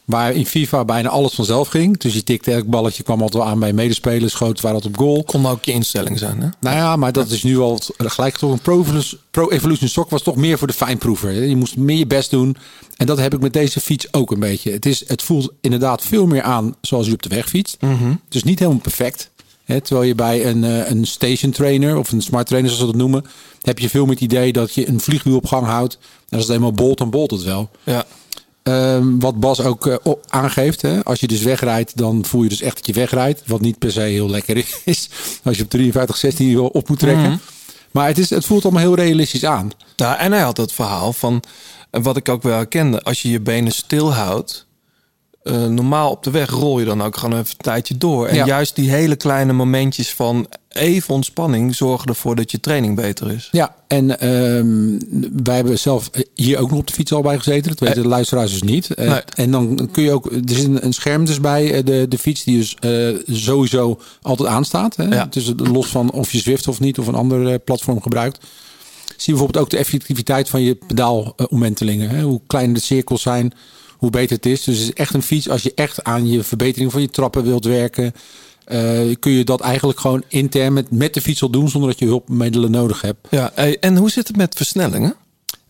Waar 0.04 0.32
in 0.32 0.46
FIFA 0.46 0.84
bijna 0.84 1.08
alles 1.08 1.34
vanzelf 1.34 1.68
ging. 1.68 1.98
Dus 1.98 2.14
je 2.14 2.22
tikte 2.22 2.52
elk 2.52 2.66
balletje, 2.66 3.02
kwam 3.02 3.22
altijd 3.22 3.42
wel 3.42 3.52
aan 3.52 3.58
bij 3.58 3.72
medespelers, 3.72 4.32
schoot 4.32 4.60
waar 4.60 4.72
dat 4.72 4.84
op 4.84 4.96
goal. 4.96 5.24
Kon 5.24 5.46
ook 5.46 5.64
je 5.64 5.72
instelling 5.72 6.18
zijn, 6.18 6.40
hè? 6.40 6.48
Nou 6.60 6.76
ja, 6.76 6.96
maar 6.96 7.12
dat 7.12 7.30
is 7.30 7.42
nu 7.42 7.58
al 7.58 7.80
gelijk 7.96 8.36
toch 8.36 8.52
een 8.52 8.60
Pro 8.60 8.80
Evolution, 8.80 9.20
Pro 9.30 9.50
Evolution 9.50 9.88
Soccer 9.88 10.12
was 10.12 10.22
toch 10.22 10.36
meer 10.36 10.58
voor 10.58 10.66
de 10.66 10.72
fijnproever. 10.72 11.32
Je 11.32 11.56
moest 11.56 11.76
meer 11.76 11.98
je 11.98 12.06
best 12.06 12.30
doen. 12.30 12.56
En 12.96 13.06
dat 13.06 13.18
heb 13.18 13.34
ik 13.34 13.40
met 13.40 13.52
deze 13.52 13.80
fiets 13.80 14.12
ook 14.12 14.30
een 14.30 14.40
beetje. 14.40 14.72
Het, 14.72 14.86
is, 14.86 15.08
het 15.08 15.22
voelt 15.22 15.52
inderdaad 15.60 16.02
veel 16.02 16.26
meer 16.26 16.42
aan 16.42 16.74
zoals 16.80 17.06
je 17.06 17.12
op 17.12 17.22
de 17.22 17.28
weg 17.28 17.48
fietst. 17.48 17.76
Het 18.24 18.34
is 18.34 18.42
niet 18.42 18.58
helemaal 18.58 18.80
perfect. 18.80 19.30
Terwijl 19.76 20.02
je 20.02 20.14
bij 20.14 20.46
een, 20.46 20.64
eh, 20.64 20.90
een 20.90 21.06
station 21.06 21.52
trainer 21.52 21.96
of 21.96 22.12
een 22.12 22.22
smart 22.22 22.46
trainer 22.46 22.70
zoals 22.70 22.86
ze 22.86 22.92
dat 22.92 23.00
noemen, 23.00 23.24
heb 23.62 23.78
je 23.78 23.88
veel 23.88 24.04
meer 24.04 24.14
het 24.14 24.22
idee 24.22 24.52
dat 24.52 24.74
je 24.74 24.88
een 24.88 25.00
vliegwiel 25.00 25.36
op 25.36 25.46
gang 25.46 25.66
houdt. 25.66 25.98
En 26.28 26.36
als 26.36 26.46
het 26.46 26.56
eenmaal 26.56 26.72
bolt, 26.72 26.98
dan 26.98 27.10
bolt 27.10 27.30
het 27.30 27.42
wel. 27.42 27.70
Ja. 27.84 28.04
Ehm, 28.62 29.18
wat 29.18 29.40
Bas 29.40 29.60
ook 29.60 29.86
eh, 29.86 30.12
aangeeft, 30.28 30.82
hè, 30.82 31.04
als 31.04 31.20
je 31.20 31.26
dus 31.26 31.42
wegrijdt, 31.42 31.96
dan 31.96 32.24
voel 32.24 32.42
je 32.42 32.48
dus 32.48 32.60
echt 32.60 32.76
dat 32.76 32.86
je 32.86 32.92
wegrijdt. 32.92 33.42
Wat 33.46 33.60
niet 33.60 33.78
per 33.78 33.92
se 33.92 34.00
heel 34.00 34.30
lekker 34.30 34.56
is, 34.84 35.08
als 35.42 35.56
je 35.56 35.62
op 35.62 35.70
53, 35.70 36.16
16 36.16 36.58
op 36.58 36.88
moet 36.88 36.98
trekken. 36.98 37.40
Maar 37.90 38.06
het, 38.06 38.18
is, 38.18 38.30
het 38.30 38.44
voelt 38.44 38.64
allemaal 38.64 38.82
heel 38.82 38.94
realistisch 38.94 39.44
aan. 39.44 39.70
Nou, 39.96 40.18
en 40.18 40.32
hij 40.32 40.40
had 40.40 40.56
het 40.56 40.72
verhaal 40.72 41.12
van, 41.12 41.42
eh, 41.90 42.02
wat 42.02 42.16
ik 42.16 42.28
ook 42.28 42.42
wel 42.42 42.56
herkende, 42.56 43.02
als 43.02 43.22
je 43.22 43.30
je 43.30 43.40
benen 43.40 43.72
stilhoudt, 43.72 44.66
eh 45.48 45.66
normaal 45.66 46.10
op 46.10 46.22
de 46.22 46.30
weg 46.30 46.50
rol 46.50 46.78
je 46.78 46.84
dan 46.84 47.02
ook 47.02 47.16
gewoon 47.16 47.38
even 47.38 47.50
een 47.50 47.56
tijdje 47.56 47.96
door. 47.98 48.26
En 48.26 48.34
Ja. 48.34 48.46
juist 48.46 48.74
die 48.74 48.90
hele 48.90 49.16
kleine 49.16 49.52
momentjes 49.52 50.14
van 50.14 50.46
even 50.68 51.14
ontspanning 51.14 51.74
zorgen 51.74 52.08
ervoor 52.08 52.36
dat 52.36 52.50
je 52.50 52.60
training 52.60 52.96
beter 52.96 53.30
is. 53.32 53.48
Ja, 53.52 53.74
en 53.86 54.20
ehm, 54.20 54.98
wij 55.44 55.54
hebben 55.54 55.78
zelf 55.78 56.10
hier 56.34 56.58
ook 56.58 56.70
nog 56.70 56.78
op 56.78 56.86
de 56.86 56.92
fiets 56.92 57.12
al 57.12 57.22
bij 57.22 57.38
gezeten. 57.38 57.70
Dat 57.70 57.78
weten 57.80 58.02
de 58.02 58.08
luisteraars 58.08 58.52
dus 58.52 58.62
niet. 58.62 58.94
Eh. 58.94 59.16
En 59.34 59.50
dan 59.50 59.88
kun 59.92 60.02
je 60.02 60.12
ook, 60.12 60.26
er 60.26 60.40
zit 60.46 60.64
een, 60.64 60.84
een 60.84 60.92
scherm 60.92 61.24
dus 61.24 61.40
bij 61.40 61.72
eh, 61.74 61.84
de, 61.84 62.06
de 62.08 62.18
fiets 62.18 62.44
die 62.44 62.56
dus 62.58 62.74
eh, 62.80 63.36
sowieso 63.36 64.00
altijd 64.22 64.48
aanstaat. 64.48 64.96
Hè? 64.96 65.04
Ja. 65.04 65.26
Dus 65.30 65.52
los 65.56 65.86
van 65.86 66.10
of 66.10 66.32
je 66.32 66.38
Zwift 66.38 66.68
of 66.68 66.80
niet 66.80 66.98
of 66.98 67.06
een 67.06 67.14
ander 67.14 67.48
eh, 67.52 67.54
platform 67.64 68.02
gebruikt. 68.02 68.38
Zie 69.06 69.16
je 69.16 69.32
bijvoorbeeld 69.32 69.64
ook 69.64 69.70
de 69.70 69.76
effectiviteit 69.78 70.48
van 70.48 70.62
je 70.62 70.74
pedaalomwentelingen. 70.86 72.20
Hoe 72.20 72.40
kleiner 72.46 72.74
de 72.74 72.80
cirkels 72.80 73.22
zijn, 73.22 73.52
hoe 73.98 74.10
beter 74.10 74.36
het 74.36 74.46
is. 74.46 74.64
Dus 74.64 74.78
het 74.78 74.88
is 74.88 74.92
echt 74.92 75.14
een 75.14 75.22
fiets 75.22 75.48
als 75.48 75.62
je 75.62 75.72
echt 75.74 76.04
aan 76.04 76.28
je 76.28 76.42
verbetering 76.42 76.92
van 76.92 77.00
je 77.00 77.10
trappen 77.10 77.44
wilt 77.44 77.64
werken. 77.64 78.12
eh, 78.64 79.14
kun 79.18 79.32
je 79.32 79.44
dat 79.44 79.60
eigenlijk 79.60 80.00
gewoon 80.00 80.22
intern 80.28 80.72
met, 80.72 80.90
met 80.90 81.14
de 81.14 81.20
fiets 81.20 81.42
al 81.42 81.50
doen 81.50 81.68
zonder 81.68 81.90
dat 81.90 81.98
je 81.98 82.06
hulpmiddelen 82.06 82.70
nodig 82.70 83.00
hebt. 83.00 83.26
Ja, 83.30 83.50
hey, 83.54 83.78
en 83.78 83.96
hoe 83.96 84.10
zit 84.10 84.28
het 84.28 84.36
met 84.36 84.54
versnellingen? 84.54 85.14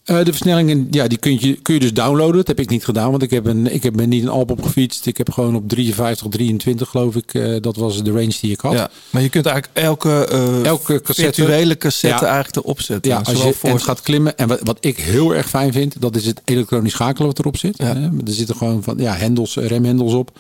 Eh, 0.09 0.17
de 0.19 0.25
versnellingen, 0.33 0.87
ja, 0.91 1.07
die 1.07 1.19
kun 1.19 1.41
je, 1.41 1.55
kun 1.55 1.75
je 1.75 1.81
dus 1.81 1.93
downloaden. 1.93 2.37
Dat 2.37 2.47
heb 2.47 2.61
ik 2.61 2.69
niet 2.71 2.85
gedaan, 2.85 3.11
want 3.11 3.23
ik 3.23 3.31
heb, 3.31 3.47
een, 3.47 3.75
ik 3.75 3.83
heb 3.83 3.93
ben 3.93 4.09
niet 4.09 4.23
een 4.23 4.29
Alp 4.29 4.51
op 4.51 4.63
gefietst. 4.63 5.07
Ik 5.07 5.17
heb 5.19 5.31
gewoon 5.33 5.55
op 5.57 5.69
53, 5.69 6.27
23 6.29 6.89
geloof 6.89 7.17
ik. 7.17 7.35
eh, 7.35 7.57
dat 7.61 7.77
was 7.77 8.03
de 8.03 8.11
range 8.11 8.35
die 8.41 8.53
ik 8.53 8.61
had. 8.61 8.73
Ja, 8.73 8.91
maar 9.11 9.23
je 9.23 9.29
kunt 9.29 9.47
eigenlijk 9.47 9.77
elke, 9.79 10.25
eh, 10.31 10.65
Elke 10.65 11.01
cassette- 11.03 11.35
virtuele 11.43 11.77
cassette 11.77 12.25
Ja. 12.25 12.31
eigenlijk 12.33 12.57
erop 12.67 12.81
zetten. 12.81 13.11
Ja, 13.11 13.19
als 13.25 13.43
je 13.43 13.53
voor- 13.53 13.81
gaat 13.81 14.01
klimmen. 14.03 14.37
En 14.39 14.49
wat, 14.49 14.61
wat 14.63 14.77
ik 14.81 14.99
heel 14.99 15.35
erg 15.35 15.49
fijn 15.49 15.73
vind, 15.73 15.95
dat 16.01 16.17
is 16.17 16.27
het 16.27 16.41
elektronisch 16.45 16.93
schakelen 16.93 17.27
wat 17.29 17.39
erop 17.39 17.57
zit. 17.57 17.79
Ja. 17.79 17.95
Er 17.97 18.11
zitten 18.33 18.57
gewoon 18.57 18.83
van 18.83 18.95
ja, 18.99 19.15
hendels, 19.15 19.57
remhendels 19.57 20.13
op. 20.13 20.31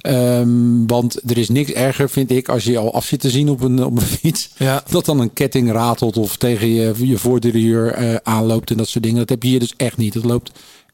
Ehm, 0.00 0.86
want 0.86 1.30
er 1.30 1.38
is 1.38 1.48
niks 1.48 1.72
erger, 1.72 2.10
vind 2.10 2.30
ik, 2.30 2.48
als 2.48 2.64
je 2.64 2.78
al 2.78 2.94
af 2.94 3.04
zit 3.04 3.20
te 3.20 3.30
zien 3.30 3.48
op 3.48 3.60
een, 3.60 3.84
op 3.84 3.96
een 3.96 4.06
fiets. 4.20 4.50
Ja. 4.56 4.82
Dat 4.90 5.04
dan 5.04 5.20
een 5.20 5.32
ketting 5.32 5.72
ratelt 5.72 6.16
of 6.16 6.36
tegen 6.36 6.68
je, 6.68 6.94
je 7.06 7.18
voordeur 7.18 7.92
eh, 7.92 8.14
aanloopt 8.22 8.70
en 8.70 8.76
dat 8.76 8.88
soort 8.88 9.04
dingen. 9.04 9.18
Dat 9.18 9.28
heb 9.28 9.42
je 9.42 9.48
hier 9.48 9.60
dus 9.60 9.74
echt 9.76 9.96
niet. 9.96 10.14
Het 10.14 10.24
loopt 10.24 10.50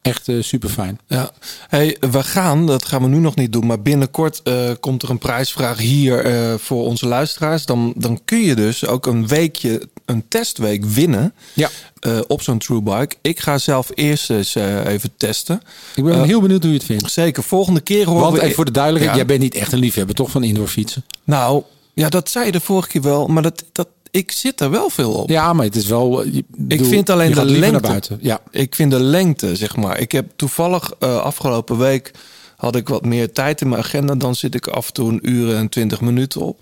echt 0.07 0.29
super 0.39 0.69
fijn. 0.69 0.99
Ja, 1.07 1.31
hey, 1.67 1.97
we 2.11 2.23
gaan, 2.23 2.65
dat 2.65 2.85
gaan 2.85 3.01
we 3.01 3.07
nu 3.07 3.17
nog 3.17 3.35
niet 3.35 3.53
doen, 3.53 3.65
maar 3.65 3.81
binnenkort 3.81 4.41
eh, 4.43 4.69
komt 4.79 5.01
er 5.03 5.09
een 5.09 5.17
prijsvraag 5.17 5.77
hier 5.77 6.25
eh, 6.25 6.53
voor 6.57 6.83
onze 6.85 7.07
luisteraars. 7.07 7.65
Dan, 7.65 7.93
dan 7.95 8.19
kun 8.25 8.39
je 8.41 8.55
dus 8.55 8.85
ook 8.85 9.05
een 9.05 9.27
weekje, 9.27 9.87
een 10.05 10.23
testweek 10.27 10.85
winnen 10.85 11.33
Ja. 11.53 11.69
eh, 11.99 12.19
op 12.27 12.41
zo'n 12.41 12.57
True 12.57 12.81
Bike. 12.81 13.15
Ik 13.21 13.39
ga 13.39 13.57
zelf 13.57 13.89
eerst 13.93 14.29
eens 14.29 14.55
eh, 14.55 14.85
even 14.85 15.09
testen. 15.17 15.61
Ik 15.95 16.03
ben 16.03 16.13
Eh, 16.13 16.23
heel 16.23 16.41
benieuwd 16.41 16.61
hoe 16.63 16.71
je 16.71 16.77
het 16.77 16.85
vindt. 16.87 17.11
Zeker, 17.11 17.43
volgende 17.43 17.81
keer 17.81 18.05
horen 18.05 18.21
Want 18.21 18.35
we... 18.35 18.41
even 18.41 18.55
voor 18.55 18.65
de 18.65 18.71
duidelijkheid, 18.71 19.17
Ja. 19.17 19.23
jij 19.25 19.37
bent 19.37 19.51
niet 19.51 19.61
echt 19.61 19.71
een 19.71 19.79
liefhebber 19.79 20.15
toch 20.15 20.31
van 20.31 20.43
indoor 20.43 20.67
fietsen? 20.67 21.05
Nou, 21.23 21.63
ja, 21.93 22.09
dat 22.09 22.29
zei 22.29 22.45
je 22.45 22.51
de 22.51 22.59
vorige 22.59 22.87
keer 22.87 23.01
wel, 23.01 23.27
maar 23.27 23.43
dat, 23.43 23.63
dat, 23.71 23.87
ik 24.17 24.31
zit 24.31 24.61
er 24.61 24.69
wel 24.69 24.89
veel 24.89 25.11
op. 25.13 25.29
Ja, 25.29 25.53
maar 25.53 25.65
het 25.65 25.75
is 25.75 25.85
wel... 25.87 26.23
eh, 26.23 26.33
je- 26.33 26.43
Ik 26.67 26.85
vind 26.85 27.09
alleen 27.09 27.31
de 27.33 27.45
lengte. 27.45 27.71
naar 27.71 27.81
buiten. 27.81 28.17
Ja. 28.21 28.39
Ik 28.51 28.75
vind 28.75 28.91
de 28.91 28.99
lengte, 28.99 29.55
zeg 29.55 29.75
maar. 29.75 29.99
Ik 29.99 30.11
heb 30.11 30.31
toevallig 30.35 30.91
eh, 30.99 31.17
afgelopen 31.21 31.77
week 31.77 32.11
had 32.57 32.75
ik 32.75 32.87
wat 32.87 33.05
meer 33.05 33.31
tijd 33.31 33.61
in 33.61 33.69
mijn 33.69 33.81
agenda. 33.81 34.15
Dan 34.15 34.35
zit 34.35 34.55
ik 34.55 34.67
af 34.67 34.87
en 34.87 34.93
toe 34.93 35.09
een 35.11 35.29
uur 35.29 35.55
en 35.55 35.69
twintig 35.69 36.01
minuten 36.01 36.41
op. 36.41 36.61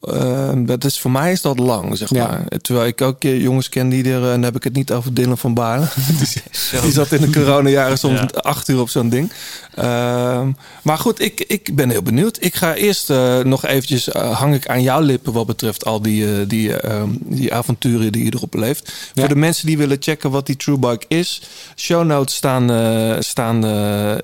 Eh, 0.00 0.52
dat 0.56 0.84
is, 0.84 0.98
voor 1.00 1.10
mij 1.10 1.32
is 1.32 1.40
dat 1.42 1.58
lang, 1.58 1.96
zeg 1.98 2.08
Ja. 2.10 2.26
maar. 2.26 2.44
Terwijl 2.60 2.86
ik 2.86 3.00
ook 3.00 3.24
eh, 3.24 3.42
jongens 3.42 3.68
ken 3.68 3.88
die 3.88 4.04
er... 4.04 4.22
En 4.22 4.30
dan 4.30 4.42
heb 4.42 4.56
ik 4.56 4.64
het 4.64 4.72
niet 4.74 4.92
over 4.92 5.14
Dylan 5.14 5.38
van 5.38 5.54
Baarle. 5.54 5.86
die, 6.18 6.80
die 6.80 6.92
zat 6.92 7.12
in 7.12 7.20
de 7.20 7.30
coronajaren 7.30 7.98
soms 7.98 8.20
Ja. 8.20 8.26
acht 8.40 8.68
uur 8.68 8.80
op 8.80 8.88
zo'n 8.88 9.08
ding. 9.08 9.32
Ehm, 9.74 10.50
maar 10.82 10.98
goed, 10.98 11.20
ik, 11.20 11.40
ik 11.48 11.74
ben 11.76 11.90
heel 11.90 12.02
benieuwd. 12.02 12.36
Ik 12.40 12.54
ga 12.54 12.74
eerst 12.74 13.10
eh, 13.10 13.38
nog 13.38 13.64
eventjes... 13.66 14.08
eh, 14.10 14.38
hang 14.38 14.54
ik 14.54 14.68
aan 14.68 14.82
jouw 14.82 15.00
lippen 15.00 15.32
wat 15.32 15.46
betreft 15.46 15.84
al 15.84 16.02
die, 16.02 16.24
eh, 16.40 16.48
die, 16.48 16.76
eh, 16.76 16.90
ehm, 17.00 17.08
die 17.20 17.54
avonturen 17.54 18.12
die 18.12 18.24
je 18.24 18.32
erop 18.34 18.50
beleeft. 18.50 18.92
Ja. 19.14 19.20
Voor 19.20 19.28
de 19.34 19.36
mensen 19.40 19.66
die 19.66 19.78
willen 19.78 19.96
checken 20.00 20.30
wat 20.30 20.46
die 20.46 20.56
True 20.56 20.78
Bike 20.78 21.04
is... 21.08 21.42
show 21.76 22.04
notes 22.04 22.34
staan... 22.34 22.70
eh, 22.70 23.16
staan 23.20 23.64
eh, 23.64 24.14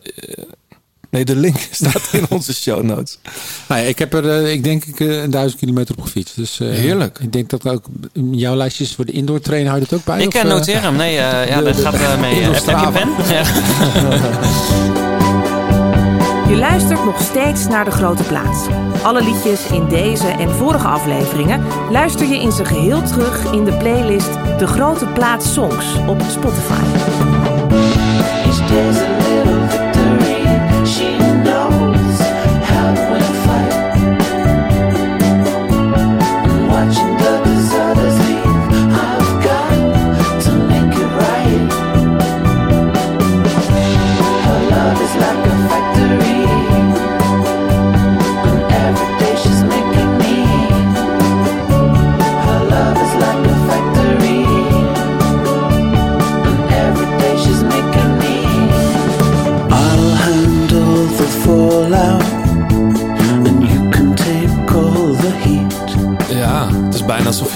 Nee, 1.12 1.24
de 1.24 1.36
link 1.36 1.56
staat 1.70 2.08
in 2.12 2.26
onze 2.28 2.54
show 2.54 2.82
notes. 2.82 3.18
Nou 3.68 3.80
ja, 3.80 3.86
ik 3.86 3.98
heb 3.98 4.14
er, 4.14 4.30
eh, 4.44 4.52
ik 4.52 4.64
denk 4.64 4.84
ik, 4.84 5.00
eh, 5.00 5.22
een 5.22 5.30
duizend 5.30 5.60
kilometer 5.60 5.94
op 5.98 6.02
gefietst. 6.04 6.36
Dus, 6.36 6.60
eh, 6.60 6.68
Heerlijk. 6.68 7.18
Ik 7.20 7.32
denk 7.32 7.50
dat 7.50 7.68
ook 7.68 7.84
in 8.12 8.34
jouw 8.34 8.54
lijstjes 8.54 8.94
voor 8.94 9.04
de 9.04 9.12
indoor 9.12 9.40
trainen 9.40 9.68
hou 9.70 9.80
je 9.82 9.86
dat 9.90 9.98
ook 9.98 10.04
bij? 10.04 10.22
Ik 10.22 10.34
eh, 10.34 10.44
noteer 10.44 10.82
hem. 10.82 10.96
Nee, 10.96 11.18
eh, 11.18 11.48
ja, 11.48 11.58
de- 11.58 11.64
dat 11.64 11.76
gaat 11.80 11.94
eh, 11.94 12.20
mee. 12.20 12.34
Heb, 12.42 12.54
heb 12.66 12.78
je 12.78 12.86
een 12.86 12.92
pen? 12.92 13.08
Ja. 13.28 13.42
Je 16.48 16.58
luistert 16.58 17.04
nog 17.04 17.20
steeds 17.22 17.66
naar 17.68 17.84
De 17.84 17.90
Grote 17.90 18.22
Plaats. 18.22 18.58
Alle 19.02 19.22
liedjes 19.24 19.66
in 19.66 19.88
deze 19.88 20.26
en 20.26 20.50
vorige 20.50 20.86
afleveringen 20.86 21.62
luister 21.90 22.26
je 22.28 22.40
in 22.40 22.52
zijn 22.52 22.66
geheel 22.66 23.02
terug 23.02 23.52
in 23.52 23.64
de 23.64 23.72
playlist 23.72 24.30
De 24.58 24.66
Grote 24.66 25.06
Plaats 25.06 25.52
Songs 25.52 25.84
op 26.06 26.20
Spotify. 26.30 26.82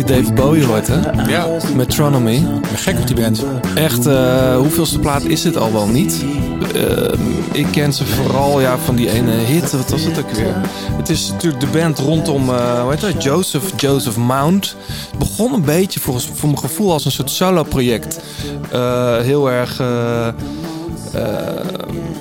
David 0.06 0.34
Bowie 0.34 0.64
hoort, 0.64 0.86
hè? 0.86 1.00
Ja. 1.30 1.46
Metronomy. 1.74 2.34
Ik 2.34 2.60
ben 2.60 2.78
gek 2.78 2.98
op 2.98 3.06
die 3.06 3.16
band. 3.16 3.44
Echt, 3.74 4.06
eh 4.06 4.56
hoeveelste 4.56 4.98
plaat 4.98 5.24
is 5.24 5.44
het 5.44 5.56
al 5.56 5.72
wel 5.72 5.86
niet? 5.88 6.24
Ehm, 6.74 7.20
ik 7.52 7.66
ken 7.70 7.92
ze 7.92 8.06
vooral 8.06 8.60
ja, 8.60 8.78
van 8.78 8.94
die 8.96 9.10
ene 9.10 9.30
hit. 9.32 9.72
Wat 9.72 9.90
was 9.90 10.02
het 10.02 10.18
ook 10.18 10.30
weer? 10.30 10.54
Het 10.96 11.08
is 11.08 11.30
natuurlijk 11.30 11.60
de 11.60 11.78
band 11.78 11.98
rondom, 11.98 12.48
eh 12.48 12.80
hoe 12.82 12.90
heet 12.90 13.00
dat? 13.00 13.22
Joseph, 13.22 13.72
Joseph 13.76 14.16
Mount. 14.16 14.76
Het 15.10 15.18
begon 15.18 15.52
een 15.54 15.64
beetje 15.64 16.00
volgens, 16.00 16.30
voor 16.34 16.48
mijn 16.48 16.60
gevoel 16.60 16.92
als 16.92 17.04
een 17.04 17.10
soort 17.12 17.30
solo-project. 17.30 18.20
Eh, 18.70 19.16
heel 19.18 19.50
erg... 19.50 19.80
eh, 19.80 20.26
eh, 20.26 20.34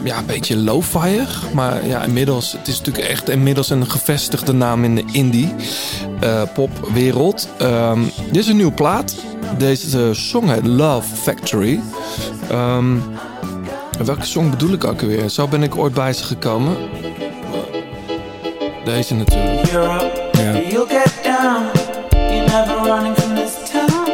ja, 0.04 0.18
een 0.18 0.26
beetje 0.26 0.58
low-fier. 0.58 1.28
Maar 1.54 1.88
ja, 1.88 2.04
inmiddels, 2.04 2.52
het 2.52 2.68
is 2.68 2.78
natuurlijk 2.78 3.08
echt 3.08 3.30
inmiddels 3.30 3.70
een 3.70 3.90
gevestigde 3.90 4.54
naam 4.54 4.84
in 4.84 4.96
de 4.96 5.04
indie 5.12 5.54
eh, 5.56 6.05
popwereld. 6.54 7.48
Ehm, 7.58 8.02
dit 8.32 8.36
is 8.36 8.48
een 8.48 8.56
nieuwe 8.56 8.72
plaat. 8.72 9.16
Deze 9.58 10.14
song 10.14 10.48
heet 10.48 10.66
Love 10.66 11.16
Factory. 11.16 11.80
Ehm, 12.50 12.98
welke 14.06 14.26
song 14.26 14.50
bedoel 14.50 14.74
ik 14.74 14.84
ook 14.84 15.02
alweer? 15.02 15.30
Zo 15.30 15.48
ben 15.48 15.64
ik 15.64 15.78
ooit 15.78 15.94
bij 15.94 16.14
ze 16.14 16.24
gekomen. 16.24 16.78
Deze 18.86 19.16
natuurlijk. 19.16 19.66
You're 19.66 19.94
up, 19.94 20.72
you'll 20.72 20.88
get 20.88 21.14
down. 21.24 21.64
You're 22.12 22.46
never 22.46 22.76
running 22.84 23.16
from 23.18 23.36
this 23.36 23.54
town. 23.72 24.10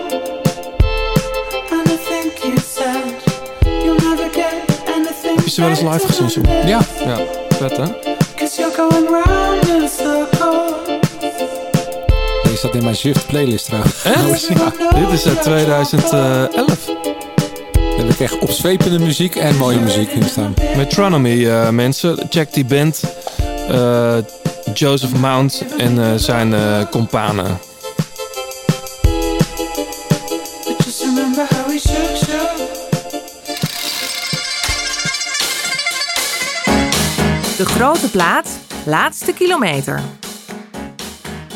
And 1.71 1.87
I 1.87 1.97
think 2.09 2.33
you 2.43 2.57
said 2.57 3.03
you'll 3.83 4.09
never 4.09 4.29
get 4.31 4.53
anything. 4.95 5.35
Heb 5.35 5.45
je 5.45 5.49
ze 5.49 5.61
wel 5.61 5.69
eens 5.69 5.81
live 5.81 6.07
gezien? 6.07 6.45
Ja. 6.65 6.79
Ja, 7.05 7.17
vet 7.49 7.77
hè? 7.77 7.83
Cause 8.35 8.61
you're 8.61 8.75
going 8.75 9.09
round 9.09 9.30
staat 12.61 12.75
in 12.75 12.83
mijn 12.83 12.95
Zwift 12.95 13.27
playlist 13.27 13.65
trouwens. 13.65 14.47
Ja. 14.47 14.73
Dit 14.99 15.11
is 15.11 15.27
uit 15.27 15.41
2011. 15.41 16.85
Daar 17.73 17.97
heb 17.97 18.09
ik 18.09 18.19
echt 18.19 18.39
opzwepende 18.39 18.99
muziek 18.99 19.35
en 19.35 19.57
mooie 19.57 19.79
muziek 19.79 20.11
in 20.11 20.23
staan. 20.23 20.53
Metronomy, 20.75 21.47
eh, 21.47 21.69
mensen. 21.69 22.27
Check 22.29 22.53
die 22.53 22.65
band. 22.65 23.03
Eh, 23.69 24.17
Joseph 24.73 25.13
Mount 25.13 25.63
en 25.77 26.03
eh, 26.03 26.13
zijn 26.15 26.53
eh 26.53 26.81
companen. 26.91 27.59
De 37.57 37.65
Grote 37.65 38.09
Plaats, 38.09 38.49
laatste 38.85 39.33
kilometer. 39.33 40.01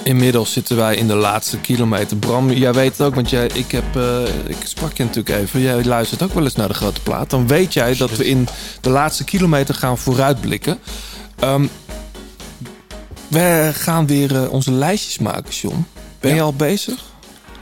Inmiddels 0.06 0.52
zitten 0.54 0.76
wij 0.76 0.96
in 0.96 1.08
de 1.08 1.16
laatste 1.16 1.58
kilometer. 1.58 2.18
Bram, 2.18 2.52
jij 2.52 2.74
weet 2.74 2.98
het 2.98 3.08
ook, 3.08 3.16
want 3.16 3.30
jij, 3.30 3.48
ik, 3.54 3.72
heb, 3.72 3.96
eh, 3.96 4.22
ik 4.48 4.58
sprak 4.64 4.98
je 4.98 5.04
natuurlijk 5.04 5.36
even. 5.42 5.60
Jij 5.62 5.84
luistert 5.84 6.22
ook 6.24 6.34
wel 6.34 6.44
eens 6.44 6.56
naar 6.56 6.68
de 6.68 6.74
grote 6.74 7.02
plaat. 7.02 7.30
Dan 7.30 7.48
weet 7.48 7.74
jij 7.74 7.96
dat 7.96 8.16
we 8.16 8.26
in 8.28 8.48
de 8.82 8.90
laatste 8.90 9.24
kilometer 9.24 9.76
gaan 9.76 9.98
vooruitblikken. 9.98 10.78
Ehm, 11.40 11.66
we 13.28 13.70
gaan 13.74 14.08
weer 14.08 14.36
eh, 14.44 14.52
onze 14.52 14.72
lijstjes 14.72 15.18
maken, 15.18 15.52
John. 15.54 15.86
Ben 16.20 16.36
je 16.36 16.42
al 16.42 16.54
bezig? 16.54 17.04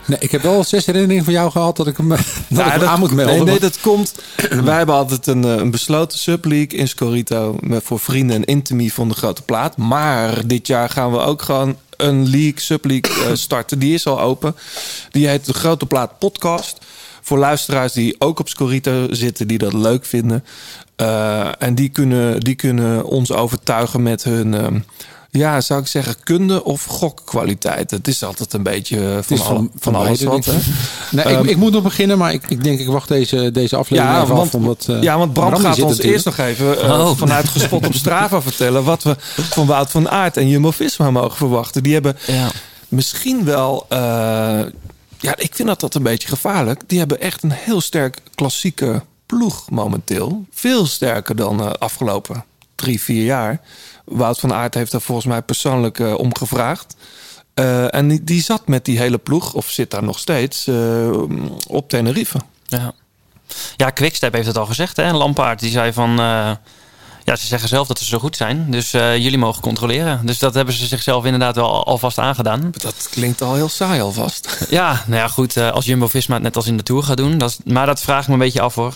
Nee, 0.06 0.20
ik 0.20 0.32
heb 0.32 0.42
wel 0.42 0.64
zes 0.64 0.86
herinneringen 0.86 1.24
van 1.24 1.34
jou 1.34 1.52
gehad 1.52 1.78
dat 1.78 1.88
ik 1.88 1.98
hem, 1.98 2.10
dat 2.10 2.20
Nou, 2.48 2.66
ik 2.66 2.72
hem 2.72 2.80
dat- 2.80 2.90
aan 2.90 3.00
moet 3.00 3.12
melden. 3.12 3.36
Nee, 3.36 3.44
nee, 3.46 3.60
dat 3.60 3.80
komt. 3.80 4.14
Wij 4.64 4.78
hebben 4.78 4.96
altijd 4.96 5.28
een, 5.28 5.44
eh, 5.44 5.56
een 5.56 5.72
besloten 5.72 6.20
subleague 6.20 6.78
in 6.80 6.88
Scorito 6.88 7.58
met- 7.60 7.84
voor 7.84 8.00
vrienden 8.00 8.36
en 8.36 8.44
intimie 8.46 8.94
van 8.94 9.08
de 9.08 9.14
grote 9.16 9.42
plaat. 9.42 9.78
Maar 9.78 10.48
dit 10.48 10.68
jaar 10.68 10.90
gaan 10.90 11.12
we 11.12 11.18
ook 11.18 11.42
gewoon 11.42 11.76
een 12.04 12.30
league, 12.30 12.60
subleague 12.60 13.24
eh, 13.24 13.36
starten. 13.46 13.80
Die 13.80 13.94
is 13.94 14.08
al 14.08 14.22
open. 14.22 14.56
Die 15.12 15.28
heet 15.28 15.46
de 15.46 15.54
Grote 15.54 15.86
Plaat 15.86 16.20
Podcast. 16.20 16.78
Voor 17.22 17.38
luisteraars 17.38 17.94
die 17.94 18.16
ook 18.20 18.40
op 18.40 18.50
Scorito 18.50 19.08
zitten, 19.10 19.48
die 19.48 19.58
dat 19.58 19.74
leuk 19.74 20.06
vinden. 20.06 20.44
Eh, 20.96 21.62
en 21.62 21.76
die 21.76 21.90
kunnen, 21.90 22.40
die 22.40 22.56
kunnen 22.56 23.06
ons 23.06 23.32
overtuigen 23.32 24.04
met 24.04 24.24
hun, 24.24 24.54
ehm, 24.54 24.80
ja, 25.40 25.62
zou 25.62 25.82
ik 25.82 25.88
zeggen, 25.88 26.16
kunde 26.24 26.64
of 26.64 26.84
gokkwaliteit. 26.86 27.92
Het 27.92 28.08
is 28.08 28.24
altijd 28.24 28.54
een 28.54 28.64
beetje 28.64 28.98
eh, 29.30 29.38
van, 29.38 29.46
alle- 29.58 29.70
van- 29.80 29.96
alles 29.96 30.08
beide, 30.20 30.26
wat. 30.26 30.44
denk 30.46 30.58
ik. 30.62 30.64
Nee, 31.12 31.26
Ehm, 31.26 31.44
ik, 31.44 31.50
ik 31.50 31.58
moet 31.58 31.72
nog 31.72 31.84
beginnen, 31.84 32.18
maar 32.18 32.34
ik, 32.34 32.44
ik 32.48 32.64
denk 32.64 32.80
ik 32.80 32.88
wacht 32.88 33.08
deze, 33.08 33.52
deze 33.52 33.76
aflevering 33.76 34.16
ja, 34.16 34.24
even 34.24 34.36
want, 34.36 34.48
af. 34.48 34.54
Omdat, 34.56 34.86
eh, 34.90 35.02
ja, 35.02 35.18
want 35.18 35.34
Bram, 35.34 35.56
gaat 35.56 35.82
ons 35.82 36.00
eerst 36.00 36.26
nog 36.26 36.38
even 36.38 36.82
eh, 36.82 37.00
Oh. 37.00 37.18
vanuit 37.18 37.48
Gespot 37.50 37.86
op 37.88 37.94
Strava 37.94 38.42
vertellen... 38.50 38.84
wat 38.84 39.04
we 39.04 39.16
van 39.20 39.66
Wout 39.66 39.92
van 39.92 40.10
Aert 40.10 40.38
en 40.38 40.48
Jumbo-Visma 40.48 41.12
mogen 41.12 41.38
verwachten. 41.38 41.84
Die 41.84 41.94
hebben 41.94 42.18
Ja. 42.28 42.50
misschien 42.88 43.44
wel... 43.46 43.86
ja, 45.20 45.36
ik 45.36 45.56
vind 45.56 45.68
dat 45.68 45.80
dat 45.80 45.96
een 45.96 46.04
beetje 46.04 46.28
gevaarlijk. 46.28 46.82
Die 46.88 47.00
hebben 47.00 47.22
echt 47.22 47.44
een 47.44 47.52
heel 47.52 47.82
sterk 47.82 48.18
klassieke 48.36 49.02
ploeg 49.26 49.70
momenteel. 49.70 50.46
Veel 50.52 50.86
sterker 50.86 51.36
dan 51.36 51.58
de 51.58 51.78
afgelopen 51.78 52.44
drie, 52.76 53.02
vier 53.02 53.24
jaar. 53.24 53.62
Wout 54.06 54.40
van 54.40 54.54
Aert 54.54 54.74
heeft 54.74 54.92
daar 54.92 55.02
volgens 55.02 55.28
mij 55.28 55.42
persoonlijk 55.42 56.00
eh, 56.00 56.14
om 56.14 56.36
gevraagd. 56.36 56.96
Eh, 57.54 57.96
en 57.96 58.08
die, 58.08 58.24
die 58.24 58.42
zat 58.42 58.68
met 58.68 58.86
die 58.86 58.98
hele 58.98 59.18
ploeg, 59.18 59.54
of 59.54 59.70
zit 59.70 59.92
daar 59.92 60.04
nog 60.04 60.20
steeds, 60.20 60.68
eh, 60.68 61.22
op 61.68 61.90
Tenerife. 61.90 62.40
Ja. 62.66 62.94
Ja, 63.76 63.90
Quickstep 63.90 64.34
heeft 64.34 64.48
het 64.48 64.58
al 64.58 64.66
gezegd. 64.66 64.98
Hè? 64.98 65.12
Lampaard 65.12 65.60
die 65.60 65.72
zei 65.72 65.94
van... 65.94 66.16
ja, 67.24 67.36
ze 67.36 67.48
zeggen 67.48 67.70
zelf 67.70 67.88
dat 67.88 68.00
ze 68.00 68.06
zo 68.06 68.20
goed 68.20 68.36
zijn. 68.36 68.72
Dus 68.72 68.92
jullie 68.92 69.38
mogen 69.38 69.62
controleren. 69.62 70.26
Dus 70.26 70.40
dat 70.40 70.54
hebben 70.54 70.74
ze 70.74 70.86
zichzelf 70.86 71.26
inderdaad 71.26 71.56
wel 71.56 71.86
alvast 71.86 72.18
aangedaan. 72.18 72.72
Dat 72.72 73.08
klinkt 73.12 73.42
al 73.42 73.56
heel 73.56 73.70
saai 73.70 74.02
alvast. 74.02 74.58
Ja, 74.70 75.04
nou 75.08 75.22
ja, 75.22 75.28
goed. 75.28 75.58
als 75.58 75.86
Jumbo-Visma 75.86 76.34
het 76.34 76.44
net 76.44 76.56
als 76.56 76.68
in 76.68 76.78
de 76.78 76.84
Tour 76.84 77.04
gaat 77.04 77.18
doen. 77.18 77.38
Dat 77.38 77.50
is, 77.50 77.74
maar 77.74 77.86
dat 77.86 78.02
vraag 78.02 78.22
ik 78.22 78.28
me 78.28 78.34
een 78.34 78.40
beetje 78.40 78.62
af 78.62 78.76
hoor. 78.76 78.96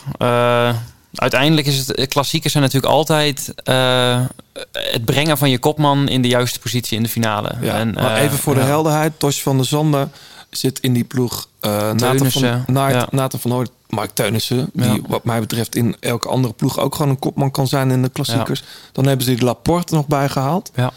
Uiteindelijk 1.20 1.68
is 1.68 1.78
het... 1.78 1.92
eh, 1.96 2.08
Klassiekers 2.08 2.52
zijn 2.52 2.64
natuurlijk 2.64 2.94
altijd... 2.94 3.54
eh, 3.64 4.26
het 4.72 5.06
brengen 5.06 5.38
van 5.38 5.50
je 5.50 5.60
kopman 5.60 6.08
in 6.08 6.22
de 6.22 6.28
juiste 6.28 6.60
positie 6.60 6.98
in 6.98 7.04
de 7.04 7.10
finale. 7.10 7.52
Ja, 7.62 7.74
En, 7.74 7.94
maar 7.94 8.16
eh, 8.16 8.24
even 8.24 8.38
voor 8.38 8.54
de 8.54 8.60
ja. 8.60 8.66
helderheid. 8.66 9.20
Tosh 9.20 9.42
van 9.42 9.58
der 9.58 9.66
Zanden 9.66 10.12
zit 10.50 10.80
in 10.80 10.94
die 10.94 11.04
ploeg. 11.04 11.48
eh 11.60 11.92
Nathan, 11.92 12.32
van, 12.32 12.64
Naart- 12.68 12.94
ja. 12.94 13.08
Nathan 13.12 13.40
van 13.40 13.52
Hoort, 13.52 13.70
Mark 13.90 14.12
Teunissen. 14.14 14.70
Die 14.74 14.86
Ja. 14.92 14.98
wat 15.08 15.24
mij 15.24 15.40
betreft 15.40 15.76
in 15.76 15.96
elke 16.00 16.28
andere 16.28 16.54
ploeg 16.54 16.80
ook 16.80 16.96
gewoon 16.96 17.12
een 17.12 17.20
kopman 17.20 17.52
kan 17.52 17.68
zijn 17.68 17.92
in 17.92 18.02
de 18.02 18.10
klassiekers. 18.10 18.64
Dan 18.92 19.06
hebben 19.06 19.26
ze 19.26 19.34
die 19.36 19.44
Laporte 19.44 19.94
nog 19.94 20.08
bijgehaald. 20.08 20.72
Ja. 20.76 20.92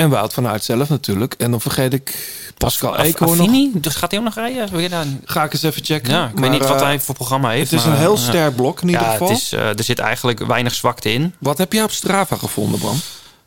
En 0.00 0.10
Wout 0.10 0.32
van 0.32 0.46
Aert 0.46 0.64
zelf 0.64 0.88
natuurlijk. 0.88 1.34
En 1.38 1.50
dan 1.50 1.60
vergeet 1.60 1.92
ik 1.92 2.28
Pascal 2.56 2.98
Eekhoorn 2.98 3.38
nog. 3.38 3.82
Dus 3.82 3.94
gaat 3.94 4.10
hij 4.10 4.20
ook 4.20 4.24
nog 4.26 4.34
rijden? 4.34 4.90
Dat? 4.90 5.06
Ga 5.24 5.44
ik 5.44 5.52
eens 5.52 5.62
even 5.62 5.84
checken. 5.84 6.12
Ja, 6.12 6.26
ik 6.26 6.32
Maar, 6.32 6.42
weet 6.42 6.60
niet 6.60 6.68
wat 6.68 6.80
eh, 6.80 6.86
hij 6.86 7.00
voor 7.00 7.14
programma 7.14 7.48
heeft. 7.48 7.70
Het 7.70 7.80
is 7.80 7.86
maar, 7.86 7.94
een 7.94 8.00
heel 8.00 8.16
ja. 8.16 8.20
sterk 8.20 8.56
blok 8.56 8.80
in 8.80 8.88
ieder 8.88 9.06
geval. 9.06 9.28
Het 9.28 9.36
is, 9.36 9.52
eh, 9.52 9.68
er 9.68 9.84
zit 9.84 9.98
eigenlijk 9.98 10.46
weinig 10.46 10.74
zwakte 10.74 11.12
in. 11.12 11.34
Wat 11.38 11.58
heb 11.58 11.72
jij 11.72 11.82
op 11.82 11.90
Strava 11.90 12.36
gevonden, 12.36 12.80
Bram? 12.80 13.00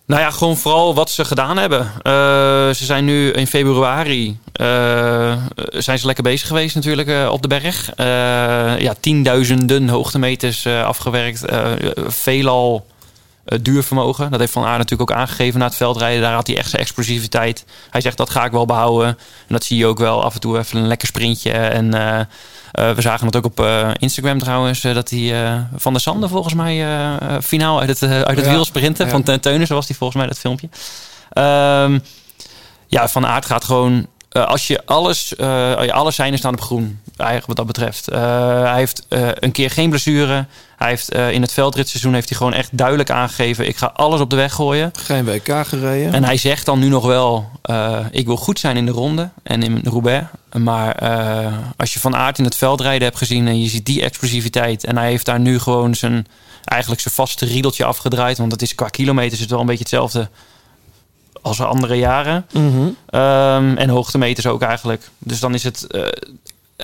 Nou 0.05 0.21
ja, 0.21 0.31
gewoon 0.31 0.57
vooral 0.57 0.95
wat 0.95 1.11
ze 1.11 1.25
gedaan 1.25 1.57
hebben. 1.57 1.91
Eh, 2.01 2.13
ze 2.69 2.85
zijn 2.85 3.05
nu 3.05 3.31
in 3.31 3.47
februari 3.47 4.37
eh, 4.53 5.37
zijn 5.69 5.99
ze 5.99 6.05
lekker 6.05 6.23
bezig 6.23 6.47
geweest 6.47 6.75
natuurlijk 6.75 7.07
eh, 7.07 7.29
op 7.31 7.41
de 7.41 7.47
berg. 7.47 7.93
Eh, 7.95 8.05
ja, 8.79 8.93
tienduizenden 8.99 9.89
hoogtemeters 9.89 10.65
eh, 10.65 10.85
afgewerkt. 10.85 11.45
Eh, 11.45 11.71
veelal 12.07 12.85
eh, 13.45 13.59
duurvermogen. 13.61 14.31
Dat 14.31 14.39
heeft 14.39 14.51
Van 14.51 14.65
Aert 14.65 14.77
natuurlijk 14.77 15.11
ook 15.11 15.17
aangegeven 15.17 15.59
na 15.59 15.65
het 15.65 15.75
veldrijden. 15.75 16.21
Daar 16.21 16.33
had 16.33 16.47
hij 16.47 16.57
echt 16.57 16.69
zijn 16.69 16.81
explosiviteit. 16.81 17.65
Hij 17.89 18.01
zegt 18.01 18.17
dat 18.17 18.29
ga 18.29 18.45
ik 18.45 18.51
wel 18.51 18.65
behouden. 18.65 19.07
En 19.07 19.17
dat 19.47 19.63
zie 19.63 19.77
je 19.77 19.85
ook 19.85 19.97
wel 19.97 20.23
af 20.23 20.33
en 20.33 20.39
toe 20.39 20.57
even 20.57 20.77
een 20.79 20.87
lekker 20.87 21.07
sprintje. 21.07 21.51
En 21.51 21.93
eh, 21.93 22.19
eh, 22.71 22.95
we 22.95 23.01
zagen 23.01 23.25
het 23.25 23.35
ook 23.35 23.45
op 23.45 23.65
Instagram 23.99 24.39
trouwens. 24.39 24.81
dat 24.81 25.09
hij 25.09 25.65
Van 25.75 25.93
der 25.93 26.01
Sande 26.01 26.27
volgens 26.27 26.53
mij 26.53 26.85
finaal 27.41 27.79
uit 27.79 27.89
het, 27.99 28.03
uit 28.11 28.37
het 28.37 28.45
Ja, 28.45 28.51
wiel 28.51 28.65
sprinten. 28.65 29.05
ja. 29.05 29.11
Van 29.11 29.23
Ten 29.23 29.41
Teunissen 29.41 29.75
was 29.75 29.87
die 29.87 29.95
volgens 29.95 30.19
mij 30.19 30.27
dat 30.27 30.39
filmpje. 30.39 30.69
Ehm, 31.29 31.99
ja, 32.87 33.07
Van 33.07 33.25
Aert 33.25 33.45
gaat 33.45 33.63
gewoon... 33.63 34.07
als 34.31 34.67
je 34.67 34.85
alles... 34.85 35.35
eh 35.35 35.91
alle 35.91 36.11
seinen 36.11 36.39
staan 36.39 36.53
op 36.53 36.61
groen, 36.61 36.99
eigenlijk 37.17 37.47
wat 37.47 37.55
dat 37.55 37.65
betreft. 37.65 38.07
Eh, 38.07 38.19
hij 38.61 38.77
heeft 38.77 39.05
eh, 39.07 39.27
een 39.33 39.51
keer 39.51 39.69
geen 39.69 39.89
blessure. 39.89 40.45
Hij 40.77 40.89
heeft 40.89 41.11
eh, 41.11 41.31
in 41.31 41.41
het 41.41 41.53
veldritseizoen 41.53 42.13
heeft 42.13 42.29
hij 42.29 42.37
gewoon 42.37 42.53
echt 42.53 42.69
duidelijk 42.71 43.09
aangegeven... 43.09 43.67
ik 43.67 43.77
ga 43.77 43.91
alles 43.95 44.21
op 44.21 44.29
de 44.29 44.35
weg 44.35 44.53
gooien. 44.53 44.91
Geen 44.99 45.25
WK 45.25 45.67
gereden. 45.67 46.13
En 46.13 46.23
hij 46.23 46.37
zegt 46.37 46.65
dan 46.65 46.79
nu 46.79 46.87
nog 46.87 47.05
wel... 47.05 47.49
ik 48.11 48.25
wil 48.25 48.35
goed 48.35 48.59
zijn 48.59 48.77
in 48.77 48.85
de 48.85 48.91
ronde 48.91 49.29
en 49.43 49.63
in 49.63 49.81
Roubaix. 49.83 50.25
Maar 50.57 50.95
als 51.77 51.93
je 51.93 51.99
Van 51.99 52.15
Aert 52.15 52.37
in 52.37 52.43
het 52.43 52.55
veldrijden 52.55 53.03
hebt 53.03 53.17
gezien... 53.17 53.47
en 53.47 53.61
je 53.61 53.69
ziet 53.69 53.85
die 53.85 54.01
explosiviteit... 54.01 54.83
en 54.83 54.97
hij 54.97 55.09
heeft 55.09 55.25
daar 55.25 55.39
nu 55.39 55.59
gewoon 55.59 55.95
zijn... 55.95 56.27
eigenlijk 56.63 57.01
zijn 57.01 57.13
vaste 57.13 57.45
riedeltje 57.45 57.85
afgedraaid. 57.85 58.37
Want 58.37 58.49
dat 58.49 58.61
is 58.61 58.75
qua 58.75 58.87
kilometers 58.87 59.39
het 59.39 59.49
wel 59.49 59.59
een 59.59 59.65
beetje 59.65 59.81
hetzelfde... 59.83 60.29
als 61.41 61.61
andere 61.61 61.95
jaren. 61.95 62.45
Mhm. 62.51 62.89
Ehm, 63.09 63.77
en 63.77 63.89
hoogtemeters 63.89 64.47
ook 64.47 64.61
eigenlijk. 64.61 65.09
Dus 65.17 65.39
dan 65.39 65.53
is 65.53 65.63
het... 65.63 65.87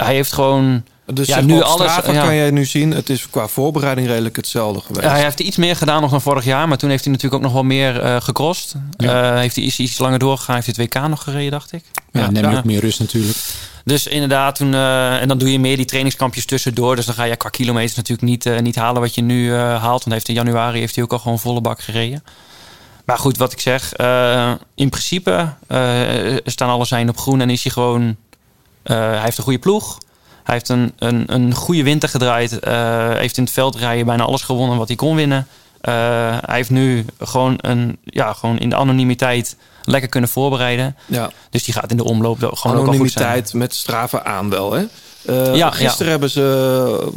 hij 0.06 0.16
heeft 0.16 0.34
gewoon... 0.34 0.84
Dus 1.14 1.28
ja, 1.28 1.42
nu 1.42 1.62
alles... 1.62 1.92
Strava 1.92 2.12
ja. 2.12 2.24
kan 2.24 2.36
jij 2.36 2.52
nu 2.52 2.66
zien, 2.66 2.92
het 2.92 3.10
is 3.10 3.30
qua 3.30 3.48
voorbereiding 3.48 4.08
redelijk 4.08 4.36
hetzelfde 4.36 4.82
geweest. 4.82 5.06
Ja, 5.06 5.12
hij 5.12 5.24
heeft 5.24 5.40
iets 5.40 5.58
meer 5.58 5.76
gedaan 5.76 6.02
nog 6.02 6.12
dan 6.12 6.22
vorig 6.22 6.46
jaar. 6.46 6.68
Maar 6.68 6.78
toen 6.78 6.90
heeft 6.90 7.04
hij 7.04 7.14
natuurlijk 7.14 7.44
ook 7.44 7.48
nog 7.48 7.58
wel 7.62 7.70
meer 7.70 8.02
eh 8.02 8.22
gecrossed. 8.22 8.76
Ja. 8.98 9.32
Eh, 9.32 9.40
heeft 9.40 9.56
hij 9.56 9.66
iets, 9.66 9.80
iets 9.80 9.98
langer 9.98 10.20
doorgegaan. 10.20 10.56
Heeft 10.56 10.76
hij 10.76 10.86
het 10.90 10.96
WK 10.96 11.08
nog 11.08 11.24
gereden, 11.24 11.52
dacht 11.52 11.72
ik. 11.72 11.84
Ja, 12.12 12.30
neem 12.30 12.50
je 12.50 12.58
ook 12.58 12.64
meer 12.64 12.80
rust 12.80 13.00
natuurlijk. 13.00 13.38
Dus 13.84 14.08
inderdaad, 14.08 14.56
toen, 14.56 14.74
eh, 14.74 15.22
en 15.22 15.28
dan 15.28 15.38
doe 15.38 15.52
je 15.52 15.60
meer 15.60 15.78
die 15.78 15.86
trainingskampjes 15.86 16.46
tussendoor. 16.46 16.96
Dus 16.96 17.06
dan 17.06 17.16
ga 17.16 17.24
je 17.24 17.36
qua 17.36 17.50
kilometers 17.50 17.96
natuurlijk 17.96 18.28
niet, 18.28 18.62
niet 18.62 18.76
halen 18.76 19.02
wat 19.02 19.16
je 19.16 19.22
nu 19.22 19.54
eh, 19.54 19.60
haalt. 19.60 20.04
Want 20.04 20.12
heeft 20.12 20.28
in 20.28 20.34
januari 20.34 20.80
heeft 20.80 20.96
hij 20.96 21.04
ook 21.04 21.14
al 21.14 21.20
gewoon 21.20 21.40
volle 21.40 21.62
bak 21.62 21.82
gereden. 21.82 22.24
Maar 23.10 23.18
goed, 23.18 23.38
wat 23.38 23.52
ik 23.52 23.60
zeg. 23.60 23.94
eh, 23.94 24.52
in 24.76 24.90
principe 24.90 25.54
eh, 25.68 26.36
staan 26.46 26.70
alle 26.70 26.86
zijn 26.86 27.10
op 27.10 27.18
groen 27.18 27.42
en 27.42 27.50
is 27.50 27.64
hij 27.64 27.72
gewoon... 27.72 28.16
eh, 28.90 28.98
hij 28.98 29.24
heeft 29.24 29.38
een 29.38 29.44
goede 29.44 29.60
ploeg. 29.60 29.98
Hij 30.44 30.56
heeft 30.56 30.70
een, 30.70 30.94
een, 30.98 31.24
een 31.34 31.54
goede 31.54 31.84
winter 31.84 32.10
gedraaid. 32.10 32.60
eh, 32.60 33.10
heeft 33.14 33.38
in 33.38 33.44
het 33.44 33.52
veldrijden 33.54 34.06
bijna 34.06 34.24
alles 34.24 34.42
gewonnen 34.42 34.78
wat 34.78 34.88
hij 34.88 34.98
kon 34.98 35.16
winnen. 35.16 35.48
Eh, 35.82 35.94
hij 36.46 36.56
heeft 36.56 36.70
nu 36.70 37.06
gewoon, 37.20 37.54
een, 37.58 37.98
ja, 38.04 38.34
gewoon 38.34 38.60
in 38.60 38.70
de 38.70 38.76
anonimiteit 38.76 39.56
lekker 39.84 40.10
kunnen 40.10 40.30
voorbereiden. 40.30 40.96
Ja. 41.06 41.32
Dus 41.50 41.64
die 41.64 41.74
gaat 41.74 41.92
in 41.92 41.98
de 41.98 42.04
omloop 42.04 42.38
gewoon 42.38 42.52
ook 42.52 42.64
al 42.64 42.70
goed. 42.70 42.78
Anonimiteit 42.78 43.54
met 43.54 43.76
Strava 43.76 44.24
aan 44.24 44.50
wel, 44.50 44.74
hè? 44.74 44.86
Ja, 45.54 45.72
gisteren 45.72 46.12
hebben 46.12 46.30
ze 46.30 47.12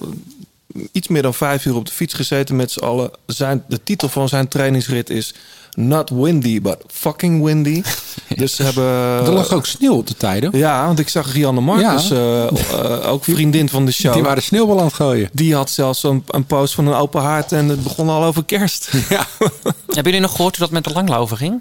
iets 0.93 1.09
meer 1.09 1.23
dan 1.23 1.35
vijf 1.35 1.65
uur 1.65 1.77
op 1.77 1.87
de 1.87 1.93
fiets 1.93 2.15
gezeten 2.15 2.57
met 2.57 2.71
z'n 2.71 2.85
allen. 2.85 3.11
Zijn, 3.27 3.65
de 3.69 3.83
titel 3.83 4.09
van 4.09 4.29
zijn 4.29 4.49
trainingsrit 4.49 5.11
is 5.11 5.35
Not 5.77 6.11
Windy, 6.11 6.61
but 6.61 6.77
Fucking 6.87 7.45
Windy. 7.45 7.83
dus 8.37 8.57
ze 8.57 8.63
hebben... 8.63 8.85
er 9.27 9.33
lag 9.33 9.53
ook 9.53 9.67
sneeuw 9.67 9.95
op 9.97 10.07
de 10.07 10.17
tijden. 10.17 10.51
Ja, 10.59 10.87
want 10.87 10.99
ik 10.99 11.09
zag 11.09 11.33
Rianne 11.33 11.61
Marcus, 11.61 12.09
Ja. 12.09 12.15
eh, 12.15 12.47
eh, 12.47 13.13
ook 13.13 13.25
vriendin 13.25 13.69
van 13.69 13.85
de 13.87 13.93
show. 13.93 14.13
Die 14.13 14.23
waren 14.23 14.43
sneeuwbal 14.43 14.79
aan 14.79 14.85
het 14.85 14.95
gooien. 14.95 15.29
Die 15.33 15.55
had 15.55 15.71
zelfs 15.71 16.03
een, 16.03 16.25
een 16.29 16.45
post 16.45 16.75
van 16.75 16.87
een 16.87 16.95
open 16.95 17.23
haard 17.23 17.53
en 17.53 17.69
het 17.69 17.83
begon 17.83 18.09
al 18.09 18.25
over 18.25 18.45
kerst. 18.45 18.91
Ja. 19.09 19.27
Hebben 19.87 20.13
jullie 20.13 20.21
nog 20.21 20.31
gehoord 20.37 20.57
hoe 20.57 20.65
dat 20.67 20.75
met 20.75 20.85
de 20.85 20.93
langlaufen 20.93 21.37
ging? 21.37 21.61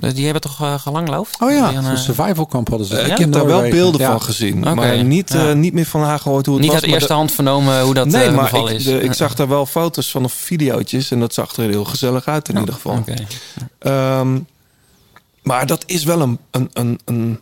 Die 0.00 0.24
hebben 0.24 0.40
toch 0.42 0.60
uh, 0.62 0.78
gelangloofd? 0.78 1.40
Oh 1.40 1.50
ja, 1.50 1.72
zo'n 1.72 1.84
eh, 1.84 1.96
survival 1.96 2.46
camp 2.46 2.68
hadden 2.68 2.86
ze. 2.86 2.96
Eh, 2.98 3.06
ik 3.12 3.18
heb 3.18 3.32
daar 3.32 3.46
wel 3.46 3.60
beelden 3.70 4.00
Ja. 4.00 4.10
van 4.10 4.22
gezien. 4.22 4.58
Maar 4.60 5.04
niet, 5.04 5.32
ja. 5.32 5.48
eh, 5.48 5.54
niet 5.54 5.72
meer 5.72 5.84
van 5.86 6.02
haar 6.02 6.18
gehoord 6.18 6.46
hoe 6.46 6.54
het 6.54 6.64
Niet 6.64 6.72
was. 6.72 6.80
uit 6.82 6.90
maar 6.90 6.98
eerste 7.00 7.12
de- 7.12 7.18
hand 7.18 7.32
vernomen 7.32 7.80
hoe 7.82 7.94
dat 7.94 8.06
nee, 8.06 8.24
eh, 8.26 8.34
maar 8.34 8.44
geval 8.44 8.68
ik, 8.68 8.74
is. 8.74 8.84
de- 8.84 9.00
ik 9.02 9.12
zag 9.12 9.34
daar 9.34 9.48
wel 9.48 9.66
foto's 9.66 10.10
van 10.10 10.24
of 10.24 10.32
videootjes. 10.32 11.10
En 11.10 11.20
dat 11.20 11.34
zag 11.34 11.56
er 11.56 11.68
heel 11.68 11.84
gezellig 11.84 12.26
uit 12.26 12.48
in 12.48 12.58
ieder 12.58 12.74
geval. 12.74 12.96
Oké. 12.96 13.14
Ehm, 13.78 14.38
maar 15.42 15.66
dat 15.66 15.82
is 15.86 16.04
wel 16.04 16.20
een, 16.20 16.38
een, 16.50 16.70
een, 16.72 17.00
een, 17.04 17.40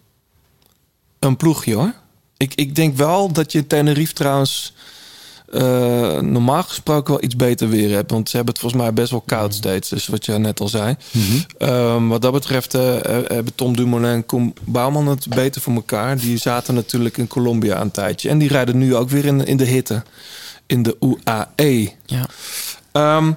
een 1.18 1.36
ploegje 1.36 1.74
hoor. 1.74 1.92
Ik, 2.36 2.54
ik 2.54 2.74
denk 2.74 2.96
wel 2.96 3.32
dat 3.32 3.52
je 3.52 3.66
Tenerife 3.66 4.12
trouwens 4.12 4.74
eh, 5.53 6.20
normaal 6.20 6.62
gesproken 6.62 7.12
wel 7.12 7.22
iets 7.22 7.36
beter 7.36 7.68
weer 7.68 7.94
hebt. 7.94 8.11
Want 8.11 8.28
ze 8.28 8.36
hebben 8.36 8.55
het 8.55 8.62
volgens 8.62 8.82
mij 8.82 8.92
best 8.92 9.11
wel 9.11 9.22
koud 9.26 9.55
steeds. 9.55 9.88
Dus 9.88 10.07
wat 10.07 10.24
je 10.24 10.32
net 10.32 10.61
al 10.61 10.68
zei. 10.68 10.96
Ehm, 11.59 12.07
wat 12.07 12.22
dat 12.22 12.32
betreft 12.32 12.74
eh, 12.74 12.96
eh, 12.96 13.05
hebben 13.26 13.55
Tom 13.55 13.76
Dumoulin 13.76 14.11
en 14.11 14.26
Koen 14.26 14.55
Bouwman 14.64 15.07
het 15.07 15.28
beter 15.28 15.61
voor 15.61 15.74
elkaar. 15.74 16.16
Die 16.18 16.38
zaten 16.38 16.74
natuurlijk 16.74 17.16
in 17.16 17.26
Colombia 17.26 17.80
een 17.80 17.90
tijdje. 17.90 18.28
En 18.28 18.38
die 18.38 18.49
rijden 18.49 18.78
nu 18.78 18.96
ook 18.96 19.11
weer 19.11 19.24
in, 19.24 19.46
in 19.46 19.57
de 19.57 19.64
hitte. 19.64 20.03
In 20.66 20.82
de 20.82 20.96
UAE. 21.01 21.92
Ja. 22.05 22.26
Ehm, 22.92 23.32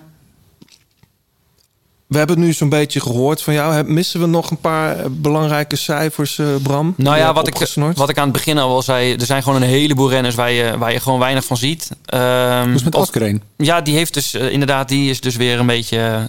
we 2.12 2.18
hebben 2.18 2.36
het 2.38 2.46
nu 2.46 2.54
zo'n 2.54 2.70
beetje 2.70 3.00
gehoord 3.00 3.42
van 3.42 3.54
jou. 3.54 3.74
Heb- 3.74 3.88
Missen 3.88 4.20
we 4.20 4.26
nog 4.26 4.50
een 4.52 4.58
paar 4.58 4.98
eh, 4.98 5.06
belangrijke 5.10 5.76
cijfers, 5.76 6.38
eh, 6.40 6.46
Bram? 6.64 6.94
Nou 6.98 7.18
ja, 7.18 7.34
wat 7.34 7.48
ik, 7.48 7.58
wat 7.96 8.10
ik 8.10 8.18
aan 8.18 8.24
het 8.24 8.34
begin 8.34 8.58
al 8.58 8.70
wel 8.70 8.82
zei, 8.82 9.14
er 9.16 9.26
zijn 9.26 9.44
gewoon 9.44 9.62
een 9.62 9.68
heleboel 9.68 10.10
renners 10.10 10.36
waar 10.36 10.52
je, 10.52 10.78
waar 10.78 10.92
je 10.94 11.00
gewoon 11.00 11.20
weinig 11.20 11.46
van 11.46 11.58
ziet. 11.58 11.90
Ehm, 12.06 12.64
Hoe 12.64 12.68
is 12.70 12.74
het 12.74 12.84
met 12.84 12.96
Askreen? 12.96 13.42
Ja, 13.58 13.82
die 13.82 13.96
heeft 13.96 14.14
dus 14.14 14.34
eh, 14.34 14.52
inderdaad, 14.52 14.88
die 14.88 15.10
is 15.10 15.22
dus 15.22 15.36
weer 15.36 15.60
een 15.60 15.66
beetje. 15.66 16.28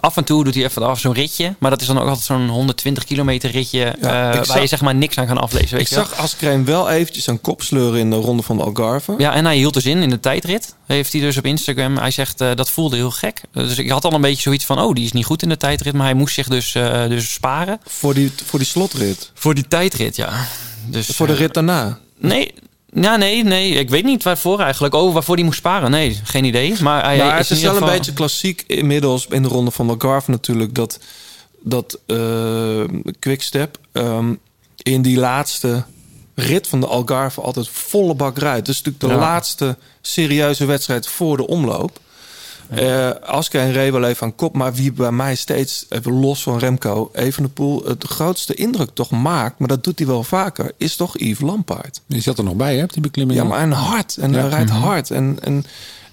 af 0.00 0.16
en 0.16 0.24
toe 0.24 0.44
doet 0.44 0.54
hij 0.54 0.64
even 0.64 0.82
af 0.82 0.98
zo'n 1.00 1.12
ritje. 1.12 1.54
Maar 1.58 1.70
dat 1.70 1.80
is 1.80 1.86
dan 1.86 1.98
ook 1.98 2.08
altijd 2.08 2.24
zo'n 2.26 2.48
120 2.48 3.04
kilometer 3.04 3.50
ritje. 3.50 3.78
Ja, 3.78 3.92
eh, 3.92 4.28
ik 4.28 4.34
waar 4.34 4.46
zag- 4.46 4.60
je 4.60 4.66
zeg 4.66 4.80
maar 4.80 4.94
niks 4.94 5.18
aan 5.18 5.26
kan 5.26 5.38
aflezen. 5.38 5.70
Weet 5.76 5.80
Ik 5.80 5.88
je 5.88 5.94
zag 5.94 6.16
Askreen 6.16 6.64
wel 6.64 6.90
eventjes 6.90 7.26
een 7.26 7.40
kop 7.40 7.62
sleuren 7.62 7.98
in 8.00 8.10
de 8.10 8.16
ronde 8.16 8.42
van 8.42 8.56
de 8.56 8.62
Algarve. 8.62 9.14
Ja, 9.18 9.34
en 9.34 9.44
hij 9.44 9.56
hield 9.56 9.74
dus 9.74 9.86
in 9.86 10.02
in 10.02 10.10
de 10.10 10.20
tijdrit. 10.20 10.74
Heeft 10.86 11.12
hij 11.12 11.20
dus 11.20 11.36
op 11.36 11.44
Instagram. 11.46 11.96
Hij 11.96 12.10
zegt 12.10 12.40
eh, 12.40 12.48
dat 12.54 12.70
voelde 12.70 12.96
heel 12.96 13.10
gek. 13.10 13.40
Dus 13.52 13.78
ik 13.78 13.90
had 13.90 14.04
al 14.04 14.12
een 14.12 14.20
beetje 14.20 14.42
zoiets 14.42 14.64
van: 14.64 14.80
oh, 14.80 14.92
die 14.94 15.04
is 15.04 15.12
niet 15.14 15.24
goed 15.24 15.42
in 15.42 15.48
de 15.48 15.56
tijdrit. 15.56 15.94
Maar 15.94 16.06
hij 16.06 16.14
moest 16.14 16.34
zich 16.34 16.48
dus, 16.48 16.74
eh, 16.74 17.08
dus 17.08 17.32
sparen. 17.32 17.80
Voor 17.86 18.14
die, 18.14 18.32
voor 18.44 18.58
die 18.58 18.68
slotrit. 18.68 19.30
Voor 19.34 19.54
die 19.54 19.68
tijdrit, 19.68 20.16
ja. 20.16 20.46
Dus, 20.86 21.06
Voor 21.06 21.26
de 21.26 21.32
eh, 21.32 21.38
rit 21.38 21.54
daarna. 21.54 21.98
Nee. 22.18 22.54
Ja, 22.92 23.16
nee, 23.16 23.44
nee. 23.44 23.70
Ik 23.70 23.90
weet 23.90 24.04
niet 24.04 24.22
waarvoor 24.22 24.60
eigenlijk. 24.60 24.94
Oh, 24.94 25.12
waarvoor 25.12 25.36
die 25.36 25.44
moest 25.44 25.58
sparen. 25.58 25.90
Nee, 25.90 26.20
geen 26.24 26.44
idee. 26.44 26.74
Maar, 26.82 27.04
hij 27.04 27.16
is 27.16 27.48
het 27.48 27.58
is 27.58 27.64
wel 27.64 27.76
een 27.76 27.84
beetje 27.84 28.12
klassiek 28.12 28.64
inmiddels 28.66 29.26
in 29.30 29.42
de 29.42 29.48
ronde 29.48 29.70
van 29.70 29.86
de 29.86 29.92
Algarve 29.92 30.30
natuurlijk. 30.30 30.74
Dat, 30.74 30.98
dat 31.60 31.98
eh 32.06 32.84
Quickstep 33.18 33.78
ehm, 33.92 34.34
in 34.82 35.02
die 35.02 35.18
laatste 35.18 35.84
rit 36.34 36.66
van 36.66 36.80
de 36.80 36.86
Algarve 36.86 37.40
altijd 37.40 37.68
volle 37.68 38.14
bak 38.14 38.38
rijdt. 38.38 38.66
Dus 38.66 38.82
natuurlijk 38.82 39.12
de 39.12 39.20
Ja. 39.20 39.26
laatste 39.32 39.76
serieuze 40.00 40.64
wedstrijd 40.64 41.06
voor 41.06 41.36
de 41.36 41.46
omloop. 41.46 41.98
Eh 42.68 43.10
Aska 43.10 43.60
en 43.60 43.72
Ray 43.72 43.92
wel 43.92 44.04
even 44.04 44.26
aan 44.26 44.34
kop. 44.34 44.54
Maar 44.54 44.74
wie 44.74 44.92
bij 44.92 45.10
mij 45.12 45.34
steeds, 45.34 45.86
even 45.88 46.12
los 46.20 46.42
van 46.42 46.58
Remco, 46.58 47.10
Evenepoel... 47.12 47.84
het 47.84 48.04
grootste 48.04 48.54
indruk 48.54 48.90
toch 48.94 49.10
maakt... 49.10 49.58
maar 49.58 49.68
dat 49.68 49.84
doet 49.84 49.98
hij 49.98 50.08
wel 50.08 50.22
vaker, 50.22 50.72
is 50.76 50.96
toch 50.96 51.18
Yves 51.18 51.40
Lampaard. 51.40 52.00
Die 52.06 52.20
zat 52.22 52.38
er 52.38 52.44
nog 52.44 52.54
bij, 52.54 52.76
hè, 52.76 52.86
die 52.86 53.02
beklimming. 53.02 53.40
Ja, 53.40 53.46
maar 53.46 53.60
en 53.60 53.72
hard. 53.72 54.16
En 54.16 54.32
Ja. 54.32 54.38
hij 54.38 54.48
rijdt 54.48 54.70
Mhm. 54.70 54.80
hard. 54.80 55.10
En, 55.10 55.38
en 55.42 55.64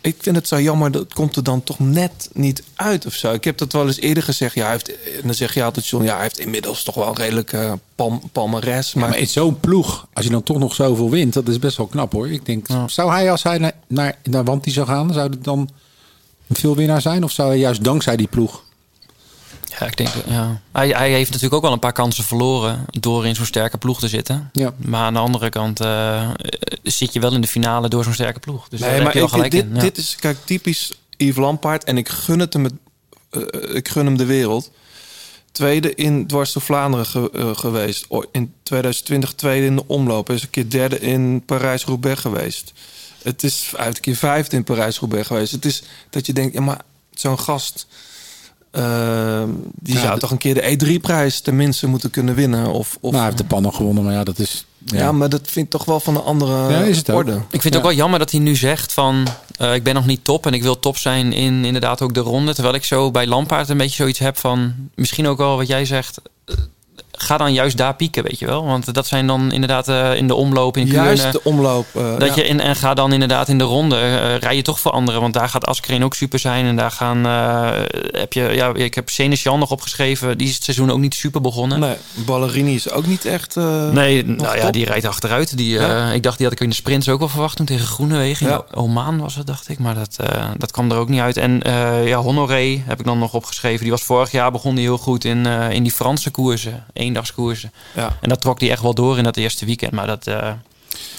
ik 0.02 0.16
vind 0.20 0.36
het 0.36 0.47
zo 0.47 0.60
jammer, 0.62 0.91
dat 0.91 1.14
komt 1.14 1.36
er 1.36 1.43
dan 1.43 1.64
toch 1.64 1.80
net 1.80 2.30
niet 2.34 2.64
uit 2.76 3.06
of 3.06 3.14
zo. 3.14 3.34
Ik 3.34 3.43
heb 3.43 3.58
dat 3.58 3.72
wel 3.74 3.88
eens 3.88 3.99
eerder 3.99 4.24
gezegd. 4.24 4.56
Ja, 4.56 4.62
hij 4.64 4.72
heeft, 4.72 4.91
en 5.04 5.22
dan 5.24 5.34
zeg 5.34 5.54
je 5.54 5.64
altijd, 5.64 5.88
John, 5.88 6.04
ja, 6.04 6.14
hij 6.14 6.22
heeft 6.22 6.39
inmiddels 6.39 6.84
toch 6.84 6.95
wel 6.95 7.08
een 7.08 7.16
redelijk 7.16 7.54
eh, 7.54 7.72
palm, 7.95 8.22
palmares. 8.32 8.91
Ja, 8.91 8.99
Maar, 8.99 9.18
in 9.18 9.28
zo'n 9.28 9.60
ploeg, 9.60 10.08
als 10.14 10.26
je 10.26 10.32
dan 10.32 10.43
toch 10.43 10.58
nog 10.58 10.74
zoveel 10.76 11.10
wint, 11.10 11.34
dat 11.34 11.47
is 11.47 11.60
best 11.60 11.78
wel 11.78 11.88
knap 11.88 12.12
hoor. 12.12 12.30
Ik 12.32 12.45
denk, 12.45 12.68
zou 12.88 13.12
hij 13.12 13.32
als 13.32 13.43
hij 13.43 13.58
naar, 13.58 13.74
naar, 13.88 14.16
naar 14.24 14.43
Wanty 14.43 14.70
zou 14.72 14.88
gaan, 14.88 15.14
zou 15.14 15.30
het 15.30 15.43
dan 15.43 15.70
een 16.52 16.62
veel 16.62 16.76
winnaar 16.76 17.02
zijn? 17.02 17.24
Of 17.24 17.32
zou 17.32 17.49
hij 17.49 17.58
juist 17.58 17.84
dankzij 17.84 18.16
die 18.16 18.28
ploeg? 18.28 18.64
Ja, 19.80 19.86
ik 19.88 19.97
denk, 19.97 20.10
ja. 20.28 20.62
Hij, 20.72 20.89
hij 20.89 21.12
heeft 21.12 21.28
natuurlijk 21.28 21.54
ook 21.56 21.62
wel 21.62 21.72
een 21.72 21.80
paar 21.80 21.93
kansen 21.93 22.24
verloren 22.24 22.86
door 22.99 23.26
in 23.26 23.36
zo'n 23.36 23.45
sterke 23.45 23.78
ploeg 23.78 23.99
te 23.99 24.08
zitten. 24.08 24.49
Ja. 24.54 24.74
Maar 24.78 25.02
aan 25.02 25.14
de 25.14 25.20
andere 25.20 25.49
kant 25.49 25.80
eh, 25.80 26.30
zit 26.84 27.14
je 27.14 27.20
wel 27.20 27.34
in 27.34 27.41
de 27.41 27.47
finale 27.47 27.89
door 27.89 28.04
zo'n 28.04 28.14
sterke 28.14 28.39
ploeg. 28.39 28.68
Dus 28.70 28.80
daar 28.80 28.89
nee, 28.89 28.97
heb 28.97 29.06
maar 29.08 29.14
je 29.14 29.20
wel 29.20 29.28
ik, 29.28 29.34
gelijk 29.34 29.52
dit, 29.52 29.64
in. 29.64 29.76
ja. 29.76 29.82
dit 29.82 29.97
is, 29.97 30.16
kijk, 30.20 30.38
typisch 30.45 30.91
Yves 31.18 31.36
Lampaard. 31.38 31.84
En 31.84 31.97
ik 31.97 32.10
gun 32.10 32.39
het 32.39 32.54
hem, 32.54 32.66
eh, 33.30 33.41
ik 33.76 33.88
gun 33.89 34.06
hem 34.06 34.18
de 34.18 34.26
wereld. 34.26 34.72
Tweede 35.52 35.95
in 35.95 36.28
Dwars 36.28 36.54
door 36.54 36.62
Vlaanderen 36.62 37.06
ge- 37.06 37.32
eh, 37.34 37.49
geweest. 37.56 38.06
In 38.32 38.54
2020 38.64 39.34
tweede 39.34 39.66
in 39.66 39.76
de 39.76 39.84
omloop. 39.88 40.28
Hij 40.28 40.36
is 40.36 40.41
een 40.43 40.49
keer 40.49 40.70
derde 40.70 40.99
in 40.99 41.43
Parijs-Roubaix 41.45 42.20
geweest. 42.22 42.74
Het 43.24 43.43
is 43.43 43.72
een 43.76 43.99
keer 43.99 44.15
vijfde 44.15 44.55
in 44.55 44.63
Parijs-Roubaix 44.63 45.28
geweest. 45.28 45.51
Het 45.51 45.65
is 45.65 45.84
dat 46.09 46.26
je 46.26 46.34
denkt, 46.34 46.53
ja, 46.53 46.61
maar 46.61 46.82
zo'n 47.13 47.39
gast 47.39 47.88
eh, 48.72 49.43
die 49.76 49.95
Ja, 49.95 50.01
zou 50.01 50.19
toch 50.19 50.32
een 50.32 50.38
keer 50.38 50.53
de 50.53 50.78
E3-prijs 50.99 51.39
tenminste 51.39 51.88
moeten 51.88 52.09
kunnen 52.09 52.36
winnen. 52.36 52.67
Of, 52.67 52.97
of, 52.99 53.01
Nou, 53.01 53.15
hij 53.15 53.24
heeft 53.26 53.38
de 53.38 53.43
pan 53.43 53.61
nog 53.61 53.76
gewonnen, 53.76 54.03
maar 54.03 54.13
ja, 54.13 54.24
dat 54.24 54.39
is... 54.39 54.65
ja. 54.86 55.11
maar 55.11 55.30
dat 55.30 55.41
vind 55.43 55.65
ik 55.65 55.72
toch 55.72 55.86
wel 55.86 55.99
van 55.99 56.15
een 56.15 56.22
andere 56.22 56.72
Ja, 56.72 56.80
is 56.82 56.97
het 56.97 57.09
ook. 57.09 57.17
orde. 57.17 57.32
Ik 57.34 57.61
vind 57.61 57.63
het 57.63 57.76
ook 57.76 57.84
wel 57.84 57.93
jammer 57.93 58.19
dat 58.19 58.32
hij 58.32 58.39
nu 58.39 58.55
zegt 58.55 58.93
van... 58.93 59.28
eh, 59.57 59.74
ik 59.74 59.84
ben 59.84 59.93
nog 59.93 60.05
niet 60.05 60.24
top 60.24 60.45
en 60.45 60.53
ik 60.53 60.61
wil 60.61 60.80
top 60.80 60.97
zijn 60.97 61.34
in 61.34 61.65
inderdaad 61.65 62.01
ook 62.01 62.13
de 62.13 62.19
ronde. 62.19 62.53
Terwijl 62.53 62.76
ik 62.76 62.84
zo 62.84 63.11
bij 63.11 63.28
Lampaard 63.28 63.69
een 63.69 63.78
beetje 63.78 63.95
zoiets 63.95 64.19
heb 64.19 64.38
van... 64.38 64.74
Misschien 64.95 65.28
ook 65.28 65.38
wel 65.38 65.57
wat 65.57 65.67
jij 65.67 65.86
zegt... 65.86 66.22
eh, 66.45 66.55
ga 67.22 67.38
dan 67.38 67.53
juist 67.53 67.78
daar 67.78 67.95
pieken, 67.95 68.24
weet 68.24 68.39
je 68.39 68.45
wel. 68.45 68.65
Want 68.65 68.93
dat 68.93 69.07
zijn 69.07 69.28
dan 69.28 69.51
inderdaad 69.51 69.88
eh, 69.88 70.15
in 70.15 70.28
de 70.28 70.36
omloop 70.36 70.78
in 70.78 70.88
Kuurne... 70.88 71.03
Juist 71.05 71.32
de 71.32 71.43
omloop. 71.43 71.86
eh, 71.93 72.17
Dat 72.19 72.36
ja. 72.36 72.36
je 72.36 72.47
in, 72.47 72.59
en 72.59 72.76
ga 72.76 72.93
dan 72.93 73.13
inderdaad 73.13 73.47
in 73.47 73.57
de 73.57 73.63
ronde, 73.63 73.95
eh, 73.95 74.36
rij 74.38 74.55
je 74.55 74.61
toch 74.61 74.80
voor 74.80 74.91
anderen. 74.91 75.22
Want 75.22 75.34
daar 75.34 75.49
gaat 75.49 75.65
Askreen 75.65 76.03
ook 76.03 76.13
super 76.13 76.39
zijn. 76.39 76.65
En 76.65 76.76
daar 76.76 76.91
gaan, 76.91 77.26
heb 78.11 78.34
je, 78.34 78.41
ja, 78.41 78.74
ik 78.74 78.93
heb 78.95 79.09
Seneschal 79.09 79.57
nog 79.57 79.72
opgeschreven. 79.72 80.38
Die 80.38 80.47
is 80.47 80.53
het 80.53 80.63
seizoen 80.63 80.91
ook 80.91 80.99
niet 80.99 81.13
super 81.15 81.41
begonnen. 81.41 81.80
Nee, 81.80 81.95
Ballerini 82.13 82.76
is 82.76 82.91
ook 82.91 83.05
niet 83.05 83.26
echt... 83.26 83.55
Nee, 83.91 84.26
nou 84.26 84.57
ja, 84.57 84.72
die 84.72 84.86
rijdt 84.86 85.05
achteruit. 85.05 85.57
Die, 85.57 85.80
Ja. 85.80 86.11
Ik 86.11 86.24
dacht, 86.24 86.38
die 86.38 86.45
had 86.45 86.55
ik 86.55 86.61
in 86.61 86.69
de 86.69 86.76
sprints 86.76 87.09
ook 87.09 87.19
wel 87.19 87.30
verwacht 87.30 87.57
toen 87.57 87.65
tegen 87.65 87.88
Groenewegen. 87.88 88.47
Ja. 88.47 88.63
Oman 88.74 89.19
was 89.19 89.36
het, 89.36 89.47
dacht 89.47 89.69
ik. 89.69 89.80
Maar 89.80 89.95
dat, 89.95 90.15
dat 90.57 90.72
kwam 90.72 90.91
er 90.91 90.97
ook 90.97 91.09
niet 91.09 91.19
uit. 91.19 91.38
En 91.38 91.61
ja, 92.05 92.17
Honoré 92.17 92.84
heb 92.86 92.99
ik 92.99 93.05
dan 93.05 93.19
nog 93.19 93.34
opgeschreven. 93.34 93.82
Die 93.82 93.91
was 93.91 94.03
vorig 94.03 94.32
jaar, 94.32 94.51
begon 94.51 94.76
die 94.76 94.84
heel 94.84 94.97
goed 94.97 95.26
in, 95.26 95.45
in 95.45 95.84
die 95.84 95.91
Franse 95.91 96.32
koersen. 96.32 96.86
Eendagskoersen. 97.16 97.72
Ja. 97.95 98.18
En 98.22 98.30
dat 98.30 98.41
trok 98.41 98.59
hij 98.59 98.72
echt 98.72 98.82
wel 98.82 98.93
door 98.93 99.18
in 99.18 99.24
dat 99.24 99.38
eerste 99.38 99.66
weekend. 99.66 99.91
Maar 99.91 100.07
dat... 100.07 100.28
eh, 100.28 100.51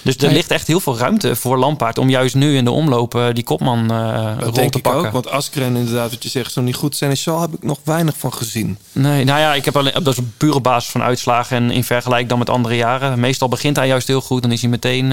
dus 0.02 0.16
er 0.16 0.24
Nee. 0.26 0.34
ligt 0.34 0.50
echt 0.50 0.66
heel 0.66 0.80
veel 0.80 0.98
ruimte 0.98 1.36
voor 1.36 1.58
Lampaard 1.58 1.98
om 1.98 2.10
juist 2.10 2.34
nu 2.34 2.56
in 2.56 2.64
de 2.64 2.70
omloop 2.70 3.14
eh, 3.14 3.26
die 3.32 3.44
kopman 3.44 3.88
Dat 3.88 4.42
rol 4.42 4.52
denk 4.52 4.72
te 4.72 4.76
ik 4.78 4.82
pakken. 4.84 5.06
ook, 5.06 5.12
want 5.12 5.30
Askren 5.30 5.76
inderdaad, 5.76 6.10
wat 6.10 6.22
je 6.22 6.28
zegt, 6.28 6.56
nog 6.56 6.64
niet 6.64 6.74
goed. 6.74 6.96
Seneschal 6.96 7.40
heb 7.40 7.52
ik 7.52 7.62
nog 7.62 7.78
weinig 7.84 8.14
van 8.18 8.32
gezien. 8.32 8.78
Nee, 8.92 9.24
nou 9.24 9.40
ja, 9.40 9.54
ik 9.54 9.64
heb 9.64 9.76
alleen, 9.76 9.92
dat 9.92 10.06
is 10.06 10.18
op 10.18 10.24
pure 10.36 10.60
basis 10.60 10.90
van 10.90 11.02
uitslagen 11.02 11.56
en 11.56 11.70
in 11.70 11.84
vergelijking 11.84 12.28
dan 12.28 12.38
met 12.38 12.50
andere 12.50 12.76
jaren. 12.76 13.20
Meestal 13.20 13.48
begint 13.48 13.76
hij 13.76 13.86
juist 13.86 14.06
heel 14.06 14.20
goed, 14.20 14.42
dan 14.42 14.52
is 14.52 14.60
hij 14.60 14.70
meteen 14.70 15.12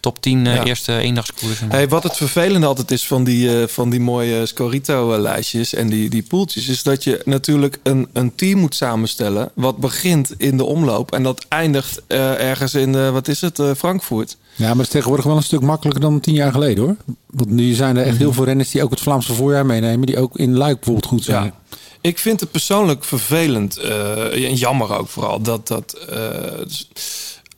top 0.00 0.22
10 0.22 0.46
eh, 0.46 0.54
Ja. 0.54 0.64
eerste 0.64 0.96
eendagskoers. 0.98 1.60
Hey, 1.68 1.88
wat 1.88 2.02
het 2.02 2.16
vervelende 2.16 2.66
altijd 2.66 2.90
is 2.90 3.06
van 3.06 3.24
die, 3.24 3.60
eh, 3.60 3.66
van 3.68 3.90
die 3.90 4.00
mooie 4.00 4.46
Scorito-lijstjes 4.46 5.74
en 5.74 5.88
die, 5.88 6.08
die 6.10 6.22
poeltjes... 6.22 6.68
is 6.68 6.82
dat 6.82 7.04
je 7.04 7.20
natuurlijk 7.24 7.78
een, 7.82 8.08
een 8.12 8.34
team 8.34 8.58
moet 8.58 8.74
samenstellen... 8.74 9.50
wat 9.54 9.76
begint 9.76 10.32
in 10.36 10.56
de 10.56 10.64
omloop 10.64 11.12
en 11.12 11.22
dat 11.22 11.46
eindigt 11.48 12.02
eh, 12.06 12.48
ergens 12.48 12.74
in, 12.74 12.94
eh, 12.94 13.10
wat 13.10 13.28
is 13.28 13.40
het, 13.40 13.58
eh, 13.58 13.70
Frankfurt. 13.76 14.36
Ja, 14.54 14.66
maar 14.66 14.76
het 14.76 14.86
is 14.86 14.92
tegenwoordig 14.92 15.26
wel 15.26 15.36
een 15.36 15.42
stuk 15.42 15.60
makkelijker 15.60 16.02
dan 16.02 16.20
tien 16.20 16.34
jaar 16.34 16.52
geleden 16.52 16.84
hoor. 16.84 16.96
Want 17.26 17.50
nu 17.50 17.72
zijn 17.74 17.96
er 17.96 18.02
echt 18.02 18.12
Mhm. 18.12 18.22
heel 18.22 18.32
veel 18.32 18.44
renners 18.44 18.70
die 18.70 18.82
ook 18.82 18.90
het 18.90 19.00
Vlaamse 19.00 19.34
voorjaar 19.34 19.66
meenemen. 19.66 20.06
Die 20.06 20.18
ook 20.18 20.36
in 20.38 20.56
Luik 20.56 20.74
bijvoorbeeld 20.76 21.06
goed 21.06 21.24
zijn. 21.24 21.44
Ja. 21.44 21.52
Ik 22.00 22.18
vind 22.18 22.40
het 22.40 22.50
persoonlijk 22.50 23.04
vervelend 23.04 23.76
eh, 23.76 24.48
en 24.48 24.54
jammer 24.54 24.98
ook 24.98 25.08
vooral 25.08 25.40
dat 25.42 25.68
dat 25.68 25.92
eh, 26.10 26.18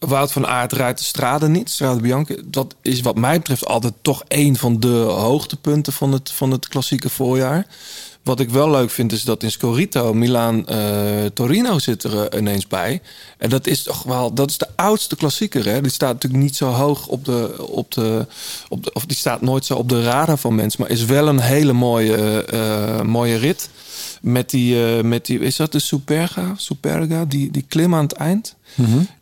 Wout 0.06 0.32
van 0.32 0.46
Aert 0.46 0.72
rijdt 0.72 0.98
de 0.98 1.04
Strade 1.04 1.48
niet, 1.48 1.70
Strade 1.70 2.00
Bianca. 2.00 2.34
Dat 2.44 2.74
is 2.82 3.00
wat 3.00 3.16
mij 3.16 3.38
betreft 3.38 3.66
altijd 3.66 3.94
toch 4.02 4.22
een 4.28 4.56
van 4.56 4.80
de 4.80 4.96
hoogtepunten 4.98 5.92
van 5.92 6.12
het, 6.12 6.30
van 6.30 6.50
het 6.50 6.68
klassieke 6.68 7.08
voorjaar. 7.08 7.66
Wat 8.22 8.40
ik 8.40 8.50
wel 8.50 8.70
leuk 8.70 8.90
vind 8.90 9.12
is 9.12 9.22
dat 9.22 9.42
in 9.42 9.50
Scorito, 9.50 10.14
Milaan, 10.14 10.66
eh, 10.66 11.24
Torino 11.34 11.78
zit 11.78 12.02
er 12.02 12.28
eh, 12.28 12.38
ineens 12.38 12.66
bij. 12.66 13.02
En 13.38 13.50
dat 13.50 13.66
is 13.66 13.82
toch 13.82 14.02
wel, 14.02 14.34
dat 14.34 14.50
is 14.50 14.58
de 14.58 14.68
oudste 14.76 15.16
klassieker. 15.16 15.64
Hè? 15.64 15.80
Die 15.80 15.90
staat 15.90 16.12
natuurlijk 16.12 16.42
niet 16.42 16.56
zo 16.56 16.66
hoog 16.66 17.06
op 17.06 17.24
de, 17.24 17.66
op 17.68 17.92
de, 17.92 18.26
op 18.68 18.90
of 18.92 19.06
die 19.06 19.16
staat 19.16 19.40
nooit 19.40 19.64
zo 19.64 19.74
op 19.74 19.88
de 19.88 20.02
radar 20.02 20.38
van 20.38 20.54
mensen, 20.54 20.80
maar 20.80 20.90
is 20.90 21.04
wel 21.04 21.28
een 21.28 21.40
hele 21.40 21.72
mooie, 21.72 22.44
eh, 22.44 23.02
mooie 23.02 23.36
rit. 23.36 23.68
Met 24.20 24.50
die, 24.50 24.96
eh, 24.96 25.02
met 25.02 25.26
die, 25.26 25.38
is 25.38 25.56
dat 25.56 25.72
de 25.72 25.78
Superga? 25.78 26.54
Superga, 26.56 27.24
die, 27.24 27.50
die 27.50 27.64
klim 27.68 27.94
aan 27.94 28.02
het 28.02 28.12
eind. 28.12 28.54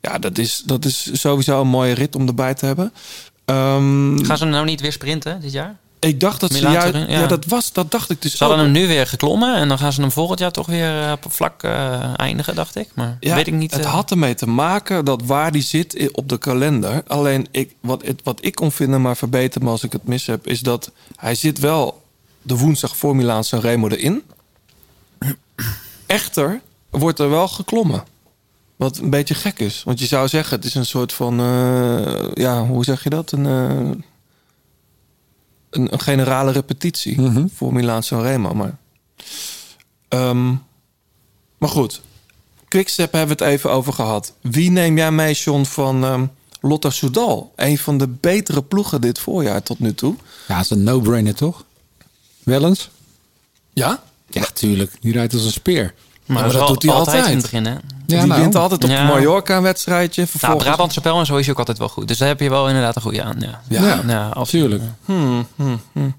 Ja, 0.00 0.18
dat 0.18 0.38
is, 0.38 0.62
dat 0.66 0.84
is 0.84 1.20
sowieso 1.20 1.60
een 1.60 1.68
mooie 1.68 1.92
rit 1.94 2.16
om 2.16 2.26
erbij 2.26 2.54
te 2.54 2.66
hebben. 2.66 2.92
Ehm, 3.44 4.24
Gaan 4.24 4.38
ze 4.38 4.44
nou 4.44 4.64
niet 4.64 4.80
weer 4.80 4.92
sprinten 4.92 5.40
dit 5.40 5.52
jaar? 5.52 5.76
ik 6.00 6.20
dacht 6.20 6.40
dat 6.40 6.52
ze 6.52 6.62
Milaan 6.68 6.92
ja. 6.92 7.20
ja. 7.20 7.26
dat 7.26 7.44
was, 7.44 7.72
dat 7.72 7.90
dacht 7.90 8.10
ik 8.10 8.22
dus 8.22 8.36
Ze 8.36 8.44
hadden 8.44 8.58
ook. 8.58 8.72
hem 8.72 8.82
nu 8.82 8.86
weer 8.88 9.06
geklommen 9.06 9.54
en 9.56 9.68
dan 9.68 9.78
gaan 9.78 9.92
ze 9.92 10.00
hem 10.00 10.10
volgend 10.10 10.38
jaar 10.38 10.50
toch 10.52 10.66
weer 10.66 11.02
eh, 11.02 11.12
op 11.12 11.24
vlak 11.28 11.62
eh, 11.62 12.12
eindigen, 12.16 12.54
dacht 12.54 12.76
ik. 12.76 12.88
Maar 12.94 13.16
Ja, 13.20 13.34
weet 13.34 13.46
ik 13.46 13.52
niet. 13.52 13.74
Het 13.74 13.84
had 13.84 14.10
ermee 14.10 14.34
te 14.34 14.48
maken 14.48 15.04
dat 15.04 15.22
waar 15.24 15.52
die 15.52 15.62
zit 15.62 16.10
op 16.12 16.28
de 16.28 16.38
kalender. 16.38 17.02
Alleen 17.06 17.46
ik, 17.50 17.74
wat, 17.80 18.02
het, 18.06 18.20
wat 18.24 18.38
ik 18.44 18.54
kon 18.54 18.72
vinden, 18.72 19.02
maar 19.02 19.16
verbeter 19.16 19.62
me 19.62 19.70
als 19.70 19.82
ik 19.84 19.92
het 19.92 20.06
mis 20.06 20.26
heb, 20.26 20.46
is 20.46 20.60
dat 20.60 20.90
hij 21.16 21.34
zit 21.34 21.58
wel 21.58 22.02
de 22.42 22.56
woensdag 22.56 22.96
voor 22.96 23.16
Milaan 23.16 23.44
Sanremo 23.44 23.88
erin. 23.88 24.22
Echter 26.08 26.60
wordt 26.90 27.18
er 27.18 27.30
wel 27.30 27.48
geklommen. 27.48 28.04
Wat 28.76 28.96
een 28.98 29.10
beetje 29.10 29.34
gek 29.34 29.58
is. 29.58 29.82
Want 29.84 29.98
je 30.00 30.06
zou 30.06 30.28
zeggen, 30.28 30.56
het 30.56 30.64
is 30.64 30.74
een 30.74 30.86
soort 30.86 31.12
van... 31.12 31.40
eh, 31.40 32.30
ja, 32.34 32.64
hoe 32.66 32.84
zeg 32.84 33.02
je 33.02 33.10
dat? 33.10 33.32
Een, 33.32 33.46
eh, 33.46 33.90
een, 35.70 35.92
een 35.92 36.00
generale 36.00 36.50
repetitie 36.52 37.18
voor 37.54 37.72
Milaan 37.72 38.02
Sanremo. 38.02 38.54
Maar, 38.54 38.76
Ehm, 40.08 40.48
maar 41.58 41.68
goed, 41.68 42.00
Quickstep 42.68 43.12
hebben 43.12 43.36
we 43.36 43.44
het 43.44 43.52
even 43.52 43.70
over 43.70 43.92
gehad. 43.92 44.32
Wie 44.40 44.70
neem 44.70 44.96
jij 44.96 45.10
mee, 45.12 45.34
John, 45.34 45.64
van 45.64 46.04
ehm 46.04 46.26
Lotta 46.60 46.90
Soudal? 46.90 47.52
Een 47.56 47.78
van 47.78 47.98
de 47.98 48.08
betere 48.08 48.62
ploegen 48.62 49.00
dit 49.00 49.18
voorjaar 49.18 49.62
tot 49.62 49.78
nu 49.78 49.94
toe. 49.94 50.14
Ja, 50.48 50.54
het 50.56 50.64
is 50.64 50.70
een 50.70 50.82
no-brainer 50.82 51.34
toch? 51.34 51.64
Wel 52.42 52.64
eens? 52.64 52.90
Ja? 53.72 54.02
Ja, 54.30 54.44
tuurlijk. 54.52 54.92
Die 55.00 55.12
rijdt 55.12 55.32
als 55.32 55.44
een 55.44 55.50
speer. 55.50 55.94
maar, 56.26 56.42
maar 56.42 56.52
dat, 56.52 56.68
doet 56.68 56.82
hij 56.82 56.92
altijd 56.92 57.16
altijd. 57.16 57.26
in 57.26 57.32
het 57.32 57.42
begin, 57.50 57.64
hè? 57.64 57.72
Ja, 57.72 57.78
die 58.06 58.26
nou. 58.26 58.40
wint 58.40 58.54
altijd 58.54 58.84
op 58.84 58.90
Ja. 58.90 59.06
Mallorca 59.06 59.56
een 59.56 59.62
wedstrijdje. 59.62 60.20
Nou, 60.20 60.30
Vervolgens... 60.30 60.64
Brabantse 60.64 61.00
pijl 61.00 61.18
en 61.18 61.26
zo 61.26 61.36
is 61.36 61.42
hij 61.42 61.52
ook 61.52 61.58
altijd 61.58 61.78
wel 61.78 61.88
goed. 61.88 62.08
Dus 62.08 62.18
daar 62.18 62.28
heb 62.28 62.40
je 62.40 62.50
wel 62.50 62.66
inderdaad 62.68 62.96
een 62.96 63.02
goede 63.02 63.22
aan. 63.22 63.36
Ja, 63.38 63.60
Ja, 63.68 64.02
ja, 64.06 64.28
absoluut. 64.28 64.68
Tuurlijk. 64.68 64.90
Hmm, 65.04 65.46
hmm, 65.56 65.80
hmm. 65.92 66.14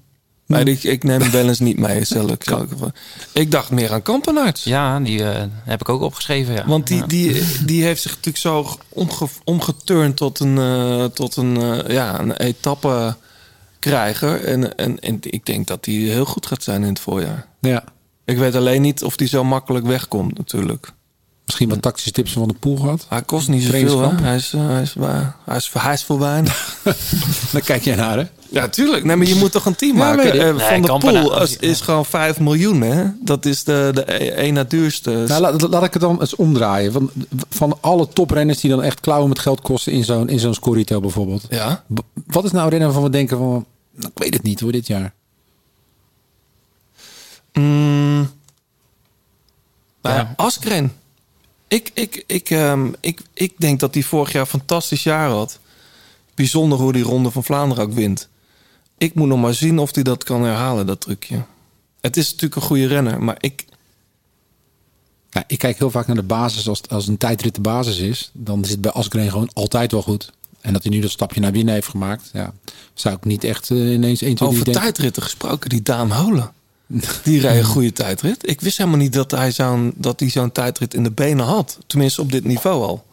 Nee, 0.46 0.64
ik, 0.64 0.82
ik 0.82 1.04
neem 1.04 1.20
hem 1.20 1.30
wel 1.30 1.48
eens 1.48 1.58
niet 1.58 1.78
mee. 1.78 2.04
Zal 2.04 2.28
ik, 2.28 2.44
zal 2.44 2.62
ik, 2.62 2.68
ik 3.32 3.50
dacht 3.50 3.70
meer 3.70 3.92
aan 3.92 4.02
Kampenaerts. 4.02 4.64
Ja, 4.64 5.00
die 5.00 5.24
eh, 5.24 5.44
heb 5.64 5.80
ik 5.80 5.88
ook 5.88 6.00
opgeschreven. 6.02 6.54
Ja. 6.54 6.66
Want 6.66 6.86
die, 6.86 6.98
Ja. 6.98 7.06
die, 7.06 7.44
die 7.64 7.84
heeft 7.84 8.02
zich 8.02 8.10
natuurlijk 8.10 8.36
zo 8.36 8.78
omge, 8.88 9.28
omgeturnd 9.44 10.16
tot 10.16 10.40
een, 10.40 10.58
eh, 10.58 11.04
tot 11.04 11.36
een, 11.36 11.56
eh, 11.56 11.94
ja, 11.94 12.20
een 12.20 12.32
etappe 12.36 13.16
krijger. 13.78 14.44
En, 14.44 14.76
en, 14.76 14.98
en 15.00 15.18
ik 15.20 15.46
denk 15.46 15.66
dat 15.66 15.84
hij 15.84 15.94
heel 15.94 16.24
goed 16.24 16.46
gaat 16.46 16.62
zijn 16.62 16.82
in 16.82 16.88
het 16.88 17.00
voorjaar. 17.00 17.46
Ja. 17.60 17.84
Ik 18.30 18.38
weet 18.38 18.54
alleen 18.54 18.82
niet 18.82 19.04
of 19.04 19.18
hij 19.18 19.26
zo 19.28 19.44
makkelijk 19.44 19.86
wegkomt 19.86 20.38
natuurlijk. 20.38 20.92
Misschien 21.46 21.68
wat 21.68 21.82
tactische 21.82 22.10
tips 22.10 22.32
van 22.32 22.48
de 22.48 22.54
pool 22.54 22.76
gehad. 22.76 23.06
Hij 23.08 23.22
kost 23.22 23.48
niet 23.48 23.62
zoveel, 23.62 24.00
hè? 24.00 24.22
Hij 24.22 24.36
is, 24.36 24.52
eh, 24.52 24.66
hij, 24.68 24.82
is, 24.82 24.94
hij, 25.44 25.56
is, 25.56 25.70
hij 25.72 25.92
is 25.92 26.04
voor 26.04 26.18
weinig. 26.18 26.76
Daar 27.52 27.60
kijk 27.62 27.82
jij 27.84 27.94
naar, 27.96 28.18
hè? 28.18 28.24
Ja, 28.50 28.68
tuurlijk. 28.68 29.04
Nee, 29.04 29.16
maar 29.16 29.26
je 29.26 29.34
moet 29.34 29.52
toch 29.52 29.66
een 29.66 29.74
team 29.74 29.96
Ja, 29.96 29.98
maken? 30.14 30.32
Eh, 30.32 30.54
Nee, 30.56 30.82
van 30.82 30.82
de 30.82 31.06
pool 31.06 31.42
is, 31.42 31.56
is 31.56 31.80
gewoon 31.80 32.04
5 32.06 32.40
miljoen, 32.40 32.80
hè? 32.80 33.04
Dat 33.22 33.46
is 33.46 33.64
de, 33.64 33.90
de 33.94 34.12
e- 34.22 34.28
één 34.28 34.54
na 34.54 34.64
duurste. 34.64 35.10
Nou, 35.28 35.40
laat, 35.40 35.62
laat 35.70 35.84
ik 35.84 35.92
het 35.92 36.02
dan 36.02 36.20
eens 36.20 36.36
omdraaien. 36.36 36.92
Van, 36.92 37.10
van 37.48 37.78
alle 37.80 38.08
toprenners 38.08 38.60
die 38.60 38.70
dan 38.70 38.82
echt 38.82 39.00
klauwen 39.00 39.28
met 39.28 39.38
geld 39.38 39.60
kosten 39.60 39.92
in 39.92 40.04
zo'n 40.04 40.28
in 40.28 40.38
zo'n 40.38 40.54
Scorito 40.54 41.00
bijvoorbeeld. 41.00 41.44
ja. 41.48 41.84
Wat 42.26 42.44
is 42.44 42.50
nou 42.50 42.64
een 42.64 42.70
renner 42.70 42.86
waarvan 42.88 43.06
we 43.10 43.16
denken 43.16 43.36
van... 43.38 43.66
nou, 43.96 44.12
ik 44.14 44.22
weet 44.22 44.34
het 44.34 44.42
niet 44.42 44.60
hoor, 44.60 44.72
dit 44.72 44.86
jaar. 44.86 45.12
Mm. 47.52 48.30
Nou 50.02 50.16
ja. 50.16 50.32
Askren. 50.36 50.92
Ik, 51.68 51.90
ik, 51.94 52.24
ik, 52.26 52.50
ehm, 52.50 52.92
ik, 53.00 53.20
ik 53.32 53.52
denk 53.56 53.80
dat 53.80 53.94
hij 53.94 54.02
vorig 54.02 54.32
jaar 54.32 54.42
een 54.42 54.48
fantastisch 54.48 55.02
jaar 55.02 55.30
had. 55.30 55.58
Bijzonder 56.34 56.78
hoe 56.78 56.92
die 56.92 57.02
Ronde 57.02 57.30
van 57.30 57.44
Vlaanderen 57.44 57.84
ook 57.84 57.92
wint. 57.92 58.28
Ik 58.98 59.14
moet 59.14 59.28
nog 59.28 59.40
maar 59.40 59.54
zien 59.54 59.78
of 59.78 59.94
hij 59.94 60.02
dat 60.02 60.24
kan 60.24 60.42
herhalen, 60.42 60.86
dat 60.86 61.00
trucje. 61.00 61.44
Het 62.00 62.16
is 62.16 62.24
natuurlijk 62.24 62.54
een 62.54 62.66
goede 62.66 62.86
renner, 62.86 63.22
maar 63.22 63.36
ik... 63.40 63.64
Ja, 65.30 65.44
ik 65.46 65.58
kijk 65.58 65.78
heel 65.78 65.90
vaak 65.90 66.06
naar 66.06 66.16
de 66.16 66.22
basis. 66.22 66.68
Als, 66.68 66.88
als 66.88 67.06
een 67.08 67.16
tijdrit 67.18 67.54
de 67.54 67.60
basis 67.60 67.98
is, 67.98 68.30
dan 68.32 68.62
is 68.62 68.70
het 68.70 68.80
bij 68.80 68.90
Asgreen 68.90 69.30
gewoon 69.30 69.50
altijd 69.52 69.92
wel 69.92 70.02
goed. 70.02 70.32
En 70.60 70.72
dat 70.72 70.82
hij 70.82 70.92
nu 70.92 71.00
dat 71.00 71.10
stapje 71.10 71.40
naar 71.40 71.52
binnen 71.52 71.74
heeft 71.74 71.88
gemaakt, 71.88 72.30
ja, 72.32 72.52
zou 72.94 73.16
ik 73.16 73.24
niet 73.24 73.44
echt 73.44 73.70
eh, 73.70 73.92
ineens 73.92 74.22
1, 74.22 74.34
2, 74.34 74.34
3 74.34 74.48
Over 74.48 74.64
denken. 74.64 74.82
tijdritten 74.82 75.22
gesproken, 75.22 75.68
die 75.68 75.82
Daan 75.82 76.12
Holen. 76.12 76.52
Die 77.24 77.40
rijdt 77.40 77.58
een 77.58 77.64
goede 77.64 77.92
tijdrit. 77.92 78.48
Ik 78.48 78.60
wist 78.60 78.76
helemaal 78.78 78.98
niet 78.98 79.12
dat 79.12 79.30
hij 79.30 79.52
zo'n 79.52 79.92
dat 79.96 80.20
hij 80.20 80.28
zo'n 80.30 80.52
tijdrit 80.52 80.94
in 80.94 81.02
de 81.02 81.10
benen 81.10 81.44
had. 81.46 81.78
Tenminste 81.86 82.20
op 82.20 82.32
dit 82.32 82.44
niveau 82.44 82.82
al. 82.84 83.04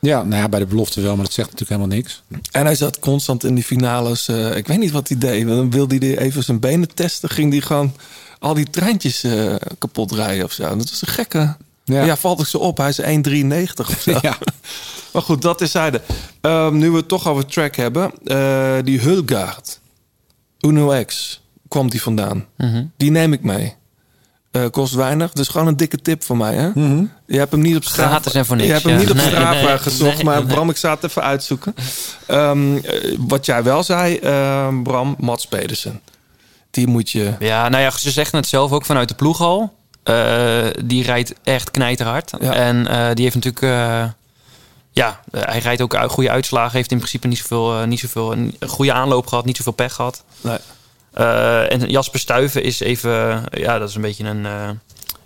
Ja, 0.00 0.22
nou 0.22 0.42
ja, 0.42 0.48
bij 0.48 0.58
de 0.58 0.66
belofte 0.66 1.00
wel, 1.00 1.14
maar 1.16 1.24
dat 1.24 1.34
zegt 1.34 1.50
natuurlijk 1.50 1.80
helemaal 1.80 1.96
niks. 1.98 2.22
En 2.50 2.64
hij 2.64 2.74
zat 2.74 2.98
constant 2.98 3.44
in 3.44 3.54
die 3.54 3.64
finales. 3.64 4.28
eh, 4.28 4.56
ik 4.56 4.66
weet 4.66 4.78
niet 4.78 4.90
wat 4.90 5.08
hij 5.08 5.18
deed. 5.18 5.46
Dan 5.46 5.70
wilde 5.70 5.96
hij 5.96 6.18
even 6.18 6.44
zijn 6.44 6.60
benen 6.60 6.94
testen. 6.94 7.28
Ging 7.30 7.52
hij 7.52 7.60
gewoon 7.60 7.92
al 8.38 8.54
die 8.54 8.70
treintjes 8.70 9.22
eh, 9.24 9.54
kapot 9.78 10.12
rijden 10.12 10.44
of 10.44 10.52
zo. 10.52 10.76
Dat 10.76 10.90
is 10.90 11.00
een 11.00 11.08
gekke. 11.08 11.56
Ja, 11.84 12.04
Ja. 12.04 12.16
valt 12.16 12.40
ik 12.40 12.46
zo 12.46 12.58
op. 12.58 12.76
Hij 12.78 12.88
is 12.88 13.00
1,93 13.00 13.88
of 13.88 14.00
zo. 14.00 14.18
Ja. 14.22 14.38
Maar 15.12 15.22
goed, 15.22 15.42
dat 15.42 15.60
is 15.60 15.70
zijde. 15.70 16.00
Ehm, 16.40 16.76
nu 16.76 16.90
we 16.90 16.96
het 16.96 17.08
toch 17.08 17.28
over 17.28 17.46
track 17.46 17.76
hebben. 17.76 18.12
eh, 18.24 18.76
die 18.84 19.00
Hulgaard. 19.00 19.80
Uno 20.60 21.04
X. 21.04 21.40
Kwam 21.68 21.90
die 21.90 22.02
vandaan. 22.02 22.44
Die 22.96 23.10
neem 23.10 23.32
ik 23.32 23.42
mee. 23.42 23.74
Eh, 24.50 24.62
kost 24.70 24.94
weinig. 24.94 25.32
Dus 25.32 25.48
gewoon 25.48 25.66
een 25.66 25.76
dikke 25.76 25.96
tip 26.02 26.24
van 26.24 26.36
mij. 26.36 26.54
Hè? 26.54 26.68
Mhm. 26.74 27.04
Je 27.26 27.38
hebt 27.38 27.52
hem 27.52 27.60
niet 27.60 27.76
op 27.76 27.84
Strava. 27.84 28.08
Gratis 28.08 28.34
en 28.34 28.46
voor 28.46 28.56
niks, 28.56 28.66
Je 28.68 28.72
hebt 28.74 28.84
hem 28.84 28.94
ja. 28.94 29.00
niet 29.00 29.10
op 29.10 29.16
Nee, 29.16 29.64
nee, 29.64 29.78
gezocht. 29.78 30.14
nee, 30.14 30.24
maar 30.24 30.36
nee. 30.44 30.46
Bram, 30.54 30.70
ik 30.70 30.78
het 30.78 31.04
even 31.04 31.22
uitzoeken. 31.22 31.74
Ehm, 32.26 32.76
eh, 32.76 33.16
wat 33.18 33.46
jij 33.46 33.62
wel 33.62 33.82
zei, 33.82 34.16
ehm, 34.16 34.82
Bram, 34.82 35.14
Mats 35.18 35.46
Pedersen. 35.46 36.00
Die 36.70 36.86
moet 36.86 37.10
je... 37.10 37.32
Ja, 37.38 37.68
nou 37.68 37.82
ja, 37.82 37.90
ze 37.90 38.10
zeggen 38.10 38.38
het 38.38 38.48
zelf 38.48 38.72
ook 38.72 38.84
vanuit 38.84 39.08
de 39.08 39.14
ploeg 39.14 39.40
al. 39.40 39.74
Eh, 40.02 40.66
die 40.84 41.02
rijdt 41.02 41.34
echt 41.42 41.70
knijterhard. 41.70 42.32
Ja. 42.40 42.52
En 42.52 42.86
eh, 42.86 43.14
die 43.14 43.24
heeft 43.24 43.34
natuurlijk... 43.34 43.62
eh, 43.64 44.04
ja, 44.92 45.20
hij 45.30 45.58
rijdt 45.58 45.80
ook 45.82 45.94
uit- 45.94 46.10
goede 46.10 46.30
uitslagen. 46.30 46.76
Heeft 46.76 46.90
in 46.90 46.96
principe 46.98 47.26
niet 47.26 47.38
zoveel, 47.38 47.86
niet 47.86 48.00
zoveel 48.00 48.32
een 48.32 48.54
goede 48.66 48.92
aanloop 48.92 49.26
gehad. 49.26 49.44
Niet 49.44 49.56
zoveel 49.56 49.72
pech 49.72 49.94
gehad. 49.94 50.24
Nee. 50.40 50.58
Eh, 51.12 51.72
en 51.72 51.90
Jasper 51.90 52.20
Stuyven 52.20 52.62
is 52.62 52.80
even... 52.80 53.42
Ja, 53.50 53.78
dat 53.78 53.88
is 53.88 53.94
een 53.94 54.00
beetje 54.00 54.24
een... 54.24 54.46
eh, 54.46 54.70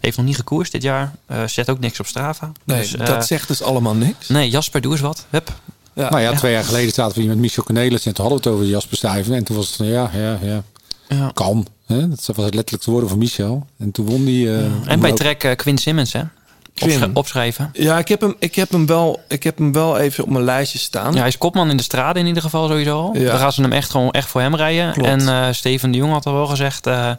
heeft 0.01 0.17
nog 0.17 0.27
niet 0.27 0.37
gekoerst 0.37 0.73
dit 0.73 0.83
jaar. 0.83 1.13
Eh, 1.27 1.47
zet 1.47 1.71
ook 1.71 1.79
niks 1.79 2.01
op 2.01 2.07
Strava. 2.07 2.53
Nee, 2.65 2.79
Dus, 2.81 2.97
eh, 2.97 3.07
dat 3.07 3.27
zegt 3.27 3.49
dus 3.49 3.63
allemaal 3.63 3.95
niks. 3.95 4.29
Nee, 4.29 4.51
Jasper, 4.51 4.81
doe 4.81 4.93
eens 4.93 5.01
wat. 5.01 5.27
Hup. 5.31 5.53
Ja. 5.95 6.11
Nou 6.11 6.23
ja, 6.23 6.33
twee 6.35 6.53
jaar 6.53 6.65
geleden 6.65 6.93
zaten 6.93 7.15
we 7.15 7.21
hier 7.21 7.31
met 7.31 7.39
Michel 7.39 7.63
Cornelis 7.63 8.07
en 8.07 8.15
toen 8.15 8.25
hadden 8.25 8.43
we 8.43 8.49
het 8.49 8.59
over 8.59 8.71
Jasper 8.73 8.97
Stuyven. 8.97 9.35
En 9.35 9.45
toen 9.45 9.57
was 9.57 9.67
het 9.67 9.77
van 9.77 9.87
ja, 9.87 10.11
ja, 10.15 10.39
ja, 10.43 10.63
Ja. 11.09 11.31
kan. 11.35 11.67
Hè? 11.87 12.09
Dat 12.09 12.27
was 12.27 12.37
letterlijk 12.37 12.85
de 12.85 12.91
woorden 12.91 13.09
van 13.09 13.19
Michel. 13.19 13.67
En 13.79 13.91
toen 13.91 14.07
won 14.07 14.25
die. 14.25 14.49
eh, 14.57 14.65
En 14.87 15.01
bij. 15.01 15.13
Trek 15.13 15.45
eh, 15.45 15.57
Quinn 15.57 15.79
Simmons, 15.79 16.13
hè? 16.13 16.23
Quinn. 16.74 17.11
Opschrijven. 17.16 17.70
Ja, 17.73 17.99
ik 17.99 18.09
heb, 18.09 18.20
hem, 18.20 18.35
ik, 18.39 18.55
heb 18.55 18.70
hem 18.70 18.86
wel, 18.86 19.20
ik 19.28 19.43
heb 19.43 19.59
hem 19.59 19.73
wel 19.73 19.99
even 19.99 20.24
op 20.24 20.31
mijn 20.31 20.44
lijstje 20.44 20.78
staan. 20.78 21.12
Ja, 21.12 21.19
hij 21.19 21.28
is 21.28 21.39
kopman 21.39 21.70
in 21.70 21.77
de 21.77 21.82
straten 21.82 22.20
in 22.20 22.27
ieder 22.27 22.43
geval 22.43 22.69
sowieso 22.69 23.01
al. 23.01 23.16
Ja. 23.16 23.31
Dan 23.31 23.39
gaan 23.39 23.53
ze 23.53 23.62
hem 23.62 23.73
echt 23.73 23.90
gewoon 23.90 24.11
echt 24.11 24.28
voor 24.28 24.40
hem 24.40 24.57
rijden. 24.57 24.93
Klopt. 24.93 25.09
En 25.09 25.28
eh, 25.28 25.53
Steven 25.53 25.90
de 25.90 25.99
Jong 25.99 26.12
had 26.12 26.27
al 26.27 26.32
wel 26.32 26.47
gezegd... 26.47 26.86
eh, 26.86 27.11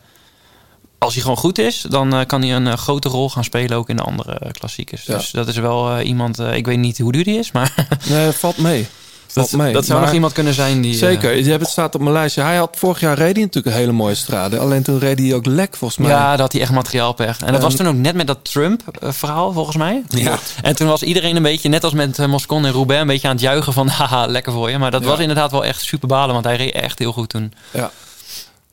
als 0.98 1.14
hij 1.14 1.22
gewoon 1.22 1.38
goed 1.38 1.58
is, 1.58 1.86
dan 1.90 2.14
eh, 2.14 2.26
kan 2.26 2.42
hij 2.42 2.56
een 2.56 2.78
grote 2.78 3.10
rol 3.10 3.30
gaan 3.30 3.44
spelen 3.44 3.78
ook 3.78 3.90
in 3.90 3.96
de 3.96 4.04
andere 4.04 4.52
klassiekers. 4.52 5.06
Ja. 5.06 5.18
Dus 5.18 5.32
dat 5.32 5.48
is 5.48 5.58
wel 5.58 6.00
iemand... 6.02 6.40
ik 6.40 6.66
weet 6.66 6.78
niet 6.78 6.98
hoe 6.98 7.12
duur 7.12 7.24
die 7.24 7.38
is, 7.40 7.52
maar 7.52 7.88
Nee, 8.10 8.32
valt 8.32 8.58
mee. 8.58 8.88
Dat, 9.34 9.52
mee. 9.52 9.74
dat 9.74 9.86
zou 9.86 9.98
Maar- 9.98 10.06
nog 10.08 10.16
iemand 10.16 10.34
kunnen 10.34 10.54
zijn 10.54 10.82
die... 10.82 10.92
eh, 10.94 11.00
Zeker, 11.00 11.36
je 11.38 11.50
hebt 11.50 11.62
het 11.62 11.72
staat 11.72 11.96
op 11.96 12.02
mijn 12.02 12.14
lijstje. 12.14 12.42
Hij 12.42 12.56
had 12.56 12.76
vorig 12.78 13.00
jaar 13.00 13.18
reed 13.18 13.36
hij 13.36 13.44
natuurlijk 13.46 13.76
een 13.76 13.82
hele 13.82 13.92
mooie 13.92 14.16
strade. 14.16 14.58
Alleen 14.60 14.84
toen 14.84 15.00
reed 15.00 15.20
hij 15.20 15.34
ook 15.34 15.46
lek 15.46 15.76
volgens 15.76 16.00
mij. 16.00 16.10
Ja, 16.10 16.30
dat 16.32 16.40
had 16.40 16.52
hij 16.52 16.62
echt 16.62 16.72
materiaalpech. 16.72 17.40
En 17.40 17.54
dat 17.54 17.62
was 17.62 17.76
toen 17.76 17.88
ook 17.88 17.96
net 17.96 18.16
met 18.16 18.28
dat 18.28 18.40
Trump-verhaal, 18.44 19.52
volgens 19.54 19.76
mij. 19.78 20.04
Ja. 20.10 20.38
En 20.62 20.76
toen 20.76 20.88
was 20.88 21.04
iedereen 21.04 21.36
een 21.36 21.44
beetje, 21.44 21.70
net 21.70 21.84
als 21.84 21.94
met 21.94 22.20
eh, 22.20 22.26
Moscon 22.28 22.66
en 22.66 22.72
Roubaix... 22.72 23.02
een 23.02 23.08
beetje 23.08 23.28
aan 23.28 23.34
het 23.34 23.44
juichen 23.44 23.74
van, 23.74 23.88
haha, 23.98 24.26
lekker 24.26 24.52
voor 24.54 24.70
je. 24.70 24.78
Maar 24.78 24.92
dat 24.92 25.02
Ja. 25.02 25.08
was 25.08 25.20
inderdaad 25.20 25.52
wel 25.52 25.66
echt 25.66 25.82
super 25.82 26.08
balen, 26.08 26.34
want 26.34 26.46
hij 26.46 26.56
reed 26.56 26.74
echt 26.74 27.00
heel 27.00 27.12
goed 27.14 27.30
toen. 27.30 27.54
Ja. 27.72 27.92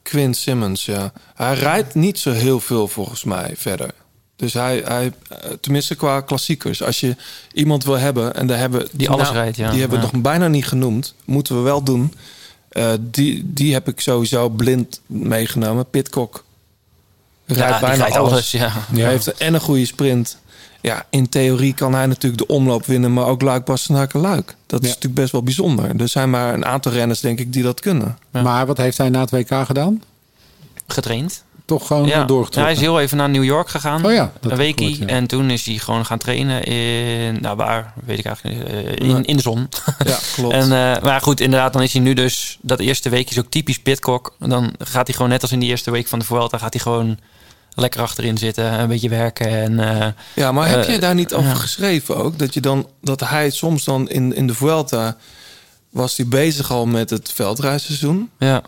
Quinn 0.03 0.35
Simmons, 0.35 0.85
ja. 0.85 1.12
Hij 1.35 1.55
rijdt 1.55 1.95
niet 1.95 2.19
zo 2.19 2.31
heel 2.32 2.61
veel 2.61 2.89
volgens 2.89 3.24
mij 3.24 3.55
verder. 3.57 3.91
Dus 4.41 4.53
hij, 4.53 4.83
hij 4.85 5.12
eh, 5.29 5.51
tenminste 5.61 5.95
qua 5.95 6.21
klassiekers. 6.21 6.83
Als 6.83 7.01
je 7.01 7.17
iemand 7.53 7.85
wil 7.85 7.99
hebben, 7.99 8.35
en 8.35 8.47
daar 8.47 8.59
hebben 8.59 8.89
Die 8.93 9.11
alles 9.11 9.31
rijdt, 9.31 9.57
ja. 9.57 9.71
Die 9.71 9.81
hebben 9.81 9.99
we 10.01 10.05
Ja. 10.07 10.11
nog 10.12 10.23
bijna 10.23 10.49
niet 10.49 10.67
genoemd. 10.67 11.15
Moeten 11.25 11.57
we 11.57 11.61
wel 11.62 11.83
doen. 11.83 12.15
Eh, 12.69 12.93
die, 13.01 13.43
die 13.53 13.73
heb 13.73 13.89
ik 13.89 14.01
sowieso 14.01 14.49
blind 14.49 15.01
meegenomen. 15.07 15.91
Pitcock. 15.91 16.45
Rijdt 17.47 17.81
bijna 17.81 17.97
rijdt 18.05 18.17
alles. 18.17 18.33
alles, 18.33 18.51
ja. 18.51 18.73
Hij 18.93 19.09
heeft 19.09 19.33
en 19.37 19.55
een 19.55 19.61
goede 19.61 19.87
sprint. 19.87 20.39
Ja, 20.81 21.07
in 21.11 21.29
theorie 21.29 21.75
kan 21.75 21.95
hij 21.95 22.07
natuurlijk 22.07 22.43
de 22.43 22.47
omloop 22.55 22.87
winnen, 22.87 23.12
maar 23.12 23.27
ook 23.27 23.43
Luik, 23.43 23.65
Bastenaken, 23.65 24.21
Luik. 24.21 24.57
Dat 24.67 24.83
is 24.83 24.89
natuurlijk 24.89 25.15
best 25.15 25.33
wel 25.33 25.43
bijzonder. 25.43 26.01
Er 26.01 26.09
zijn 26.09 26.31
maar 26.31 26.55
een 26.55 26.65
aantal 26.65 26.93
renners, 26.93 27.21
denk 27.21 27.39
ik, 27.39 27.53
die 27.53 27.62
dat 27.62 27.81
kunnen. 27.81 28.19
Ja. 28.33 28.43
Maar 28.43 28.67
wat 28.67 28.77
heeft 28.77 28.99
hij 28.99 29.09
na 29.09 29.21
het 29.21 29.31
WK 29.31 29.67
gedaan? 29.67 30.03
Getraind. 30.87 31.45
Toch 31.70 31.86
gewoon 31.86 32.06
Ja. 32.06 32.24
doorgetrokken? 32.24 32.62
hij 32.62 32.72
is 32.72 32.80
heel 32.80 33.01
even 33.01 33.16
naar 33.16 33.28
New 33.28 33.44
York 33.44 33.68
gegaan. 33.68 34.05
Oh 34.05 34.12
ja, 34.12 34.32
dat 34.40 34.52
een 34.52 34.59
weekie. 34.59 34.92
gehoord. 34.92 35.10
En 35.10 35.26
toen 35.26 35.51
is 35.51 35.66
hij 35.66 35.74
gewoon 35.74 36.06
gaan 36.06 36.18
trainen 36.18 36.62
in... 36.64 37.38
Nou, 37.40 37.56
waar? 37.56 37.92
Weet 38.05 38.18
ik 38.18 38.24
eigenlijk 38.24 38.59
niet. 38.59 38.68
Eh, 39.01 39.09
in, 39.09 39.24
in 39.24 39.36
de 39.36 39.42
zon. 39.42 39.68
Ja, 40.06 40.18
klopt. 40.34 40.55
En, 40.55 40.62
eh, 40.62 41.02
maar 41.02 41.20
goed, 41.20 41.40
inderdaad, 41.40 41.72
dan 41.72 41.82
is 41.82 41.92
hij 41.92 42.02
nu 42.02 42.14
dus... 42.14 42.59
Dat 42.60 42.78
eerste 42.78 43.09
week 43.09 43.30
is 43.30 43.38
ook 43.38 43.51
typisch 43.51 43.78
Pitcock. 43.78 44.34
Dan 44.38 44.72
gaat 44.78 45.06
hij 45.06 45.16
gewoon 45.16 45.30
net 45.30 45.42
als 45.42 45.52
in 45.52 45.59
die 45.59 45.68
eerste 45.68 45.90
week 45.90 46.09
van 46.09 46.18
de 46.18 46.24
Vuelta... 46.24 46.59
gaat 46.59 46.72
hij 46.72 46.82
gewoon 46.82 47.18
lekker 47.74 48.01
achterin 48.01 48.38
zitten, 48.38 48.80
een 48.80 48.88
beetje 48.88 49.09
werken. 49.09 49.48
En, 49.48 50.01
eh, 50.01 50.06
Ja, 50.34 50.52
maar 50.52 50.68
heb 50.68 50.84
jij 50.84 50.98
daar 50.98 51.14
niet 51.14 51.34
over 51.34 51.51
ja. 51.51 51.55
geschreven 51.55 52.16
ook? 52.16 52.38
Dat, 52.38 52.55
je 52.55 52.60
dan, 52.60 52.86
dat 53.02 53.20
hij 53.20 53.51
soms 53.51 53.84
dan 53.84 54.09
in, 54.09 54.34
in 54.34 54.47
de 54.47 54.55
Vuelta... 54.55 55.16
was 55.90 56.16
hij 56.16 56.26
bezig 56.26 56.70
al 56.70 56.86
met 56.86 57.10
het 57.10 57.32
veldrijseizoen. 57.32 58.30
Ja. 58.38 58.62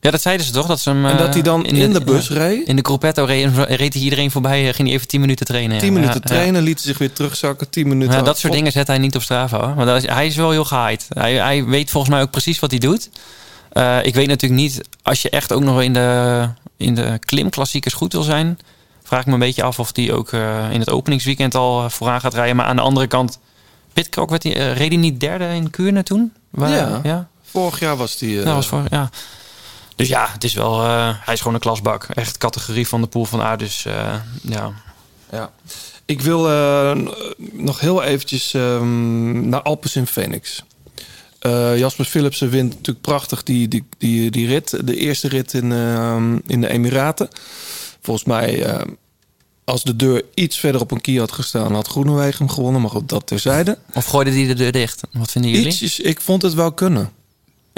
Ja, 0.00 0.10
dat 0.10 0.22
zeiden 0.22 0.46
ze 0.46 0.52
toch? 0.52 0.66
Dat 0.66 0.80
ze 0.80 0.90
hem, 0.90 1.06
En 1.06 1.16
dat 1.16 1.28
hij 1.28 1.38
eh, 1.38 1.44
dan 1.44 1.66
in 1.66 1.92
de 1.92 2.00
bus 2.04 2.30
reed? 2.30 2.66
In 2.66 2.76
de 2.76 2.82
Gruppetto 2.84 3.24
reed, 3.24 3.50
reed 3.56 3.94
hij 3.94 4.02
iedereen 4.02 4.30
voorbij. 4.30 4.68
eh, 4.68 4.74
Ging 4.74 4.88
hij 4.88 4.96
even 4.96 5.08
10 5.08 5.20
minuten 5.20 5.46
trainen. 5.46 5.74
ja. 5.74 5.80
Tien 5.82 5.92
minuten 5.92 6.14
Ja, 6.14 6.20
ja. 6.22 6.28
trainen, 6.34 6.62
liet 6.62 6.76
hij 6.78 6.86
zich 6.86 6.98
weer 6.98 7.12
terugzakken. 7.12 7.70
Tien 7.70 7.88
minuten 7.88 8.14
Ja, 8.16 8.22
dat 8.22 8.38
soort 8.38 8.52
op- 8.52 8.58
dingen 8.58 8.72
zet 8.72 8.86
hij 8.86 8.98
niet 8.98 9.16
op 9.16 9.22
Strava. 9.22 9.58
Hoor. 9.66 9.74
Maar 9.74 9.86
dat 9.86 9.96
is, 10.02 10.06
hij 10.10 10.26
is 10.26 10.36
wel 10.36 10.50
heel 10.50 10.64
gehaaid. 10.64 11.06
Hij, 11.08 11.34
hij 11.34 11.64
weet 11.64 11.90
volgens 11.90 12.12
mij 12.12 12.22
ook 12.22 12.30
precies 12.30 12.58
wat 12.58 12.70
hij 12.70 12.80
doet. 12.80 13.10
Eh, 13.72 13.98
ik 14.02 14.14
weet 14.14 14.26
natuurlijk 14.26 14.60
niet, 14.60 14.80
als 15.02 15.22
je 15.22 15.30
echt 15.30 15.52
ook 15.52 15.62
nog 15.62 15.82
in 15.82 15.92
de, 15.92 16.48
in 16.76 16.94
de 16.94 17.18
klimklassiekers 17.24 17.94
goed 17.94 18.12
wil 18.12 18.22
zijn... 18.22 18.58
vraag 19.04 19.20
ik 19.20 19.26
me 19.26 19.32
een 19.32 19.38
beetje 19.38 19.62
af 19.62 19.78
of 19.78 19.90
hij 19.92 20.12
ook 20.12 20.32
in 20.72 20.80
het 20.80 20.90
openingsweekend 20.90 21.54
al 21.54 21.90
vooraan 21.90 22.20
gaat 22.20 22.34
rijden. 22.34 22.56
Maar 22.56 22.66
aan 22.66 22.76
de 22.76 22.82
andere 22.82 23.06
kant, 23.06 23.38
Pitcock, 23.92 24.30
werd 24.30 24.42
hij, 24.42 24.54
eh, 24.56 24.76
reed 24.76 24.88
hij 24.88 24.96
niet 24.96 25.20
derde 25.20 25.44
in 25.54 25.70
Kuurne 25.70 26.02
toen? 26.02 26.32
Waar- 26.50 26.70
Ja. 26.70 27.00
ja? 27.02 27.28
Vorig 27.50 27.80
jaar 27.80 27.96
was 27.96 28.16
hij... 28.20 28.38
eh, 28.38 28.44
Dat 28.44 28.54
was 28.54 28.66
voor, 28.66 28.82
ja. 28.90 29.10
Dus 29.98 30.08
ja, 30.08 30.28
het 30.32 30.44
is 30.44 30.52
wel, 30.52 30.82
eh, 30.82 31.14
hij 31.20 31.34
is 31.34 31.40
gewoon 31.40 31.54
een 31.54 31.60
klasbak. 31.60 32.06
Echt 32.14 32.38
categorie 32.38 32.88
van 32.88 33.00
de 33.00 33.06
pool 33.06 33.24
van 33.24 33.40
A. 33.40 33.56
Dus 33.56 33.84
eh, 33.84 34.14
ja. 34.42 34.72
Ja. 35.30 35.50
Ik 36.04 36.20
wil 36.20 36.48
eh, 36.48 36.96
nog 37.52 37.80
heel 37.80 38.02
eventjes 38.02 38.54
ehm, 38.54 39.48
naar 39.48 39.62
Alpes 39.62 39.96
in 39.96 40.06
Phoenix. 40.06 40.62
Jasper 41.76 42.04
Philipsen 42.04 42.50
wint 42.50 42.70
natuurlijk 42.70 43.00
prachtig 43.00 43.42
die, 43.42 43.68
die, 43.68 43.84
die, 43.98 44.30
die 44.30 44.46
rit. 44.46 44.86
De 44.86 44.96
eerste 44.96 45.28
rit 45.28 45.54
in, 45.54 45.72
ehm, 45.72 46.38
in 46.46 46.60
de 46.60 46.68
Emiraten. 46.68 47.28
Volgens 48.00 48.26
mij, 48.26 48.76
als 49.64 49.82
de 49.82 49.96
deur 49.96 50.22
iets 50.34 50.58
verder 50.58 50.80
op 50.80 50.90
een 50.90 51.00
kier 51.00 51.20
had 51.20 51.32
gestaan... 51.32 51.74
had 51.74 51.88
Groenewegen 51.88 52.46
hem 52.46 52.54
gewonnen, 52.54 52.80
maar 52.80 52.90
goed, 52.90 53.08
dat 53.08 53.26
terzijde. 53.26 53.78
Of 53.94 54.04
gooide 54.04 54.30
hij 54.30 54.46
de 54.46 54.54
deur 54.54 54.72
dicht? 54.72 55.00
Wat 55.12 55.30
vinden 55.30 55.50
jullie? 55.50 55.66
Ietsjes, 55.66 56.00
ik 56.00 56.20
vond 56.20 56.42
het 56.42 56.54
wel 56.54 56.72
kunnen. 56.72 57.12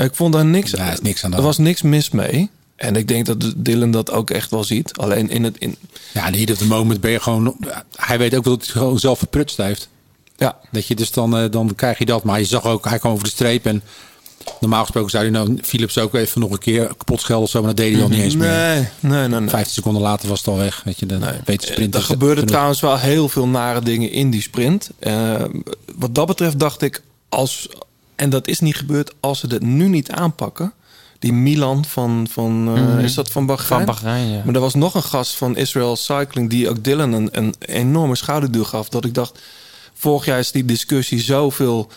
Ik 0.04 0.14
vond 0.14 0.32
daar 0.32 0.44
niks, 0.44 0.70
Ja, 0.70 0.86
er 0.86 0.92
is 0.92 1.00
niks 1.00 1.24
aan 1.24 1.34
er 1.34 1.42
was 1.42 1.58
niks 1.58 1.82
mis 1.82 2.10
mee. 2.10 2.50
En 2.76 2.96
ik 2.96 3.08
denk 3.08 3.26
dat 3.26 3.52
Dylan 3.56 3.90
dat 3.90 4.10
ook 4.10 4.30
echt 4.30 4.50
wel 4.50 4.64
ziet. 4.64 4.96
Alleen 4.96 5.30
in 5.30 5.44
het... 5.44 5.56
In, 5.58 5.76
Ja, 6.12 6.26
in 6.32 6.46
the 6.46 6.66
moment 6.66 7.00
ben 7.00 7.10
je 7.10 7.20
gewoon... 7.20 7.56
Hij 7.96 8.18
weet 8.18 8.34
ook 8.34 8.44
wel 8.44 8.56
dat 8.56 8.66
hij 8.66 8.72
gewoon 8.82 8.98
zelf 8.98 9.18
verprutst 9.18 9.56
heeft. 9.56 9.88
ja, 10.36 10.58
Dat 10.72 10.86
je 10.86 10.94
dus 10.94 11.10
dan, 11.10 11.36
eh, 11.36 11.50
dan 11.50 11.74
krijg 11.74 11.98
je 11.98 12.04
dat. 12.06 12.24
Maar 12.24 12.38
je 12.38 12.44
zag 12.44 12.64
ook, 12.64 12.84
hij 12.88 12.98
kwam 12.98 13.12
over 13.12 13.24
de 13.24 13.30
streep. 13.30 13.66
En 13.66 13.82
normaal 14.60 14.80
gesproken 14.82 15.10
zou 15.10 15.22
hij 15.22 15.32
nou 15.32 15.58
Philips 15.62 15.98
ook 15.98 16.14
even 16.14 16.40
nog 16.40 16.50
een 16.50 16.58
keer 16.58 16.86
kapot 16.86 17.20
schelden. 17.20 17.44
of 17.44 17.50
Zo, 17.50 17.58
maar 17.58 17.68
dat 17.74 17.76
deed 17.84 17.94
hij 17.94 18.02
al 18.02 18.08
niet 18.08 18.20
eens 18.20 18.36
meer. 18.36 18.48
nee, 18.48 18.88
nee, 19.00 19.28
nee. 19.28 19.40
nee. 19.40 19.48
15 19.48 19.72
seconden 19.74 20.02
later 20.02 20.28
was 20.28 20.38
het 20.38 20.48
al 20.48 20.56
weg. 20.56 20.82
Weet 20.84 20.98
je, 20.98 21.06
de 21.06 21.18
Nee. 21.18 21.38
weet 21.44 21.62
sprint. 21.62 21.94
Er 21.94 22.02
genoeg. 22.02 22.44
trouwens 22.44 22.80
wel 22.80 22.98
heel 22.98 23.28
veel 23.28 23.46
nare 23.46 23.80
dingen 23.80 24.10
in 24.10 24.30
die 24.30 24.42
sprint. 24.42 24.90
Eh, 24.98 25.44
wat 25.96 26.14
dat 26.14 26.26
betreft 26.26 26.58
dacht 26.58 26.82
ik, 26.82 27.02
als, 27.28 27.68
en 28.20 28.30
dat 28.30 28.46
is 28.48 28.60
niet 28.60 28.76
gebeurd, 28.76 29.12
als 29.20 29.38
ze 29.40 29.46
dit 29.46 29.62
nu 29.62 29.88
niet 29.88 30.10
aanpakken. 30.10 30.72
Die 31.18 31.32
Milan 31.32 31.84
van, 31.84 32.26
van 32.30 32.72
eh, 32.76 32.82
Mhm. 32.82 32.98
is 32.98 33.14
dat 33.14 33.30
van 33.30 33.46
Bahrein? 33.46 33.86
Van 33.86 33.94
Bahrein, 33.94 34.28
ja. 34.30 34.42
Maar 34.44 34.54
er 34.54 34.60
was 34.60 34.74
nog 34.74 34.94
een 34.94 35.02
gast 35.02 35.36
van 35.36 35.56
Israel 35.56 35.96
Cycling 35.96 36.50
die 36.50 36.68
ook 36.68 36.84
Dylan 36.84 37.12
een, 37.12 37.28
een 37.32 37.54
enorme 37.58 38.16
schouderduw 38.16 38.64
gaf. 38.64 38.88
Dat 38.88 39.04
ik 39.04 39.14
dacht, 39.14 39.38
vorig 39.94 40.24
jaar 40.24 40.38
is 40.38 40.52
die 40.52 40.64
discussie 40.64 41.20
zoveel 41.20 41.88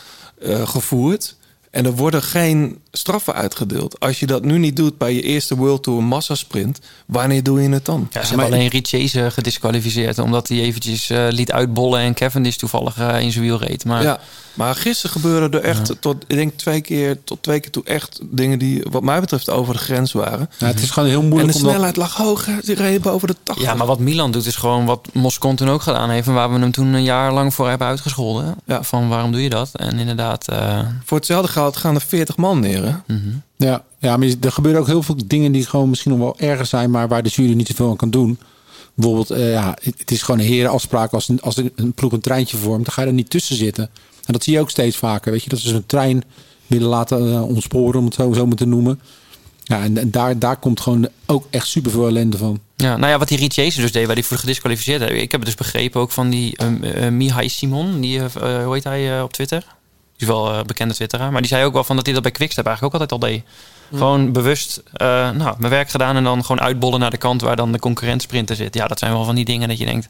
eh 0.41 0.67
gevoerd. 0.67 1.35
En 1.73 1.85
er 1.85 1.95
worden 1.95 2.21
geen 2.23 2.77
straffen 2.91 3.33
uitgedeeld. 3.33 3.99
Als 3.99 4.19
je 4.19 4.25
dat 4.25 4.43
nu 4.43 4.57
niet 4.57 4.75
doet 4.75 4.97
bij 4.97 5.13
je 5.13 5.21
eerste 5.21 5.55
World 5.55 5.83
Tour 5.83 6.03
massasprint, 6.03 6.79
wanneer 7.05 7.43
doe 7.43 7.61
je 7.61 7.69
het 7.69 7.85
dan? 7.85 8.07
Ja, 8.11 8.21
ze 8.21 8.27
hebben 8.27 8.45
alleen 8.45 8.67
Richese 8.67 9.31
gedisqualificeerd. 9.31 10.19
Omdat 10.19 10.47
hij 10.47 10.59
eventjes 10.59 11.09
eh, 11.09 11.25
liet 11.29 11.51
uitbollen 11.51 11.99
en 11.99 12.13
Cavendish 12.13 12.55
toevallig 12.55 12.97
eh, 12.99 13.21
in 13.21 13.31
zijn 13.31 13.43
wiel 13.43 13.57
reed. 13.57 13.85
Maar 13.85 14.03
Ja, 14.03 14.19
maar 14.53 14.75
gisteren 14.75 15.11
gebeurde 15.11 15.57
er 15.59 15.63
echt 15.63 16.01
tot, 16.01 16.23
ik 16.27 16.35
denk 16.35 16.53
twee 16.57 16.81
keer, 16.81 17.23
tot 17.23 17.43
twee 17.43 17.59
keer 17.59 17.71
toe 17.71 17.83
echt 17.83 18.19
dingen 18.23 18.59
die 18.59 18.83
wat 18.91 19.03
mij 19.03 19.19
betreft 19.19 19.49
over 19.49 19.73
de 19.73 19.79
grens 19.79 20.11
waren. 20.11 20.49
Ja, 20.57 20.67
het 20.67 20.81
is 20.81 20.89
gewoon 20.91 21.09
heel 21.09 21.21
En 21.21 21.27
moeilijk 21.27 21.51
de 21.53 21.57
om 21.57 21.63
dat- 21.63 21.71
snelheid 21.73 21.95
lag 21.95 22.15
hoog, 22.15 22.45
die 22.61 22.75
reden 22.75 23.01
boven 23.01 23.27
de 23.27 23.35
80. 23.43 23.65
Ja, 23.65 23.73
maar 23.73 23.87
wat 23.87 23.99
Milan 23.99 24.31
doet 24.31 24.45
is 24.45 24.55
gewoon 24.55 24.85
wat 24.85 25.07
Moscon 25.13 25.55
toen 25.55 25.69
ook 25.69 25.81
gedaan 25.81 26.09
heeft. 26.09 26.27
En 26.27 26.33
waar 26.33 26.53
we 26.53 26.59
hem 26.59 26.71
toen 26.71 26.93
een 26.93 27.03
jaar 27.03 27.33
lang 27.33 27.53
voor 27.53 27.69
hebben 27.69 27.87
uitgescholden. 27.87 28.55
Ja. 28.65 28.83
Van 28.83 29.09
waarom 29.09 29.31
doe 29.31 29.41
je 29.43 29.49
dat? 29.49 29.69
En 29.73 29.99
inderdaad... 29.99 30.47
eh, 30.47 30.79
Voor 31.05 31.17
hetzelfde 31.17 31.51
geld 31.51 31.61
gaan 31.71 31.95
er 31.95 32.01
40 32.01 32.37
man 32.37 32.59
neer. 32.59 32.83
Hè? 32.83 33.15
Ja, 33.57 33.83
ja, 33.99 34.17
maar 34.17 34.27
er 34.41 34.51
gebeuren 34.51 34.81
ook 34.81 34.87
heel 34.87 35.03
veel 35.03 35.17
dingen 35.25 35.51
die 35.51 35.65
gewoon 35.65 35.89
misschien 35.89 36.11
nog 36.11 36.19
wel 36.19 36.49
erger 36.49 36.65
zijn, 36.65 36.91
maar 36.91 37.07
waar 37.07 37.23
de 37.23 37.29
jury 37.29 37.53
niet 37.53 37.67
zoveel 37.67 37.89
aan 37.89 37.95
kan 37.95 38.09
doen. 38.09 38.39
Bijvoorbeeld, 38.93 39.31
eh, 39.31 39.51
ja, 39.51 39.77
het 39.81 40.11
is 40.11 40.21
gewoon 40.21 40.39
een 40.39 40.45
herenafspraak. 40.45 41.11
Als 41.11 41.29
een, 41.29 41.41
als 41.41 41.57
een 41.57 41.93
ploeg 41.93 42.11
een 42.11 42.19
treintje 42.19 42.57
vormt, 42.57 42.85
dan 42.85 42.93
ga 42.93 43.01
je 43.01 43.07
er 43.07 43.13
niet 43.13 43.29
tussen 43.29 43.55
zitten. 43.55 43.89
En 44.25 44.33
dat 44.33 44.43
zie 44.43 44.53
je 44.53 44.59
ook 44.59 44.69
steeds 44.69 44.97
vaker. 44.97 45.31
Weet 45.31 45.43
je, 45.43 45.49
dat 45.49 45.59
ze 45.59 45.75
een 45.75 45.85
trein 45.85 46.23
willen 46.67 46.87
laten 46.87 47.33
eh, 47.33 47.47
ontsporen, 47.47 47.99
om 47.99 48.05
het 48.05 48.13
zo, 48.13 48.33
zo 48.33 48.45
maar 48.45 48.55
te 48.55 48.65
noemen. 48.65 48.99
Ja, 49.63 49.83
en, 49.83 49.97
en 49.97 50.11
daar, 50.11 50.39
daar 50.39 50.57
komt 50.57 50.79
gewoon 50.79 51.07
ook 51.25 51.47
echt 51.49 51.67
super 51.67 51.91
veel 51.91 52.07
ellende 52.07 52.37
van. 52.37 52.59
Ja, 52.75 52.97
nou 52.97 53.11
ja, 53.11 53.17
wat 53.17 53.27
die 53.27 53.37
Rich 53.37 53.55
Jason 53.55 53.81
dus 53.81 53.91
deed, 53.91 54.05
waar 54.05 54.15
hij 54.15 54.23
voor 54.23 54.37
gedisqualificeerd 54.37 55.01
heeft. 55.01 55.21
Ik 55.21 55.31
heb 55.31 55.39
het 55.39 55.49
dus 55.49 55.67
begrepen 55.67 56.01
ook 56.01 56.11
van 56.11 56.29
die 56.29 56.57
uh, 56.81 57.09
Mihai 57.09 57.49
Simon, 57.49 58.01
die, 58.01 58.19
uh, 58.19 58.25
hoe 58.63 58.73
heet 58.73 58.83
hij 58.83 59.17
uh, 59.17 59.23
op 59.23 59.33
Twitter? 59.33 59.65
Is 60.23 60.29
wel 60.29 60.53
uh, 60.53 60.61
bekende 60.61 60.93
twitteraar. 60.93 61.31
Maar 61.31 61.41
die 61.41 61.49
zei 61.49 61.65
ook 61.65 61.73
wel 61.73 61.83
van 61.83 61.95
dat 61.95 62.05
hij 62.05 62.13
dat 62.13 62.23
bij 62.23 62.31
Quickstep 62.31 62.65
eigenlijk 62.65 62.95
ook 62.95 63.01
altijd 63.01 63.21
al 63.21 63.29
deed. 63.29 63.43
Mm. 63.89 63.97
Gewoon 63.97 64.31
bewust, 64.31 64.83
uh, 65.01 65.07
nou, 65.31 65.55
mijn 65.57 65.71
werk 65.71 65.89
gedaan 65.89 66.15
en 66.15 66.23
dan 66.23 66.45
gewoon 66.45 66.61
uitbollen 66.61 66.99
naar 66.99 67.11
de 67.11 67.17
kant 67.17 67.41
waar 67.41 67.55
dan 67.55 67.71
de 67.71 67.79
concurrent 67.79 68.21
sprinter 68.21 68.55
zit. 68.55 68.73
Ja, 68.73 68.87
dat 68.87 68.99
zijn 68.99 69.11
wel 69.11 69.23
van 69.23 69.35
die 69.35 69.45
dingen 69.45 69.67
dat 69.67 69.77
je 69.77 69.85
denkt. 69.85 70.09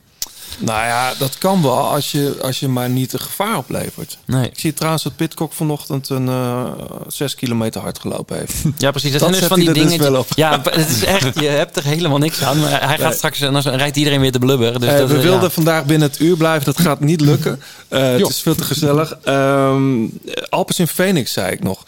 Nou 0.60 0.86
ja, 0.86 1.14
dat 1.18 1.38
kan 1.38 1.62
wel 1.62 1.78
als 1.78 2.12
je, 2.12 2.38
als 2.42 2.60
je 2.60 2.68
maar 2.68 2.90
niet 2.90 3.14
een 3.14 3.20
gevaar 3.20 3.58
oplevert. 3.58 4.18
Nee. 4.26 4.50
Ik 4.50 4.60
zie 4.60 4.74
trouwens 4.74 5.04
dat 5.04 5.16
Pitcock 5.16 5.54
vanochtend 5.54 6.10
een 6.10 6.28
uh, 6.28 6.72
6 7.08 7.36
kilometer 7.36 7.82
hard 7.82 8.00
gelopen 8.00 8.38
heeft. 8.38 8.54
Ja, 8.78 8.92
precies. 8.92 9.12
Dat, 9.12 9.20
dat 9.20 9.30
zijn 9.30 9.40
dus 9.40 9.50
van 9.50 9.60
die 9.60 9.74
dingen. 9.74 9.98
Dus 9.98 10.08
wel 10.08 10.20
op. 10.20 10.28
Ja, 10.36 10.62
het 10.64 10.90
is 10.90 11.04
echt, 11.04 11.40
je 11.40 11.48
hebt 11.48 11.78
er 11.78 11.84
helemaal 11.84 12.18
niks 12.18 12.44
aan. 12.44 12.60
Maar 12.60 12.70
hij 12.70 12.98
gaat 12.98 13.00
nee. 13.00 13.14
straks 13.14 13.42
en 13.42 13.54
dan 13.54 13.62
rijdt 13.62 13.98
iedereen 13.98 14.20
weer 14.20 14.32
te 14.32 14.40
blubber. 14.40 14.80
Dus 14.80 15.00
dat, 15.00 15.10
we 15.10 15.22
wilden 15.22 15.42
ja. 15.42 15.50
vandaag 15.50 15.86
binnen 15.86 16.08
het 16.08 16.20
uur 16.20 16.38
blijven. 16.38 16.66
Dat 16.66 16.80
gaat 16.80 17.00
niet 17.00 17.22
lukken. 17.22 17.62
Uh, 17.90 18.02
het 18.02 18.30
is 18.30 18.42
veel 18.42 18.56
te 18.56 18.64
gezellig. 18.64 19.18
Um, 19.26 20.20
Alpes 20.50 20.80
in 20.80 20.88
Phoenix 20.88 21.34
zei 21.34 21.52
ik 21.52 21.64
nog. 21.64 21.84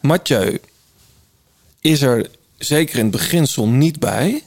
Mathieu 0.00 0.60
is 1.80 2.02
er 2.02 2.26
zeker 2.58 2.98
in 2.98 3.02
het 3.02 3.12
beginsel 3.12 3.68
niet 3.68 3.98
bij. 3.98 4.42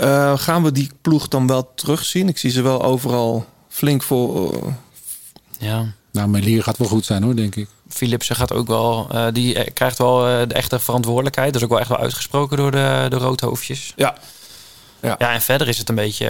Uh, 0.00 0.38
gaan 0.38 0.62
we 0.62 0.72
die 0.72 0.90
ploeg 1.00 1.28
dan 1.28 1.46
wel 1.46 1.72
terugzien? 1.74 2.28
Ik 2.28 2.38
zie 2.38 2.50
ze 2.50 2.62
wel 2.62 2.82
overal 2.82 3.46
flink 3.68 4.02
voor. 4.02 4.54
Uh... 4.54 4.62
Ja. 5.58 5.84
Nou, 6.12 6.28
Melier 6.28 6.62
gaat 6.62 6.78
wel 6.78 6.88
goed 6.88 7.04
zijn 7.04 7.22
hoor, 7.22 7.36
denk 7.36 7.56
ik. 7.56 7.68
Philipsen 7.88 8.36
gaat 8.36 8.52
ook 8.52 8.66
wel. 8.66 9.08
Uh, 9.12 9.26
die 9.32 9.70
krijgt 9.70 9.98
wel 9.98 10.46
de 10.46 10.54
echte 10.54 10.78
verantwoordelijkheid. 10.78 11.52
Dat 11.52 11.56
is 11.56 11.62
ook 11.62 11.72
wel 11.72 11.80
echt 11.80 11.88
wel 11.88 11.98
uitgesproken 11.98 12.56
door 12.56 12.70
de, 12.70 13.06
de 13.08 13.16
roodhoofdjes. 13.16 13.92
Ja. 13.96 14.14
Ja. 15.00 15.14
ja, 15.18 15.32
en 15.32 15.40
verder 15.40 15.68
is 15.68 15.78
het 15.78 15.88
een 15.88 15.94
beetje. 15.94 16.26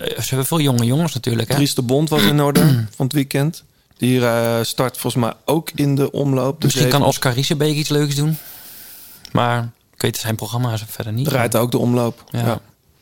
ze 0.00 0.26
hebben 0.28 0.46
veel 0.46 0.60
jonge 0.60 0.84
jongens 0.84 1.14
natuurlijk. 1.14 1.48
Hè? 1.48 1.54
Dries 1.54 1.74
de 1.74 1.82
Bond 1.82 2.08
was 2.08 2.22
in 2.22 2.42
orde 2.42 2.60
van 2.96 3.06
het 3.06 3.12
weekend. 3.12 3.64
Die 3.96 4.20
start 4.62 4.98
volgens 4.98 5.22
mij 5.22 5.32
ook 5.44 5.70
in 5.74 5.94
de 5.94 6.10
omloop. 6.10 6.62
Misschien 6.62 6.88
kan 6.88 7.02
Oscar 7.02 7.32
Riesebeek 7.32 7.74
iets 7.74 7.88
leuks 7.88 8.14
doen. 8.14 8.38
Maar 9.32 9.70
ik 9.94 10.02
weet 10.02 10.16
zijn 10.16 10.36
programma's 10.36 10.84
verder 10.86 11.12
niet. 11.12 11.28
Rijdt 11.28 11.56
ook 11.56 11.70
de 11.70 11.78
omloop. 11.78 12.24
Ja. 12.30 12.38
ja. 12.38 12.60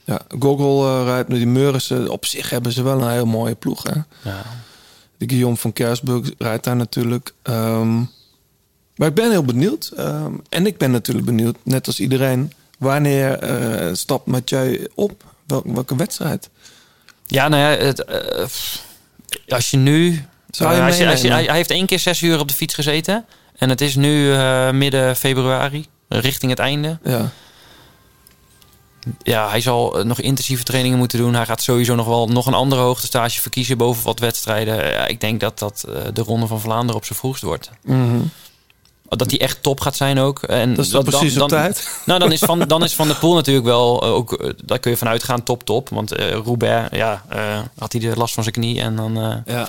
Ja, 0.09 0.21
Gogol 0.39 0.87
uh, 0.87 1.05
rijdt 1.05 1.29
met 1.29 1.39
die 1.39 1.47
Murissen. 1.47 2.09
Op 2.09 2.27
zich 2.27 2.51
hebben 2.51 2.73
ze 2.73 2.83
wel 2.83 3.03
een 3.03 3.11
heel 3.11 3.27
mooie 3.27 3.55
ploeg. 3.55 3.83
Hè? 3.83 4.01
Ja. 4.31 4.43
De 5.17 5.29
Guillaume 5.29 5.57
van 5.57 5.73
Kersburg 5.73 6.31
rijdt 6.39 6.65
daar 6.65 6.77
natuurlijk. 6.77 7.33
Um, 7.43 8.11
maar 8.97 9.09
ik 9.09 9.15
ben 9.15 9.31
heel 9.31 9.45
benieuwd. 9.45 9.93
Um, 9.99 10.43
en 10.49 10.67
ik 10.67 10.79
ben 10.79 10.91
natuurlijk 10.91 11.27
benieuwd, 11.27 11.57
net 11.63 11.87
als 11.87 12.01
iedereen... 12.01 12.53
wanneer 12.79 13.51
uh, 13.51 13.95
stapt 13.95 14.27
Mathieu 14.27 14.89
op? 14.95 15.25
Wel, 15.47 15.63
welke 15.65 15.97
wedstrijd? 15.97 16.51
Ja, 17.27 17.49
nou 17.49 17.63
ja, 17.63 17.85
het, 17.85 18.05
uh, 18.11 19.55
als 19.57 19.71
je 19.71 19.77
nu... 19.77 20.25
Zou 20.51 20.75
je 20.75 20.83
als 20.83 20.97
je, 20.97 21.09
als 21.09 21.21
je, 21.21 21.31
hij 21.31 21.57
heeft 21.57 21.71
één 21.71 21.87
keer 21.87 21.99
zes 21.99 22.21
uur 22.21 22.41
op 22.41 22.49
de 22.49 22.55
fiets 22.55 22.75
gezeten. 22.75 23.25
En 23.57 23.69
het 23.69 23.81
is 23.81 23.95
nu 23.95 24.37
midden 24.73 25.17
februari, 25.17 25.87
richting 26.09 26.51
het 26.51 26.61
einde. 26.61 26.99
Ja 27.05 27.33
ja, 29.23 29.49
hij 29.49 29.61
zal 29.61 30.03
nog 30.05 30.21
intensieve 30.21 30.63
trainingen 30.63 30.99
moeten 30.99 31.19
doen. 31.19 31.35
Hij 31.35 31.47
gaat 31.47 31.63
sowieso 31.63 31.95
nog 31.95 32.07
wel 32.07 32.29
nog 32.29 32.47
een 32.47 32.55
andere 32.55 32.81
hoogtestage 32.81 33.41
verkiezen 33.41 33.79
boven 33.79 34.05
wat 34.05 34.19
wedstrijden. 34.19 34.77
Ja, 34.77 35.07
ik 35.07 35.21
denk 35.21 35.41
dat 35.41 35.59
dat 35.59 35.85
de 36.13 36.23
Ronde 36.23 36.47
van 36.47 36.61
Vlaanderen 36.61 36.97
op 36.97 37.05
zijn 37.05 37.19
vroegst 37.19 37.43
wordt. 37.43 37.71
Mm 37.83 38.09
-hmm. 38.09 38.31
Dat 39.09 39.31
hij 39.31 39.41
echt 39.41 39.63
top 39.63 39.81
gaat 39.81 39.97
zijn 39.97 40.19
ook. 40.19 40.43
En 40.43 40.75
dat 40.75 40.85
is 40.85 40.91
dat, 40.91 41.05
precies 41.05 41.35
dan, 41.35 41.43
op 41.43 41.49
tijd. 41.49 42.03
Nou, 42.05 42.21
dan 42.21 42.33
is 42.33 42.39
Van, 42.39 42.59
dan 42.59 42.85
is 42.85 42.95
van 42.95 43.07
der 43.07 43.17
Poel 43.17 43.35
natuurlijk 43.35 43.67
wel 43.67 44.03
ook... 44.03 44.55
Daar 44.65 44.79
kun 44.79 44.91
je 44.91 44.97
vanuit 44.97 45.23
gaan, 45.23 45.43
top, 45.43 45.65
top. 45.65 45.89
Want 45.89 46.19
uh, 46.19 46.31
Roubaix, 46.31 46.97
ja, 46.97 47.25
had 47.79 47.93
hij 47.93 48.01
de 48.01 48.17
last 48.17 48.35
van 48.35 48.43
zijn 48.43 48.55
knie. 48.55 48.81
En 48.81 48.97
dan... 48.97 49.43
Ja. 49.47 49.69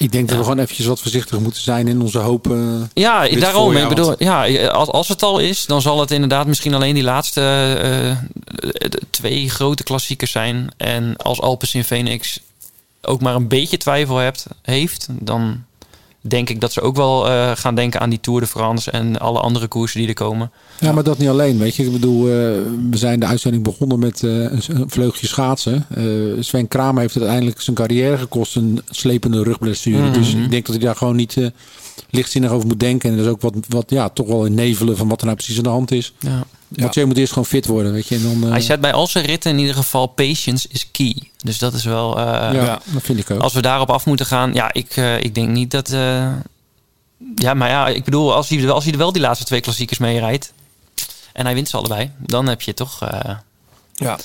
Ik 0.00 0.12
denk 0.12 0.28
dat 0.28 0.36
we 0.36 0.42
gewoon 0.42 0.58
eventjes 0.58 0.86
wat 0.86 1.00
voorzichtig 1.00 1.38
moeten 1.38 1.62
zijn 1.62 1.88
in 1.88 2.00
onze 2.00 2.18
hoop. 2.18 2.56
Ja, 2.94 3.28
daarom. 3.28 3.76
Ik 3.76 3.88
bedoel, 3.88 4.14
ja, 4.18 4.66
als, 4.66 4.88
als 4.88 5.08
het 5.08 5.22
al 5.22 5.38
is, 5.38 5.66
dan 5.66 5.82
zal 5.82 6.00
het 6.00 6.10
inderdaad 6.10 6.46
misschien 6.46 6.74
alleen 6.74 6.94
die 6.94 7.02
laatste 7.02 7.76
uh, 7.84 8.90
twee 9.10 9.50
grote 9.50 9.82
klassiekers 9.82 10.30
zijn. 10.30 10.70
En 10.76 11.16
als 11.16 11.40
Alpes 11.40 11.74
in 11.74 11.84
Phoenix 11.84 12.40
ook 13.02 13.20
maar 13.20 13.34
een 13.34 13.48
beetje 13.48 13.76
twijfel 13.76 14.16
hebt, 14.16 14.46
heeft, 14.62 15.06
dan 15.10 15.64
denk 16.20 16.50
ik 16.50 16.60
dat 16.60 16.72
ze 16.72 16.80
ook 16.80 16.96
wel 16.96 17.26
uh, 17.26 17.50
gaan 17.54 17.74
denken 17.74 18.00
aan 18.00 18.10
die 18.10 18.20
Tour 18.20 18.40
de 18.40 18.46
France 18.46 18.90
en 18.90 19.18
alle 19.18 19.40
andere 19.40 19.66
koersen 19.66 19.98
die 19.98 20.08
er 20.08 20.14
komen. 20.14 20.50
Ja, 20.80 20.92
maar 20.92 21.04
dat 21.04 21.18
niet 21.18 21.28
alleen. 21.28 21.58
Weet 21.58 21.76
je, 21.76 21.84
ik 21.84 21.92
bedoel, 21.92 22.26
uh, 22.26 22.32
we 22.90 22.96
zijn 22.96 23.20
de 23.20 23.26
uitzending 23.26 23.62
begonnen 23.62 23.98
met 23.98 24.22
uh, 24.22 24.32
een 24.42 24.84
vleugje 24.86 25.26
schaatsen. 25.26 25.86
Sven 26.40 26.68
Kramer 26.68 27.00
heeft 27.00 27.16
uiteindelijk 27.16 27.60
zijn 27.60 27.76
carrière 27.76 28.18
gekost, 28.18 28.56
een 28.56 28.80
slepende 28.90 29.42
rugblessure. 29.42 29.98
Mm 29.98 30.04
-hmm. 30.04 30.12
Dus 30.12 30.34
ik 30.34 30.50
denk 30.50 30.66
dat 30.66 30.74
hij 30.74 30.84
daar 30.84 30.96
gewoon 30.96 31.16
niet 31.16 31.36
lichtzinnig 32.10 32.50
over 32.50 32.66
moet 32.66 32.80
denken. 32.80 33.10
En 33.10 33.16
dat 33.16 33.24
is 33.26 33.30
ook 33.30 33.40
wat, 33.40 33.54
wat 33.68 33.90
ja, 33.90 34.08
toch 34.08 34.26
wel 34.26 34.44
in 34.44 34.54
nevelen 34.54 34.96
van 34.96 35.08
wat 35.08 35.18
er 35.18 35.24
nou 35.24 35.36
precies 35.36 35.56
aan 35.56 35.62
de 35.62 35.68
hand 35.68 35.90
is. 35.90 36.12
Ja. 36.18 36.44
Want 36.68 36.94
je 36.94 37.04
moet 37.04 37.16
eerst 37.16 37.32
gewoon 37.32 37.48
fit 37.48 37.66
worden, 37.66 37.92
weet 37.92 38.08
je. 38.08 38.14
En 38.14 38.22
dan, 38.22 38.44
uh... 38.44 38.50
Hij 38.50 38.60
zet 38.60 38.80
bij 38.80 38.92
al 38.92 39.06
zijn 39.06 39.24
ritten 39.24 39.50
in 39.50 39.58
ieder 39.58 39.74
geval 39.74 40.06
patience 40.06 40.68
is 40.70 40.90
key. 40.90 41.30
Dus 41.36 41.58
dat 41.58 41.74
is 41.74 41.84
wel... 41.84 42.18
Uh, 42.18 42.24
ja, 42.52 42.80
dat 42.84 43.02
vind 43.02 43.18
ik 43.18 43.30
ook. 43.30 43.40
Als 43.40 43.52
we 43.52 43.62
daarop 43.62 43.90
af 43.90 44.06
moeten 44.06 44.26
gaan... 44.26 44.54
Ja, 44.54 44.72
ik, 44.72 44.96
uh, 44.96 45.20
ik 45.20 45.34
denk 45.34 45.48
niet 45.48 45.70
dat... 45.70 45.88
ja, 47.34 47.54
maar 47.54 47.68
ja, 47.68 47.88
ik 47.88 48.04
bedoel, 48.04 48.34
als 48.34 48.48
hij, 48.48 48.70
als 48.70 48.84
hij 48.84 48.92
er 48.92 48.98
wel 48.98 49.12
die 49.12 49.22
laatste 49.22 49.44
twee 49.44 49.60
klassiekers 49.60 49.98
mee 49.98 50.18
rijdt... 50.18 50.52
en 51.32 51.44
hij 51.44 51.54
wint 51.54 51.68
ze 51.68 51.76
allebei, 51.76 52.10
dan 52.18 52.48
heb 52.48 52.62
je 52.62 52.74
toch... 52.74 53.00
Ja. 53.00 53.42
ja. 53.94 54.18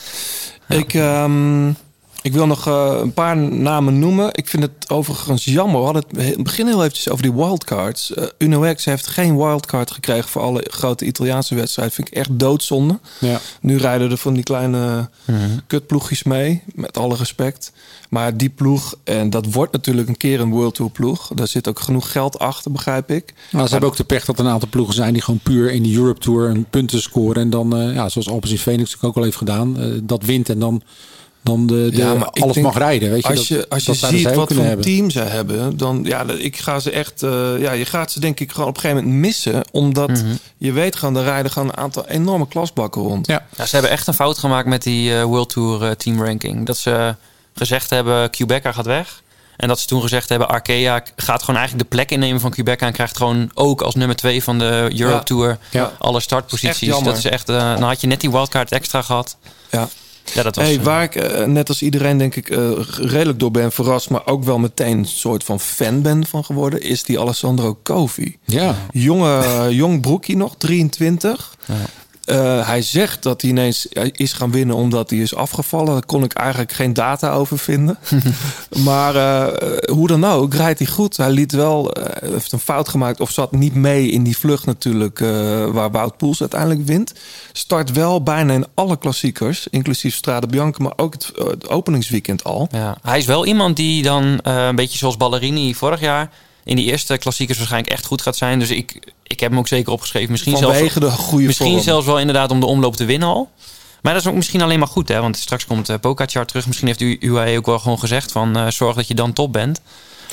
Ik... 0.68 0.94
Um... 0.94 1.78
Ik 2.26 2.34
wil 2.34 2.48
nog 2.48 2.68
uh, 2.68 2.98
een 3.02 3.14
paar 3.14 3.38
namen 3.38 4.00
noemen. 4.00 4.30
Ik 4.34 4.48
vind 4.48 4.64
het 4.64 4.90
overigens 4.90 5.44
jammer. 5.44 5.80
We 5.80 5.86
hadden 5.86 6.04
het 6.08 6.18
in 6.18 6.32
het 6.32 6.44
begin 6.44 6.68
heel 6.68 6.84
eventjes 6.84 7.10
over 7.10 7.24
die 7.24 7.34
wildcards. 7.34 8.12
Uh, 8.12 8.24
Uno 8.38 8.74
X 8.74 8.86
heeft 8.86 9.08
geen 9.08 9.38
wildcard 9.38 9.92
gekregen 9.92 10.30
voor 10.30 10.42
alle 10.42 10.66
grote 10.70 11.06
Italiaanse 11.06 11.56
wedstrijden. 11.56 11.96
Vind 11.96 12.08
ik 12.08 12.14
echt 12.14 12.40
doodzonde. 12.40 13.00
Ja. 13.20 13.40
Nu 13.62 13.78
rijden 13.78 14.12
er 14.12 14.18
van 14.18 14.34
die 14.34 14.44
kleine 14.44 15.10
mm 15.26 15.36
-hmm. 15.36 15.62
kutploegjes 15.68 16.24
mee. 16.24 16.64
Met 16.74 16.98
alle 16.98 17.16
respect. 17.16 17.72
Maar 18.10 18.38
die 18.38 18.50
ploeg, 18.50 18.96
en 19.04 19.30
dat 19.30 19.52
wordt 19.52 19.72
natuurlijk 19.72 20.08
een 20.08 20.18
keer 20.18 20.40
een 20.40 20.52
World 20.52 20.76
Tour 20.76 20.92
ploeg. 20.92 21.32
Daar 21.36 21.48
zit 21.48 21.68
ook 21.68 21.80
genoeg 21.80 22.12
geld 22.12 22.40
achter, 22.40 22.72
begrijp 22.72 23.12
ik. 23.12 23.34
Nou, 23.52 23.66
ze 23.66 23.72
hebben 23.72 23.90
ook 23.90 23.98
de 23.98 24.04
pech 24.04 24.26
dat 24.26 24.40
er 24.40 24.46
een 24.46 24.52
aantal 24.52 24.70
ploegen 24.70 24.96
zijn 24.96 25.14
die 25.14 25.22
gewoon 25.22 25.40
puur 25.44 25.72
in 25.72 25.84
de 25.84 25.96
Europe 25.96 26.20
Tour 26.20 26.50
een 26.50 26.66
punten 26.70 27.02
scoren. 27.02 27.42
En 27.42 27.50
dan, 27.50 27.82
uh, 27.82 27.94
ja, 27.94 28.10
zoals 28.10 28.30
Alpes 28.30 28.52
in 28.52 28.58
Phoenix 28.58 28.98
ook 29.02 29.16
al 29.16 29.24
heeft 29.24 29.38
gedaan, 29.38 30.02
dat 30.04 30.24
wint 30.24 30.50
en 30.50 30.60
dan 30.60 30.82
dan 31.46 31.68
de, 31.68 31.90
de 31.92 31.98
ja, 31.98 32.14
maar 32.14 32.30
alles 32.30 32.54
denk, 32.54 32.66
mag 32.66 32.78
rijden. 32.78 33.12
Weet 33.12 33.22
je, 33.22 33.30
als 33.30 33.48
je, 33.48 33.56
dat, 33.56 33.70
als 33.70 33.86
je 33.86 33.98
dat 34.00 34.10
ziet 34.10 34.34
wat 34.34 34.54
voor 34.54 34.64
hebben. 34.64 34.86
team 34.86 35.10
ze 35.10 35.20
hebben, 35.20 35.78
dan 35.78 36.02
ja, 36.04 36.26
ik 36.38 36.58
ga 36.58 36.80
ze 36.80 36.92
echt. 36.92 37.24
Uh, 37.24 37.60
ja, 37.60 37.72
je 37.72 37.86
gaat 37.86 38.12
ze 38.12 38.20
denk 38.20 38.40
ik 38.40 38.52
gewoon 38.52 38.68
op 38.68 38.76
een 38.76 38.82
gegeven 38.82 39.04
moment 39.04 39.22
missen. 39.22 39.64
Omdat 39.72 40.10
mm 40.10 40.16
-hmm. 40.16 40.40
je 40.58 40.72
weet 40.72 40.96
gewoon, 40.96 41.16
er 41.16 41.24
rijden 41.24 41.52
gewoon 41.52 41.68
een 41.68 41.78
aantal 41.78 42.08
enorme 42.08 42.48
klasbakken 42.48 43.02
rond. 43.02 43.28
Ja. 43.28 43.46
ja, 43.58 43.66
ze 43.66 43.74
hebben 43.74 43.92
echt 43.92 44.08
een 44.08 44.14
fout 44.14 44.38
gemaakt 44.38 44.68
met 44.68 44.84
die 44.84 45.12
uh, 45.12 45.24
World 45.24 45.50
Tour 45.50 45.82
uh, 45.82 45.92
team 45.92 46.24
ranking. 46.24 46.66
Dat 46.66 46.78
ze 46.78 47.16
gezegd 47.54 47.90
hebben, 47.90 48.30
Quebeca 48.30 48.72
gaat 48.72 48.86
weg. 48.86 49.24
En 49.58 49.68
dat 49.68 49.80
ze 49.80 49.88
toen 49.88 50.02
gezegd 50.02 50.30
hebben, 50.30 50.48
Arkea 50.48 51.04
gaat 51.16 51.44
gewoon 51.44 51.60
eigenlijk 51.60 51.90
de 51.90 51.96
plek 51.96 52.12
innemen 52.12 52.42
van 52.42 52.52
Quebeca 52.52 52.86
en 52.86 52.94
krijgt 52.94 53.18
gewoon 53.18 53.52
ook 53.54 53.82
als 53.82 53.96
nummer 53.96 54.16
twee 54.16 54.44
van 54.44 54.60
de 54.60 54.90
Europe 54.96 55.18
Ja. 55.18 55.24
Tour 55.24 55.58
Ja. 55.70 55.92
alle 55.98 56.20
startposities. 56.20 56.90
Echt 56.90 57.04
dat 57.04 57.18
is 57.18 57.26
echt, 57.26 57.50
uh, 57.50 57.74
dan 57.74 57.84
had 57.84 58.02
je 58.02 58.08
net 58.08 58.22
die 58.22 58.32
wildcard 58.32 58.72
extra 58.72 59.02
gehad. 59.02 59.38
Ja. 59.72 59.88
Ja, 60.34 60.44
dat 60.44 60.56
was. 60.56 60.66
Hey, 60.66 60.78
eh, 60.78 60.84
waar 60.84 61.04
ik 61.04 61.16
eh, 61.16 61.46
net 61.46 61.70
als 61.70 61.82
iedereen 61.82 62.18
denk 62.18 62.36
ik 62.36 62.50
eh, 62.50 62.72
redelijk 62.98 63.40
door 63.40 63.52
ben 63.52 63.72
verrast, 63.72 64.10
maar 64.10 64.26
ook 64.26 64.44
wel 64.44 64.60
meteen 64.60 64.98
een 64.98 65.06
soort 65.06 65.44
van 65.44 65.60
fan 65.60 66.02
ben 66.02 66.26
van 66.26 66.44
geworden, 66.46 66.82
is 66.82 67.04
die 67.04 67.20
Alessandro 67.20 67.80
Covi. 67.84 68.38
Ja. 68.44 68.76
Jonge, 68.92 69.68
jong 69.70 70.02
broekie 70.02 70.38
nog, 70.38 70.56
23. 70.58 71.56
Uh, 72.26 72.68
hij 72.68 72.82
zegt 72.82 73.24
dat 73.24 73.42
hij 73.42 73.50
ineens 73.50 73.88
is 74.12 74.34
gaan 74.34 74.52
winnen 74.52 74.76
omdat 74.76 75.10
hij 75.10 75.20
is 75.20 75.36
afgevallen. 75.36 75.94
Daar 75.94 76.06
kon 76.06 76.24
ik 76.24 76.34
eigenlijk 76.34 76.72
geen 76.72 76.94
data 76.94 77.32
over 77.32 77.60
vinden. 77.60 77.98
maar 78.86 79.16
uh, 79.16 79.48
hoe 79.92 80.08
dan 80.08 80.26
ook, 80.26 80.54
rijdt 80.54 80.80
hij 80.80 80.88
goed. 80.88 81.18
Hij 81.18 81.30
liet 81.30 81.52
wel, 81.52 81.98
uh, 81.98 82.06
heeft 82.32 82.52
een 82.52 82.60
fout 82.60 82.90
gemaakt 82.90 83.20
of 83.20 83.32
zat 83.32 83.52
niet 83.52 83.76
mee 83.76 84.10
in 84.10 84.24
die 84.24 84.38
vlucht 84.38 84.66
natuurlijk... 84.66 85.20
waar 85.72 85.92
Wout 85.92 86.18
Poels 86.18 86.42
uiteindelijk 86.42 86.86
wint. 86.86 87.14
Start 87.52 87.92
wel 87.92 88.24
bijna 88.24 88.54
in 88.54 88.66
alle 88.74 88.98
klassiekers, 88.98 89.68
inclusief 89.68 90.16
Strade 90.16 90.48
Bianca... 90.48 90.84
maar 90.84 90.94
ook 90.96 91.14
het, 91.14 91.32
het 91.36 91.70
openingsweekend 91.70 92.44
al. 92.44 92.68
Ja. 92.72 92.98
Hij 93.02 93.18
is 93.18 93.26
wel 93.26 93.46
iemand 93.46 93.76
die 93.76 94.04
dan 94.04 94.40
een 94.44 94.76
beetje 94.76 94.98
zoals 94.98 95.18
Ballerini 95.18 95.74
vorig 95.74 96.00
jaar... 96.00 96.32
in 96.66 96.76
die 96.76 96.86
eerste 96.86 97.18
klassiekers 97.18 97.58
waarschijnlijk 97.58 97.94
echt 97.94 98.06
goed 98.06 98.22
gaat 98.22 98.36
zijn. 98.36 98.60
Dus 98.60 98.70
ik, 98.70 99.14
ik 99.24 99.40
heb 99.40 99.50
hem 99.50 99.60
ook 99.60 99.68
zeker 99.68 99.92
opgeschreven. 99.92 100.32
Misschien 100.32 100.58
Vanwege 100.58 101.00
zelfs, 101.00 101.16
de 101.16 101.22
goede 101.24 101.46
Misschien 101.46 101.72
vorm. 101.72 101.84
zelfs 101.84 102.06
wel 102.06 102.20
inderdaad 102.20 102.52
om 102.52 102.60
de 102.60 102.66
omloop 102.66 102.96
te 102.96 103.06
winnen 103.06 103.28
al. 103.28 103.50
Maar 104.02 104.14
dat 104.14 104.22
is 104.22 104.28
ook 104.30 104.36
misschien 104.36 104.62
alleen 104.62 104.80
maar 104.80 104.88
goed, 104.88 105.08
hè? 105.08 105.22
Want 105.22 105.38
straks 105.38 105.66
komt 105.66 105.90
uh, 105.90 105.96
Pogacar 106.02 106.46
terug. 106.46 106.66
Misschien 106.68 106.88
heeft 106.88 107.02
u 107.02 107.18
UAE 107.20 107.58
ook 107.58 107.66
wel 107.66 107.80
gewoon 107.80 108.00
gezegd 108.00 108.32
van 108.32 108.58
uh, 108.58 108.68
zorg 108.70 108.96
dat 108.96 109.08
je 109.08 109.14
dan 109.16 109.34
top 109.34 109.54
bent. 109.54 109.82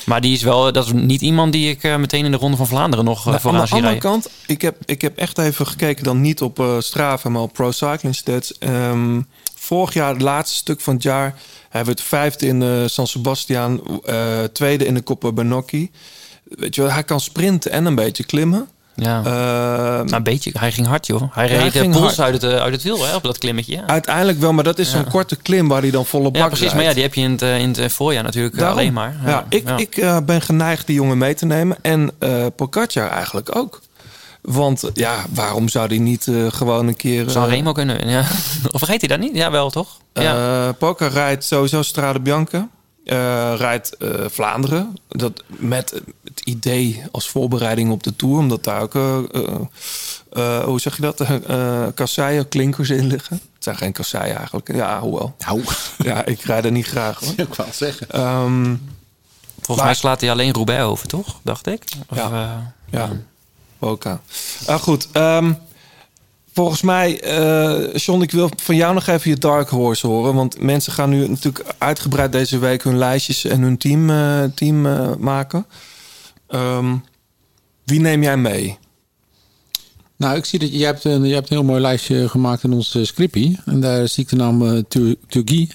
Maar 0.05 0.21
die 0.21 0.33
is 0.33 0.41
wel, 0.41 0.71
dat 0.71 0.85
is 0.85 0.91
niet 0.93 1.21
iemand 1.21 1.51
die 1.51 1.69
ik 1.69 1.83
eh, 1.83 1.95
meteen 1.95 2.25
in 2.25 2.31
de 2.31 2.37
Ronde 2.37 2.57
van 2.57 2.67
Vlaanderen 2.67 3.05
nog 3.05 3.19
uh, 3.19 3.23
Nou, 3.25 3.35
aan 3.35 3.41
vooraan 3.41 3.65
de 3.65 3.71
andere 3.71 3.91
rijden. 3.91 4.11
kant, 4.11 4.29
ik 4.45 4.61
heb, 4.61 4.77
ik 4.85 5.01
heb 5.01 5.17
echt 5.17 5.37
even 5.37 5.67
gekeken 5.67 6.03
dan 6.03 6.21
niet 6.21 6.41
op 6.41 6.59
eh 6.59 6.75
Strava, 6.79 7.29
maar 7.29 7.41
op 7.41 7.53
Pro 7.53 7.71
Cycling 7.71 8.15
Stats. 8.15 8.57
Ehm, 8.57 9.21
vorig 9.55 9.93
jaar, 9.93 10.13
het 10.13 10.21
laatste 10.21 10.57
stuk 10.57 10.81
van 10.81 10.93
het 10.93 11.03
jaar, 11.03 11.35
hij 11.69 11.85
werd 11.85 12.01
vijfde 12.01 12.47
in 12.47 12.59
de 12.59 12.85
San 12.89 13.07
Sebastian, 13.07 14.01
eh, 14.05 14.43
tweede 14.53 14.85
in 14.85 14.93
de 14.93 15.03
Coppa 15.03 15.31
Bernocchi. 15.31 15.91
Weet 16.55 16.75
je 16.75 16.81
wel, 16.81 16.91
hij 16.91 17.03
kan 17.03 17.19
sprinten 17.19 17.71
en 17.71 17.85
een 17.85 17.95
beetje 17.95 18.23
klimmen. 18.23 18.67
Ja. 18.95 19.21
Nou, 19.21 20.13
een 20.13 20.23
beetje. 20.23 20.51
Hij 20.59 20.71
ging 20.71 20.87
hard, 20.87 21.07
joh. 21.07 21.21
Hij 21.33 21.43
Ja, 21.47 21.53
hij 21.53 21.63
reed 21.63 21.73
de 21.73 21.79
ging 21.79 21.93
pols 21.95 22.21
uit 22.21 22.33
het, 22.41 22.43
eh, 22.51 22.61
uit 22.61 22.73
het 22.73 22.83
wiel 22.83 23.05
hè, 23.05 23.15
op 23.15 23.23
dat 23.23 23.37
klimmetje. 23.37 23.71
Ja, 23.75 23.87
Uiteindelijk 23.87 24.39
wel, 24.39 24.53
maar 24.53 24.63
dat 24.63 24.79
is 24.79 24.89
zo'n 24.91 25.09
korte 25.09 25.35
klim 25.35 25.67
waar 25.67 25.81
hij 25.81 25.91
dan 25.91 26.05
volle 26.05 26.23
bak 26.31 26.35
ja 26.35 26.47
precies. 26.47 26.59
rijdt. 26.59 26.75
Maar 26.75 26.83
ja, 26.85 26.93
die 26.93 27.03
heb 27.03 27.13
je 27.13 27.21
in 27.21 27.31
het, 27.31 27.41
eh, 27.41 27.59
in 27.59 27.67
het 27.67 27.77
eh, 27.77 27.89
voorjaar 27.89 28.23
natuurlijk 28.23 28.53
eh, 28.53 28.59
Daarom. 28.59 28.77
alleen 28.79 28.93
maar. 28.93 29.15
Ja, 29.25 29.45
ik, 29.49 29.69
ik 29.69 29.97
eh, 29.97 30.17
ben 30.25 30.41
geneigd 30.41 30.87
die 30.87 30.95
jongen 30.95 31.17
mee 31.17 31.33
te 31.33 31.45
nemen. 31.45 31.77
En 31.81 32.11
eh 32.19 32.45
Pogacar 32.55 33.09
eigenlijk 33.09 33.55
ook. 33.55 33.81
Want 34.41 34.83
eh, 34.83 34.89
ja, 34.93 35.15
waarom 35.29 35.69
zou 35.69 35.87
hij 35.87 35.97
niet 35.97 36.27
eh, 36.27 36.35
gewoon 36.51 36.87
een 36.87 36.95
keer... 36.95 37.29
Zou 37.29 37.45
eh, 37.49 37.53
Remo 37.53 37.71
kunnen, 37.71 38.09
ja. 38.09 38.19
Of 38.71 38.79
vergeet 38.79 38.99
hij 38.99 39.09
dat 39.09 39.19
niet? 39.19 39.35
Ja, 39.35 39.51
wel 39.51 39.69
toch? 39.69 39.97
Ja. 40.13 40.35
Eh 40.67 40.73
Poca 40.77 41.07
rijdt 41.07 41.43
sowieso 41.43 41.81
Strade 41.81 42.19
Bianca. 42.19 42.67
Eh, 43.05 43.53
rijdt 43.57 43.97
eh, 43.97 44.09
Vlaanderen. 44.29 44.97
Dat 45.07 45.43
met 45.47 46.01
het 46.23 46.39
idee 46.43 47.03
als 47.11 47.29
voorbereiding 47.29 47.91
op 47.91 48.03
de 48.03 48.15
Tour. 48.15 48.37
Omdat 48.37 48.63
daar 48.63 48.81
ook, 48.81 48.95
eh, 48.95 49.17
eh, 49.31 49.43
eh, 50.31 50.63
hoe 50.63 50.79
zeg 50.79 50.95
je 50.95 51.01
dat, 51.01 51.23
kasseien, 51.95 52.47
klinkers 52.47 52.89
in 52.89 53.07
liggen. 53.07 53.35
Het 53.53 53.63
zijn 53.63 53.77
geen 53.77 53.91
kasseien 53.91 54.35
eigenlijk. 54.37 54.73
Ja, 54.75 54.99
hoewel. 54.99 55.35
Nou, 55.39 55.63
Ja, 55.97 56.25
ik 56.25 56.41
rijd 56.41 56.65
er 56.65 56.71
niet 56.71 56.85
graag 56.87 57.19
hoor. 57.19 57.33
ik 57.47 57.53
wou 57.53 57.67
het 57.67 57.77
zeggen. 57.77 58.09
Ehm, 58.09 58.75
Volgens 59.55 59.77
maar- 59.77 59.85
mij 59.85 59.93
slaat 59.95 60.21
hij 60.21 60.31
alleen 60.31 60.53
Roubaix 60.53 60.83
over, 60.83 61.07
toch? 61.07 61.39
Dacht 61.41 61.67
ik. 61.67 61.83
Of, 62.09 62.17
Ja. 62.17 62.31
eh, 62.31 62.99
Ja, 62.99 63.09
Boca. 63.79 64.21
Ah, 64.65 64.79
goed. 64.79 65.07
ehm, 65.11 65.53
volgens 66.53 66.81
mij, 66.81 67.21
eh 67.21 67.95
John, 67.95 68.21
ik 68.21 68.31
wil 68.31 68.49
van 68.55 68.75
jou 68.75 68.93
nog 68.93 69.07
even 69.07 69.29
je 69.29 69.37
Dark 69.37 69.69
Horse 69.69 70.07
horen. 70.07 70.33
Want 70.33 70.61
mensen 70.61 70.93
gaan 70.93 71.09
nu 71.09 71.27
natuurlijk 71.27 71.75
uitgebreid 71.77 72.31
deze 72.31 72.57
week 72.57 72.83
hun 72.83 72.97
lijstjes 72.97 73.45
en 73.45 73.61
hun 73.61 73.77
team, 73.77 74.09
eh, 74.09 74.43
team 74.55 74.85
eh, 74.85 75.15
maken. 75.15 75.65
Ehm, 76.47 76.95
wie 77.83 77.99
neem 77.99 78.23
jij 78.23 78.37
mee? 78.37 78.77
Nou, 80.15 80.37
ik 80.37 80.45
zie 80.45 80.59
dat 80.59 80.71
je, 80.71 80.77
jij 80.77 80.87
hebt, 80.87 81.03
een, 81.03 81.25
jij 81.25 81.35
hebt 81.35 81.49
een 81.49 81.55
heel 81.57 81.65
mooi 81.65 81.81
lijstje 81.81 82.29
gemaakt 82.29 82.63
in 82.63 82.73
ons 82.73 82.95
uh, 82.95 83.05
scriptie. 83.05 83.59
En 83.65 83.79
daar 83.79 84.07
zie 84.07 84.23
ik 84.23 84.29
de 84.29 84.35
naam 84.35 84.61
uh, 84.61 84.81
Turgi. 85.27 85.69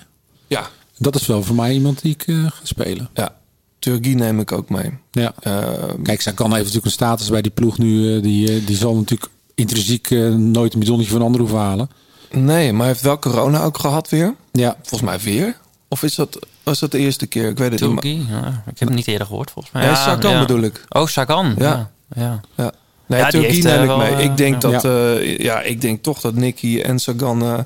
Ja. 0.46 0.68
Dat 0.98 1.14
is 1.14 1.26
wel 1.26 1.42
voor 1.42 1.56
mij 1.56 1.72
iemand 1.72 2.02
die 2.02 2.12
ik 2.12 2.26
uh, 2.26 2.44
ga 2.44 2.60
spelen. 2.62 3.10
Ja, 3.14 3.36
Turgi 3.78 4.14
neem 4.14 4.40
ik 4.40 4.52
ook 4.52 4.70
mee. 4.70 4.98
Ja. 5.10 5.34
Ehm, 5.40 6.02
Kijk, 6.02 6.20
zij 6.20 6.32
kan 6.32 6.46
heeft 6.46 6.59
natuurlijk 6.59 6.86
een 6.86 6.90
status 6.90 7.28
bij 7.28 7.42
die 7.42 7.50
ploeg 7.50 7.78
nu. 7.78 8.20
die, 8.20 8.64
die 8.64 8.76
zal 8.76 8.94
natuurlijk 8.94 9.30
intrinsiek 9.59 10.10
eh, 10.10 10.28
nooit 10.35 10.72
een 10.74 10.80
bidonnetje 10.80 11.10
van 11.10 11.20
een 11.20 11.26
ander 11.26 11.40
hoeven 11.40 11.59
halen. 11.59 11.90
nee, 12.30 12.72
maar 12.72 12.86
heeft 12.86 13.01
wel 13.01 13.18
corona 13.18 13.62
ook 13.62 13.78
gehad 13.78 14.09
weer? 14.09 14.35
Ja. 14.52 14.76
Volgens 14.82 15.10
mij 15.10 15.18
weer. 15.20 15.56
Of 15.89 16.02
is 16.02 16.14
dat, 16.14 16.47
was 16.62 16.78
dat 16.78 16.90
de 16.90 16.98
eerste 16.98 17.26
keer? 17.26 17.48
Ik 17.48 17.59
weet 17.59 17.80
het 17.80 18.02
niet. 18.02 18.28
maar-? 18.30 18.43
Ja, 18.43 18.62
ik 18.66 18.78
heb 18.78 18.89
hem 18.89 18.97
niet 18.97 19.06
eerder 19.06 19.26
gehoord, 19.26 19.51
volgens 19.51 19.74
mij. 19.74 19.86
Nee, 19.86 19.94
Sagan 19.94 20.39
bedoel 20.40 20.60
ik. 20.62 20.85
Oh, 20.89 21.06
Sagan. 21.06 21.55
Ja. 21.59 21.64
Ja. 21.66 21.90
ja. 22.16 22.40
Ja. 22.56 22.72
Nee, 23.06 23.20
Ja, 23.20 23.24
heeft, 23.30 23.62
neem 23.64 23.74
eh, 23.76 23.82
ik 23.90 23.97
mee. 23.97 24.12
eh, 24.14 24.24
ik 24.24 24.36
denk 24.36 24.62
ja. 24.62 24.70
dat, 24.70 24.85
eh, 24.85 25.39
ja, 25.39 25.60
ik 25.60 25.80
denk 25.80 26.02
toch 26.02 26.20
dat 26.20 26.35
Nicky 26.35 26.80
en 26.80 26.98
Sagan 26.98 27.43
eh, 27.43 27.59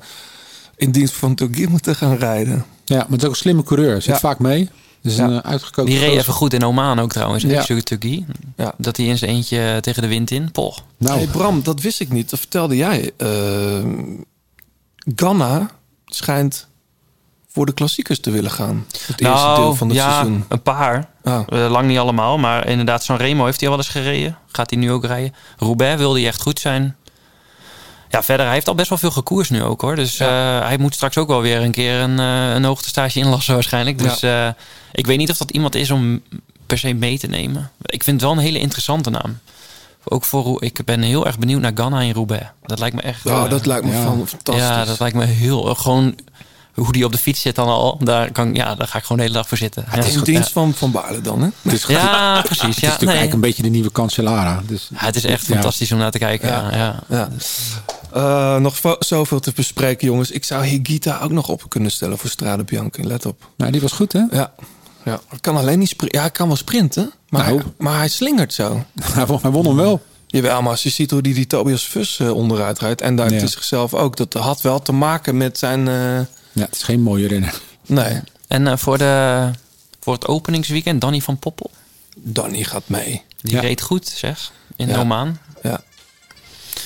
in 0.75 0.91
dienst 0.91 1.13
van 1.13 1.35
Turkije 1.35 1.67
moeten 1.67 1.95
gaan 1.95 2.15
rijden. 2.15 2.65
Ja, 2.85 2.95
maar 2.97 3.07
het 3.09 3.19
is 3.19 3.23
ook 3.25 3.31
een 3.31 3.37
slimme 3.37 3.63
coureur. 3.63 4.01
Zit 4.01 4.13
Ja. 4.13 4.19
vaak 4.19 4.39
mee. 4.39 4.69
Dus 5.03 5.15
Ja. 5.15 5.23
een 5.23 5.31
uh, 5.31 5.37
uitgekozen 5.37 5.91
Die 5.91 5.99
reed 5.99 6.17
even 6.17 6.33
goed 6.33 6.53
in 6.53 6.63
Oman 6.63 6.99
ook 6.99 7.11
trouwens. 7.11 7.43
Ja. 7.43 7.63
Ja. 7.67 7.81
Turkije. 7.81 8.23
Ja. 8.57 8.73
Dat 8.77 8.97
hij 8.97 9.05
in 9.05 9.17
zijn 9.17 9.31
eentje 9.31 9.77
tegen 9.81 10.01
de 10.01 10.07
wind 10.07 10.31
in. 10.31 10.51
Poh. 10.51 10.77
Nou, 10.97 11.17
Hey 11.17 11.27
Bram, 11.27 11.63
dat 11.63 11.81
wist 11.81 11.99
ik 11.99 12.09
niet. 12.11 12.29
Dat 12.29 12.39
vertelde 12.39 12.75
jij. 12.75 13.11
Eh, 13.17 13.83
Ganna 15.15 15.69
schijnt 16.05 16.67
voor 17.47 17.65
de 17.65 17.73
klassiekers 17.73 18.19
te 18.19 18.31
willen 18.31 18.51
gaan. 18.51 18.85
Het 18.91 19.21
eerste 19.21 19.23
nou, 19.45 19.57
deel 19.61 19.75
van 19.75 19.87
het 19.87 19.97
ja, 19.97 20.11
seizoen. 20.13 20.45
een 20.49 20.61
paar. 20.61 21.09
Ah. 21.23 21.43
Eh, 21.47 21.71
lang 21.71 21.87
niet 21.87 21.97
allemaal. 21.97 22.37
Maar 22.37 22.67
inderdaad, 22.67 23.03
San 23.03 23.17
Remo 23.17 23.45
heeft 23.45 23.59
hij 23.59 23.69
al 23.69 23.75
wel 23.75 23.85
eens 23.85 23.93
gereden. 23.93 24.37
Gaat 24.51 24.69
hij 24.69 24.79
nu 24.79 24.91
ook 24.91 25.05
rijden. 25.05 25.33
Roubaix 25.57 25.97
wilde 25.97 26.19
hij 26.19 26.27
echt 26.27 26.41
goed 26.41 26.59
zijn. 26.59 26.95
Ja, 28.13 28.23
verder, 28.23 28.45
hij 28.45 28.55
heeft 28.55 28.67
al 28.67 28.75
best 28.75 28.89
wel 28.89 28.97
veel 28.97 29.11
gekoers 29.11 29.49
nu 29.49 29.63
ook 29.63 29.81
hoor. 29.81 29.95
Dus 29.95 30.19
eh, 30.19 30.27
hij 30.59 30.77
moet 30.77 30.93
straks 30.93 31.17
ook 31.17 31.27
wel 31.27 31.41
weer 31.41 31.61
een 31.61 31.71
keer 31.71 31.99
een, 31.99 32.19
eh, 32.19 32.53
een 32.53 32.63
hoogtestage 32.63 33.19
inlassen 33.19 33.53
waarschijnlijk. 33.53 33.97
Dus 33.97 34.21
eh, 34.21 34.47
ik 34.91 35.05
weet 35.05 35.17
niet 35.17 35.29
of 35.29 35.37
dat 35.37 35.51
iemand 35.51 35.75
is 35.75 35.91
om 35.91 36.21
per 36.65 36.77
se 36.77 36.93
mee 36.93 37.19
te 37.19 37.27
nemen. 37.27 37.71
Ik 37.85 38.03
vind 38.03 38.21
het 38.21 38.29
wel 38.29 38.37
een 38.37 38.45
hele 38.45 38.59
interessante 38.59 39.09
naam. 39.09 39.39
Ook 40.03 40.23
voor, 40.23 40.63
ik 40.63 40.79
ben 40.85 41.01
heel 41.01 41.25
erg 41.25 41.39
benieuwd 41.39 41.61
naar 41.61 41.71
Ganna 41.75 42.01
in 42.01 42.13
Roubaix. 42.13 42.45
Dat 42.63 42.79
lijkt 42.79 42.95
me 42.95 43.01
echt... 43.01 43.23
Ja, 43.23 43.43
eh, 43.43 43.49
dat 43.49 43.65
lijkt 43.65 43.85
me 43.85 43.91
van 43.91 44.27
fantastisch. 44.27 44.63
ja, 44.63 44.85
dat 44.85 44.99
lijkt 44.99 45.15
me 45.15 45.25
heel... 45.25 45.75
Gewoon 45.75 46.15
hoe 46.73 46.91
die 46.91 47.05
op 47.05 47.11
de 47.11 47.17
fiets 47.17 47.41
zit 47.41 47.55
dan 47.55 47.67
al. 47.67 47.97
Daar, 48.03 48.31
kan, 48.31 48.53
ja, 48.53 48.75
daar 48.75 48.87
ga 48.87 48.97
ik 48.97 49.03
gewoon 49.03 49.17
de 49.17 49.23
hele 49.23 49.35
dag 49.35 49.47
voor 49.47 49.57
zitten. 49.57 49.85
Ja, 49.95 50.03
in 50.03 50.21
dienst 50.21 50.51
van 50.51 50.73
Van 50.73 50.91
Baarle 50.91 51.21
dan, 51.21 51.41
hè? 51.41 51.47
het 51.61 51.73
is, 51.73 51.85
ja 51.85 52.35
het 52.35 52.45
precies. 52.45 52.61
is 52.67 52.75
Ja, 52.75 52.87
natuurlijk 52.87 52.89
nee. 52.99 53.07
eigenlijk 53.07 53.33
een 53.33 53.39
beetje 53.39 53.63
de 53.63 53.69
nieuwe 53.69 53.91
Cancellara. 53.91 54.61
Dus, 54.67 54.89
Ja, 54.93 55.05
het 55.05 55.15
is 55.15 55.23
echt 55.23 55.45
Ja. 55.47 55.53
fantastisch 55.53 55.91
om 55.91 55.97
naar 55.97 56.11
te 56.11 56.17
kijken. 56.17 56.47
Ja. 56.47 56.69
Ja, 56.75 57.03
Ja. 57.09 57.29
Eh, 58.13 58.55
nog 58.61 58.77
zoveel 58.99 59.39
te 59.39 59.51
bespreken, 59.55 60.07
jongens. 60.07 60.31
Ik 60.31 60.43
zou 60.43 60.65
Higita 60.65 61.19
ook 61.23 61.31
nog 61.31 61.49
op 61.49 61.69
kunnen 61.69 61.91
stellen 61.91 62.17
voor 62.17 62.29
Strade 62.29 62.63
Bianchi. 62.63 63.03
Let 63.03 63.25
op. 63.25 63.49
Nou, 63.57 63.71
die 63.71 63.81
was 63.81 63.91
goed, 63.91 64.13
hè? 64.13 64.19
Ja. 64.31 64.51
ja. 65.03 65.19
Hij 65.29 65.39
kan 65.41 65.57
alleen 65.57 65.79
niet 65.79 65.89
sprinten. 65.89 66.17
Ja, 66.17 66.23
hij 66.23 66.33
kan 66.33 66.47
wel 66.47 66.55
sprinten. 66.55 67.11
Maar, 67.29 67.43
Nou. 67.45 67.55
hij, 67.57 67.65
maar 67.77 67.97
hij 67.97 68.07
slingert 68.07 68.53
zo. 68.53 68.83
Hij 69.13 69.25
won, 69.25 69.39
hem 69.65 69.75
wel. 69.75 70.01
Jawel, 70.27 70.61
maar 70.61 70.71
als 70.71 70.83
je 70.83 70.89
ziet 70.89 71.11
hoe 71.11 71.21
die, 71.21 71.33
die 71.33 71.47
Tobias 71.47 71.83
Vus 71.87 72.19
eh, 72.19 72.31
onderuit 72.35 72.79
rijdt... 72.79 73.01
en 73.01 73.15
daar 73.15 73.31
Ja. 73.33 73.39
ja. 73.39 73.47
zichzelf 73.47 73.93
ook... 73.93 74.17
dat 74.17 74.33
had 74.33 74.61
wel 74.61 74.81
te 74.81 74.91
maken 74.91 75.37
met 75.37 75.57
zijn... 75.57 75.87
eh, 75.87 76.19
Ja, 76.53 76.61
het 76.65 76.75
is 76.75 76.83
geen 76.83 77.01
mooie 77.01 77.27
renner. 77.27 77.61
nee, 77.85 78.19
En 78.47 78.67
eh, 78.67 78.77
voor, 78.77 78.97
de, 78.97 79.49
voor 79.99 80.13
het 80.13 80.27
openingsweekend, 80.27 81.01
Danny 81.01 81.19
van 81.19 81.37
Poppel. 81.39 81.71
Danny 82.17 82.63
gaat 82.63 82.83
mee. 82.87 83.21
Die 83.41 83.53
Ja. 83.53 83.59
reed 83.61 83.81
goed, 83.81 84.07
zeg. 84.07 84.51
In 84.75 84.87
Ja. 84.87 84.99
Oman. 84.99 85.37
Ja. 85.63 85.81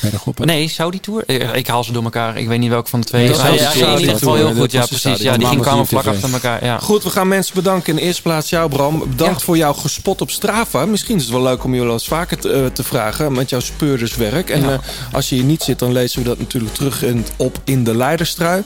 Bergop, 0.10 0.38
hè? 0.38 0.46
Nee, 0.46 0.68
Saudi 0.70 1.00
Tour? 1.00 1.24
Eh, 1.26 1.56
Ik 1.56 1.68
haal 1.68 1.84
ze 1.84 1.92
door 1.92 2.04
elkaar. 2.04 2.38
Ik 2.38 2.48
weet 2.48 2.60
niet 2.60 2.70
welke 2.70 2.90
van 2.90 3.00
de 3.00 3.06
twee. 3.06 3.28
Dat 3.28 3.38
Ja, 3.38 3.50
was 3.50 3.74
ja, 3.74 3.88
in 3.94 4.00
ieder 4.00 4.14
geval 4.18 4.36
heel 4.36 4.54
goed. 4.54 4.72
Ja, 4.72 4.86
precies. 4.86 5.22
Ja, 5.22 5.38
die 5.38 5.48
ging 5.48 5.62
kwamen 5.62 5.88
vlak 5.88 6.04
die 6.04 6.12
achter 6.12 6.34
elkaar. 6.34 6.66
Ja. 6.66 6.80
Goed, 6.80 7.04
we 7.04 7.10
gaan 7.10 7.28
mensen 7.28 7.56
bedanken. 7.56 7.90
In 7.90 7.96
de 7.96 8.02
eerste 8.02 8.22
plaats 8.22 8.50
jou, 8.50 8.70
Bram. 8.70 9.00
Bedankt 9.10 9.40
Ja. 9.40 9.46
voor 9.46 9.58
jouw 9.58 9.74
gespot 9.74 10.22
op 10.22 10.32
Strava. 10.32 10.86
Misschien 10.86 11.16
is 11.16 11.22
het 11.24 11.32
wel 11.32 11.42
leuk 11.44 11.64
om 11.64 11.74
je 11.76 11.82
wel 11.84 11.94
eens 11.94 12.08
vaker 12.08 12.38
te, 12.40 12.50
eh, 12.52 12.66
te 12.66 12.84
vragen 12.84 13.32
met 13.34 13.50
jouw 13.50 13.60
speurderswerk. 13.60 14.50
En 14.50 14.62
Ja. 14.62 14.72
eh, 14.72 14.80
als 15.12 15.30
je 15.30 15.36
hier 15.36 15.44
niet 15.44 15.62
zit, 15.64 15.80
dan 15.80 15.92
lezen 15.92 16.22
we 16.22 16.28
dat 16.28 16.40
natuurlijk 16.40 16.74
terug 16.74 17.04
in, 17.04 17.26
op 17.38 17.60
in 17.64 17.84
de 17.84 17.96
Leiderstrui. 17.96 18.64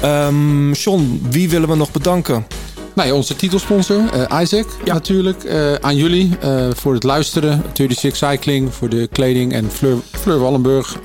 Ehm 0.00 0.72
John, 0.72 1.26
wie 1.30 1.48
willen 1.48 1.68
we 1.68 1.76
nog 1.76 1.90
bedanken? 1.90 2.46
Nou 2.94 3.08
ja, 3.08 3.14
onze 3.14 3.36
titelsponsor, 3.36 4.08
eh, 4.12 4.40
Isaac, 4.42 4.66
natuurlijk. 4.84 5.44
Eh, 5.44 5.74
aan 5.74 5.96
jullie 5.96 6.38
eh, 6.40 6.68
voor 6.74 6.94
het 6.94 7.02
luisteren. 7.02 7.62
36 7.72 8.16
Cycling 8.16 8.74
voor 8.74 8.88
de 8.88 9.08
kleding. 9.12 9.52
En 9.52 9.70
Fleur, 9.70 9.96
Fleur 10.10 10.38
Wallenburg 10.38 10.98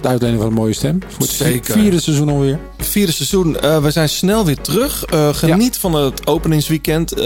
het 0.00 0.10
uitlenen 0.10 0.38
van 0.38 0.46
een 0.46 0.52
mooie 0.52 0.72
stem. 0.72 0.98
Voor 1.08 1.20
het 1.20 1.30
Zeker. 1.30 1.72
vierde 1.72 2.00
seizoen 2.00 2.28
alweer. 2.28 2.58
Vierde 2.78 3.12
seizoen. 3.12 3.60
Eh, 3.60 3.82
we 3.82 3.90
zijn 3.90 4.08
snel 4.08 4.44
weer 4.44 4.60
terug. 4.60 5.04
Eh, 5.04 5.34
geniet 5.34 5.76
van 5.76 5.94
het 5.94 6.26
openingsweekend. 6.26 7.12
Eh, 7.12 7.24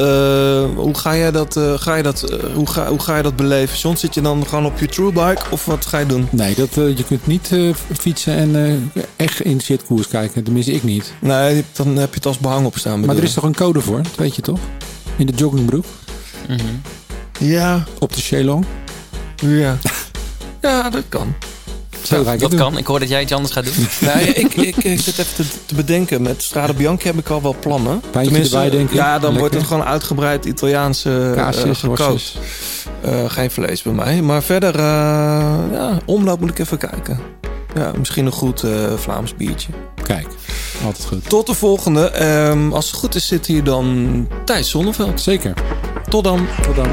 hoe 0.75 0.95
ga 0.95 1.17
jij 1.17 1.31
dat, 1.31 1.61
ga 1.77 1.95
je 1.95 2.03
dat, 2.03 2.39
hoe 2.55 2.69
ga, 2.69 2.89
hoe 2.89 2.99
ga 3.01 3.17
je 3.17 3.23
dat 3.23 3.37
beleven? 3.37 3.79
John, 3.79 3.97
zit 3.97 4.15
je 4.15 4.21
dan 4.21 4.47
gewoon 4.47 4.67
op 4.67 4.79
je 4.79 4.87
truebike 4.87 5.43
of 5.51 5.65
wat 5.65 5.87
ga 5.87 5.99
je 5.99 6.07
doen? 6.07 6.29
Nee, 6.31 6.55
dat, 6.55 6.75
je 6.75 7.05
kunt 7.07 7.27
niet 7.27 7.51
fietsen 7.99 8.37
en 8.37 8.93
echt 9.17 9.41
in 9.41 9.61
shitkoers 9.61 10.09
kijken. 10.09 10.43
Tenminste, 10.45 10.73
ik 10.73 10.83
niet. 10.83 11.13
Nee, 11.21 11.65
dan 11.73 11.97
heb 11.97 12.09
je 12.09 12.15
het 12.15 12.27
als 12.27 12.39
behang 12.39 12.67
op 12.67 12.79
staan. 12.79 13.01
Maar 13.01 13.17
er 13.17 13.23
is 13.23 13.35
toch 13.35 13.45
een 13.45 13.55
code 13.55 13.81
voor? 13.81 14.03
Dat 14.03 14.17
weet 14.17 14.37
je 14.37 14.43
toch? 14.43 14.59
In 15.17 15.27
de 15.27 15.33
joggingbroek. 15.33 15.85
Mhm. 16.49 16.61
Ja, 17.39 17.85
Op 17.99 18.15
de 18.15 18.21
Shelong. 18.21 18.65
ja. 19.37 19.77
ja, 20.63 20.91
dat 20.91 21.03
kan. 21.09 21.35
Zo 22.07 22.25
ga 22.25 22.33
ik 22.33 22.41
Dat 22.41 22.51
doen. 22.51 22.61
kan. 22.61 22.79
Ik 22.79 22.87
hoor 22.87 22.99
dat 23.01 23.09
jij 23.09 23.23
iets 23.23 23.33
anders 23.33 23.53
gaat 23.53 23.65
doen. 23.65 23.87
Nee, 24.15 24.25
ik, 24.27 24.55
ik, 24.55 24.77
ik 24.77 25.01
zit 25.01 25.19
even 25.19 25.35
te, 25.35 25.45
te 25.67 25.75
bedenken. 25.75 26.23
Met 26.23 26.43
Strade 26.43 26.75
Bianchi 26.75 27.07
heb 27.07 27.19
ik 27.19 27.29
al 27.29 27.43
wel 27.43 27.57
plannen. 27.61 28.03
Pijntje 28.11 28.43
erbij, 28.43 28.71
denk 28.71 28.89
ik. 28.89 28.95
Ja, 28.95 29.13
dan 29.13 29.21
Lekker. 29.21 29.39
wordt 29.39 29.55
het 29.55 29.65
gewoon 29.67 29.85
uitgebreid 29.85 30.45
Italiaanse 30.45 31.27
eh, 31.31 31.43
Kaasjes, 31.43 31.79
gekookt. 31.79 32.35
Eh, 33.01 33.11
geen 33.27 33.51
vlees 33.51 33.83
bij 33.83 33.93
mij. 33.93 34.23
Maar 34.23 34.43
verder, 34.43 34.75
eh, 34.75 34.83
ja, 35.73 35.99
omloop 36.05 36.41
moet 36.41 36.51
ik 36.51 36.59
even 36.59 36.79
kijken. 36.79 37.19
Ja, 37.75 37.93
misschien 37.99 38.27
een 38.27 38.33
goed 38.33 38.65
Vlaams 38.97 39.35
biertje. 39.35 39.69
Kijk, 40.03 40.27
altijd 40.85 41.07
goed. 41.07 41.29
Tot 41.29 41.47
de 41.47 41.55
volgende. 41.55 42.11
Ehm, 42.11 42.73
als 42.73 42.87
het 42.91 42.95
goed 43.01 43.15
is, 43.15 43.27
zit 43.27 43.47
hier 43.47 43.65
dan 43.65 44.29
Thijs 44.45 44.71
Zonneveld. 44.71 45.21
Zeker. 45.21 45.53
Tot 46.09 46.25
dan. 46.25 46.47
Tot 46.63 46.77
dan. 46.77 46.89